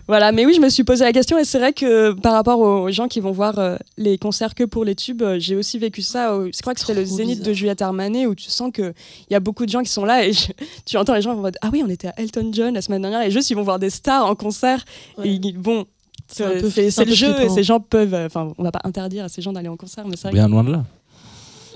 Voilà, 0.09 0.31
mais 0.31 0.47
oui, 0.47 0.53
je 0.55 0.61
me 0.61 0.69
suis 0.69 0.85
posé 0.85 1.05
la 1.05 1.13
question 1.13 1.37
et 1.37 1.45
c'est 1.45 1.59
vrai 1.59 1.73
que 1.73 2.13
par 2.13 2.33
rapport 2.33 2.61
aux 2.61 2.89
gens 2.93 3.09
qui 3.09 3.19
vont 3.19 3.33
voir 3.33 3.59
euh, 3.59 3.77
les 3.97 4.19
concerts 4.19 4.55
que 4.55 4.63
pour 4.63 4.85
les 4.85 4.95
tubes, 4.95 5.23
euh, 5.23 5.39
j'ai 5.41 5.57
aussi 5.57 5.79
vécu 5.79 6.01
ça. 6.03 6.37
au- 6.37 6.47
je 6.47 6.61
crois 6.61 6.75
que 6.75 6.81
c'était 6.81 6.95
le 6.95 7.05
Zénith 7.05 7.39
bizarre. 7.39 7.47
de 7.49 7.53
Juliette 7.53 7.83
Armanet 7.83 8.27
où 8.27 8.35
tu 8.37 8.49
sens 8.49 8.71
qu'il 8.73 8.95
y 9.31 9.35
a 9.35 9.41
beaucoup 9.41 9.67
de 9.67 9.71
gens 9.71 9.83
qui 9.83 9.91
sont 9.91 10.05
là 10.05 10.25
et 10.25 10.33
je- 10.33 10.47
tu 10.85 10.97
entends 10.97 11.15
les 11.15 11.23
gens 11.23 11.33
en 11.33 11.37
mode 11.37 11.57
Ah 11.61 11.71
oui, 11.73 11.83
on 11.85 11.89
était 11.91 12.07
à 12.09 12.15
Elton 12.19 12.51
John 12.53 12.75
la 12.75 12.83
semaine 12.83 13.03
dernière 13.03 13.23
et 13.23 13.33
juste 13.33 13.51
ils 13.51 13.55
vont 13.55 13.63
voir 13.65 13.81
des 13.81 13.91
stars 13.91 14.25
en 14.27 14.37
concert 14.37 14.85
Ouais. 15.19 15.29
et 15.29 15.41
ils- 15.43 15.59
bon. 15.59 15.85
C'est 16.29 16.45
un 16.45 16.51
C'est 16.91 17.05
le 17.05 17.15
jeu 17.15 17.35
et 17.41 17.49
ces 17.49 17.63
gens 17.63 17.79
peuvent. 17.79 18.15
euh, 18.15 18.27
Enfin, 18.27 18.53
on 18.59 18.63
va 18.63 18.73
pas 18.73 18.81
interdire 18.85 19.25
à 19.25 19.29
ces 19.29 19.43
gens 19.43 19.53
d'aller 19.53 19.69
en 19.69 19.77
concert, 19.77 20.07
mais 20.09 20.17
c'est 20.17 20.29
vrai. 20.29 20.33
Bien 20.33 20.49
loin 20.49 20.65
de 20.65 20.73
là. 20.73 20.85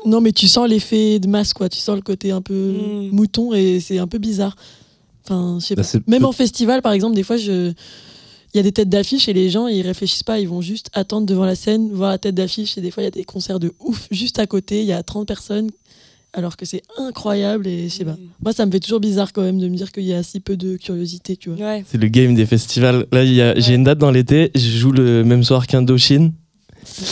Non, 0.07 0.21
mais 0.21 0.33
tu 0.33 0.49
sens 0.49 0.69
l'effet 0.69 1.19
de 1.19 1.29
masse, 1.29 1.53
quoi. 1.53 1.69
Tu 1.69 1.79
sens 1.79 1.95
le 1.95 2.03
côté 2.03 2.31
un 2.33 2.41
peu 2.43 2.55
Mm. 2.55 3.11
mouton 3.13 3.53
et 3.53 3.81
c'est 3.81 3.99
un 3.99 4.07
peu 4.09 4.19
bizarre. 4.19 4.57
Enfin, 5.25 5.59
je 5.61 5.67
sais 5.67 5.75
Bah, 5.77 5.83
pas. 5.83 5.99
Même 6.07 6.25
en 6.25 6.33
festival, 6.33 6.81
par 6.83 6.93
exemple, 6.93 7.15
des 7.15 7.23
fois, 7.23 7.37
je. 7.37 7.73
Il 8.53 8.57
y 8.57 8.61
a 8.61 8.63
des 8.65 8.73
têtes 8.73 8.89
d'affiche 8.89 9.29
et 9.29 9.33
les 9.33 9.49
gens, 9.49 9.69
ils 9.69 9.83
réfléchissent 9.83 10.25
pas, 10.25 10.41
ils 10.41 10.49
vont 10.49 10.61
juste 10.61 10.89
attendre 10.93 11.25
devant 11.27 11.45
la 11.45 11.55
scène, 11.55 11.91
voir 11.93 12.11
la 12.11 12.19
tête 12.19 12.35
d'affiche. 12.35 12.77
Et 12.79 12.81
des 12.81 12.91
fois, 12.91 13.03
il 13.03 13.07
y 13.07 13.09
a 13.09 13.13
des 13.13 13.25
concerts 13.25 13.61
de 13.61 13.73
ouf 13.79 14.09
juste 14.11 14.39
à 14.41 14.47
côté, 14.47 14.81
il 14.81 14.87
y 14.87 14.93
a 14.93 15.03
30 15.05 15.27
personnes, 15.29 15.71
alors 16.33 16.57
que 16.57 16.65
c'est 16.67 16.83
incroyable. 16.99 17.69
Et 17.69 17.89
je 17.89 17.95
sais 17.95 18.05
pas. 18.05 18.17
Moi, 18.43 18.53
ça 18.53 18.67
me 18.67 18.73
fait 18.73 18.81
toujours 18.81 18.99
bizarre 18.99 19.33
quand 19.33 19.43
même 19.43 19.61
de 19.61 19.69
me 19.69 19.77
dire 19.77 19.93
qu'il 19.93 20.03
y 20.03 20.13
a 20.15 20.23
si 20.25 20.41
peu 20.41 20.57
de 20.57 20.77
curiosité, 20.77 21.37
tu 21.37 21.51
vois. 21.51 21.65
Ouais. 21.65 21.85
C'est 21.89 21.99
le 21.99 22.09
game 22.09 22.35
des 22.35 22.45
festivals. 22.47 23.07
Là, 23.13 23.23
il 23.23 23.33
y 23.35 23.41
a- 23.41 23.59
j'ai 23.59 23.75
une 23.75 23.85
date 23.85 23.99
dans 23.99 24.11
l'été, 24.11 24.51
je 24.57 24.61
joue 24.79 24.91
le 24.91 25.23
même 25.23 25.45
soir 25.45 25.67
qu'Indochine. 25.69 26.33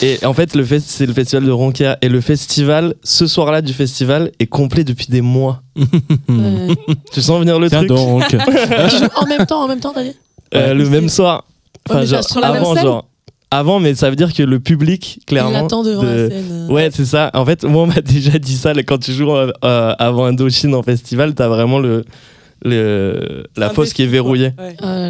Et 0.03 0.19
en 0.25 0.35
fait, 0.35 0.57
le 0.57 0.65
fest, 0.65 0.87
c'est 0.89 1.07
le 1.07 1.13
festival 1.13 1.45
de 1.45 1.51
Ronquière. 1.53 1.99
Et 2.03 2.09
le 2.09 2.21
festival, 2.21 2.95
ce 3.05 3.29
soir-là 3.29 3.63
du 3.63 3.73
festival, 3.75 4.33
est 4.41 4.47
complet 4.47 4.83
depuis 4.83 5.07
des 5.09 5.21
mois. 5.21 5.63
Tu 7.13 7.23
sens 7.23 7.39
venir 7.39 7.59
le 7.61 7.69
Tiens 7.69 7.79
truc? 7.85 7.89
donc. 7.91 8.25
tu 8.91 8.97
joues 8.99 9.05
en 9.17 9.27
même 9.27 9.47
temps, 9.47 9.63
en 9.63 9.69
même 9.69 9.81
temps, 9.81 9.93
t'as 9.95 10.03
dit? 10.05 10.15
Euh, 10.55 10.75
Le 10.75 10.89
même 10.89 11.09
soir. 11.09 11.45
Enfin, 11.89 12.05
genre, 12.05 12.25
sur 12.25 12.41
la 12.41 12.53
même 12.53 12.63
avant, 12.63 12.75
scène 12.75 12.83
genre. 12.85 13.07
Avant, 13.51 13.81
mais 13.81 13.95
ça 13.95 14.11
veut 14.11 14.17
dire 14.17 14.35
que 14.35 14.43
le 14.43 14.61
public, 14.61 15.17
Il 15.23 15.25
clairement. 15.25 15.65
attend 15.65 15.83
devant 15.83 16.03
de- 16.03 16.07
la 16.09 16.29
scène. 16.29 16.67
euh. 16.69 16.73
Ouais, 16.73 16.91
c'est 16.93 17.07
ça. 17.07 17.31
En 17.33 17.47
fait, 17.47 17.65
moi, 17.65 17.83
on 17.85 17.87
m'a 17.87 18.01
déjà 18.03 18.39
dit 18.39 18.57
ça. 18.57 18.73
Quand 18.83 18.99
tu 18.99 19.13
joues 19.13 19.31
euh, 19.35 19.51
euh, 19.65 19.95
avant 19.99 20.27
Indochine 20.27 20.75
en 20.75 20.83
festival, 20.83 21.35
t'as 21.35 21.49
vraiment 21.49 21.79
le, 21.79 22.05
le, 22.65 23.45
la 23.57 23.71
fosse 23.71 23.93
qui 23.93 24.03
est 24.03 24.07
verrouillée. 24.07 24.53
Ouais. 24.59 24.77
Ah. 24.83 25.09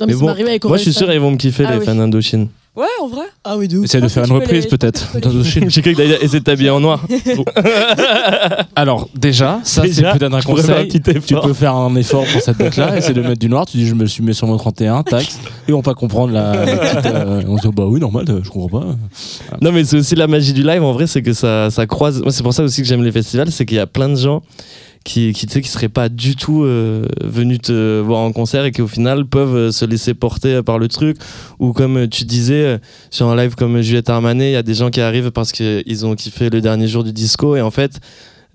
Non, 0.00 0.06
mais, 0.06 0.14
bon, 0.14 0.28
avec 0.28 0.64
Moi, 0.64 0.76
je 0.76 0.82
suis 0.82 0.92
sûr, 0.92 1.12
ils 1.12 1.20
vont 1.20 1.30
me 1.30 1.36
kiffer, 1.36 1.64
Ah 1.66 1.72
les 1.72 1.78
oui. 1.78 1.84
fans 1.84 1.94
d'Indochine. 1.94 2.48
Ouais, 2.76 2.86
en 3.00 3.06
vrai. 3.06 3.26
Ah 3.44 3.56
oui, 3.56 3.68
de 3.68 3.78
ouf. 3.78 3.84
Essaye 3.84 4.00
de 4.00 4.06
pense 4.06 4.14
faire 4.14 4.24
une 4.24 4.32
reprise 4.32 4.64
les- 4.64 4.68
peut-être 4.70 5.16
d'Indochine. 5.20 5.70
J'ai 5.70 5.80
cru 5.80 5.92
que 5.92 5.96
t'allais 5.98 6.18
essayer 6.20 6.40
de 6.40 6.44
t'habiller 6.44 6.70
en 6.70 6.80
noir. 6.80 7.06
Alors, 8.76 9.08
déjà, 9.14 9.60
ça 9.62 9.82
c'est 9.90 10.02
peut-être 10.02 10.34
un 10.34 10.40
conseil. 10.40 10.88
Tu 10.88 11.00
effort. 11.10 11.46
peux 11.46 11.52
faire 11.54 11.74
un 11.74 11.94
effort 11.96 12.24
pour 12.26 12.40
cette 12.40 12.58
date-là, 12.58 12.96
essayer 12.98 13.14
de 13.14 13.20
mettre 13.22 13.38
du 13.38 13.48
noir. 13.48 13.66
Tu 13.66 13.76
dis, 13.76 13.86
je 13.86 13.94
me 13.94 14.06
suis 14.06 14.22
mis 14.22 14.34
sur 14.34 14.46
mon 14.46 14.56
31, 14.56 15.02
taxe. 15.02 15.38
Ils 15.68 15.72
vont 15.74 15.82
pas 15.82 15.94
comprendre 15.94 16.32
la, 16.32 16.64
la 16.66 16.76
petite. 16.76 17.06
euh, 17.06 17.42
on 17.48 17.56
se 17.58 17.68
dit, 17.68 17.74
bah 17.74 17.84
oui, 17.86 18.00
normal, 18.00 18.24
euh, 18.28 18.40
je 18.42 18.50
comprends 18.50 18.80
pas. 18.80 18.86
Non, 19.60 19.72
mais 19.72 19.84
c'est 19.84 19.98
aussi 19.98 20.14
la 20.14 20.26
magie 20.26 20.52
du 20.52 20.62
live. 20.62 20.82
En 20.82 20.92
vrai, 20.92 21.06
c'est 21.06 21.22
que 21.22 21.32
ça, 21.32 21.70
ça 21.70 21.86
croise. 21.86 22.20
Moi, 22.22 22.32
c'est 22.32 22.42
pour 22.42 22.54
ça 22.54 22.62
aussi 22.64 22.82
que 22.82 22.88
j'aime 22.88 23.02
les 23.04 23.12
festivals. 23.12 23.50
C'est 23.50 23.64
qu'il 23.66 23.76
y 23.76 23.80
a 23.80 23.86
plein 23.86 24.08
de 24.08 24.16
gens 24.16 24.42
qui, 25.04 25.32
qui, 25.32 25.46
tu 25.46 25.52
sais, 25.52 25.60
qui 25.60 25.68
seraient 25.68 25.88
pas 25.88 26.08
du 26.08 26.34
tout 26.34 26.64
euh, 26.64 27.06
venus 27.22 27.60
te 27.60 28.00
voir 28.00 28.20
en 28.20 28.32
concert 28.32 28.64
et 28.64 28.72
qui, 28.72 28.82
au 28.82 28.88
final, 28.88 29.26
peuvent 29.26 29.54
euh, 29.54 29.70
se 29.70 29.84
laisser 29.84 30.14
porter 30.14 30.62
par 30.62 30.78
le 30.78 30.88
truc. 30.88 31.18
Ou 31.58 31.72
comme 31.72 31.98
euh, 31.98 32.08
tu 32.08 32.24
disais, 32.24 32.80
sur 33.10 33.28
un 33.28 33.36
live 33.36 33.54
comme 33.54 33.80
Juliette 33.82 34.08
Armanet, 34.08 34.50
il 34.50 34.54
y 34.54 34.56
a 34.56 34.62
des 34.62 34.74
gens 34.74 34.90
qui 34.90 35.00
arrivent 35.00 35.30
parce 35.30 35.52
qu'ils 35.52 36.06
ont 36.06 36.14
kiffé 36.14 36.50
le 36.50 36.60
dernier 36.60 36.88
jour 36.88 37.04
du 37.04 37.12
disco. 37.12 37.54
Et 37.54 37.60
en 37.60 37.70
fait, 37.70 38.00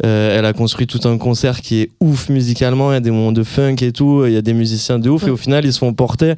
euh, 0.06 0.38
elle 0.38 0.46
a 0.46 0.54
construit 0.54 0.88
tout 0.88 1.08
un 1.08 1.18
concert 1.18 1.62
qui 1.62 1.82
est 1.82 1.92
ouf 2.00 2.30
musicalement. 2.30 2.92
Il 2.92 2.96
y 2.96 2.98
a 2.98 3.02
des 3.02 3.12
moments 3.12 3.32
de 3.32 3.44
funk 3.44 3.76
et 3.82 3.92
tout. 3.92 4.24
Il 4.26 4.34
y 4.34 4.38
a 4.38 4.42
des 4.42 4.54
musiciens 4.54 5.00
de 5.00 5.10
ouf. 5.10 5.28
Et 5.28 5.30
au 5.30 5.38
final, 5.38 5.66
ils 5.66 5.74
se 5.74 5.80
font 5.80 5.94
porter. 5.94 6.32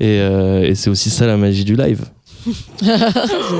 Et, 0.00 0.20
euh, 0.20 0.62
et 0.62 0.74
c'est 0.74 0.90
aussi 0.90 1.10
ça 1.10 1.26
la 1.26 1.36
magie 1.36 1.64
du 1.64 1.76
live. 1.76 2.04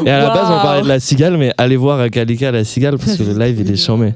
Et 0.07 0.11
à 0.11 0.19
la 0.19 0.29
base, 0.29 0.47
on 0.49 0.63
parlait 0.63 0.83
de 0.83 0.89
la 0.89 1.01
cigale, 1.01 1.37
mais 1.37 1.53
allez 1.59 1.77
voir 1.77 2.09
Kalika 2.09 2.53
la 2.53 2.63
cigale 2.63 2.99
parce 2.99 3.17
que 3.17 3.25
le 3.25 3.37
live 3.37 3.61
il 3.61 3.73
est 3.73 3.77
charmé. 3.77 4.15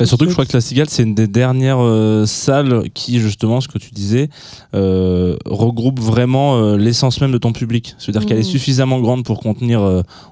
Et 0.00 0.06
surtout 0.06 0.24
que 0.24 0.30
je 0.30 0.34
crois 0.34 0.46
que 0.46 0.52
la 0.56 0.60
Cigale, 0.60 0.88
c'est 0.88 1.02
une 1.02 1.14
des 1.14 1.26
dernières 1.26 1.80
euh, 1.82 2.26
salles 2.26 2.84
qui, 2.94 3.18
justement, 3.20 3.60
ce 3.60 3.68
que 3.68 3.78
tu 3.78 3.90
disais, 3.90 4.28
euh, 4.74 5.36
regroupe 5.46 6.00
vraiment 6.00 6.56
euh, 6.56 6.76
l'essence 6.76 7.20
même 7.20 7.32
de 7.32 7.38
ton 7.38 7.52
public. 7.52 7.94
C'est-à-dire 7.98 8.26
qu'elle 8.26 8.38
est 8.38 8.42
Mhm. 8.42 8.46
suffisamment 8.58 9.00
grande 9.00 9.24
pour 9.24 9.40
contenir, 9.40 9.80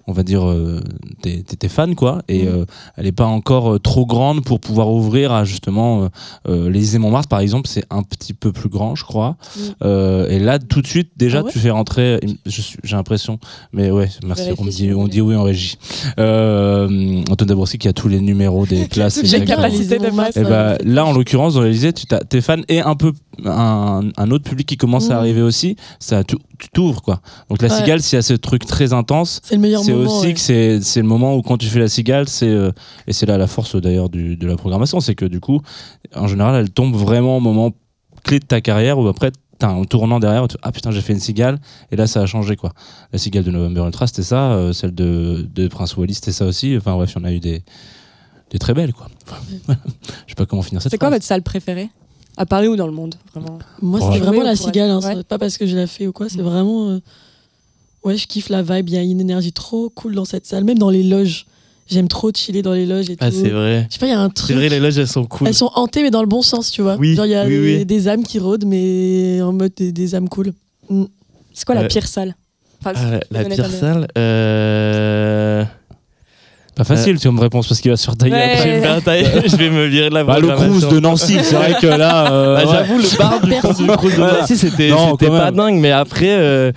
on 0.07 0.13
va 0.13 0.23
dire, 0.23 0.43
tes, 1.23 1.69
fans, 1.69 1.95
quoi. 1.95 2.23
Et 2.29 2.47
euh, 2.47 2.65
elle 2.97 3.05
n'est 3.05 3.13
pas 3.13 3.27
encore 3.27 3.81
trop 3.81 4.07
grande 4.07 4.45
pour 4.45 4.61
pouvoir 4.61 4.91
ouvrir 4.91 5.33
à, 5.33 5.45
justement, 5.45 6.09
l'Élysée 6.49 6.99
Montmartre, 6.99 7.29
par 7.29 7.41
exemple, 7.41 7.69
c'est 7.69 7.85
un 7.91 8.03
petit 8.03 8.35
peu 8.35 8.53
plus 8.53 8.69
grand, 8.69 8.95
je 8.95 9.05
crois. 9.05 9.37
Euh, 9.85 10.29
et 10.29 10.39
là, 10.39 10.59
tout 10.59 10.83
de 10.83 10.87
suite, 10.87 11.11
déjà, 11.17 11.39
Ah 11.41 11.45
ouais 11.45 11.51
tu 11.53 11.59
fais 11.59 11.71
rentrer, 11.71 12.21
j'ai 12.47 12.97
l'impression, 12.97 13.39
mais 13.73 13.91
ouais, 13.91 14.09
merci, 14.25 14.51
on 14.59 14.65
me 14.65 14.71
dit, 14.71 14.93
on 14.93 15.09
dit 15.09 15.21
oui 15.21 15.35
en 15.37 15.43
régie. 15.43 15.77
Antoine 16.17 17.49
Dabrowski 17.49 17.79
qui 17.79 17.89
a 17.89 17.93
tous 17.93 18.09
les 18.09 18.21
numéros 18.21 18.67
des 18.67 18.85
places. 18.89 19.21
Capacité 19.57 19.99
de 19.99 20.11
masse. 20.11 20.37
Et 20.37 20.43
bah, 20.45 20.77
là, 20.85 21.05
en 21.07 21.13
l'occurrence, 21.13 21.55
dans 21.55 21.63
l'Elysée, 21.63 21.93
tes 21.93 22.41
fans 22.41 22.57
et 22.69 22.81
un 22.81 22.95
peu 22.95 23.13
un, 23.45 24.03
un 24.17 24.31
autre 24.31 24.45
public 24.45 24.67
qui 24.69 24.77
commence 24.77 25.07
à 25.11 25.15
Mhm. 25.15 25.19
arriver 25.19 25.43
aussi. 25.43 25.77
Ça, 25.99 26.25
tu 26.25 26.37
t'ouvres 26.73 27.01
quoi. 27.03 27.21
Donc 27.49 27.63
la 27.63 27.69
Ouais. 27.69 27.75
cigale, 27.77 28.03
s'il 28.03 28.17
y 28.17 28.19
a 28.19 28.23
ce 28.23 28.35
truc 28.35 28.67
très 28.67 28.93
intense, 28.93 29.41
C'est 29.43 29.55
le 29.55 29.61
meilleur 29.63 29.83
c'est 29.83 29.93
moment. 29.93 30.11
aussi 30.19 30.27
ouais. 30.27 30.35
que 30.35 30.41
c'est 30.41 30.81
c'est 30.83 31.01
le 31.01 31.07
moment 31.09 31.35
où 31.37 31.43
quand 31.43 31.57
tu 31.57 31.67
fais 31.67 31.79
la 31.79 31.89
cigale, 31.89 32.29
c'est 32.29 32.49
euh, 32.49 32.71
et 33.07 33.13
c'est 33.13 33.27
là 33.27 33.39
la 33.39 33.47
force 33.47 33.77
d'ailleurs 33.77 34.09
de 34.11 34.47
la 34.47 34.57
programmation, 34.57 35.01
c'est 35.01 35.15
que 35.15 35.25
du 35.25 35.41
coup, 35.41 35.61
en 36.15 36.27
général, 36.27 36.55
elle 36.57 36.71
tombe 36.71 36.95
vraiment 36.95 37.39
au 37.39 37.41
moment 37.41 37.73
clé 38.25 38.39
de 38.41 38.45
ta 38.45 38.61
carrière 38.61 38.99
où 38.99 39.09
après 39.09 39.31
t'as 39.59 39.69
un 39.71 39.85
tournant 39.85 40.21
derrière, 40.21 40.47
tu- 40.49 40.57
ah 40.63 40.73
putain 40.73 40.91
j'ai 40.91 41.01
fait 41.03 41.13
une 41.15 41.21
cigale 41.21 41.59
et 41.91 41.97
là 41.97 42.07
ça 42.07 42.21
a 42.23 42.27
changé 42.27 42.57
quoi. 42.57 42.73
La 43.13 43.19
cigale 43.19 43.45
de 43.45 43.51
November 43.51 43.83
Ultra 43.87 44.07
c'était 44.07 44.23
ça, 44.23 44.53
euh, 44.53 44.73
celle 44.75 44.95
de, 44.95 45.47
de 45.55 45.69
Prince 45.69 45.97
Wally 45.97 46.15
c'était 46.15 46.33
ça 46.33 46.45
aussi. 46.47 46.75
Enfin 46.77 46.95
bref, 46.95 47.13
il 47.15 47.19
y 47.19 47.23
en 47.23 47.25
a 47.29 47.33
eu 47.33 47.41
des 47.41 47.63
des 48.51 48.59
très 48.59 48.75
belles 48.75 48.93
quoi. 48.93 49.09
Enfin. 49.27 49.41
Je 50.27 50.31
sais 50.31 50.35
pas 50.37 50.47
comment 50.47 50.63
finir 50.63 50.83
cette 50.83 50.91
C'est 50.93 50.99
quoi 50.99 51.11
votre 51.11 51.25
salle 51.25 51.43
préférée? 51.43 51.89
À 52.37 52.47
Paris 52.47 52.69
ou 52.69 52.77
dans 52.77 52.87
le 52.87 52.93
monde 52.93 53.17
Vraiment? 53.35 53.59
Moi, 53.83 54.01
c'est 54.01 54.19
vraiment 54.21 54.43
la 54.43 54.57
cigale. 54.57 54.91
Hein, 54.91 55.01
c'est 55.03 55.27
pas 55.27 55.39
parce 55.39 55.59
que 55.59 55.67
je 55.67 55.77
la 55.77 55.87
fais 55.87 56.07
ou 56.07 56.13
quoi. 56.13 56.29
C'est 56.29 56.39
Mm. 56.39 56.43
vraiment. 56.45 56.89
euh, 56.91 57.01
Ouais, 58.03 58.17
je 58.17 58.27
kiffe 58.27 58.49
la 58.49 58.63
vibe. 58.63 58.89
Il 58.89 58.95
y 58.95 58.99
a 58.99 59.03
une 59.03 59.21
énergie 59.21 59.53
trop 59.53 59.91
cool 59.91 60.15
dans 60.15 60.25
cette 60.25 60.47
salle. 60.47 60.65
Même 60.65 60.79
dans 60.79 60.89
les 60.91 61.03
loges. 61.03 61.45
J'aime 61.87 62.09
trop 62.09 62.31
chiller 62.35 62.63
dans 62.63 62.73
les 62.73 62.87
loges 62.87 63.11
et 63.11 63.17
Ah, 63.21 63.31
tout. 63.31 63.37
c'est 63.43 63.51
vrai. 63.51 63.87
Je 63.91 63.95
sais 63.95 63.99
pas, 63.99 64.07
il 64.07 64.11
y 64.11 64.13
a 64.13 64.21
un 64.21 64.29
C'est 64.29 64.35
truc. 64.45 64.57
vrai, 64.57 64.69
les 64.69 64.79
loges 64.81 64.97
elles 64.97 65.09
sont 65.09 65.25
cool. 65.27 65.49
Elles 65.49 65.55
sont 65.55 65.71
hantées, 65.75 66.03
mais 66.03 66.11
dans 66.13 66.23
le 66.23 66.29
bon 66.29 66.41
sens, 66.41 66.71
tu 66.71 66.81
vois. 66.83 66.97
Oui, 66.97 67.15
Genre, 67.17 67.27
il 67.27 67.33
y 67.33 67.35
a 67.35 67.45
oui, 67.45 67.51
des, 67.51 67.77
oui. 67.79 67.85
des 67.85 68.09
âmes 68.09 68.23
qui 68.23 68.39
rôdent, 68.39 68.65
mais 68.65 69.43
en 69.43 69.53
mode 69.53 69.73
des, 69.77 69.91
des 69.93 70.15
âmes 70.15 70.29
cool. 70.29 70.53
C'est 71.53 71.65
quoi 71.67 71.75
la 71.75 71.83
Ouais. 71.83 71.89
pire 71.89 72.07
salle? 72.07 72.37
Enfin, 72.81 72.93
Ah, 72.97 73.21
la- 73.31 73.43
la 73.43 73.49
pire 73.55 73.71
salle 73.71 74.07
euh... 74.17 75.65
Pas 76.81 76.97
facile 76.97 77.19
comme 77.21 77.39
réponse 77.39 77.69
parce 77.69 77.81
qu'il 77.81 77.91
va 77.91 77.97
se 77.97 78.05
faire 78.07 78.17
tailler 78.17 78.33
Ouais. 78.33 78.53
Je 78.55 78.59
après. 78.59 78.71
vais 78.71 78.77
me 78.79 78.83
faire 78.83 79.03
tailler, 79.03 79.27
je 79.47 79.57
vais 79.57 79.71
me 79.71 79.85
virer 79.87 80.09
de 80.09 80.15
la 80.15 80.25
Bah, 80.25 80.39
le 80.41 80.49
cruise 80.49 80.89
de 80.89 80.99
Nancy, 81.01 81.39
c'est 81.43 81.55
vrai 81.57 81.75
que 81.81 81.87
là. 81.87 82.33
euh, 82.33 82.57
Bah, 82.57 82.63
ouais. 82.65 82.77
J'avoue, 82.79 82.99
le 82.99 83.19
bar 83.19 83.41
du, 83.41 83.51
de. 83.51 84.21
Nancy, 84.21 84.57
c'était 84.57 84.91
pas 85.29 85.51
dingue, 85.51 85.75
mais 85.75 85.91
après, 85.93 86.31
euh, 86.31 86.41
Euh, 86.41 86.73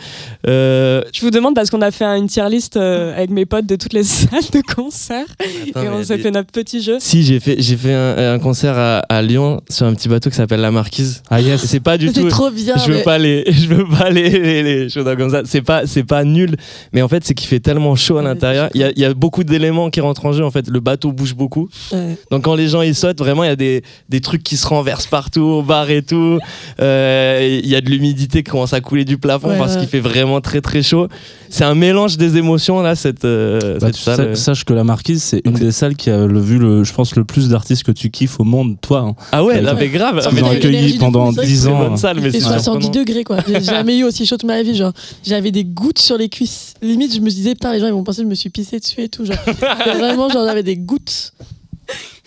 Je 0.52 1.22
vous 1.22 1.30
demande 1.32 1.56
parce 1.56 1.70
qu'on 1.70 1.82
a 1.82 1.92
fait 1.92 2.06
une 2.06 2.28
tier 2.28 2.48
list 2.50 2.78
euh, 2.78 3.16
avec 3.16 3.30
mes 3.30 3.46
potes 3.46 3.66
de 3.66 3.76
toutes 3.76 3.94
les 3.94 4.04
salles 4.04 4.42
de 4.52 4.62
concert 4.62 5.26
attends, 5.70 5.84
et 5.84 5.90
on 5.90 6.04
s'est 6.04 6.18
des- 6.18 6.24
fait 6.24 6.32
notre 6.32 6.52
petit 6.52 6.82
jeu. 6.82 6.98
Si, 7.00 7.24
j'ai 7.24 7.40
fait, 7.40 7.56
j'ai 7.60 7.78
fait 7.78 7.94
un, 7.94 8.34
un 8.34 8.40
concert 8.40 8.78
à, 8.78 9.00
à 9.10 9.22
Lyon 9.22 9.62
sur 9.70 9.86
un 9.86 9.94
petit 9.94 10.10
bateau 10.10 10.30
qui 10.30 10.36
s'appelle 10.36 10.60
La 10.62 10.72
Marquise. 10.72 11.22
Ah 11.30 11.40
yes. 11.42 11.64
C'est 11.66 11.80
pas 11.80 11.98
du 11.98 12.08
C'est 12.10 12.22
tout. 12.22 12.28
trop 12.30 12.50
bien. 12.52 12.76
je 12.78 12.92
veux 12.92 12.98
mais- 12.98 13.04
pas 13.04 13.18
les 13.18 13.46
je 13.52 13.68
veux 13.68 13.88
pas 13.88 14.10
les, 14.10 14.30
les, 14.30 14.64
les 14.64 14.90
choses 14.90 15.06
comme 15.18 15.30
ça 15.30 15.42
c'est 15.46 15.62
pas 15.62 15.86
c'est 15.86 16.04
pas 16.04 16.24
nul 16.24 16.56
mais 16.92 17.02
en 17.02 17.08
fait 17.08 17.24
c'est 17.26 17.34
qu'il 17.34 17.48
fait 17.48 17.60
tellement 17.60 17.96
chaud 17.96 18.18
à 18.18 18.22
Ouais, 18.22 18.28
l'intérieur 18.28 18.70
il 18.74 18.82
y 18.82 18.84
a, 18.84 18.92
il 18.92 19.00
y 19.00 19.06
a 19.06 19.14
beaucoup 19.14 19.44
d'éléments 19.44 19.90
qui 19.90 20.02
rentrent 20.02 20.26
en 20.26 20.34
jeu 20.34 20.44
en 20.46 20.52
fait 20.52 20.68
le 20.68 20.80
bateau 20.80 21.12
bouge 21.12 21.36
beaucoup 21.36 21.70
Ouais. 21.92 22.18
donc 22.32 22.44
quand 22.44 22.56
les 22.56 22.68
gens 22.68 22.82
ils 22.82 22.96
sautent 22.96 23.20
vraiment 23.20 23.44
il 23.44 23.48
y 23.48 23.52
a 23.52 23.56
des, 23.56 23.84
des 24.10 24.22
trucs 24.22 24.44
qui 24.44 24.58
se 24.58 24.68
renversent 24.68 25.08
partout 25.08 25.42
au 25.42 25.62
bar 25.64 25.90
et 25.90 26.02
tout 26.02 26.40
Euh, 26.80 27.60
il 27.64 27.70
y 27.70 27.76
a 27.76 27.82
de 27.82 27.90
l'humidité 27.90 28.44
qui 28.44 28.52
commence 28.52 28.74
à 28.74 28.82
couler 28.82 29.06
du 29.06 29.18
plafond 29.18 29.50
Ouais, 29.50 29.58
parce 29.58 29.74
ouais. 29.76 29.80
qu'il 29.82 29.90
fait 29.90 30.00
vraiment 30.00 30.33
très 30.42 30.62
très 30.62 30.82
chaud 30.84 31.08
c'est 31.50 31.64
un 31.66 31.76
mélange 31.76 32.18
des 32.18 32.38
émotions 32.38 32.82
là 32.82 32.96
cette, 32.96 33.26
euh, 33.26 33.78
Bah, 33.80 33.88
cette 33.88 33.96
tu 33.96 34.02
salle 34.02 34.36
sais- 34.36 34.44
sache 34.44 34.66
que 34.66 34.74
la 34.74 34.84
Marquise, 34.84 35.22
c'est 35.22 35.42
une 35.46 35.54
des 35.54 35.72
salles 35.72 35.96
qui 35.96 36.10
a 36.10 36.26
le, 36.26 36.40
vu, 36.40 36.58
le, 36.58 36.84
je 36.84 36.92
pense, 36.94 37.16
le 37.16 37.24
plus 37.26 37.50
d'artistes 37.50 37.84
que 37.84 37.92
tu 37.92 38.10
kiffes 38.10 38.40
au 38.40 38.44
monde, 38.44 38.78
toi. 38.82 39.00
hein. 39.02 39.16
ah 39.32 39.44
ouais 39.44 39.62
là 39.62 39.76
mais 39.76 39.90
grave 39.90 40.28
Ils 40.32 40.44
accueilli 40.46 40.98
pendant 40.98 41.28
fou, 41.28 41.34
c'est 41.36 41.42
vrai 41.42 41.46
10 41.48 41.62
c'est 41.62 41.68
une 41.70 41.74
ans. 41.76 41.80
bonne 41.90 41.98
salle 41.98 42.20
mais 42.20 42.32
c'est 42.32 42.40
70 42.40 42.64
surprenant. 42.64 42.90
degrés 42.90 43.24
quoi. 43.24 43.38
J'ai 43.48 43.62
jamais 43.62 43.98
eu 44.00 44.04
aussi 44.04 44.26
chaud 44.26 44.38
de 44.38 44.48
ma 44.48 44.64
vie. 44.64 44.76
Genre, 44.76 44.94
j'avais 45.24 45.52
des 45.52 45.64
gouttes 45.64 46.00
sur 46.00 46.18
les 46.18 46.28
cuisses. 46.30 46.74
Limite, 46.82 47.14
je 47.14 47.20
me 47.20 47.30
disais, 47.30 47.54
putain, 47.54 47.72
les 47.74 47.80
gens 47.80 47.86
ils 47.88 47.94
vont 47.94 48.04
penser 48.04 48.20
que 48.22 48.24
je 48.24 48.30
me 48.30 48.36
suis 48.36 48.50
pissé 48.50 48.80
dessus 48.80 49.02
et 49.02 49.10
tout. 49.10 49.24
Genre, 49.26 49.36
vraiment, 49.98 50.30
genre, 50.30 50.46
j'avais 50.48 50.64
des 50.64 50.76
gouttes. 50.78 51.34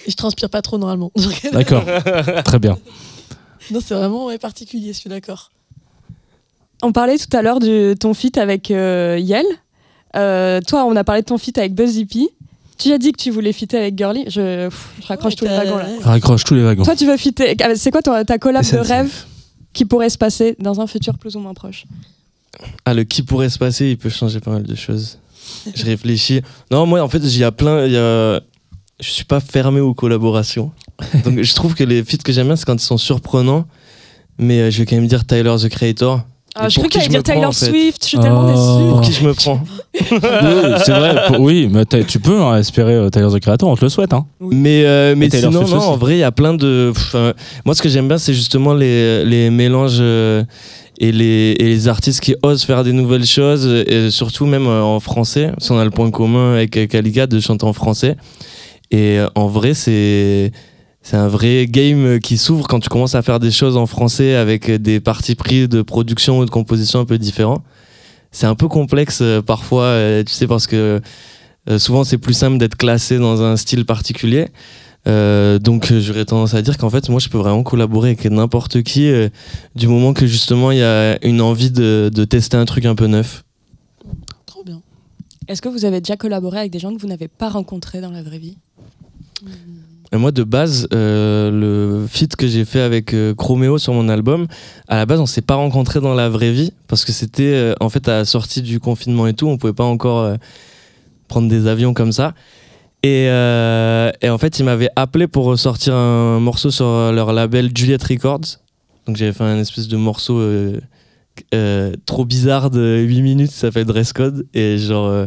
Et 0.06 0.10
je 0.12 0.16
transpire 0.16 0.50
pas 0.50 0.62
trop 0.62 0.78
normalement. 0.78 1.10
D'accord. 1.52 1.84
Très 2.44 2.58
bien. 2.60 2.78
non, 3.72 3.80
c'est 3.84 3.94
vraiment 3.94 4.26
ouais, 4.26 4.38
particulier, 4.38 4.92
je 4.92 4.98
suis 4.98 5.10
d'accord. 5.10 5.50
On 6.82 6.92
parlait 6.92 7.16
tout 7.18 7.34
à 7.36 7.42
l'heure 7.42 7.58
de 7.58 7.94
ton 7.98 8.14
feat 8.14 8.38
avec 8.38 8.70
euh, 8.70 9.18
Yel. 9.20 9.44
Euh, 10.14 10.60
toi, 10.66 10.84
on 10.84 10.94
a 10.96 11.04
parlé 11.04 11.22
de 11.22 11.26
ton 11.26 11.38
feat 11.38 11.56
avec 11.58 11.74
Buzz 11.74 11.96
Hippie. 11.96 12.28
Tu 12.78 12.92
as 12.92 12.98
dit 12.98 13.12
que 13.12 13.22
tu 13.22 13.30
voulais 13.30 13.52
fitter 13.52 13.78
avec 13.78 13.96
Girly. 13.96 14.24
Je, 14.28 14.66
pff, 14.68 14.88
je 15.02 15.06
raccroche 15.06 15.32
Ouais, 15.32 15.36
tous 15.36 15.44
les 15.46 15.56
wagons 15.56 15.76
là. 15.78 15.86
Raccroche 16.02 16.44
tous 16.44 16.54
les 16.54 16.62
wagons. 16.62 16.84
Toi, 16.84 16.94
tu 16.96 17.06
veux 17.06 17.16
fitter. 17.16 17.56
ah, 17.62 17.74
C'est 17.74 17.90
quoi 17.90 18.02
ton- 18.02 18.22
ta 18.24 18.38
collab 18.38 18.64
de 18.70 18.76
rêve 18.78 19.12
qui 19.72 19.84
pourrait 19.86 20.10
se 20.10 20.18
passer 20.18 20.56
dans 20.58 20.80
un 20.80 20.86
futur 20.86 21.16
plus 21.16 21.36
ou 21.36 21.40
moins 21.40 21.54
proche? 21.54 21.84
Ah, 22.84 22.92
le 22.94 23.04
qui 23.04 23.22
pourrait 23.22 23.48
se 23.48 23.58
passer, 23.58 23.90
il 23.90 23.96
peut 23.98 24.10
changer 24.10 24.40
pas 24.40 24.50
mal 24.50 24.62
de 24.62 24.74
choses. 24.74 25.18
Je 25.74 25.84
réfléchis. 25.86 26.42
Non, 26.70 26.84
moi, 26.86 27.02
en 27.02 27.08
fait, 27.08 27.18
il 27.18 27.38
y 27.38 27.44
a 27.44 27.52
plein. 27.52 27.86
Y 27.86 27.96
a... 27.96 28.40
Je 29.00 29.10
suis 29.10 29.24
pas 29.24 29.40
fermé 29.40 29.80
aux 29.80 29.92
collaborations. 29.94 30.70
Donc, 31.24 31.40
je 31.42 31.54
trouve 31.54 31.74
que 31.74 31.84
les 31.84 32.02
feats 32.04 32.16
que 32.18 32.32
j'aime 32.32 32.46
bien, 32.46 32.56
c'est 32.56 32.64
quand 32.64 32.74
ils 32.74 32.80
sont 32.80 32.96
surprenants. 32.98 33.66
Mais 34.38 34.60
euh, 34.60 34.70
je 34.70 34.78
vais 34.78 34.86
quand 34.86 34.96
même 34.96 35.06
dire 35.06 35.26
Tyler, 35.26 35.54
the 35.62 35.68
Creator. 35.68 36.22
Ah, 36.56 36.68
Je 36.68 36.76
crois 36.76 36.88
que 36.88 36.94
t'allais 36.94 37.08
dire 37.08 37.22
Taylor 37.22 37.52
Swift. 37.54 38.02
Je 38.02 38.08
suis 38.08 38.18
tellement 38.18 38.46
Oh. 38.46 38.50
déçue. 38.50 38.90
Pour 38.90 39.00
qui 39.02 39.12
je 39.12 39.24
me 39.24 39.34
prends 39.34 39.60
Oui, 40.10 40.72
c'est 40.84 40.92
vrai. 40.92 41.14
pour- 41.28 41.40
oui, 41.40 41.68
mais 41.70 41.84
t'as- 41.84 42.04
tu 42.04 42.18
peux 42.20 42.40
hein, 42.40 42.58
espérer 42.58 42.94
euh, 42.94 43.08
Tyler 43.10 43.28
the 43.32 43.40
Creator, 43.40 43.68
on 43.68 43.76
te 43.76 43.84
le 43.84 43.88
souhaite. 43.88 44.12
Hein. 44.12 44.26
Mais, 44.40 44.84
euh, 44.84 45.14
mais 45.16 45.26
Et 45.26 45.28
Taylor 45.30 45.50
sinon, 45.52 45.62
Swift 45.62 45.74
non, 45.74 45.78
aussi. 45.80 45.88
en 45.88 45.96
vrai, 45.96 46.16
il 46.16 46.18
y 46.20 46.22
a 46.24 46.32
plein 46.32 46.54
de. 46.54 46.92
pff, 46.94 47.12
euh, 47.14 47.32
moi, 47.64 47.74
ce 47.74 47.82
que 47.82 47.88
j'aime 47.88 48.08
bien, 48.08 48.18
c'est 48.18 48.34
justement 48.34 48.74
les, 48.74 49.24
les 49.24 49.50
mélanges 49.50 49.98
euh, 50.00 50.44
et, 50.98 51.12
les, 51.12 51.54
et 51.58 51.64
les 51.64 51.88
artistes 51.88 52.20
qui 52.20 52.34
osent 52.42 52.64
faire 52.64 52.84
des 52.84 52.92
nouvelles 52.92 53.26
choses, 53.26 53.66
et 53.86 54.10
surtout 54.10 54.46
même 54.46 54.66
euh, 54.66 54.82
en 54.82 55.00
français. 55.00 55.50
Parce 55.56 55.68
qu'on 55.68 55.78
a 55.78 55.84
le 55.84 55.90
point 55.90 56.10
commun 56.10 56.54
avec 56.54 56.76
euh, 56.76 56.86
Kalika 56.86 57.26
de 57.26 57.38
chanter 57.40 57.64
en 57.66 57.72
français. 57.72 58.16
Et 58.90 59.18
euh, 59.18 59.28
en 59.34 59.46
vrai, 59.48 59.74
c'est. 59.74 60.52
C'est 61.08 61.16
un 61.16 61.28
vrai 61.28 61.68
game 61.68 62.18
qui 62.18 62.36
s'ouvre 62.36 62.66
quand 62.66 62.80
tu 62.80 62.88
commences 62.88 63.14
à 63.14 63.22
faire 63.22 63.38
des 63.38 63.52
choses 63.52 63.76
en 63.76 63.86
français 63.86 64.34
avec 64.34 64.68
des 64.68 64.98
partis 64.98 65.36
pris 65.36 65.68
de 65.68 65.80
production 65.82 66.40
ou 66.40 66.44
de 66.44 66.50
composition 66.50 66.98
un 66.98 67.04
peu 67.04 67.16
différents. 67.16 67.62
C'est 68.32 68.48
un 68.48 68.56
peu 68.56 68.66
complexe 68.66 69.20
euh, 69.22 69.40
parfois, 69.40 69.84
euh, 69.84 70.24
tu 70.24 70.32
sais, 70.32 70.48
parce 70.48 70.66
que 70.66 71.00
euh, 71.70 71.78
souvent 71.78 72.02
c'est 72.02 72.18
plus 72.18 72.34
simple 72.34 72.58
d'être 72.58 72.74
classé 72.74 73.18
dans 73.18 73.40
un 73.40 73.56
style 73.56 73.84
particulier. 73.84 74.48
Euh, 75.06 75.60
donc 75.60 75.92
j'aurais 75.92 76.24
tendance 76.24 76.54
à 76.54 76.62
dire 76.62 76.76
qu'en 76.76 76.90
fait 76.90 77.08
moi 77.08 77.20
je 77.20 77.28
peux 77.28 77.38
vraiment 77.38 77.62
collaborer 77.62 78.08
avec 78.08 78.24
n'importe 78.24 78.82
qui 78.82 79.08
euh, 79.08 79.28
du 79.76 79.86
moment 79.86 80.12
que 80.12 80.26
justement 80.26 80.72
il 80.72 80.78
y 80.78 80.82
a 80.82 81.24
une 81.24 81.40
envie 81.40 81.70
de, 81.70 82.10
de 82.12 82.24
tester 82.24 82.56
un 82.56 82.64
truc 82.64 82.84
un 82.84 82.96
peu 82.96 83.06
neuf. 83.06 83.44
Trop 84.44 84.64
bien. 84.64 84.82
Est-ce 85.46 85.62
que 85.62 85.68
vous 85.68 85.84
avez 85.84 86.00
déjà 86.00 86.16
collaboré 86.16 86.58
avec 86.58 86.72
des 86.72 86.80
gens 86.80 86.92
que 86.92 87.00
vous 87.00 87.06
n'avez 87.06 87.28
pas 87.28 87.48
rencontrés 87.48 88.00
dans 88.00 88.10
la 88.10 88.24
vraie 88.24 88.38
vie? 88.40 88.56
Et 89.46 89.85
moi 90.12 90.32
de 90.32 90.44
base 90.44 90.88
euh, 90.92 91.50
le 91.50 92.06
feat 92.06 92.36
que 92.36 92.46
j'ai 92.46 92.64
fait 92.64 92.80
avec 92.80 93.12
euh, 93.12 93.34
Chromeo 93.34 93.78
sur 93.78 93.92
mon 93.92 94.08
album, 94.08 94.46
à 94.88 94.96
la 94.96 95.06
base 95.06 95.20
on 95.20 95.26
s'est 95.26 95.42
pas 95.42 95.56
rencontrés 95.56 96.00
dans 96.00 96.14
la 96.14 96.28
vraie 96.28 96.52
vie 96.52 96.72
parce 96.88 97.04
que 97.04 97.12
c'était 97.12 97.52
euh, 97.54 97.74
en 97.80 97.88
fait 97.88 98.08
à 98.08 98.18
la 98.18 98.24
sortie 98.24 98.62
du 98.62 98.80
confinement 98.80 99.26
et 99.26 99.34
tout, 99.34 99.48
on 99.48 99.58
pouvait 99.58 99.72
pas 99.72 99.84
encore 99.84 100.20
euh, 100.20 100.36
prendre 101.28 101.48
des 101.48 101.66
avions 101.66 101.92
comme 101.94 102.12
ça. 102.12 102.34
Et, 103.02 103.28
euh, 103.28 104.10
en 104.24 104.38
fait, 104.38 104.58
ils 104.58 104.64
m'avaient 104.64 104.90
appelé 104.96 105.28
pour 105.28 105.44
ressortir 105.44 105.94
un 105.94 106.40
morceau 106.40 106.70
sur 106.72 107.12
leur 107.12 107.32
label 107.32 107.70
Juliet 107.72 107.98
Records. 108.02 108.58
Donc 109.06 109.16
j'avais 109.16 109.32
fait 109.32 109.44
un 109.44 109.58
espèce 109.58 109.86
de 109.88 109.96
morceau 109.96 110.38
euh, 110.40 110.80
euh, 111.54 111.92
trop 112.06 112.24
bizarre 112.24 112.70
de 112.70 112.98
8 112.98 113.22
minutes, 113.22 113.50
ça 113.52 113.68
s'appelle 113.68 113.84
Dress 113.84 114.12
Code, 114.12 114.46
et 114.52 114.78
genre 114.78 115.06
euh, 115.06 115.26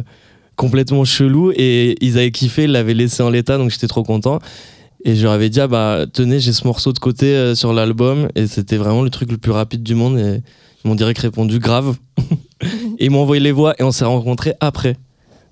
complètement 0.60 1.04
chelou. 1.06 1.52
Et 1.56 1.96
ils 2.04 2.18
avaient 2.18 2.30
kiffé, 2.30 2.64
ils 2.64 2.72
l'avaient 2.72 2.94
laissé 2.94 3.22
en 3.22 3.30
l'état, 3.30 3.56
donc 3.56 3.70
j'étais 3.70 3.88
trop 3.88 4.04
content. 4.04 4.38
Et 5.04 5.16
je 5.16 5.22
leur 5.22 5.32
avais 5.32 5.48
dit, 5.48 5.60
ah 5.60 5.66
bah 5.66 6.04
tenez, 6.12 6.38
j'ai 6.38 6.52
ce 6.52 6.66
morceau 6.66 6.92
de 6.92 6.98
côté 6.98 7.34
euh, 7.34 7.54
sur 7.54 7.72
l'album, 7.72 8.28
et 8.34 8.46
c'était 8.46 8.76
vraiment 8.76 9.00
le 9.02 9.08
truc 9.08 9.30
le 9.30 9.38
plus 9.38 9.52
rapide 9.52 9.82
du 9.82 9.94
monde. 9.94 10.18
Et 10.18 10.42
ils 10.84 10.88
m'ont 10.88 10.94
direct 10.94 11.18
répondu, 11.18 11.58
grave. 11.58 11.96
et 12.98 13.06
ils 13.06 13.10
m'ont 13.10 13.22
envoyé 13.22 13.42
les 13.42 13.52
voix, 13.52 13.74
et 13.78 13.82
on 13.82 13.90
s'est 13.90 14.04
rencontrés 14.04 14.54
après. 14.60 14.96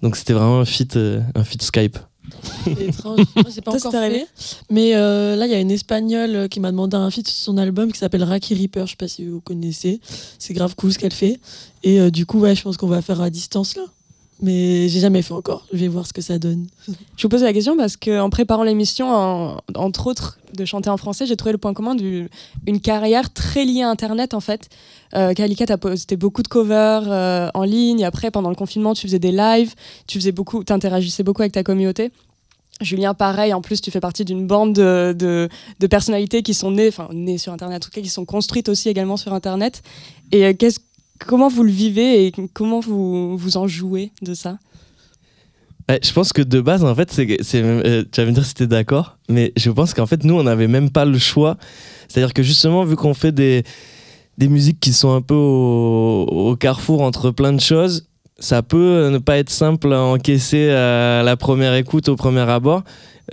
Donc 0.03 0.17
c'était 0.17 0.35
vraiment 0.35 0.61
un 0.61 0.67
feat, 0.67 0.97
euh, 0.97 1.21
un 1.35 1.43
feat 1.43 1.63
Skype. 1.63 1.99
C'est 2.65 2.81
étrange. 2.89 3.21
C'est 3.49 3.65
pas 3.65 3.75
encore 3.75 3.91
fait. 3.91 4.27
Mais 4.71 4.95
euh, 4.95 5.37
là, 5.37 5.47
il 5.47 5.53
y 5.53 5.55
a 5.55 5.61
une 5.61 5.71
espagnole 5.71 6.49
qui 6.51 6.61
m'a 6.61 6.71
demandé 6.71 6.97
un 6.97 7.11
feat 7.11 7.27
sur 7.27 7.53
son 7.53 7.57
album 7.57 7.91
qui 7.91 7.99
s'appelle 7.99 8.25
Raki 8.25 8.55
Reaper. 8.55 8.87
Je 8.87 8.91
sais 8.91 8.97
pas 8.97 9.09
si 9.09 9.25
vous 9.25 9.41
connaissez. 9.41 10.01
C'est 10.39 10.53
grave 10.53 10.75
cool 10.77 10.93
ce 10.93 10.99
qu'elle 10.99 11.15
fait. 11.15 11.41
Et 11.83 11.99
euh, 11.99 12.11
du 12.11 12.27
coup, 12.27 12.41
ouais, 12.41 12.55
je 12.55 12.63
pense 12.63 12.77
qu'on 12.77 12.87
va 12.87 13.01
faire 13.01 13.23
à 13.23 13.31
distance 13.31 13.77
là. 13.77 13.85
Mais 14.41 14.89
j'ai 14.89 15.01
jamais 15.01 15.23
fait 15.23 15.33
encore. 15.35 15.67
Je 15.73 15.79
vais 15.79 15.89
voir 15.89 16.07
ce 16.07 16.13
que 16.13 16.21
ça 16.23 16.39
donne. 16.39 16.67
Je 17.17 17.23
vous 17.25 17.29
pose 17.29 17.43
la 17.43 17.53
question 17.53 17.77
parce 17.77 17.97
qu'en 17.97 18.31
préparant 18.31 18.63
l'émission, 18.63 19.11
en- 19.13 19.57
entre 19.75 20.07
autres 20.07 20.39
de 20.55 20.65
chanter 20.65 20.89
en 20.91 20.97
français, 20.97 21.27
j'ai 21.27 21.37
trouvé 21.37 21.53
le 21.53 21.59
point 21.59 21.75
commun 21.75 21.95
d'une 21.97 22.29
carrière 22.83 23.33
très 23.33 23.65
liée 23.65 23.83
à 23.83 23.91
Internet 23.91 24.35
en 24.35 24.41
fait. 24.41 24.69
Euh, 25.15 25.33
Kalika, 25.35 25.67
t'as 25.67 25.77
posté 25.77 26.17
beaucoup 26.17 26.43
de 26.43 26.49
covers 26.49 27.03
euh, 27.11 27.49
en 27.55 27.65
ligne. 27.65 28.05
Après, 28.05 28.31
pendant 28.31 28.49
le 28.51 28.55
confinement, 28.55 28.95
tu 28.95 29.07
faisais 29.09 29.19
des 29.19 29.33
lives, 29.33 29.75
tu 30.07 30.19
faisais 30.19 30.33
beaucoup, 30.33 30.63
t'interagissais 30.63 31.23
beaucoup 31.25 31.43
avec 31.43 31.53
ta 31.53 31.63
communauté. 31.65 32.13
Julien, 32.81 33.13
pareil, 33.15 33.53
en 33.55 33.61
plus, 33.61 33.81
tu 33.81 33.91
fais 33.91 33.99
partie 33.99 34.25
d'une 34.25 34.47
bande 34.47 34.73
de, 34.73 35.13
de, 35.19 35.49
de 35.81 35.87
personnalités 35.89 36.43
qui 36.45 36.55
sont 36.55 36.71
nées, 36.71 36.87
enfin 36.89 37.09
nées 37.13 37.37
sur 37.39 37.53
Internet, 37.53 37.83
en 37.83 37.85
tout 37.87 37.91
cas, 37.91 38.01
qui 38.01 38.09
sont 38.09 38.25
construites 38.25 38.69
aussi 38.69 38.89
également 38.89 39.17
sur 39.17 39.33
Internet. 39.35 39.83
Et 40.31 40.45
euh, 40.47 40.53
qu'est-ce- 40.55 40.79
comment 41.27 41.49
vous 41.49 41.63
le 41.63 41.71
vivez 41.71 42.27
et 42.27 42.33
comment 42.53 42.81
vous, 42.81 43.37
vous 43.37 43.57
en 43.57 43.67
jouez 43.67 44.13
de 44.23 44.35
ça? 44.35 44.59
Ouais, 45.89 46.01
je 46.03 46.13
pense 46.13 46.33
que 46.33 46.43
de 46.43 46.61
base, 46.61 46.85
en 46.85 46.95
fait, 46.95 47.11
c'est, 47.11 47.63
euh, 47.63 48.05
tu 48.11 48.21
vas 48.21 48.27
me 48.27 48.33
dire 48.33 48.45
si 48.45 48.55
t'es 48.55 48.67
d'accord, 48.67 49.17
mais 49.31 49.53
je 49.57 49.71
pense 49.71 49.95
qu'en 49.95 50.07
fait, 50.07 50.23
nous, 50.25 50.35
on 50.35 50.43
n'avait 50.43 50.69
même 50.69 50.91
pas 50.91 51.07
le 51.07 51.19
choix. 51.19 51.57
C'est-à-dire 52.09 52.35
que 52.35 52.43
justement, 52.43 52.85
vu 52.85 52.95
qu'on 52.95 53.15
fait 53.15 53.33
des, 53.33 53.65
des 54.37 54.49
musiques 54.49 54.81
qui 54.81 54.93
sont 54.93 55.15
un 55.15 55.23
peu 55.23 55.35
au 55.35 56.57
carrefour 56.57 57.01
entre 57.01 57.31
plein 57.31 57.53
de 57.53 57.61
choses, 57.61 58.08
ça 58.39 58.63
peut 58.63 59.09
ne 59.11 59.19
pas 59.19 59.39
être 59.39 59.51
simple 59.51 59.93
à 59.93 60.01
encaisser 60.03 60.71
à 60.71 61.23
la 61.23 61.37
première 61.37 61.75
écoute, 61.75 62.09
au 62.09 62.17
premier 62.17 62.41
abord. 62.49 62.83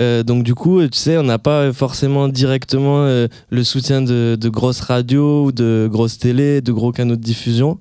Euh, 0.01 0.23
donc 0.23 0.43
du 0.43 0.55
coup, 0.55 0.81
tu 0.87 0.97
sais, 0.97 1.17
on 1.17 1.23
n'a 1.23 1.39
pas 1.39 1.71
forcément 1.71 2.27
directement 2.27 3.03
euh, 3.05 3.27
le 3.49 3.63
soutien 3.63 4.01
de, 4.01 4.35
de 4.39 4.49
grosses 4.49 4.81
radios 4.81 5.45
ou 5.45 5.51
de 5.53 5.87
grosses 5.89 6.17
télés, 6.17 6.59
de 6.61 6.71
gros 6.73 6.91
canaux 6.91 7.15
de 7.15 7.21
diffusion. 7.21 7.79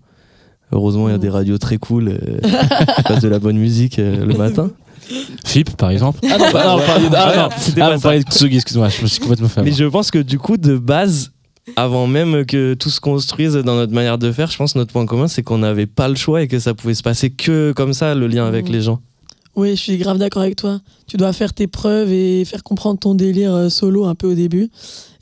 Heureusement, 0.73 1.09
il 1.09 1.13
y 1.13 1.15
a 1.15 1.19
des 1.19 1.29
radios 1.29 1.59
très 1.59 1.77
cool 1.79 2.09
euh, 2.09 2.39
qui 2.97 3.03
passent 3.03 3.21
de 3.23 3.29
la 3.29 3.39
bonne 3.41 3.57
musique 3.59 3.99
euh, 3.99 4.25
le 4.25 4.35
matin. 4.35 4.71
FIP, 5.45 5.77
par 5.77 5.91
exemple. 5.91 6.21
Ah 6.31 6.39
non, 6.39 6.45
Ah, 6.55 6.77
vous 6.79 6.87
parliez 6.87 7.09
de- 7.11 7.15
ah, 7.17 7.37
non. 7.37 7.49
c'était 7.59 7.83
Ah, 7.83 7.91
pas 7.91 7.97
ça. 7.97 8.03
parlez 8.05 8.21
de 8.25 8.31
Tsugi, 8.31 8.57
excuse-moi, 8.57 8.89
je 8.89 9.03
me 9.03 9.07
suis 9.07 9.21
complètement 9.21 9.49
fait 9.51 9.63
Mais 9.63 9.73
je 9.73 9.85
pense 9.85 10.11
que 10.11 10.19
du 10.19 10.39
coup, 10.39 10.57
de 10.57 10.79
base, 10.79 11.33
avant 11.77 12.07
même 12.07 12.45
que 12.47 12.75
tout 12.75 12.91
se 12.91 13.01
construise 13.01 13.55
dans 13.55 13.75
notre 13.77 13.93
manière 13.93 14.19
de 14.19 14.31
faire, 14.33 14.51
je 14.51 14.57
pense 14.57 14.75
que 14.75 14.79
notre 14.79 14.93
point 14.93 15.07
commun, 15.07 15.29
c'est 15.29 15.43
qu'on 15.43 15.59
n'avait 15.59 15.87
pas 15.87 16.09
le 16.09 16.15
choix 16.15 16.43
et 16.43 16.49
que 16.49 16.59
ça 16.59 16.75
pouvait 16.75 16.95
se 16.95 17.03
passer 17.03 17.31
que 17.31 17.73
comme 17.73 17.93
ça, 17.93 18.15
le 18.15 18.27
lien 18.27 18.47
avec 18.47 18.67
Mhm. 18.67 18.73
les 18.73 18.81
gens. 18.83 19.01
Oui, 19.57 19.71
je 19.71 19.81
suis 19.81 19.97
grave 19.99 20.19
d'accord 20.19 20.43
avec 20.43 20.57
toi. 20.57 20.81
Tu 21.07 21.17
dois 21.17 21.33
faire 21.33 21.55
tes 21.55 21.67
preuves 21.69 22.13
et 22.13 22.45
faire 22.45 22.63
comprendre 22.65 22.99
ton 22.99 23.15
délire 23.15 23.55
euh, 23.55 23.69
solo 23.69 24.05
un 24.05 24.15
peu 24.17 24.27
au 24.27 24.35
début. 24.35 24.69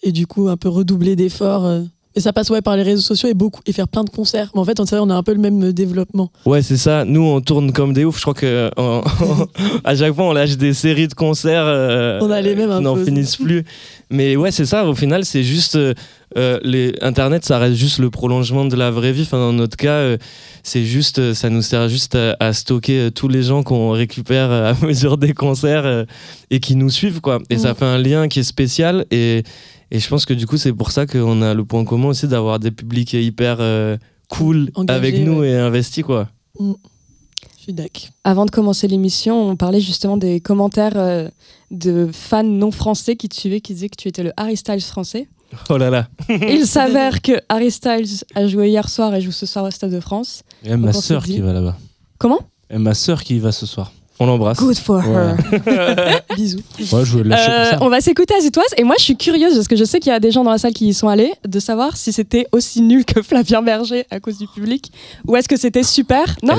Et 0.03 0.11
du 0.11 0.27
coup, 0.27 0.49
un 0.49 0.57
peu 0.57 0.69
redoubler 0.71 1.17
d'efforts 1.17 1.67
euh, 1.67 1.83
Et 2.15 2.21
ça 2.21 2.33
passe 2.33 2.49
ouais, 2.51 2.61
par 2.63 2.77
les 2.77 2.83
réseaux 2.83 3.03
sociaux 3.03 3.29
et 3.29 3.35
beaucoup 3.35 3.61
et 3.67 3.73
faire 3.73 3.89
plein 3.89 4.05
de 4.05 4.11
concerts. 4.11 4.51
Mais 4.55 4.61
en 4.61 4.65
fait, 4.65 4.81
on, 4.81 4.85
on 4.91 5.11
a 5.11 5.15
un 5.15 5.23
peu 5.23 5.33
le 5.35 5.39
même 5.39 5.63
euh, 5.65 5.73
développement. 5.73 6.31
Ouais, 6.47 6.61
c'est 6.63 6.77
ça. 6.79 7.05
Nous, 7.05 7.23
on 7.23 7.41
tourne 7.43 7.73
comme 7.73 7.93
des 7.93 8.05
oufs. 8.07 8.17
Je 8.17 8.23
crois 8.23 8.35
que 8.35 8.71
à 9.85 9.97
chaque 9.97 10.15
fois, 10.15 10.25
on 10.25 10.33
lâche 10.33 10.57
des 10.57 10.75
séries 10.75 11.09
de 11.09 11.15
concerts. 11.15 11.65
euh, 11.67 12.19
On 12.23 12.31
a 12.31 12.41
les 12.41 12.55
mêmes 12.55 12.71
un 12.71 12.79
qui 12.79 12.85
n'en 12.85 12.95
peu. 12.95 13.05
finissent 13.05 13.37
plus. 13.37 13.65
Mais 14.11 14.37
ouais, 14.37 14.51
c'est 14.51 14.67
ça. 14.67 14.87
Au 14.87 14.95
final, 14.95 15.25
c'est 15.25 15.43
juste 15.43 15.77
euh, 15.77 15.95
euh, 16.37 16.59
les 16.63 16.95
Internet, 17.01 17.45
ça 17.45 17.59
reste 17.59 17.77
juste 17.77 17.99
le 17.99 18.11
prolongement 18.11 18.65
de 18.65 18.77
la 18.77 18.91
vraie 18.91 19.13
vie. 19.13 19.23
Enfin, 19.23 19.39
dans 19.39 19.53
notre 19.53 19.77
cas, 19.77 19.95
euh, 19.95 20.19
c'est 20.63 20.85
juste, 20.85 21.19
euh, 21.19 21.35
ça 21.35 21.51
nous 21.51 21.63
sert 21.63 21.89
juste 21.89 22.15
à, 22.15 22.37
à 22.41 22.53
stocker 22.53 22.99
euh, 22.99 23.11
tous 23.11 23.29
les 23.29 23.43
gens 23.43 23.63
qu'on 23.63 23.91
récupère 23.91 24.51
à 24.51 24.75
mesure 24.83 25.19
des 25.19 25.35
concerts 25.35 25.87
euh, 25.87 26.05
et 26.51 26.61
qui 26.61 26.77
nous 26.77 26.91
suivent, 26.91 27.21
quoi. 27.21 27.39
Et 27.51 27.59
ça 27.59 27.75
fait 27.75 27.85
un 27.85 27.99
lien 27.99 28.29
qui 28.29 28.41
est 28.41 28.45
spécial. 28.45 29.07
Et, 29.11 29.43
et 29.91 29.99
je 29.99 30.09
pense 30.09 30.25
que 30.25 30.35
du 30.35 30.47
coup, 30.47 30.57
c'est 30.57 30.73
pour 30.73 30.91
ça 30.91 31.07
qu'on 31.07 31.43
a 31.43 31.55
le 31.55 31.65
point 31.65 31.85
commun 31.85 32.09
aussi 32.09 32.27
d'avoir 32.27 32.59
des 32.59 32.71
publics 32.71 33.13
hyper 33.13 33.59
euh, 33.61 33.97
cool 34.29 34.71
Engagés, 34.75 34.97
avec 34.97 35.19
nous 35.19 35.41
ouais. 35.41 35.51
et 35.51 35.57
investis, 35.57 36.05
quoi. 36.05 36.29
Je 36.59 37.67
suis 37.67 37.73
d'accord. 37.75 38.09
Avant 38.25 38.45
de 38.45 38.51
commencer 38.51 38.89
l'émission, 38.89 39.51
on 39.51 39.55
parlait 39.55 39.81
justement 39.81 40.17
des 40.17 40.41
commentaires 40.41 40.97
euh, 40.97 41.29
de 41.71 42.09
fans 42.13 42.43
non 42.43 42.71
français 42.71 43.15
qui 43.15 43.29
te 43.29 43.37
suivaient, 43.37 43.61
qui 43.61 43.75
disaient 43.75 43.89
que 43.89 43.97
tu 43.97 44.09
étais 44.09 44.23
le 44.23 44.33
Harry 44.37 44.57
Styles 44.57 44.81
français. 44.81 45.29
Oh 45.69 45.77
là 45.77 45.91
là. 45.91 46.09
Il 46.29 46.67
s'avère 46.67 47.21
que 47.23 47.33
Harry 47.49 47.71
Styles 47.71 48.25
a 48.35 48.47
joué 48.47 48.69
hier 48.69 48.89
soir 48.89 49.15
et 49.15 49.21
joue 49.21 49.33
ce 49.33 49.47
soir 49.47 49.65
au 49.65 49.71
Stade 49.71 49.91
de 49.93 50.01
France. 50.01 50.43
A 50.69 50.77
ma 50.77 50.93
sœur 50.93 51.25
qui 51.25 51.41
va 51.41 51.53
là-bas. 51.53 51.77
Comment? 52.19 52.41
Et 52.71 52.79
ma 52.79 52.95
sœur 52.95 53.23
qui 53.23 53.37
y 53.37 53.39
va 53.39 53.53
ce 53.53 53.67
soir. 53.67 53.93
On 54.23 54.27
l'embrasse. 54.27 54.59
Good 54.59 54.79
for 54.79 55.03
her. 55.03 55.35
Bisous. 56.37 56.59
Ouais, 56.93 57.05
je 57.05 57.11
voulais 57.13 57.29
lâcher 57.31 57.51
Euh, 57.51 57.71
comme 57.71 57.79
ça. 57.79 57.85
on 57.85 57.89
va 57.89 58.01
s'écouter 58.01 58.35
Azitoise 58.35 58.67
et 58.77 58.85
moi 58.85 58.95
je 58.99 59.05
suis 59.05 59.17
curieuse 59.17 59.55
parce 59.55 59.67
que 59.69 59.75
je 59.77 59.85
sais 59.85 59.99
qu'il 60.01 60.11
y 60.13 60.15
a 60.15 60.21
des 60.21 60.31
gens 60.31 60.45
dans 60.45 60.51
la 60.53 60.59
salle 60.59 60.73
qui 60.73 60.87
y 60.89 60.95
sont 60.95 61.09
allés 61.09 61.33
de 61.47 61.59
savoir 61.59 61.97
si 61.97 62.13
c'était 62.13 62.47
aussi 62.53 62.81
nul 62.83 63.05
que 63.05 63.21
Flavien 63.23 63.63
Berger 63.63 64.05
à 64.11 64.21
cause 64.21 64.39
du 64.39 64.47
public 64.47 64.93
ou 65.27 65.35
est-ce 65.37 65.49
que 65.49 65.57
c'était 65.57 65.83
super? 65.83 66.37
Non, 66.43 66.55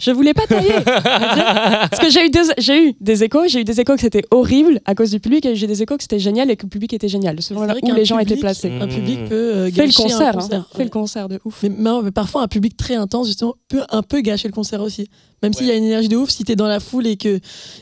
je 0.00 0.10
voulais 0.10 0.34
pas 0.34 0.46
tailler. 0.46 0.72
parce 0.84 2.00
que 2.00 2.10
j'ai 2.10 2.26
eu, 2.26 2.30
des- 2.30 2.52
j'ai 2.58 2.88
eu 2.88 2.94
des 3.00 3.22
échos, 3.24 3.46
j'ai 3.48 3.60
eu 3.60 3.64
des 3.64 3.80
échos 3.80 3.94
que 3.94 4.00
c'était 4.00 4.24
horrible 4.30 4.80
à 4.84 4.94
cause 4.94 5.10
du 5.10 5.20
public 5.20 5.46
et 5.46 5.54
j'ai 5.56 5.66
des 5.66 5.82
échos 5.82 5.96
que 5.96 6.02
c'était 6.02 6.18
génial 6.18 6.50
et 6.50 6.56
que 6.56 6.64
le 6.64 6.68
public 6.70 6.92
était 6.94 7.08
génial 7.08 7.40
selon 7.42 7.64
vrai 7.64 7.78
où 7.82 7.94
les 7.94 8.04
gens 8.04 8.18
étaient 8.18 8.34
public- 8.34 8.40
placés. 8.40 8.72
Un 8.80 8.86
public 8.88 9.28
peut 9.28 9.34
euh, 9.34 9.70
Fais 9.70 9.82
le 9.82 9.86
gâcher 9.88 10.02
concert, 10.02 10.20
un 10.26 10.30
hein. 10.30 10.32
concert. 10.42 10.64
fais 10.76 10.84
le 10.84 10.90
concert 10.90 11.28
de 11.28 11.40
ouf. 11.44 11.60
Mais, 11.62 11.70
mais- 11.76 12.02
mais 12.02 12.10
parfois, 12.10 12.42
un 12.42 12.48
public 12.48 12.76
très 12.76 12.94
intense, 12.96 13.26
justement, 13.28 13.54
peut 13.68 13.82
un 13.90 14.02
peu 14.02 14.20
gâcher 14.20 14.48
le 14.48 14.52
concert 14.54 14.80
aussi. 14.82 15.08
Même 15.42 15.52
s'il 15.52 15.66
y 15.66 15.70
a 15.70 15.74
une 15.76 15.84
énergie 15.84 16.08
de 16.08 16.16
ouf, 16.16 16.30
si 16.30 16.42
t'es 16.42 16.56
dans 16.56 16.66
la 16.66 16.80
foule 16.88 17.06
et 17.06 17.16
que, 17.16 17.40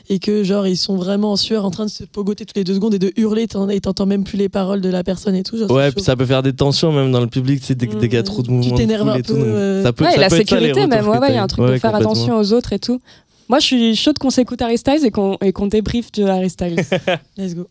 et 0.09 0.19
que, 0.19 0.43
genre, 0.43 0.67
ils 0.67 0.77
sont 0.77 0.95
vraiment 0.95 1.31
en 1.31 1.35
sueur, 1.35 1.65
en 1.65 1.71
train 1.71 1.85
de 1.85 1.89
se 1.89 2.03
pogoter 2.03 2.45
toutes 2.45 2.57
les 2.57 2.63
deux 2.63 2.73
secondes 2.75 2.93
et 2.93 2.99
de 2.99 3.11
hurler, 3.17 3.47
et 3.71 3.79
t'entends 3.79 4.05
même 4.05 4.23
plus 4.23 4.37
les 4.37 4.49
paroles 4.49 4.81
de 4.81 4.89
la 4.89 5.03
personne 5.03 5.35
et 5.35 5.43
tout. 5.43 5.57
genre, 5.57 5.71
Ouais, 5.71 5.91
puis 5.91 6.03
ça 6.03 6.15
peut 6.15 6.25
faire 6.25 6.43
des 6.43 6.53
tensions 6.53 6.91
même 6.91 7.11
dans 7.11 7.21
le 7.21 7.27
public, 7.27 7.59
tu 7.61 7.67
sais, 7.67 7.75
dès, 7.75 7.87
dès 7.87 8.07
qu'il 8.09 8.13
y 8.13 8.17
a 8.17 8.23
trop 8.23 8.41
de 8.43 8.49
mouvements. 8.51 8.71
de 8.73 8.77
t'énerves 8.77 9.09
un 9.09 9.15
et 9.15 9.21
tout, 9.23 9.33
peu, 9.33 9.39
euh, 9.41 9.83
ça 9.83 9.93
peut, 9.93 10.03
Ouais, 10.05 10.11
ça 10.11 10.17
la 10.19 10.29
peut 10.29 10.35
être 10.35 10.49
ça, 10.49 10.59
les 10.59 10.67
sécurité 10.67 10.87
même, 10.87 11.07
ouais, 11.07 11.17
il 11.29 11.35
y 11.35 11.37
a 11.37 11.43
un 11.43 11.47
truc 11.47 11.65
Ouais, 11.65 11.73
de 11.73 11.79
faire 11.79 11.95
attention 11.95 12.37
aux 12.37 12.53
autres 12.53 12.73
et 12.73 12.79
tout. 12.79 12.99
Moi 13.49 13.59
je 13.59 13.65
suis 13.65 13.95
chaude 13.95 14.17
qu'on 14.17 14.29
s'écoute 14.29 14.61
Harry 14.61 14.77
Styles 14.77 15.05
et 15.05 15.11
qu'on 15.11 15.37
et 15.41 15.53
qu'on 15.53 15.67
débriefe 15.67 16.11
de 16.11 16.23
Harry 16.25 16.49
Styles. 16.49 16.75
Let's 17.37 17.55
go. 17.55 17.67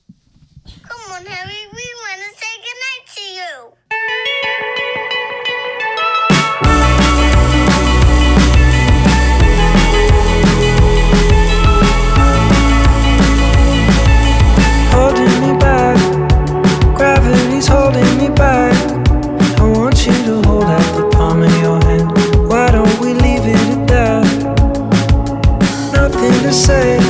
Come 0.65 0.99
on, 1.11 1.25
Harry, 1.29 1.61
we 1.75 1.83
to 26.47 26.53
say 26.53 27.06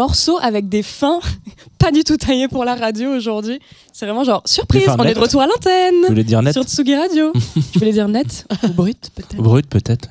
morceaux 0.00 0.38
avec 0.40 0.68
des 0.70 0.82
fins 0.82 1.20
pas 1.78 1.90
du 1.92 2.04
tout 2.04 2.16
taillés 2.16 2.48
pour 2.48 2.64
la 2.64 2.74
radio 2.74 3.10
aujourd'hui. 3.10 3.58
C'est 3.92 4.06
vraiment 4.06 4.24
genre 4.24 4.42
surprise, 4.46 4.84
on 4.98 5.04
est 5.04 5.12
de 5.14 5.18
retour 5.20 5.42
à 5.42 5.46
l'antenne. 5.46 5.94
Tu 6.04 6.08
voulais 6.08 6.24
dire 6.24 6.40
net 6.42 6.54
Sur 6.54 6.62
Tsugi 6.64 6.94
Radio. 6.94 7.32
tu 7.72 7.78
voulais 7.78 7.92
dire 7.92 8.08
net 8.08 8.46
ou 8.64 8.68
brut 8.68 9.10
peut-être 9.14 9.36
Brut 9.42 9.66
peut-être. 9.68 10.08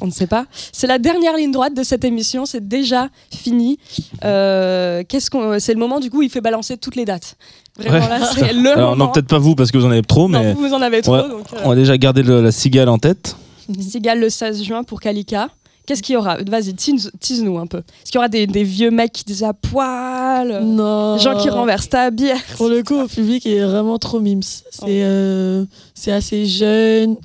On 0.00 0.06
ne 0.06 0.10
sait 0.10 0.26
pas. 0.26 0.46
C'est 0.72 0.88
la 0.88 0.98
dernière 0.98 1.36
ligne 1.36 1.52
droite 1.52 1.74
de 1.74 1.84
cette 1.84 2.04
émission. 2.04 2.44
C'est 2.44 2.66
déjà 2.66 3.08
fini. 3.32 3.78
Euh, 4.24 5.04
qu'est-ce 5.08 5.30
qu'on 5.30 5.60
C'est 5.60 5.72
le 5.74 5.78
moment 5.78 6.00
du 6.00 6.10
coup 6.10 6.18
où 6.18 6.22
il 6.22 6.30
fait 6.30 6.40
balancer 6.40 6.76
toutes 6.76 6.96
les 6.96 7.04
dates. 7.04 7.36
Vraiment 7.78 8.04
Ouais. 8.04 8.08
là, 8.18 8.26
c'est 8.34 8.52
le 8.52 8.72
Alors 8.72 8.90
moment. 8.90 9.06
non, 9.06 9.12
peut-être 9.12 9.28
pas 9.28 9.38
vous 9.38 9.54
parce 9.54 9.70
que 9.70 9.78
vous 9.78 9.86
en 9.86 9.92
avez 9.92 10.02
trop, 10.02 10.28
Non, 10.28 10.40
mais 10.42 10.52
vous, 10.54 10.66
vous 10.66 10.74
en 10.74 10.82
avez 10.82 11.00
trop. 11.02 11.16
Donc, 11.16 11.46
euh, 11.52 11.58
on 11.64 11.70
a 11.70 11.76
déjà 11.76 11.96
gardé 11.96 12.24
le- 12.24 12.42
la 12.42 12.50
cigale 12.50 12.88
en 12.88 12.98
tête. 12.98 13.36
Cigale 13.80 14.18
le 14.18 14.28
16 14.28 14.64
juin 14.64 14.82
pour 14.82 15.00
Kalika. 15.00 15.48
Qu'est-ce 15.86 16.02
qu'il 16.02 16.12
y 16.14 16.16
aura? 16.16 16.36
Vas-y, 16.44 16.74
tease- 16.74 17.10
tease-nous 17.18 17.58
un 17.58 17.66
peu. 17.66 17.78
Est-ce 17.78 18.12
qu'il 18.12 18.14
y 18.14 18.18
aura 18.18 18.28
des, 18.28 18.46
des 18.46 18.62
vieux 18.64 18.90
mecs 18.90 19.12
qui 19.12 19.24
disent 19.24 19.42
à 19.42 19.52
poil? 19.52 20.62
Non. 20.64 21.16
Des 21.16 21.22
gens 21.22 21.36
qui 21.40 21.48
renversent 21.50 21.88
ta 21.88 22.10
bière? 22.10 22.40
Pour 22.56 22.68
le 22.68 22.82
coup, 22.82 22.94
au 23.00 23.08
public 23.08 23.44
est 23.46 23.62
vraiment 23.64 23.98
trop 23.98 24.20
mimes. 24.20 24.42
C'est 24.42 25.02
euh, 25.02 25.64
c'est 25.94 26.12
assez 26.12 26.46
jeune, 26.46 27.16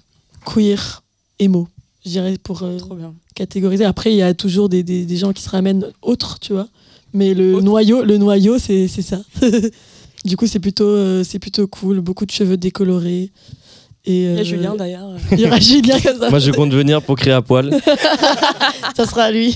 queer, 0.45 1.03
emo, 1.39 1.67
je 2.05 2.09
dirais, 2.11 2.35
pour 2.41 2.63
euh, 2.63 2.77
Trop 2.77 2.95
bien. 2.95 3.13
catégoriser. 3.35 3.85
Après, 3.85 4.11
il 4.11 4.17
y 4.17 4.23
a 4.23 4.33
toujours 4.33 4.69
des, 4.69 4.81
des, 4.83 5.05
des 5.05 5.17
gens 5.17 5.33
qui 5.33 5.43
se 5.43 5.49
ramènent 5.49 5.85
autres, 6.01 6.39
tu 6.39 6.53
vois. 6.53 6.67
Mais 7.13 7.33
le 7.33 7.61
noyau, 7.61 8.03
le 8.03 8.17
noyau 8.17 8.57
c'est 8.59 8.87
c'est 8.87 9.01
ça. 9.01 9.19
du 10.25 10.35
coup, 10.35 10.47
c'est 10.47 10.59
plutôt, 10.59 10.87
euh, 10.87 11.23
c'est 11.23 11.39
plutôt 11.39 11.67
cool. 11.67 12.01
Beaucoup 12.01 12.25
de 12.25 12.31
cheveux 12.31 12.57
décolorés. 12.57 13.31
Et, 14.09 14.23
Il 14.23 14.33
y 14.33 14.37
a 14.37 14.39
euh, 14.39 14.43
Julien 14.43 14.75
d'ailleurs. 14.75 15.09
Il 15.31 15.39
y 15.41 15.45
aura 15.45 15.59
Julien 15.59 15.99
comme 15.99 16.19
ça. 16.19 16.29
Moi, 16.29 16.39
je 16.39 16.51
compte 16.51 16.71
venir 16.73 17.01
pour 17.01 17.15
crier 17.17 17.33
à 17.33 17.41
poil. 17.41 17.69
ça 18.95 19.05
sera 19.05 19.29
lui. 19.31 19.55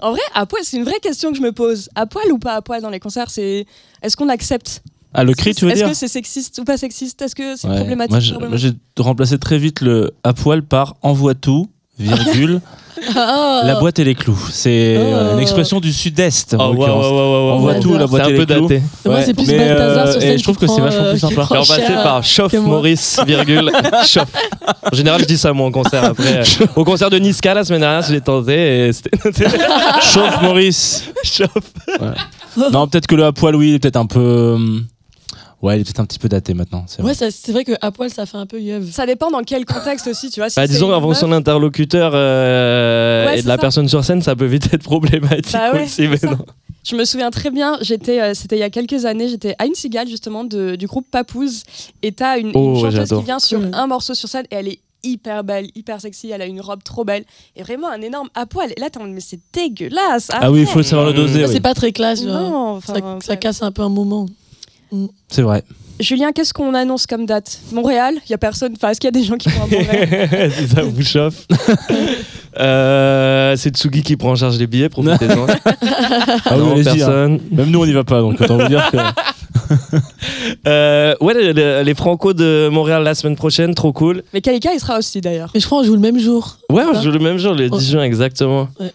En 0.00 0.12
vrai, 0.12 0.20
à 0.34 0.46
poil, 0.46 0.62
c'est 0.64 0.76
une 0.76 0.84
vraie 0.84 1.00
question 1.00 1.30
que 1.32 1.36
je 1.36 1.42
me 1.42 1.52
pose. 1.52 1.88
À 1.94 2.06
poil 2.06 2.30
ou 2.32 2.38
pas 2.38 2.54
à 2.54 2.62
poil 2.62 2.80
dans 2.80 2.88
les 2.90 3.00
concerts, 3.00 3.28
c'est 3.30 3.66
est-ce 4.02 4.16
qu'on 4.16 4.28
accepte? 4.28 4.82
Ah, 5.12 5.24
le 5.24 5.34
cri, 5.34 5.54
tu 5.54 5.64
veux 5.64 5.72
Est-ce 5.72 5.80
dire 5.80 5.88
que 5.88 5.94
c'est 5.94 6.06
sexiste 6.08 6.56
ou 6.60 6.64
pas 6.64 6.76
sexiste? 6.78 7.20
Est-ce 7.20 7.34
que 7.34 7.56
c'est 7.56 7.66
Ouais. 7.68 7.76
problématique, 7.78 8.12
Moi, 8.12 8.20
j'ai- 8.20 8.32
problématique 8.34 8.64
moi, 8.72 8.78
j'ai 8.96 9.02
remplacé 9.02 9.38
très 9.38 9.58
vite 9.58 9.80
le 9.80 10.12
à 10.22 10.32
poil 10.32 10.62
par 10.62 10.94
envoie 11.02 11.34
tout, 11.34 11.68
virgule, 12.00 12.60
Ah. 13.16 13.62
la 13.64 13.76
boîte 13.80 13.98
et 13.98 14.04
les 14.04 14.14
clous. 14.14 14.38
C'est 14.50 14.96
euh, 14.98 15.28
Oh. 15.30 15.34
une 15.34 15.40
expression 15.40 15.80
du 15.80 15.90
sud-est. 15.92 16.52
en 16.54 16.58
Oh, 16.58 16.72
ouais, 16.72 16.76
l'occurrence. 16.80 17.04
ouais, 17.06 17.10
ouais, 17.12 17.16
ouais, 17.18 17.52
On 17.52 17.58
voit 17.60 17.74
tout, 17.76 17.94
la 17.94 18.00
C'est 18.00 18.06
boîte 18.08 18.22
un 18.22 18.28
et 18.28 18.32
peu 18.34 18.40
les 18.40 18.46
clous. 18.46 18.68
daté. 18.68 18.82
Moi, 19.06 19.22
c'est 19.22 19.32
plus 19.34 19.46
Mais, 19.46 19.58
euh, 19.58 20.06
sur 20.12 20.16
et 20.16 20.20
scène 20.20 20.38
je 20.38 20.42
trouve 20.42 20.56
que 20.58 20.66
c'est 20.66 20.80
vachement 20.80 21.02
euh, 21.04 21.10
plus 21.12 21.18
sympa. 21.20 21.42
repasser 21.44 21.86
cher 21.86 22.02
par 22.02 22.22
chauffe. 22.24 22.52
Maurice, 22.54 23.20
virgule, 23.26 23.70
chauffe. 24.06 24.28
En 24.92 24.94
général, 24.94 25.20
je 25.22 25.26
dis 25.26 25.38
ça 25.38 25.52
moi 25.54 25.66
en 25.66 25.70
concert. 25.70 26.04
Après, 26.04 26.38
euh, 26.40 26.66
au 26.76 26.84
concert 26.84 27.08
de 27.08 27.18
Niska 27.18 27.54
la 27.54 27.64
semaine 27.64 27.80
dernière, 27.80 28.02
je 28.02 28.12
l'ai 28.12 28.20
tenté 28.20 28.88
et 28.88 28.92
c'était. 28.92 29.16
Chauffe 30.02 30.42
Maurice. 30.42 31.04
chauffe. 31.24 31.48
Non, 32.72 32.86
peut-être 32.86 33.06
que 33.06 33.14
le 33.14 33.24
à 33.24 33.32
poil, 33.32 33.56
oui, 33.56 33.70
il 33.70 33.74
est 33.76 33.78
peut-être 33.78 33.96
un 33.96 34.06
peu. 34.06 34.58
Ouais, 35.62 35.76
il 35.76 35.80
est 35.82 35.84
peut-être 35.84 36.00
un 36.00 36.06
petit 36.06 36.18
peu 36.18 36.28
daté 36.28 36.54
maintenant. 36.54 36.84
c'est 36.86 37.02
vrai. 37.02 37.10
Ouais, 37.10 37.14
ça- 37.14 37.30
c'est 37.30 37.52
vrai 37.52 37.64
que 37.64 37.72
à 37.82 37.90
poil, 37.90 38.08
ça 38.10 38.24
fait 38.24 38.38
un 38.38 38.46
peu 38.46 38.60
yeuve. 38.60 38.90
Ça 38.90 39.04
dépend 39.04 39.30
dans 39.30 39.42
quel 39.42 39.66
contexte 39.66 40.06
aussi, 40.06 40.30
tu 40.30 40.40
vois. 40.40 40.48
si 40.48 40.56
Bah, 40.56 40.62
c'est 40.66 40.72
disons 40.72 40.88
une 40.88 40.94
en 40.94 41.00
fonction 41.02 41.26
de 41.28 41.32
l'interlocuteur 41.32 42.12
euh, 42.14 43.26
Ouais, 43.26 43.34
et 43.34 43.36
c'est 43.38 43.42
de 43.42 43.48
la 43.48 43.54
ça. 43.56 43.60
personne 43.60 43.88
sur 43.88 44.02
scène, 44.04 44.22
ça 44.22 44.34
peut 44.34 44.46
vite 44.46 44.72
être 44.72 44.82
problématique 44.82 45.52
Bah 45.52 45.72
ouais, 45.72 45.84
aussi. 45.84 46.08
Mais 46.08 46.16
ça. 46.16 46.28
non. 46.30 46.38
Je 46.82 46.96
me 46.96 47.04
souviens 47.04 47.30
très 47.30 47.50
bien, 47.50 47.76
j'étais, 47.82 48.22
euh, 48.22 48.32
c'était 48.32 48.56
il 48.56 48.60
y 48.60 48.62
a 48.62 48.70
quelques 48.70 49.04
années, 49.04 49.28
j'étais 49.28 49.54
à 49.58 49.66
une 49.66 49.74
cigale 49.74 50.08
justement 50.08 50.44
de- 50.44 50.76
du 50.76 50.86
groupe 50.86 51.06
Papouze, 51.10 51.62
et 52.02 52.12
t'as 52.12 52.38
une, 52.38 52.48
une 52.48 52.52
Oh, 52.56 52.72
ouais, 52.76 52.80
chanteuse 52.80 52.94
j'adore. 52.96 53.18
qui 53.20 53.24
vient 53.26 53.38
sur 53.38 53.58
Cool. 53.60 53.70
un 53.74 53.86
morceau 53.86 54.14
sur 54.14 54.30
scène 54.30 54.46
et 54.50 54.54
elle 54.54 54.68
est 54.68 54.78
hyper 55.02 55.44
belle, 55.44 55.68
hyper 55.74 56.00
sexy, 56.00 56.30
elle 56.30 56.40
a 56.40 56.46
une 56.46 56.60
robe 56.62 56.82
trop 56.82 57.04
belle 57.04 57.24
et 57.54 57.62
vraiment 57.62 57.88
un 57.90 58.00
énorme 58.00 58.28
à 58.34 58.46
poil. 58.46 58.70
Et 58.76 58.80
là, 58.80 58.88
t'es 58.88 58.98
en 58.98 59.02
mode, 59.02 59.12
mais 59.12 59.20
c'est 59.20 59.40
dégueulasse. 59.52 60.28
Ah 60.32 60.50
oui, 60.50 60.60
il 60.60 60.66
faut 60.66 60.72
arrête. 60.78 60.86
savoir 60.86 61.06
le 61.08 61.12
doser. 61.14 61.44
Oui. 61.44 61.50
C'est 61.52 61.60
pas 61.60 61.74
très 61.74 61.92
classe. 61.92 62.22
genre. 62.24 62.40
Non, 62.40 62.70
enfin, 62.76 62.94
ça, 62.94 63.00
ouais. 63.00 63.18
ça 63.22 63.36
casse 63.36 63.62
un 63.62 63.72
peu 63.72 63.82
un 63.82 63.88
moment. 63.90 64.26
C'est 65.28 65.42
vrai. 65.42 65.62
Julien, 66.00 66.32
qu'est-ce 66.32 66.54
qu'on 66.54 66.72
annonce 66.74 67.06
comme 67.06 67.26
date? 67.26 67.58
Montréal? 67.72 68.14
Il 68.26 68.30
y 68.30 68.34
a 68.34 68.38
personne? 68.38 68.72
Enfin, 68.74 68.88
est-ce 68.90 69.00
qu'il 69.00 69.08
y 69.08 69.14
a 69.14 69.20
des 69.20 69.22
gens 69.22 69.36
qui 69.36 69.50
vont 69.50 69.62
à 69.64 69.66
Montréal? 69.66 70.50
Si 70.56 70.66
ça 70.68 70.82
vous 70.82 71.02
chauffe. 71.04 71.46
Euh, 72.58 73.54
c'est 73.56 73.76
Tsugi 73.76 74.02
qui 74.02 74.16
prend 74.16 74.32
en 74.32 74.34
charge 74.34 74.58
les 74.58 74.66
billets, 74.66 74.88
profitez-en. 74.88 75.46
Ah 76.44 76.54
oui, 76.54 76.58
non, 76.58 76.72
allez-y, 76.72 76.88
hein. 76.88 76.94
personne. 76.96 77.40
Même 77.52 77.70
nous, 77.70 77.80
on 77.80 77.86
n'y 77.86 77.92
va 77.92 78.02
pas, 78.02 78.20
donc 78.20 78.40
autant 78.40 78.58
vous 78.58 78.66
dire 78.66 78.90
que. 78.90 78.96
Euh, 80.66 81.14
ouais, 81.20 81.34
les, 81.34 81.52
les- 81.52 81.84
les 81.84 81.94
Franco 81.94 82.32
de 82.32 82.68
Montréal 82.70 83.04
la 83.04 83.14
semaine 83.14 83.36
prochaine, 83.36 83.74
trop 83.74 83.92
cool. 83.92 84.24
Mais 84.34 84.40
Kalika, 84.40 84.72
il 84.74 84.80
sera 84.80 84.98
aussi 84.98 85.20
d'ailleurs. 85.20 85.50
Mais 85.54 85.60
je 85.60 85.66
crois 85.66 85.80
qu'on 85.80 85.86
joue 85.86 85.94
le 85.94 86.00
même 86.00 86.18
jour. 86.18 86.56
Ouais, 86.70 86.82
on 86.92 87.00
joue 87.00 87.12
le 87.12 87.20
même 87.20 87.38
jour, 87.38 87.54
le 87.54 87.68
10 87.70 87.76
Oh. 87.76 87.78
juin, 87.80 88.02
exactement. 88.02 88.68
Ouais. 88.80 88.92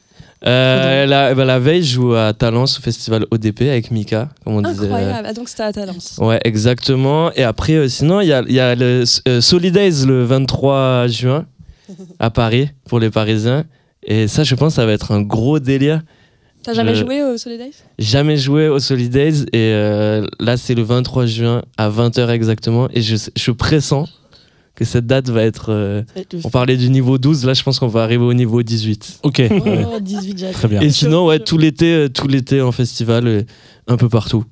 Euh, 0.48 1.06
la, 1.06 1.34
bah, 1.34 1.46
la 1.46 1.60
veille, 1.60 1.84
je 1.84 1.94
joue 1.96 2.14
à 2.14 2.34
Talence 2.34 2.78
au 2.78 2.82
festival 2.82 3.26
ODP 3.32 3.62
avec 3.64 3.90
Mika, 3.92 4.30
comme 4.44 4.56
on 4.56 4.62
disait. 4.62 4.84
Incroyable. 4.86 5.28
Ah, 5.30 5.34
donc 5.34 5.50
c'était 5.50 5.64
à 5.64 5.74
Talence. 5.74 6.18
Ouais, 6.22 6.40
exactement. 6.44 7.32
Et 7.34 7.44
après, 7.44 7.74
euh, 7.74 7.88
sinon, 7.88 8.22
il 8.22 8.28
y 8.28 8.34
a, 8.34 8.44
y 8.48 8.60
a 8.60 8.76
le 8.76 9.04
euh, 9.28 9.42
Solidays 9.42 10.06
le 10.06 10.24
23 10.24 11.08
juin 11.08 11.46
à 12.20 12.30
Paris 12.30 12.70
pour 12.88 13.00
les 13.00 13.10
Parisiens. 13.10 13.66
Et 14.06 14.28
ça, 14.28 14.44
je 14.44 14.54
pense, 14.56 14.76
ça 14.76 14.86
va 14.86 14.92
être 14.92 15.12
un 15.12 15.22
gros 15.22 15.60
délire. 15.60 16.02
T'as 16.64 16.74
jamais 16.74 16.96
Je- 16.96 17.02
joué 17.06 17.24
au 17.24 17.38
Solidays 17.38 17.72
Jamais 18.00 18.38
joué 18.38 18.68
au 18.70 18.80
Solidays. 18.80 19.44
Et 19.54 19.72
euh, 19.74 20.26
là, 20.40 20.58
c'est 20.58 20.76
le 20.76 20.84
23 20.84 21.26
juin 21.26 21.62
à 21.78 21.90
20h 21.90 22.30
exactement. 22.30 22.88
Et 22.94 23.02
je, 23.02 23.16
je 23.36 23.52
pressens 23.52 24.08
que 24.76 24.84
cette 24.86 25.08
date 25.08 25.30
va 25.30 25.44
être. 25.44 25.68
euh, 25.70 26.04
le 26.16 26.40
on 26.44 26.50
parlait 26.50 26.78
du 26.78 26.90
niveau 26.90 27.18
12, 27.18 27.46
là, 27.46 27.54
je 27.54 27.64
pense 27.64 27.80
qu'on 27.80 27.88
va 27.88 28.04
arriver 28.04 28.24
au 28.24 28.34
niveau 28.34 28.62
18. 28.62 29.20
Ok. 29.24 29.38
ouais. 29.40 29.86
Oh, 29.94 30.00
18 30.00 30.38
j'adore. 30.38 30.54
Très 30.56 30.68
bien. 30.68 30.82
Et 30.82 30.90
sinon, 30.90 31.26
ouais, 31.28 31.40
tout 31.40 31.58
l'été, 31.58 31.94
euh, 31.94 32.10
tout 32.10 32.28
l'été 32.28 32.62
en 32.62 32.72
festival, 32.72 33.28
euh, 33.28 33.42
un 33.88 33.98
peu 33.98 34.10
partout. 34.10 34.44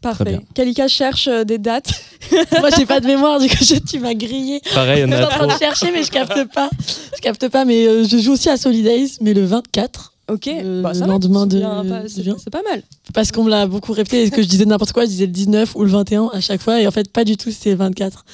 Parfait. 0.00 0.40
Kalika 0.54 0.88
cherche 0.88 1.28
euh, 1.28 1.44
des 1.44 1.58
dates. 1.58 1.92
Moi, 2.58 2.70
j'ai 2.76 2.86
pas 2.86 3.00
de 3.00 3.06
mémoire, 3.06 3.38
du 3.38 3.48
coup, 3.48 3.62
je- 3.62 3.74
tu 3.78 3.98
m'as 3.98 4.14
grillé. 4.14 4.60
Pareil, 4.74 5.04
on 5.04 5.08
Je 5.10 5.14
suis 5.14 5.22
a 5.22 5.26
en 5.26 5.30
train 5.30 5.46
de 5.46 5.58
chercher, 5.58 5.92
mais 5.92 6.02
je 6.02 6.10
capte 6.10 6.50
pas. 6.54 6.70
Je 7.14 7.20
capte 7.20 7.48
pas, 7.48 7.66
mais 7.66 7.86
euh, 7.86 8.04
je 8.08 8.16
joue 8.16 8.32
aussi 8.32 8.48
à 8.48 8.56
Solidays, 8.56 9.08
mais 9.20 9.34
le 9.34 9.44
24. 9.44 10.14
Ok. 10.30 10.46
Le 10.46 10.80
Bah, 10.80 10.94
ça 10.94 11.00
va, 11.00 11.06
lendemain 11.08 11.46
c'est 11.50 11.56
de- 11.58 11.60
pas- 11.60 12.02
c'est 12.08 12.22
c'est 12.22 12.50
pas 12.50 12.62
mal. 12.62 12.82
Parce 13.12 13.30
qu'on 13.30 13.44
me 13.44 13.50
l'a 13.50 13.66
beaucoup 13.66 13.92
répété 13.92 14.22
et 14.24 14.30
que 14.30 14.40
je 14.42 14.46
disais 14.48 14.64
n'importe 14.64 14.92
quoi, 14.92 15.02
je 15.04 15.08
disais 15.10 15.26
le 15.26 15.32
19 15.32 15.74
ou 15.74 15.82
le 15.84 15.90
21 15.90 16.30
à 16.32 16.40
chaque 16.40 16.62
fois, 16.62 16.80
et 16.80 16.86
en 16.86 16.90
fait, 16.92 17.12
pas 17.12 17.24
du 17.24 17.36
tout, 17.36 17.50
c'était 17.50 17.70
le 17.70 17.76
24. 17.76 18.24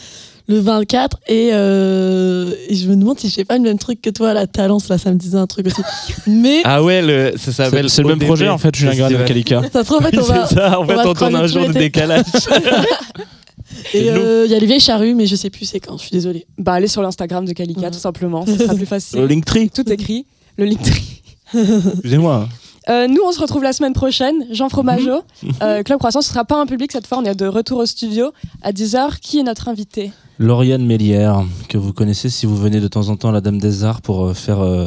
Le 0.49 0.61
24, 0.61 1.19
et, 1.27 1.51
euh, 1.53 2.53
et 2.69 2.75
je 2.77 2.89
me 2.89 2.95
demande 2.95 3.19
si 3.19 3.29
je 3.29 3.35
fais 3.35 3.45
pas 3.45 3.57
le 3.57 3.65
même 3.65 3.79
truc 3.79 4.01
que 4.01 4.11
toi, 4.11 4.33
la 4.33 4.47
Talence, 4.47 4.89
là, 4.89 4.97
ça 4.97 5.11
me 5.11 5.17
disait 5.19 5.39
un 5.39 5.47
truc 5.49 5.67
aussi. 5.67 5.83
Mais 6.29 6.61
Ah 6.65 6.85
ouais, 6.85 7.03
le, 7.03 7.33
ça 7.33 7.47
C'est 7.47 7.53
s'appelle. 7.53 7.91
c'est 7.91 8.03
le 8.03 8.09
même 8.09 8.21
projet 8.21 8.49
en 8.49 8.57
fait, 8.59 8.73
Julien 8.75 8.95
Grade 8.95 9.13
et. 9.13 9.25
Kalika. 9.25 9.63
ça 9.73 9.81
se 9.83 9.87
trouve, 9.87 9.99
en 9.99 10.09
fait, 10.09 10.17
on 10.19 10.23
va. 10.23 10.47
C'est 10.47 10.55
ça, 10.55 10.79
en 10.79 10.85
on 10.85 10.87
fait, 10.87 10.95
va 10.95 11.09
on 11.09 11.15
tourne 11.15 11.35
un 11.35 11.47
jour 11.49 11.67
de 11.67 11.73
décalage. 11.73 12.25
Et 13.93 14.09
euh, 14.11 14.45
il 14.47 14.53
y 14.53 14.55
a 14.55 14.59
les 14.61 14.67
vieilles 14.67 14.79
charrues, 14.81 15.15
mais 15.15 15.27
je 15.27 15.35
sais 15.35 15.51
plus 15.51 15.65
c'est 15.65 15.81
quand, 15.81 15.97
je 15.99 16.03
suis 16.03 16.13
désolée. 16.13 16.47
Bah, 16.57 16.75
allez 16.75 16.87
sur 16.87 17.03
l'Instagram 17.03 17.45
de 17.45 17.53
Kalika, 17.53 17.81
Ouais. 17.81 17.91
tout 17.91 17.99
simplement. 17.99 18.47
Ce 18.47 18.57
sera 18.57 18.75
plus 18.75 18.87
facile. 18.87 19.21
Le 19.21 19.27
Linktree, 19.27 19.71
Tout 19.71 19.91
écrit. 19.93 20.25
Le 20.57 20.65
Linktree. 20.67 21.23
excusez-moi. 21.55 22.49
Euh, 22.89 23.09
nous, 23.09 23.21
on 23.27 23.33
se 23.33 23.41
retrouve 23.41 23.63
la 23.63 23.73
semaine 23.73 23.93
prochaine. 23.93 24.35
Jean 24.53 24.69
Fromageau, 24.69 25.23
Mhm. 25.43 25.51
euh, 25.63 25.83
Club 25.83 25.99
Croissant. 25.99 26.21
Ce 26.23 26.31
sera 26.31 26.45
pas 26.45 26.61
un 26.61 26.67
public 26.67 26.93
cette 26.93 27.07
fois. 27.07 27.19
On 27.19 27.25
est 27.25 27.35
de 27.35 27.47
retour 27.47 27.79
au 27.79 27.87
studio 27.87 28.33
à 28.63 28.73
10h. 28.73 29.19
Qui 29.21 29.39
est 29.41 29.43
notre 29.43 29.69
invité? 29.69 30.13
Lauriane 30.39 30.85
Mélière, 30.85 31.43
que 31.71 31.79
vous 31.79 31.93
connaissez 31.95 32.29
si 32.29 32.45
vous 32.45 32.57
venez 32.57 32.79
de 32.81 32.89
temps 32.89 33.09
en 33.09 33.17
temps 33.17 33.31
à 33.31 33.33
la 33.33 33.41
Dame 33.41 33.59
des 33.59 33.85
Arts 33.85 34.03
pour 34.03 34.27
euh, 34.27 34.35
faire 34.35 34.61
euh, 34.61 34.87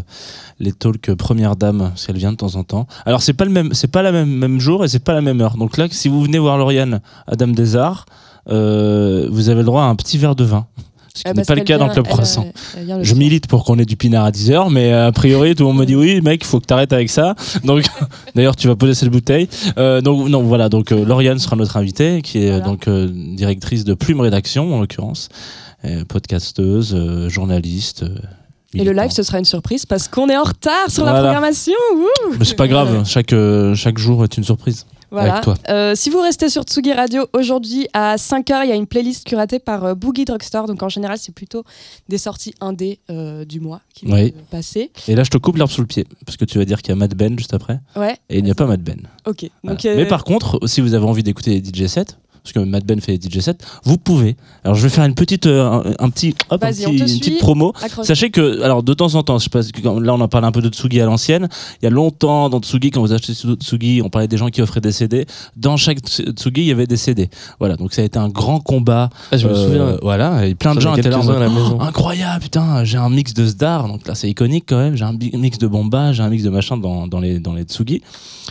les 0.60 0.72
talks 0.72 1.14
Première 1.16 1.56
Dame, 1.56 1.80
parce 1.90 2.06
qu'elle 2.06 2.18
vient 2.18 2.32
de 2.32 2.38
temps 2.38 2.56
en 2.56 2.64
temps. 2.64 2.86
Alors 3.06 3.24
c'est 3.24 3.34
pas 3.34 3.46
le 3.46 3.52
même, 3.52 3.74
c'est 3.74 3.88
pas 3.88 4.04
la 4.04 4.12
même 4.12 4.30
même 4.30 4.60
jour 4.60 4.86
et 4.86 4.88
c'est 4.88 5.04
pas 5.04 5.14
la 5.14 5.22
même 5.22 5.42
heure. 5.42 5.58
Donc 5.58 5.78
là, 5.78 5.88
si 5.90 6.08
vous 6.08 6.22
venez 6.22 6.38
voir 6.38 6.58
Lauriane 6.60 7.02
à 7.26 7.36
Dame 7.36 7.54
des 7.56 7.76
Arts, 7.76 8.06
euh, 8.50 9.28
vous 9.32 9.50
avez 9.50 9.60
le 9.62 9.66
droit 9.66 9.82
à 9.84 9.86
un 9.88 9.96
petit 9.96 10.18
verre 10.20 10.36
de 10.36 10.44
vin, 10.44 10.68
ce 11.16 11.24
qui 11.24 11.30
Euh, 11.30 11.34
n'est 11.34 11.44
pas 11.44 11.56
le 11.56 11.62
cas 11.64 11.78
dans 11.78 11.88
le 11.88 11.94
Club 11.94 12.08
Croissant. 12.08 12.46
le 12.78 13.04
Je 13.04 13.16
milite 13.16 13.48
pour 13.48 13.64
qu'on 13.66 13.78
ait 13.80 13.86
du 13.86 13.96
pinard 13.98 14.26
à 14.26 14.32
10h, 14.32 14.72
mais 14.72 14.94
euh, 14.94 15.08
a 15.08 15.12
priori, 15.12 15.56
tout 15.56 15.64
le 15.64 15.70
monde 15.70 15.80
me 15.80 15.86
dit 15.86 15.96
oui, 15.96 16.22
mec, 16.22 16.42
il 16.44 16.48
faut 16.48 16.60
que 16.60 16.66
tu 16.66 16.74
arrêtes 16.74 16.94
avec 16.94 17.10
ça. 17.10 17.36
Donc, 17.64 17.86
d'ailleurs, 18.36 18.56
tu 18.56 18.68
vas 18.68 18.76
poser 18.76 18.94
cette 18.94 19.10
bouteille. 19.10 19.48
Euh, 19.78 20.02
donc, 20.02 20.30
non, 20.30 20.42
voilà, 20.44 20.70
donc 20.70 20.92
euh, 20.92 21.04
Lauriane 21.06 21.40
sera 21.40 21.56
notre 21.56 21.78
invitée, 21.78 22.22
qui 22.22 22.40
est 22.44 22.50
Voilà. 22.50 22.66
donc 22.66 22.88
euh, 22.88 23.08
directrice 23.12 23.84
de 23.84 23.94
Plume 23.94 24.22
Rédaction, 24.22 24.76
en 24.76 24.80
l'occurrence, 24.82 25.30
euh, 25.86 26.04
podcasteuse, 26.06 27.28
journaliste. 27.30 28.06
Et 28.76 28.84
le 28.84 28.92
live, 28.92 29.10
ce 29.12 29.24
sera 29.24 29.40
une 29.40 29.46
surprise 29.46 29.86
parce 29.88 30.08
qu'on 30.08 30.30
est 30.30 30.38
en 30.38 30.44
retard 30.44 30.90
sur 30.90 31.04
la 31.06 31.14
programmation. 31.14 31.74
Wouh 31.96 32.36
Mais 32.38 32.46
c'est 32.46 32.56
pas 32.56 32.68
grave, 32.68 33.04
chaque, 33.08 33.34
chaque 33.76 33.98
jour 33.98 34.24
est 34.24 34.38
une 34.38 34.44
surprise. 34.44 34.86
Voilà. 35.12 35.42
Euh, 35.70 35.96
si 35.96 36.10
vous 36.10 36.22
restez 36.22 36.50
sur 36.50 36.64
Tsugi 36.64 36.94
Radio, 36.94 37.26
aujourd'hui 37.34 37.88
à 37.94 38.16
5h, 38.18 38.62
il 38.64 38.70
y 38.70 38.72
a 38.72 38.76
une 38.76 38.86
playlist 38.88 39.26
curatée 39.26 39.60
par 39.60 39.84
euh, 39.86 39.96
Boogie 39.96 40.26
Drugstore. 40.26 40.68
Donc 40.68 40.84
en 40.84 40.90
général, 40.90 41.18
c'est 41.18 41.34
plutôt 41.34 41.64
des 42.08 42.18
sorties 42.18 42.54
indé 42.62 43.00
euh, 43.10 43.46
du 43.46 43.60
mois 43.60 43.82
qui 43.94 44.06
vont 44.06 44.14
Oui. 44.14 44.34
euh, 44.36 44.42
passer. 44.52 44.92
Et 45.08 45.16
là, 45.16 45.24
je 45.24 45.30
te 45.30 45.38
coupe 45.38 45.58
l'herbe 45.58 45.70
sous 45.72 45.82
le 45.82 45.88
pied, 45.88 46.06
parce 46.26 46.38
que 46.38 46.46
tu 46.46 46.58
vas 46.58 46.66
dire 46.66 46.82
qu'il 46.82 46.90
y 46.90 46.94
a 46.94 46.96
Mad 46.96 47.14
Ben 47.16 47.38
juste 47.38 47.54
après, 47.54 47.80
Ouais. 47.96 48.18
et 48.30 48.38
il 48.38 48.44
n'y 48.44 48.52
a 48.52 48.56
pas 48.56 48.66
Mad 48.68 48.82
Ben. 48.82 49.02
Ok. 49.26 49.50
Voilà. 49.64 49.76
Donc, 49.78 49.84
Mais 49.96 50.06
par 50.06 50.24
contre, 50.24 50.60
si 50.68 50.82
vous 50.82 50.94
avez 50.94 51.06
envie 51.06 51.24
d'écouter 51.24 51.60
des 51.60 51.70
DJ 51.70 51.88
sets, 51.88 52.06
parce 52.44 52.54
que 52.54 52.60
Mad 52.60 52.84
Ben 52.86 53.00
fait 53.02 53.18
des 53.18 53.30
DJ 53.30 53.40
sets, 53.42 53.58
vous 53.84 53.98
pouvez. 53.98 54.36
Alors 54.64 54.76
je 54.76 54.84
vais 54.84 54.90
faire 54.90 55.06
une 55.06 55.14
petite, 55.16 55.46
euh, 55.46 55.64
un, 56.00 56.06
un 56.06 56.10
petit, 56.10 56.36
hop, 56.50 56.64
un 56.64 56.72
petit- 56.72 56.84
une 56.84 57.08
suit. 57.08 57.20
petite 57.20 57.40
promo. 57.40 57.74
accroche. 57.82 58.06
Sachez 58.08 58.30
que, 58.32 58.62
alors 58.62 58.84
de 58.84 58.94
temps 58.94 59.16
en 59.16 59.24
temps, 59.24 59.38
je 59.40 59.46
sais 59.46 59.50
pas, 59.50 59.64
si- 59.64 59.72
quand- 59.72 60.00
là 60.00 60.14
on 60.14 60.22
en 60.22 60.28
parle 60.28 60.46
un 60.46 60.52
peu 60.52 60.62
de 60.62 60.70
Tsugi 60.70 61.00
à 61.02 61.06
l'ancienne. 61.06 61.48
Il 61.82 61.86
y 61.86 61.88
a 61.88 61.92
longtemps 61.92 62.50
dans 62.50 62.60
Tsugi, 62.60 62.92
quand 62.92 63.02
vous 63.02 63.14
achetez 63.14 63.34
Tsugi, 63.34 64.02
on 64.04 64.10
parlait 64.10 64.28
des 64.28 64.38
gens 64.38 64.50
qui 64.50 64.62
offraient 64.62 64.82
des 64.82 64.92
CD. 64.92 65.26
Dans 65.56 65.78
chaque 65.78 66.00
Tsugi, 66.00 66.62
il 66.62 66.68
y 66.68 66.72
avait 66.72 66.88
des 66.88 66.98
CD. 66.98 67.30
Voilà, 67.60 67.76
donc 67.76 67.94
ça 67.94 68.02
a 68.02 68.06
été 68.06 68.18
un 68.20 68.30
grand 68.30 68.60
combat. 68.60 69.10
Ah, 69.32 69.38
je 69.38 69.48
me 69.48 69.54
Euh, 69.54 69.66
souviens. 69.66 69.98
Voilà, 70.02 70.46
et 70.46 70.56
plein 70.56 70.76
de 70.76 70.80
gens 70.82 70.96
étaient 70.96 71.10
là. 71.10 71.20
en 71.20 71.28
à 71.30 71.40
la 71.40 71.50
maison. 71.50 71.78
Oh, 71.80 71.84
incroyable, 71.84 72.42
putain, 72.44 72.84
j'ai 72.84 72.98
un 72.98 73.10
mix 73.10 73.34
de 73.34 73.46
Sdar, 73.46 73.88
donc 73.88 74.08
là 74.08 74.16
c'est 74.16 74.30
iconique 74.30 74.66
quand 74.68 74.78
même. 74.78 74.96
J'ai 74.96 75.04
un 75.06 75.14
mix 75.14 75.58
de 75.58 75.68
Bomba, 75.68 76.14
j'ai 76.14 76.24
un 76.24 76.30
mix 76.30 76.44
de 76.44 76.50
machin 76.50 76.78
dans, 76.78 77.08
dans 77.08 77.20
les 77.20 77.40
dans 77.40 77.54
les 77.54 77.64
Tsugi. 77.64 78.02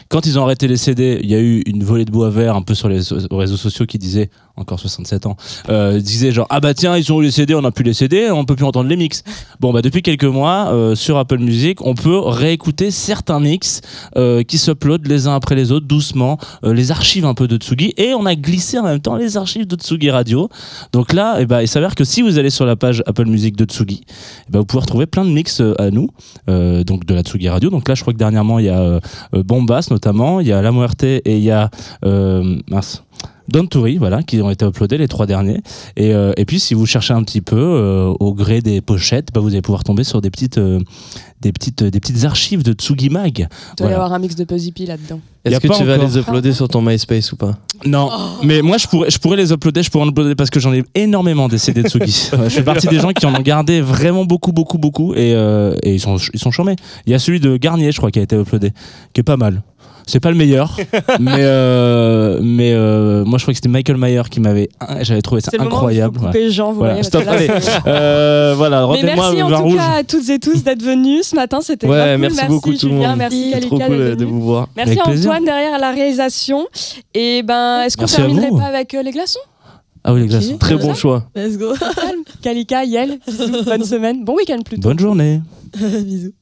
Quand 0.08 0.24
ils 0.26 0.38
ont 0.38 0.42
arrêté 0.44 0.68
les 0.68 0.76
CD, 0.76 1.18
il 1.22 1.28
y 1.30 1.34
a 1.34 1.40
eu 1.40 1.62
une 1.66 1.82
volée 1.82 2.04
de 2.04 2.10
bois 2.10 2.30
vert 2.30 2.54
un 2.56 2.62
peu 2.62 2.74
sur 2.74 2.88
les 2.88 3.00
réseaux 3.30 3.56
sociaux 3.56 3.77
qui 3.84 3.98
disaient, 3.98 4.30
encore 4.56 4.80
67 4.80 5.26
ans, 5.26 5.36
euh, 5.68 6.00
disaient 6.00 6.32
genre 6.32 6.46
ah 6.50 6.60
bah 6.60 6.74
tiens 6.74 6.96
ils 6.96 7.12
ont 7.12 7.20
eu 7.20 7.24
les 7.24 7.30
CD, 7.30 7.54
on 7.54 7.62
n'a 7.62 7.70
plus 7.70 7.84
les 7.84 7.94
CD, 7.94 8.30
on 8.30 8.44
peut 8.44 8.56
plus 8.56 8.64
entendre 8.64 8.88
les 8.88 8.96
mix. 8.96 9.22
Bon 9.60 9.72
bah 9.72 9.82
depuis 9.82 10.02
quelques 10.02 10.24
mois 10.24 10.72
euh, 10.72 10.94
sur 10.94 11.16
Apple 11.16 11.38
Music, 11.38 11.84
on 11.84 11.94
peut 11.94 12.18
réécouter 12.18 12.90
certains 12.90 13.40
mix 13.40 13.80
euh, 14.16 14.42
qui 14.42 14.58
s'uploadent 14.58 15.06
les 15.06 15.26
uns 15.26 15.34
après 15.34 15.54
les 15.54 15.72
autres 15.72 15.86
doucement, 15.86 16.38
euh, 16.64 16.74
les 16.74 16.90
archives 16.90 17.24
un 17.24 17.34
peu 17.34 17.46
de 17.46 17.56
Tsugi 17.56 17.94
et 17.96 18.14
on 18.14 18.26
a 18.26 18.34
glissé 18.34 18.78
en 18.78 18.84
même 18.84 19.00
temps 19.00 19.16
les 19.16 19.36
archives 19.36 19.66
de 19.66 19.76
Tsugi 19.76 20.10
Radio. 20.10 20.48
Donc 20.92 21.12
là, 21.12 21.36
eh 21.40 21.46
ben, 21.46 21.60
il 21.60 21.68
s'avère 21.68 21.94
que 21.94 22.04
si 22.04 22.22
vous 22.22 22.38
allez 22.38 22.50
sur 22.50 22.66
la 22.66 22.76
page 22.76 23.02
Apple 23.06 23.26
Music 23.26 23.56
de 23.56 23.64
Tsugi, 23.64 24.02
eh 24.06 24.50
ben, 24.50 24.60
vous 24.60 24.64
pouvez 24.64 24.80
retrouver 24.80 25.06
plein 25.06 25.24
de 25.24 25.30
mix 25.30 25.60
euh, 25.60 25.74
à 25.78 25.90
nous, 25.90 26.08
donc 26.46 27.04
de 27.04 27.14
la 27.14 27.22
Tsugi 27.22 27.48
Radio. 27.48 27.70
Donc 27.70 27.88
là, 27.88 27.94
je 27.94 28.02
crois 28.02 28.12
que 28.12 28.18
dernièrement, 28.18 28.58
il 28.58 28.66
y 28.66 28.68
a 28.68 29.00
Bombas 29.32 29.88
notamment, 29.90 30.40
il 30.40 30.46
y 30.46 30.52
a 30.52 30.60
La 30.62 30.72
Muerte 30.72 31.04
et 31.04 31.22
il 31.24 31.42
y 31.42 31.50
a 31.50 31.70
mince. 32.02 33.02
Don 33.48 33.66
Turi, 33.66 33.96
voilà, 33.96 34.22
qui 34.22 34.40
ont 34.42 34.50
été 34.50 34.66
uploadés 34.66 34.98
les 34.98 35.08
trois 35.08 35.26
derniers. 35.26 35.62
Et, 35.96 36.14
euh, 36.14 36.32
et 36.36 36.44
puis, 36.44 36.60
si 36.60 36.74
vous 36.74 36.86
cherchez 36.86 37.14
un 37.14 37.22
petit 37.22 37.40
peu 37.40 37.56
euh, 37.56 38.12
au 38.20 38.34
gré 38.34 38.60
des 38.60 38.80
pochettes, 38.80 39.28
bah, 39.32 39.40
vous 39.40 39.48
allez 39.48 39.62
pouvoir 39.62 39.84
tomber 39.84 40.04
sur 40.04 40.20
des 40.20 40.30
petites, 40.30 40.58
euh, 40.58 40.80
des 41.40 41.52
petites, 41.52 41.82
des 41.82 42.00
petites 42.00 42.24
archives 42.24 42.62
de 42.62 42.72
Tsugi 42.72 43.10
Mag. 43.10 43.38
Il 43.38 43.76
doit 43.78 43.90
y 43.90 43.94
avoir 43.94 44.12
un 44.12 44.18
mix 44.18 44.34
de 44.34 44.44
Puzzle 44.44 44.72
là-dedans. 44.86 45.20
Est-ce 45.44 45.60
que 45.60 45.78
tu 45.78 45.84
vas 45.84 45.96
les 45.96 46.18
uploader 46.18 46.52
sur 46.52 46.68
ton 46.68 46.82
MySpace 46.82 47.32
ou 47.32 47.36
pas? 47.36 47.56
Non, 47.86 48.10
mais 48.42 48.60
moi 48.60 48.76
je 48.76 48.86
pourrais, 48.86 49.08
je 49.08 49.18
pourrais 49.18 49.36
les 49.36 49.52
uploader, 49.52 49.82
je 49.82 49.90
pourrais 49.90 50.04
en 50.04 50.08
uploader 50.08 50.34
parce 50.34 50.50
que 50.50 50.60
j'en 50.60 50.74
ai 50.74 50.84
énormément 50.94 51.48
des 51.48 51.58
CD 51.58 51.82
de 51.82 51.88
Tsugi. 51.88 52.30
Je 52.44 52.48
fais 52.48 52.62
partie 52.62 52.88
des 52.88 52.98
gens 52.98 53.12
qui 53.12 53.24
en 53.24 53.34
ont 53.34 53.40
gardé 53.40 53.80
vraiment 53.80 54.24
beaucoup, 54.24 54.52
beaucoup, 54.52 54.78
beaucoup 54.78 55.14
et, 55.14 55.34
euh, 55.34 55.76
et 55.82 55.94
ils 55.94 56.00
sont, 56.00 56.16
ils 56.34 56.40
sont 56.40 56.50
charmés. 56.50 56.76
Il 57.06 57.12
y 57.12 57.14
a 57.14 57.18
celui 57.18 57.40
de 57.40 57.56
Garnier, 57.56 57.92
je 57.92 57.98
crois, 57.98 58.10
qui 58.10 58.18
a 58.18 58.22
été 58.22 58.36
uploadé, 58.36 58.72
qui 59.12 59.20
est 59.20 59.24
pas 59.24 59.36
mal. 59.36 59.62
C'est 60.10 60.20
pas 60.20 60.30
le 60.30 60.36
meilleur, 60.36 60.74
mais 61.20 61.32
euh, 61.36 62.38
mais 62.42 62.72
euh, 62.72 63.24
moi 63.26 63.36
je 63.38 63.44
crois 63.44 63.52
que 63.52 63.56
c'était 63.58 63.68
Michael 63.68 63.98
Mayer 63.98 64.22
qui 64.30 64.40
m'avait, 64.40 64.70
j'avais 65.02 65.20
trouvé 65.20 65.42
ça 65.42 65.50
C'est 65.50 65.58
le 65.58 65.64
incroyable. 65.64 66.18
ouais. 66.18 66.26
couper 66.26 66.50
Jean, 66.50 66.72
vous 66.72 66.78
Voilà, 66.78 66.94
voyez, 66.94 67.02
stop, 67.04 67.24
là, 67.26 67.32
allez. 67.32 67.48
Euh, 67.86 68.54
voilà, 68.56 68.88
Mais 68.90 69.02
merci 69.02 69.42
en 69.42 69.48
tout 69.50 69.62
rouge. 69.64 69.76
cas 69.76 69.90
à 69.98 70.04
toutes 70.04 70.28
et 70.30 70.38
tous 70.38 70.64
d'être 70.64 70.82
venus 70.82 71.26
ce 71.26 71.36
matin, 71.36 71.60
c'était 71.60 71.86
Ouais, 71.86 72.12
cool. 72.12 72.20
merci 72.22 72.46
beaucoup 72.48 72.72
tout 72.74 72.86
le 72.86 72.92
Julien, 72.94 73.08
monde. 73.10 73.18
merci 73.18 73.52
trop 73.60 73.78
cool 73.78 73.86
euh, 73.90 74.16
de 74.16 74.24
vous 74.24 74.40
voir. 74.40 74.68
Merci 74.76 74.92
Avec 74.92 75.04
plaisir. 75.04 75.30
Antoine 75.30 75.44
derrière 75.44 75.74
à 75.74 75.78
la 75.78 75.90
réalisation. 75.90 76.66
Et 77.14 77.42
ben, 77.42 77.82
est-ce 77.82 77.96
qu'on 77.98 78.06
terminerait 78.06 78.50
pas 78.50 78.64
avec 78.66 78.94
euh, 78.94 79.02
les 79.02 79.10
glaçons? 79.10 79.38
Ah 80.04 80.14
oui, 80.14 80.20
les 80.22 80.26
glaçons. 80.28 80.56
Très 80.56 80.76
bon 80.76 80.94
choix. 80.94 81.24
Let's 81.36 81.58
go. 81.58 81.74
Kalika, 82.42 82.82
Yel, 82.84 83.18
bonne 83.66 83.84
semaine, 83.84 84.24
bon 84.24 84.36
week-end 84.36 84.60
plutôt. 84.64 84.88
Bonne 84.88 84.98
journée. 84.98 85.42
Bisous. 85.76 86.32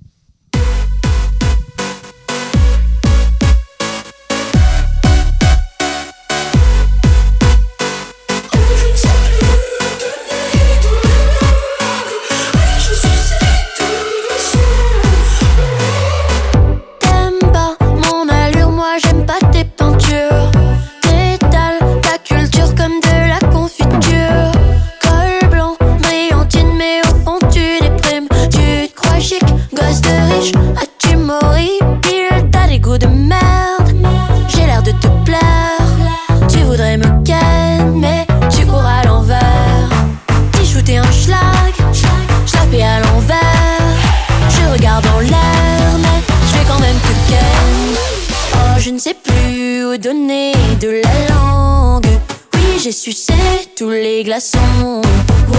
Glaçons. 54.26 55.02
Wow. 55.48 55.56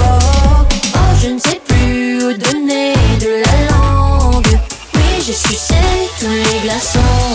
Oh, 0.93 0.97
je 1.23 1.29
ne 1.29 1.39
sais 1.39 1.61
plus 1.65 2.17
où 2.17 2.33
donner 2.33 2.93
de 3.17 3.41
la 3.45 3.71
langue. 3.71 4.59
Oui, 4.93 5.23
j'ai 5.25 5.31
sucé 5.31 5.73
tous 6.19 6.27
les 6.27 6.59
glaçons. 6.63 7.26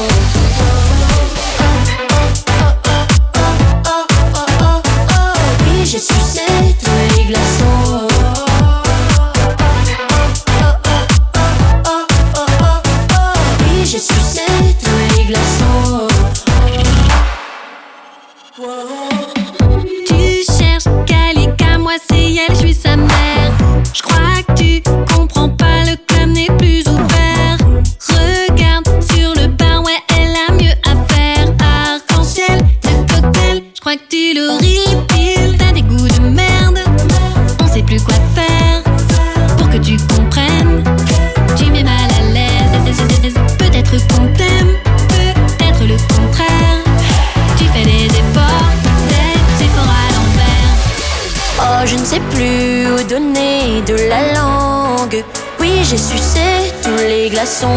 Oh, 57.64 57.68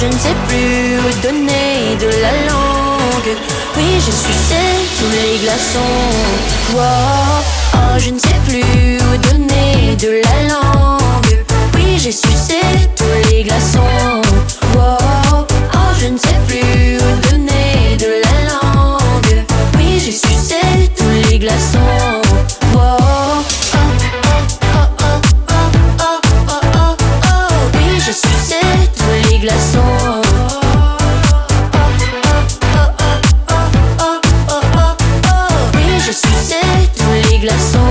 je 0.00 0.06
ne 0.06 0.12
sais 0.12 0.34
plus 0.48 0.98
où 0.98 1.20
donner 1.22 1.96
de 2.00 2.06
la 2.22 2.32
langue. 2.48 3.36
Oui, 3.76 4.00
j'ai 4.04 4.12
sucé 4.12 4.62
tous 4.98 5.10
les 5.10 5.38
glaçons. 5.38 6.04
Oh, 6.74 7.98
je 7.98 8.10
ne 8.10 8.18
sais 8.18 8.40
plus 8.46 8.98
où 8.98 9.16
donner 9.30 9.96
de 9.96 10.22
la 10.24 10.54
langue. 10.54 11.44
Oui, 11.74 11.98
j'ai 12.02 12.12
sucé 12.12 12.60
tous 12.96 13.30
les 13.30 13.42
glaçons. 13.44 14.22
Oh, 14.76 14.96
je 16.00 16.06
ne 16.06 16.18
sais 16.18 16.40
plus 16.46 16.96
où 16.96 17.30
donner 17.30 17.96
de 17.98 18.10
la 18.24 18.36
langue. 18.52 19.44
Oui, 19.76 20.00
j'ai 20.02 20.12
sucé 20.12 20.60
tous 20.96 21.30
les 21.30 21.38
glaçons. 21.38 22.22
déplaçons. 29.46 29.80
Oui, 35.74 36.00
je 36.04 36.12
suçais 36.12 36.90
tous 36.96 37.30
les 37.30 37.38
glaçons. 37.38 37.85